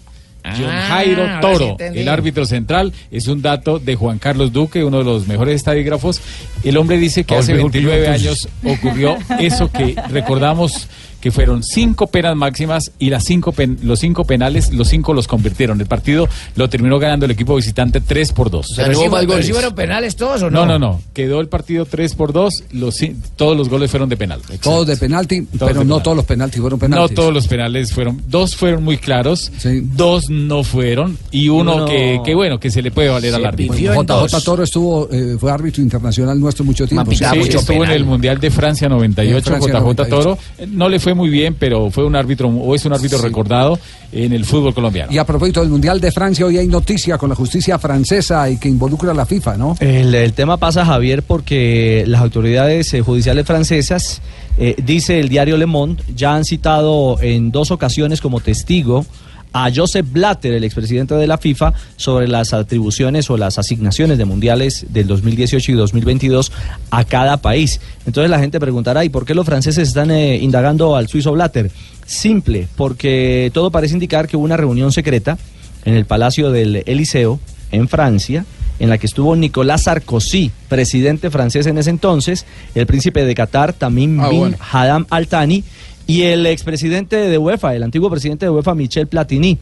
John 0.43 0.69
Ah, 0.69 0.85
Jairo 0.89 1.25
Toro, 1.41 1.77
el 1.79 2.07
árbitro 2.07 2.45
central, 2.45 2.93
es 3.11 3.27
un 3.27 3.41
dato 3.41 3.77
de 3.79 3.95
Juan 3.95 4.19
Carlos 4.19 4.51
Duque, 4.53 4.83
uno 4.83 4.99
de 4.99 5.03
los 5.03 5.27
mejores 5.27 5.55
estadígrafos. 5.55 6.21
El 6.63 6.77
hombre 6.77 6.97
dice 6.97 7.23
que 7.23 7.35
hace 7.35 7.51
es 7.51 7.57
mejor 7.57 7.71
que 7.71 7.81
yo, 7.81 7.89
29 7.89 8.15
entonces. 8.15 8.47
años 8.63 8.77
ocurrió 8.79 9.17
eso 9.39 9.71
que 9.71 9.95
recordamos 10.09 10.87
que 11.21 11.31
fueron 11.31 11.63
cinco 11.63 12.07
penas 12.07 12.35
máximas 12.35 12.91
y 12.99 13.09
las 13.09 13.23
cinco 13.25 13.51
pen- 13.51 13.77
los 13.83 13.99
cinco 13.99 14.23
penales, 14.25 14.71
los 14.73 14.87
cinco 14.87 15.13
los 15.13 15.27
convirtieron. 15.27 15.79
El 15.81 15.87
partido 15.87 16.27
lo 16.55 16.69
terminó 16.69 16.97
ganando 16.99 17.25
el 17.25 17.31
equipo 17.31 17.55
visitante 17.55 17.99
3 18.01 18.31
por 18.33 18.49
2. 18.49 18.73
Pero 18.75 18.99
sí 18.99 19.09
fue- 19.09 19.27
pero 19.27 19.43
sí 19.43 19.51
fueron 19.53 19.75
penales 19.75 20.15
todos 20.15 20.41
o 20.43 20.49
no? 20.49 20.65
No, 20.65 20.65
no, 20.65 20.79
no. 20.79 21.01
Quedó 21.13 21.41
el 21.41 21.47
partido 21.47 21.85
3 21.85 22.15
por 22.15 22.31
2. 22.33 22.53
Los, 22.71 22.95
todos 23.35 23.57
los 23.57 23.69
goles 23.69 23.91
fueron 23.91 24.09
de 24.09 24.17
penal. 24.17 24.41
Todos 24.61 24.87
de 24.87 24.97
penalti, 24.97 25.41
pero 25.51 25.67
de 25.67 25.73
no 25.73 25.79
penal. 25.81 26.03
todos 26.03 26.17
los 26.17 26.25
penaltis 26.25 26.61
fueron 26.61 26.79
No 26.79 26.81
penaltis. 26.81 27.15
todos 27.15 27.33
los 27.33 27.47
penales 27.47 27.93
fueron. 27.93 28.21
Dos 28.27 28.55
fueron 28.55 28.83
muy 28.83 28.97
claros, 28.97 29.51
dos 29.83 30.29
no 30.29 30.63
fueron 30.63 31.17
y 31.31 31.49
uno, 31.49 31.85
que, 31.85 32.19
que 32.23 32.33
bueno, 32.35 32.59
que 32.59 32.71
se 32.71 32.81
le 32.81 32.91
puede 32.91 33.09
valer 33.09 33.35
al 33.35 33.45
árbitro. 33.45 33.75
JJ 33.77 34.41
Toro 34.43 34.63
estuvo, 34.63 35.09
eh, 35.11 35.35
fue 35.39 35.51
árbitro 35.51 35.81
internacional 35.83 36.39
nuestro 36.39 36.63
mucho 36.65 36.87
tiempo. 36.87 37.11
Sí, 37.11 37.23
estuvo 37.23 37.83
en 37.83 37.91
el 37.91 38.05
Mundial 38.05 38.39
de 38.39 38.49
Francia 38.51 38.87
98, 38.89 39.37
En 39.37 39.43
Francia 39.43 39.73
JJ 39.73 39.79
98. 39.81 40.09
Toro. 40.15 40.37
No 40.67 40.87
le 40.89 40.99
fue 40.99 41.08
muy 41.13 41.29
bien, 41.29 41.55
pero 41.57 41.89
fue 41.89 42.05
un 42.05 42.15
árbitro, 42.15 42.47
o 42.49 42.75
es 42.75 42.85
un 42.85 42.93
árbitro 42.93 43.19
recordado 43.19 43.79
en 44.11 44.33
el 44.33 44.45
fútbol 44.45 44.73
colombiano. 44.73 45.11
Y 45.11 45.17
a 45.17 45.25
propósito 45.25 45.61
del 45.61 45.69
Mundial 45.69 45.99
de 46.01 46.11
Francia, 46.11 46.45
hoy 46.45 46.57
hay 46.57 46.67
noticia 46.67 47.17
con 47.17 47.29
la 47.29 47.35
justicia 47.35 47.77
francesa 47.79 48.49
y 48.49 48.57
que 48.57 48.69
involucra 48.69 49.11
a 49.11 49.13
la 49.13 49.25
FIFA, 49.25 49.57
¿no? 49.57 49.75
El, 49.79 50.13
el 50.15 50.33
tema 50.33 50.57
pasa, 50.57 50.85
Javier, 50.85 51.23
porque 51.23 52.03
las 52.07 52.21
autoridades 52.21 52.93
eh, 52.93 53.01
judiciales 53.01 53.45
francesas, 53.45 54.21
eh, 54.57 54.75
dice 54.83 55.19
el 55.19 55.29
diario 55.29 55.57
Le 55.57 55.65
Monde, 55.65 56.03
ya 56.15 56.35
han 56.35 56.45
citado 56.45 57.17
en 57.21 57.51
dos 57.51 57.71
ocasiones 57.71 58.21
como 58.21 58.39
testigo 58.39 59.05
a 59.53 59.69
Joseph 59.73 60.05
Blatter, 60.11 60.53
el 60.53 60.63
expresidente 60.63 61.15
de 61.15 61.27
la 61.27 61.37
FIFA, 61.37 61.73
sobre 61.95 62.27
las 62.27 62.53
atribuciones 62.53 63.29
o 63.29 63.37
las 63.37 63.57
asignaciones 63.57 64.17
de 64.17 64.25
mundiales 64.25 64.85
del 64.89 65.07
2018 65.07 65.71
y 65.71 65.75
2022 65.75 66.51
a 66.91 67.03
cada 67.03 67.37
país. 67.37 67.81
Entonces 68.05 68.29
la 68.29 68.39
gente 68.39 68.59
preguntará, 68.59 69.03
¿y 69.05 69.09
por 69.09 69.25
qué 69.25 69.33
los 69.33 69.45
franceses 69.45 69.87
están 69.87 70.11
eh, 70.11 70.37
indagando 70.37 70.95
al 70.95 71.07
suizo 71.07 71.31
Blatter? 71.31 71.71
Simple, 72.05 72.67
porque 72.75 73.51
todo 73.53 73.71
parece 73.71 73.93
indicar 73.93 74.27
que 74.27 74.37
hubo 74.37 74.45
una 74.45 74.57
reunión 74.57 74.91
secreta 74.91 75.37
en 75.85 75.95
el 75.95 76.05
Palacio 76.05 76.51
del 76.51 76.83
Eliseo, 76.85 77.39
en 77.71 77.87
Francia, 77.87 78.45
en 78.79 78.89
la 78.89 78.97
que 78.97 79.07
estuvo 79.07 79.35
Nicolás 79.35 79.83
Sarkozy, 79.83 80.51
presidente 80.67 81.29
francés 81.29 81.67
en 81.67 81.77
ese 81.77 81.89
entonces, 81.89 82.45
el 82.75 82.85
príncipe 82.87 83.25
de 83.25 83.35
Qatar, 83.35 83.73
Tamim 83.73 84.19
Ah, 84.19 84.29
bin 84.29 84.39
bueno. 84.39 84.57
Haddam 84.71 85.05
Al 85.09 85.27
Thani, 85.27 85.63
y 86.07 86.23
el 86.23 86.45
expresidente 86.47 87.15
de 87.17 87.37
UEFA, 87.37 87.75
el 87.75 87.83
antiguo 87.83 88.09
presidente 88.09 88.45
de 88.45 88.49
UEFA, 88.49 88.73
Michel 88.75 89.07
Platini. 89.07 89.57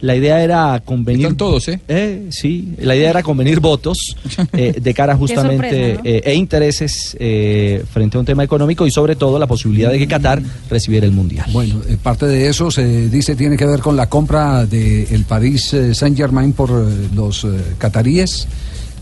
La 0.00 0.14
idea 0.14 0.42
era 0.42 0.80
convenir. 0.84 1.22
Están 1.26 1.36
todos, 1.36 1.66
¿eh? 1.68 1.80
Eh, 1.88 2.26
sí, 2.30 2.74
la 2.78 2.94
idea 2.94 3.10
era 3.10 3.22
convenir 3.24 3.58
votos 3.60 4.14
eh, 4.52 4.74
de 4.80 4.94
cara 4.94 5.16
justamente 5.18 5.96
sorpresa, 5.96 6.02
¿no? 6.04 6.08
eh, 6.10 6.22
e 6.24 6.34
intereses 6.34 7.16
eh, 7.18 7.82
frente 7.92 8.16
a 8.16 8.20
un 8.20 8.26
tema 8.26 8.44
económico 8.44 8.86
y 8.86 8.90
sobre 8.92 9.16
todo 9.16 9.38
la 9.38 9.46
posibilidad 9.48 9.90
de 9.90 9.98
que 9.98 10.06
Qatar 10.06 10.40
recibiera 10.70 11.04
el 11.06 11.12
mundial. 11.12 11.46
Bueno, 11.52 11.80
eh, 11.88 11.96
parte 12.02 12.26
de 12.26 12.48
eso 12.48 12.70
se 12.70 13.08
dice 13.08 13.34
tiene 13.34 13.56
que 13.56 13.66
ver 13.66 13.80
con 13.80 13.96
la 13.96 14.08
compra 14.08 14.66
del 14.66 15.24
Paris 15.28 15.74
Saint 15.94 16.16
Germain 16.16 16.52
por 16.52 16.70
eh, 16.70 17.08
los 17.14 17.42
eh, 17.44 17.48
cataríes 17.78 18.46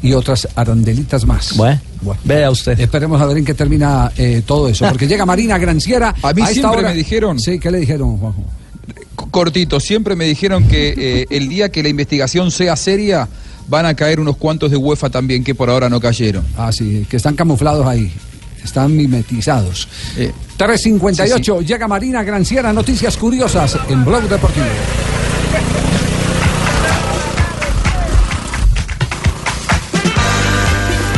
y 0.03 0.13
otras 0.13 0.47
arandelitas 0.55 1.27
más. 1.27 1.57
Bueno, 1.57 1.81
vea 2.25 2.51
usted. 2.51 2.79
Esperemos 2.79 3.21
a 3.21 3.27
ver 3.27 3.39
en 3.39 3.45
qué 3.45 3.55
termina 3.55 4.13
eh, 4.17 4.43
todo 4.47 4.69
eso. 4.69 4.87
Porque 4.91 5.07
llega 5.07 5.27
Marina 5.27 5.59
Granciera. 5.59 6.15
A 6.23 6.33
mí 6.33 6.43
esta 6.43 6.53
siempre 6.55 6.79
hora- 6.81 6.89
me 6.91 6.95
dijeron. 6.95 7.39
Sí, 7.41 7.59
¿qué 7.59 7.71
le 7.71 7.81
dijeron, 7.81 8.17
Juanjo? 8.19 8.45
Cortito, 9.17 9.81
siempre 9.81 10.15
me 10.15 10.27
dijeron 10.27 10.69
que 10.69 10.95
eh, 10.97 11.27
el 11.31 11.49
día 11.49 11.71
que 11.71 11.83
la 11.83 11.89
investigación 11.89 12.51
sea 12.51 12.77
seria 12.77 13.29
van 13.69 13.87
a 13.87 13.95
caer 13.95 14.21
unos 14.21 14.37
cuantos 14.37 14.71
de 14.71 14.77
UEFA 14.77 15.11
también 15.11 15.43
que 15.43 15.55
por 15.55 15.71
ahora 15.71 15.89
no 15.89 16.01
cayeron. 16.01 16.45
Ah, 16.57 16.71
sí, 16.73 17.07
que 17.09 17.17
están 17.17 17.35
camuflados 17.35 17.87
ahí. 17.87 18.13
Están 18.63 18.97
mimetizados. 18.97 19.89
Eh, 20.17 20.33
358, 20.57 21.61
llega 21.63 21.87
Marina 21.87 22.23
Granciera, 22.23 22.73
noticias 22.73 23.17
curiosas 23.17 23.79
en 23.89 24.05
Blog 24.05 24.29
Deportivo. 24.29 24.67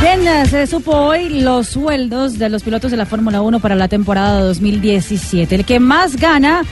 Bien, 0.01 0.27
eh, 0.27 0.45
se 0.47 0.67
supo 0.67 0.91
hoy 0.91 1.29
los 1.41 1.69
sueldos 1.69 2.39
de 2.39 2.49
los 2.49 2.63
pilotos 2.63 2.91
de 2.91 2.97
la 2.97 3.05
Fórmula 3.05 3.41
1 3.41 3.59
para 3.59 3.75
la 3.75 3.87
temporada 3.87 4.41
2017. 4.41 5.55
El 5.55 5.65
que 5.65 5.79
más 5.79 6.15
gana 6.15 6.63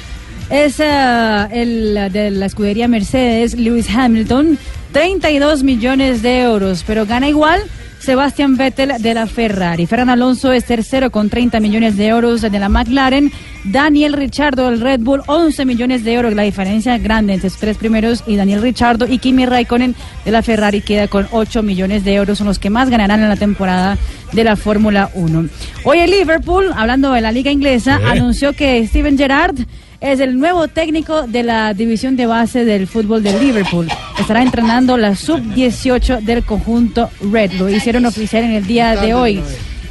es 0.49 0.79
eh, 0.79 1.47
el 1.51 2.11
de 2.11 2.31
la 2.31 2.45
escudería 2.45 2.87
Mercedes, 2.87 3.57
Lewis 3.57 3.89
Hamilton, 3.89 4.57
32 4.91 5.63
millones 5.63 6.21
de 6.21 6.41
euros, 6.41 6.83
pero 6.85 7.05
gana 7.05 7.27
igual 7.27 7.61
Sebastian 7.99 8.55
Vettel 8.55 9.01
de 9.01 9.13
la 9.13 9.27
Ferrari. 9.27 9.85
Fernando 9.85 10.13
Alonso 10.13 10.51
es 10.51 10.65
tercero 10.65 11.11
con 11.11 11.29
30 11.29 11.59
millones 11.59 11.97
de 11.97 12.07
euros 12.07 12.41
de 12.41 12.59
la 12.59 12.69
McLaren. 12.69 13.31
Daniel 13.65 14.13
Ricciardo 14.13 14.69
del 14.69 14.79
Red 14.79 15.01
Bull, 15.01 15.23
11 15.27 15.65
millones 15.65 16.03
de 16.05 16.13
euros. 16.13 16.33
La 16.33 16.43
diferencia 16.43 16.95
es 16.95 17.03
grande 17.03 17.33
entre 17.33 17.49
sus 17.49 17.59
tres 17.59 17.75
primeros 17.77 18.23
y 18.25 18.37
Daniel 18.37 18.61
Ricciardo 18.61 19.07
y 19.07 19.17
Kimi 19.17 19.45
Raikkonen 19.45 19.95
de 20.23 20.31
la 20.31 20.41
Ferrari 20.41 20.81
queda 20.81 21.07
con 21.07 21.27
8 21.31 21.63
millones 21.63 22.05
de 22.05 22.15
euros. 22.15 22.37
Son 22.37 22.47
los 22.47 22.59
que 22.59 22.69
más 22.69 22.89
ganarán 22.89 23.21
en 23.21 23.29
la 23.29 23.35
temporada 23.35 23.97
de 24.31 24.43
la 24.43 24.55
Fórmula 24.55 25.09
1. 25.13 25.49
Hoy 25.83 25.99
el 25.99 26.11
Liverpool, 26.11 26.71
hablando 26.75 27.11
de 27.11 27.21
la 27.21 27.31
liga 27.31 27.51
inglesa, 27.51 27.99
anunció 28.05 28.53
que 28.53 28.87
Steven 28.87 29.17
Gerrard 29.17 29.55
es 30.01 30.19
el 30.19 30.39
nuevo 30.39 30.67
técnico 30.67 31.27
de 31.27 31.43
la 31.43 31.73
división 31.73 32.15
de 32.15 32.25
base 32.25 32.65
del 32.65 32.87
fútbol 32.87 33.23
de 33.23 33.39
Liverpool. 33.39 33.87
Estará 34.19 34.41
entrenando 34.41 34.97
la 34.97 35.15
sub-18 35.15 36.21
del 36.21 36.43
conjunto 36.43 37.09
Red. 37.31 37.53
Lo 37.53 37.69
hicieron 37.69 38.05
oficial 38.05 38.43
en 38.43 38.51
el 38.51 38.67
día 38.67 38.95
de 38.95 39.13
hoy. 39.13 39.41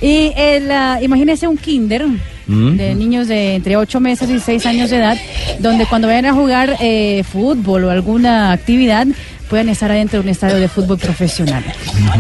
Y 0.01 0.33
el, 0.37 0.71
ah, 0.71 0.99
imagínese 1.03 1.49
un 1.49 1.57
kinder 1.57 2.07
Mm. 2.47 2.77
de 2.77 2.95
niños 2.95 3.27
de 3.27 3.57
entre 3.57 3.77
8 3.77 3.99
meses 4.01 4.31
y 4.31 4.39
6 4.39 4.67
años 4.67 4.91
de 4.91 4.99
edad, 4.99 5.19
donde 5.59 5.85
cuando 5.87 6.07
vayan 6.07 6.27
a 6.27 6.33
jugar 6.33 6.77
eh, 6.81 7.25
fútbol 7.25 7.85
o 7.85 7.91
alguna 7.91 8.53
actividad, 8.53 9.07
pueden 9.51 9.69
estar 9.69 9.91
adentro 9.91 10.21
de 10.21 10.25
un 10.27 10.31
estadio 10.31 10.57
de 10.57 10.69
fútbol 10.69 10.99
profesional. 10.99 11.65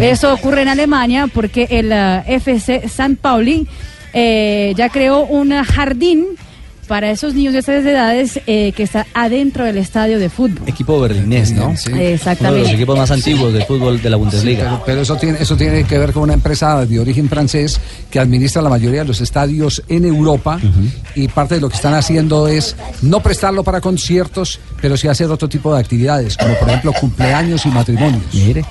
Eso 0.01 0.33
ocurre 0.33 0.63
en 0.63 0.69
Alemania 0.69 1.29
porque 1.33 1.69
el 1.71 1.93
ah, 1.93 2.25
FC 2.27 2.89
San 2.89 3.15
Pauli 3.17 3.67
eh, 4.13 4.75
ya 4.77 4.89
creó 4.89 5.25
un 5.25 5.53
jardín 5.63 6.25
para 6.87 7.11
esos 7.11 7.35
niños 7.35 7.53
de 7.53 7.61
esas 7.61 7.85
edades 7.85 8.41
eh, 8.47 8.73
que 8.73 8.83
está 8.83 9.07
adentro 9.15 9.65
del 9.65 9.79
estadio 9.79 10.19
de 10.19 10.29
fútbol. 10.29 10.69
Equipo 10.69 11.01
berlinés, 11.01 11.53
¿no? 11.53 11.73
Exactamente. 11.73 12.47
Uno 12.47 12.55
de 12.55 12.63
los 12.63 12.73
equipos 12.73 12.99
más 12.99 13.11
antiguos 13.11 13.53
del 13.53 13.65
fútbol 13.65 14.01
de 14.01 14.11
la 14.11 14.17
Bundesliga. 14.17 14.65
Pero, 14.65 14.83
pero 14.87 15.01
eso 15.03 15.17
tiene 15.17 15.39
eso 15.41 15.57
tiene 15.57 15.85
que 15.85 15.99
ver 15.99 16.13
con 16.13 16.25
una 16.25 16.35
empresa 16.35 16.85
de 16.87 17.01
origen 17.01 17.29
francés 17.29 17.81
que 18.11 18.19
administra 18.19 18.63
la 18.63 18.69
mayoría 18.69 19.01
de 19.01 19.09
los 19.09 19.21
estadios 19.21 19.83
en 19.89 20.05
Europa 20.05 20.59
y 21.15 21.29
parte 21.29 21.57
de 21.57 21.61
lo 21.61 21.69
que 21.69 21.77
están 21.77 21.95
haciendo 21.95 22.49
es 22.49 22.77
no 23.03 23.21
prestarlo 23.21 23.65
para 23.65 23.81
conciertos, 23.81 24.61
pero 24.81 24.97
sí 24.97 25.09
hacer 25.09 25.31
otro 25.31 25.49
tipo 25.49 25.75
de 25.75 25.81
actividades, 25.81 26.37
como 26.37 26.55
por 26.55 26.69
ejemplo 26.69 26.93
cumpleaños 26.93 27.67
y 27.67 27.69
matrimonios. 27.69 28.23
Mire. 28.33 28.65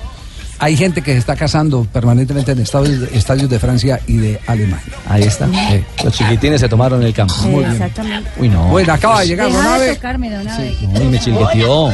Hay 0.58 0.76
gente 0.76 1.02
que 1.02 1.12
se 1.12 1.18
está 1.18 1.36
casando 1.36 1.86
permanentemente 1.92 2.52
en 2.52 2.60
estadios, 2.60 3.10
estadios 3.12 3.50
de 3.50 3.58
Francia 3.58 4.00
y 4.06 4.16
de 4.16 4.40
Alemania. 4.46 4.82
Ahí 5.08 5.22
está. 5.24 5.46
Eh. 5.70 5.84
Los 6.02 6.14
chiquitines 6.14 6.60
se 6.60 6.68
tomaron 6.68 7.02
el 7.02 7.12
campo. 7.12 7.34
Eh, 7.46 7.66
Exactamente. 7.72 8.30
Uy, 8.38 8.48
no. 8.48 8.64
Bueno, 8.68 8.92
acaba 8.92 9.20
de 9.20 9.26
llegar 9.28 9.46
Deja 9.48 9.58
de 9.58 9.64
Donave. 9.64 9.94
tocarme, 9.96 10.30
don 10.30 10.48
Abe. 10.48 10.76
No, 10.92 11.02
y 11.02 11.04
me 11.08 11.18
chilgueteó. 11.20 11.90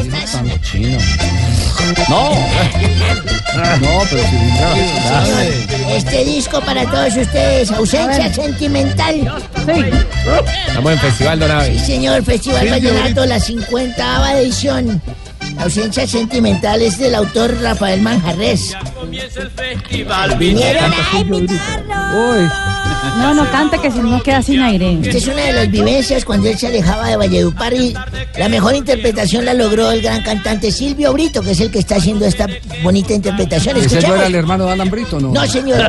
No. 2.09 2.31
No, 3.81 4.03
pero 4.09 4.23
si 4.23 5.93
Este 5.97 6.25
disco 6.25 6.61
para 6.61 6.89
todos 6.91 7.17
ustedes, 7.17 7.71
ausencia 7.73 8.33
sentimental. 8.33 9.15
Estamos 10.69 10.93
en 10.93 10.99
Festival 10.99 11.35
Sí, 11.39 11.41
Donave. 11.41 11.79
señor, 11.81 12.23
Festival 12.25 12.69
Vallenato, 12.71 13.27
la 13.27 13.41
50 13.41 14.41
edición. 14.41 15.03
Ausencia 15.59 16.07
sentimental 16.07 16.83
es 16.83 16.99
del 16.99 17.15
autor 17.15 17.57
Rafael 17.61 18.03
Manjarres. 18.03 18.75
Vinieron 20.39 20.93
a 20.93 21.19
invitarnos. 21.19 22.53
No, 23.19 23.35
no 23.35 23.51
canta 23.51 23.79
que 23.79 23.91
si 23.91 23.99
no 23.99 24.23
queda 24.23 24.43
sin 24.43 24.61
aire. 24.61 24.99
Esta 25.03 25.19
es 25.19 25.27
una 25.27 25.43
de 25.43 25.53
las 25.53 25.71
vivencias 25.71 26.25
cuando 26.25 26.49
él 26.49 26.59
se 26.59 26.69
alejaba 26.69 27.09
de 27.09 27.17
Valledupar 27.17 27.73
y 27.75 27.95
la 28.39 28.49
mejor 28.49 28.75
interpretación 28.75 29.45
la 29.45 29.55
logró 29.55 29.91
el 29.91 30.03
gran 30.03 30.23
cantante 30.23 30.71
Silvio 30.73 31.13
Brito, 31.13 31.43
que 31.43 31.51
es 31.53 31.61
el 31.61 31.71
que 31.71 31.81
está 31.81 31.97
haciendo 31.97 32.25
esta 32.25 32.47
bonita 32.83 33.13
interpretación. 33.13 33.77
¿Ese 33.77 34.01
no 34.07 34.15
era 34.15 34.27
el 34.27 34.35
hermano 34.35 34.67
de 34.67 34.73
Alan 34.73 34.91
Brito? 34.91 35.21
No, 35.21 35.31
No, 35.33 35.47
señor. 35.47 35.81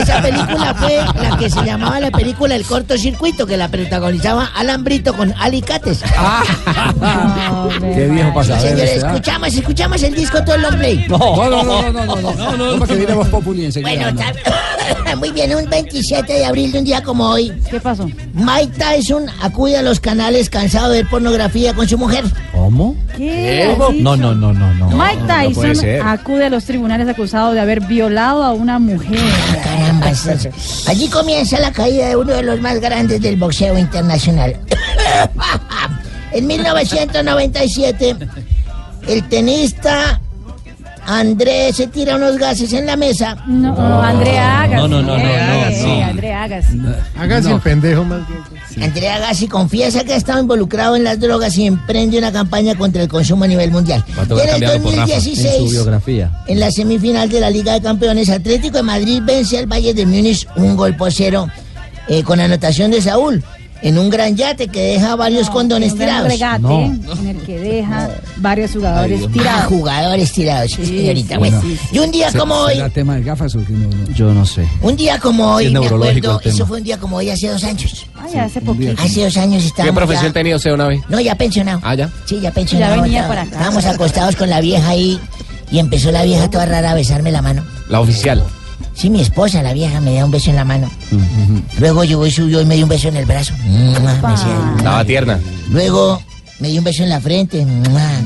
Esa 0.00 0.22
película 0.22 0.74
fue 0.74 0.96
la 1.20 1.36
que 1.38 1.50
se 1.50 1.62
llamaba 1.64 2.00
la 2.00 2.10
película 2.10 2.54
El 2.54 2.64
cortocircuito, 2.64 3.46
que 3.46 3.56
la 3.56 3.68
protagonizaba 3.68 4.50
Alan 4.54 4.84
Brito 4.84 5.14
con 5.14 5.34
alicates. 5.38 6.00
Qué 7.94 8.06
viejo 8.08 8.44
saber 8.44 8.67
Señores, 8.68 9.04
¿ah? 9.04 9.06
escuchamos, 9.08 9.54
escuchamos 9.54 10.02
el 10.02 10.14
disco 10.14 10.42
todo 10.44 10.54
el 10.56 10.62
long 10.62 10.76
play. 10.78 11.06
No, 11.08 11.18
no, 11.18 11.50
no, 11.50 11.62
no, 11.64 11.92
no, 11.92 12.06
no, 12.06 12.32
no, 12.32 12.56
no, 12.56 12.76
no, 12.76 13.24
populi 13.30 13.64
enseguida. 13.66 13.90
Bueno, 14.10 14.22
no. 15.06 15.16
muy 15.16 15.30
bien, 15.32 15.54
un 15.54 15.68
27 15.68 16.32
de 16.32 16.44
abril 16.44 16.72
de 16.72 16.78
un 16.78 16.84
día 16.84 17.02
como 17.02 17.28
hoy. 17.28 17.52
¿Qué 17.70 17.80
pasó? 17.80 18.08
Mike 18.34 18.72
Tyson 18.78 19.26
acude 19.40 19.76
a 19.76 19.82
los 19.82 20.00
canales 20.00 20.50
cansado 20.50 20.90
de 20.90 20.98
ver 21.02 21.10
pornografía 21.10 21.74
con 21.74 21.88
su 21.88 21.98
mujer. 21.98 22.24
¿Cómo? 22.52 22.96
¿Qué? 23.16 23.74
No, 23.78 24.16
no, 24.16 24.34
no, 24.34 24.52
no, 24.52 24.74
no. 24.74 24.88
Mike 24.90 25.22
No 25.22 25.26
Tyson 25.26 25.76
ser. 25.76 26.02
acude 26.02 26.46
a 26.46 26.50
los 26.50 26.64
tribunales 26.64 27.08
acusado 27.08 27.52
de 27.52 27.60
haber 27.60 27.80
violado 27.80 28.42
a 28.44 28.52
una 28.52 28.78
mujer. 28.78 29.18
Caramba, 29.62 30.10
eso 30.10 30.30
es- 30.32 30.88
allí 30.88 31.08
comienza 31.08 31.58
la 31.60 31.72
caída 31.72 32.08
de 32.08 32.16
uno 32.16 32.32
de 32.34 32.42
los 32.42 32.60
más 32.60 32.80
grandes 32.80 33.20
del 33.20 33.36
boxeo 33.36 33.76
internacional. 33.78 34.56
en 36.32 36.46
1997, 36.46 38.16
el 39.08 39.28
tenista 39.28 40.20
Andrés 41.10 41.76
se 41.76 41.86
tira 41.86 42.16
unos 42.16 42.36
gases 42.36 42.70
en 42.74 42.84
la 42.84 42.94
mesa. 42.94 43.34
No, 43.46 44.02
André 44.02 44.38
Agassi. 44.38 44.74
No, 44.76 44.88
no, 44.88 45.00
no, 45.00 45.16
no, 45.16 45.24
no, 45.24 45.70
sí, 45.74 45.86
no. 45.86 46.04
André 46.04 46.34
Agassi. 46.34 46.80
Hágase 47.18 47.50
el 47.52 47.60
pendejo 47.60 48.04
más 48.04 48.20
bien. 48.28 48.84
Andrea 48.84 49.14
Agassi 49.16 49.48
confiesa 49.48 50.04
que 50.04 50.12
ha 50.12 50.16
estado 50.16 50.40
involucrado 50.40 50.96
en 50.96 51.04
las 51.04 51.18
drogas 51.18 51.56
y 51.56 51.66
emprende 51.66 52.18
una 52.18 52.30
campaña 52.30 52.74
contra 52.74 53.00
el 53.02 53.08
consumo 53.08 53.44
a 53.44 53.48
nivel 53.48 53.70
mundial. 53.70 54.04
Va 54.18 54.22
a 54.22 54.24
Y 54.26 54.28
tocar 54.28 54.48
en 54.48 54.54
el 54.54 54.60
cambiarlo 54.60 54.82
por 54.82 54.92
Rafa 54.96 55.14
en 55.14 55.20
su 55.22 55.28
2016, 55.30 55.70
biografía. 55.70 56.30
en 56.46 56.60
la 56.60 56.70
semifinal 56.70 57.28
de 57.30 57.40
la 57.40 57.48
Liga 57.50 57.72
de 57.72 57.80
Campeones, 57.80 58.28
Atlético 58.28 58.76
de 58.76 58.82
Madrid 58.82 59.22
vence 59.24 59.56
al 59.58 59.66
Valle 59.66 59.94
de 59.94 60.04
Múnich 60.04 60.46
un 60.56 60.76
gol 60.76 60.94
por 60.94 61.10
cero 61.10 61.48
eh, 62.08 62.22
con 62.22 62.38
anotación 62.38 62.90
de 62.90 63.00
Saúl 63.00 63.42
en 63.82 63.96
un 63.98 64.10
gran 64.10 64.34
yate 64.36 64.68
que 64.68 64.80
deja 64.82 65.14
varios 65.16 65.48
condones 65.50 65.92
Un 65.92 65.98
gran 65.98 66.08
tirados. 66.28 66.32
regate 66.32 66.84
en 67.20 67.26
el 67.28 67.36
que 67.44 67.58
deja 67.60 68.10
varios 68.38 68.72
jugadores 68.72 69.20
Ah, 69.24 69.30
tirados. 69.32 69.64
jugadores 69.66 70.32
tirados, 70.32 70.70
sí, 70.72 70.84
señorita. 70.84 71.38
Bueno, 71.38 71.60
sí, 71.62 71.78
y 71.92 71.98
un 72.00 72.10
día 72.10 72.30
¿Se- 72.30 72.38
como 72.38 72.54
hoy, 72.54 72.74
¿Será 72.74 72.90
tema 72.90 73.14
de 73.16 73.22
gafas 73.22 73.54
o 73.54 73.64
qué? 73.64 73.72
No, 73.72 73.88
no. 73.88 74.14
Yo 74.14 74.32
no 74.34 74.44
sé. 74.44 74.66
un 74.82 74.96
día 74.96 75.18
como 75.20 75.54
hoy, 75.54 75.64
Sí, 75.64 75.66
es 75.68 75.72
me 75.74 75.80
neurológico 75.80 76.18
acuerdo, 76.28 76.38
el 76.38 76.42
tema. 76.44 76.54
eso 76.54 76.66
fue 76.66 76.78
un 76.78 76.84
día 76.84 76.98
como 76.98 77.16
hoy 77.16 77.30
hace 77.30 77.48
dos 77.48 77.62
años. 77.64 78.06
Ay, 78.20 78.38
hace 78.38 78.60
poquito. 78.60 79.00
Hace 79.02 79.22
dos 79.24 79.36
años 79.36 79.62
¿Qué 79.62 79.68
estábamos 79.68 79.94
profesión 79.94 80.26
ya- 80.26 80.32
tenía 80.32 80.56
usted 80.56 80.72
una 80.72 80.86
vez? 80.88 81.00
No, 81.08 81.20
ya 81.20 81.34
pensionado. 81.36 81.80
Ah, 81.84 81.94
ya. 81.94 82.10
Sí, 82.24 82.40
ya 82.40 82.50
pensionado. 82.50 82.96
Ya 82.96 83.02
venía 83.02 83.28
para 83.28 83.42
acá. 83.42 83.52
Estábamos 83.52 83.84
acostados 83.84 84.36
con 84.36 84.50
la 84.50 84.60
vieja 84.60 84.88
ahí 84.88 85.20
y 85.70 85.78
empezó 85.78 86.10
la 86.10 86.24
vieja 86.24 86.50
toda 86.50 86.66
rara 86.66 86.90
a 86.90 86.94
besarme 86.94 87.30
la 87.30 87.42
mano. 87.42 87.64
La 87.88 88.00
oficial. 88.00 88.42
Sí, 88.98 89.10
mi 89.10 89.20
esposa, 89.20 89.62
la 89.62 89.72
vieja, 89.72 90.00
me 90.00 90.14
da 90.14 90.24
un 90.24 90.32
beso 90.32 90.50
en 90.50 90.56
la 90.56 90.64
mano. 90.64 90.90
Luego 91.78 92.02
llegó 92.02 92.26
y 92.26 92.32
subió 92.32 92.60
y 92.60 92.64
me 92.64 92.74
dio 92.74 92.84
un 92.84 92.88
beso 92.88 93.06
en 93.08 93.16
el 93.16 93.26
brazo. 93.26 93.54
Estaba 94.76 95.04
tierna. 95.04 95.38
Luego 95.70 96.20
me 96.58 96.68
dio 96.68 96.80
un 96.80 96.84
beso 96.84 97.04
en 97.04 97.10
la 97.10 97.20
frente. 97.20 97.64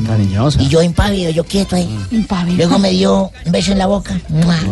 Cariñosa. 0.06 0.62
Y 0.62 0.68
yo 0.68 0.82
impávido, 0.82 1.30
yo 1.30 1.44
quieto 1.44 1.76
ahí. 1.76 1.86
Impávido. 2.10 2.56
Luego 2.56 2.78
me 2.78 2.90
dio 2.90 3.30
un 3.44 3.52
beso 3.52 3.72
en 3.72 3.78
la 3.78 3.86
boca. 3.86 4.18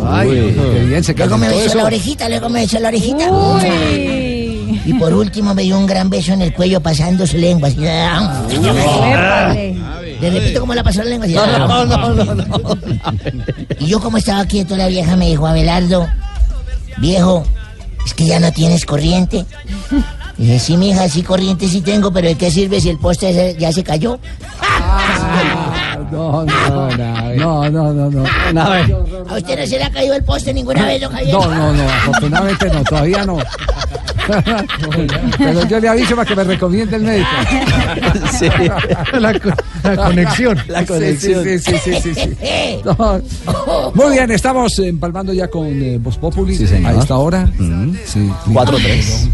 Ay, 0.09 0.29
qué 0.73 0.85
bien, 0.85 1.03
se 1.03 1.13
Luego 1.13 1.37
me 1.37 1.47
besó 1.49 1.65
eso. 1.67 1.77
la 1.77 1.85
orejita, 1.85 2.27
luego 2.29 2.49
me 2.49 2.61
besó 2.61 2.79
la 2.79 2.87
orejita. 2.87 3.31
Uy. 3.31 4.81
Y 4.83 4.93
por 4.95 5.13
último 5.13 5.53
me 5.53 5.61
dio 5.61 5.77
un 5.77 5.85
gran 5.85 6.09
beso 6.09 6.33
en 6.33 6.41
el 6.41 6.51
cuello 6.51 6.81
pasando 6.81 7.27
su 7.27 7.37
lengua. 7.37 7.67
así. 7.69 7.77
Épale. 7.85 9.75
Le 10.21 10.29
repito 10.29 10.59
cómo 10.59 10.73
la 10.75 10.83
pasó 10.83 11.03
la 11.03 11.09
lengua. 11.09 11.27
no, 11.27 11.85
no, 11.85 12.13
no, 12.13 12.35
no. 12.35 12.77
Y 13.79 13.87
yo 13.87 13.99
como 13.99 14.17
estaba 14.17 14.45
quieto, 14.45 14.77
la 14.77 14.87
vieja 14.87 15.15
me 15.15 15.27
dijo, 15.27 15.47
Abelardo, 15.47 16.07
viejo, 16.97 17.43
es 18.05 18.13
que 18.13 18.25
ya 18.25 18.39
no 18.39 18.51
tienes 18.51 18.85
corriente. 18.85 19.45
Y 20.37 20.43
dije, 20.45 20.59
sí, 20.59 20.77
mija, 20.77 21.07
sí 21.09 21.21
corriente 21.23 21.67
sí 21.67 21.81
tengo, 21.81 22.11
pero 22.11 22.27
¿de 22.27 22.35
qué 22.35 22.49
sirve 22.49 22.79
si 22.81 22.89
el 22.89 22.97
poste 22.97 23.55
ya 23.59 23.71
se 23.71 23.83
cayó? 23.83 24.19
No, 26.11 26.43
no, 26.45 27.69
no, 27.69 27.69
no, 27.69 27.93
no, 27.93 28.09
no. 28.09 28.25
¿A 29.29 29.35
usted 29.37 29.59
no 29.59 29.65
se 29.67 29.77
le 29.77 29.83
ha 29.83 29.91
caído 29.91 30.13
el 30.15 30.23
poste 30.23 30.53
ninguna 30.53 30.85
vez, 30.85 31.01
don 31.01 31.11
Javier? 31.13 31.33
No, 31.33 31.45
no, 31.47 31.73
no, 31.73 31.83
afortunadamente 31.89 32.69
no, 32.69 32.83
todavía 32.83 33.25
no. 33.25 33.37
Pero 35.37 35.67
yo 35.67 35.79
le 35.79 35.89
aviso 35.89 36.15
para 36.15 36.27
que 36.27 36.35
me 36.35 36.43
recomiende 36.43 36.95
el 36.97 37.03
médico. 37.03 37.29
Sí. 38.37 38.47
La, 39.19 39.39
co- 39.39 39.49
la 39.83 39.95
conexión. 39.97 40.59
La 40.67 40.85
conexión. 40.85 41.43
Sí, 41.43 41.59
sí, 41.59 41.73
sí, 41.83 42.01
sí, 42.01 42.13
sí, 42.13 42.35
sí. 42.39 42.81
No. 42.85 43.21
Muy 43.93 44.13
bien, 44.13 44.31
estamos 44.31 44.77
empalmando 44.79 45.33
ya 45.33 45.47
con 45.47 45.67
eh, 45.67 45.97
Voz 46.01 46.17
Populi 46.17 46.55
a 46.85 46.91
esta 46.93 47.17
hora. 47.17 47.49
Sí. 48.05 48.29
4-3. 48.47 49.29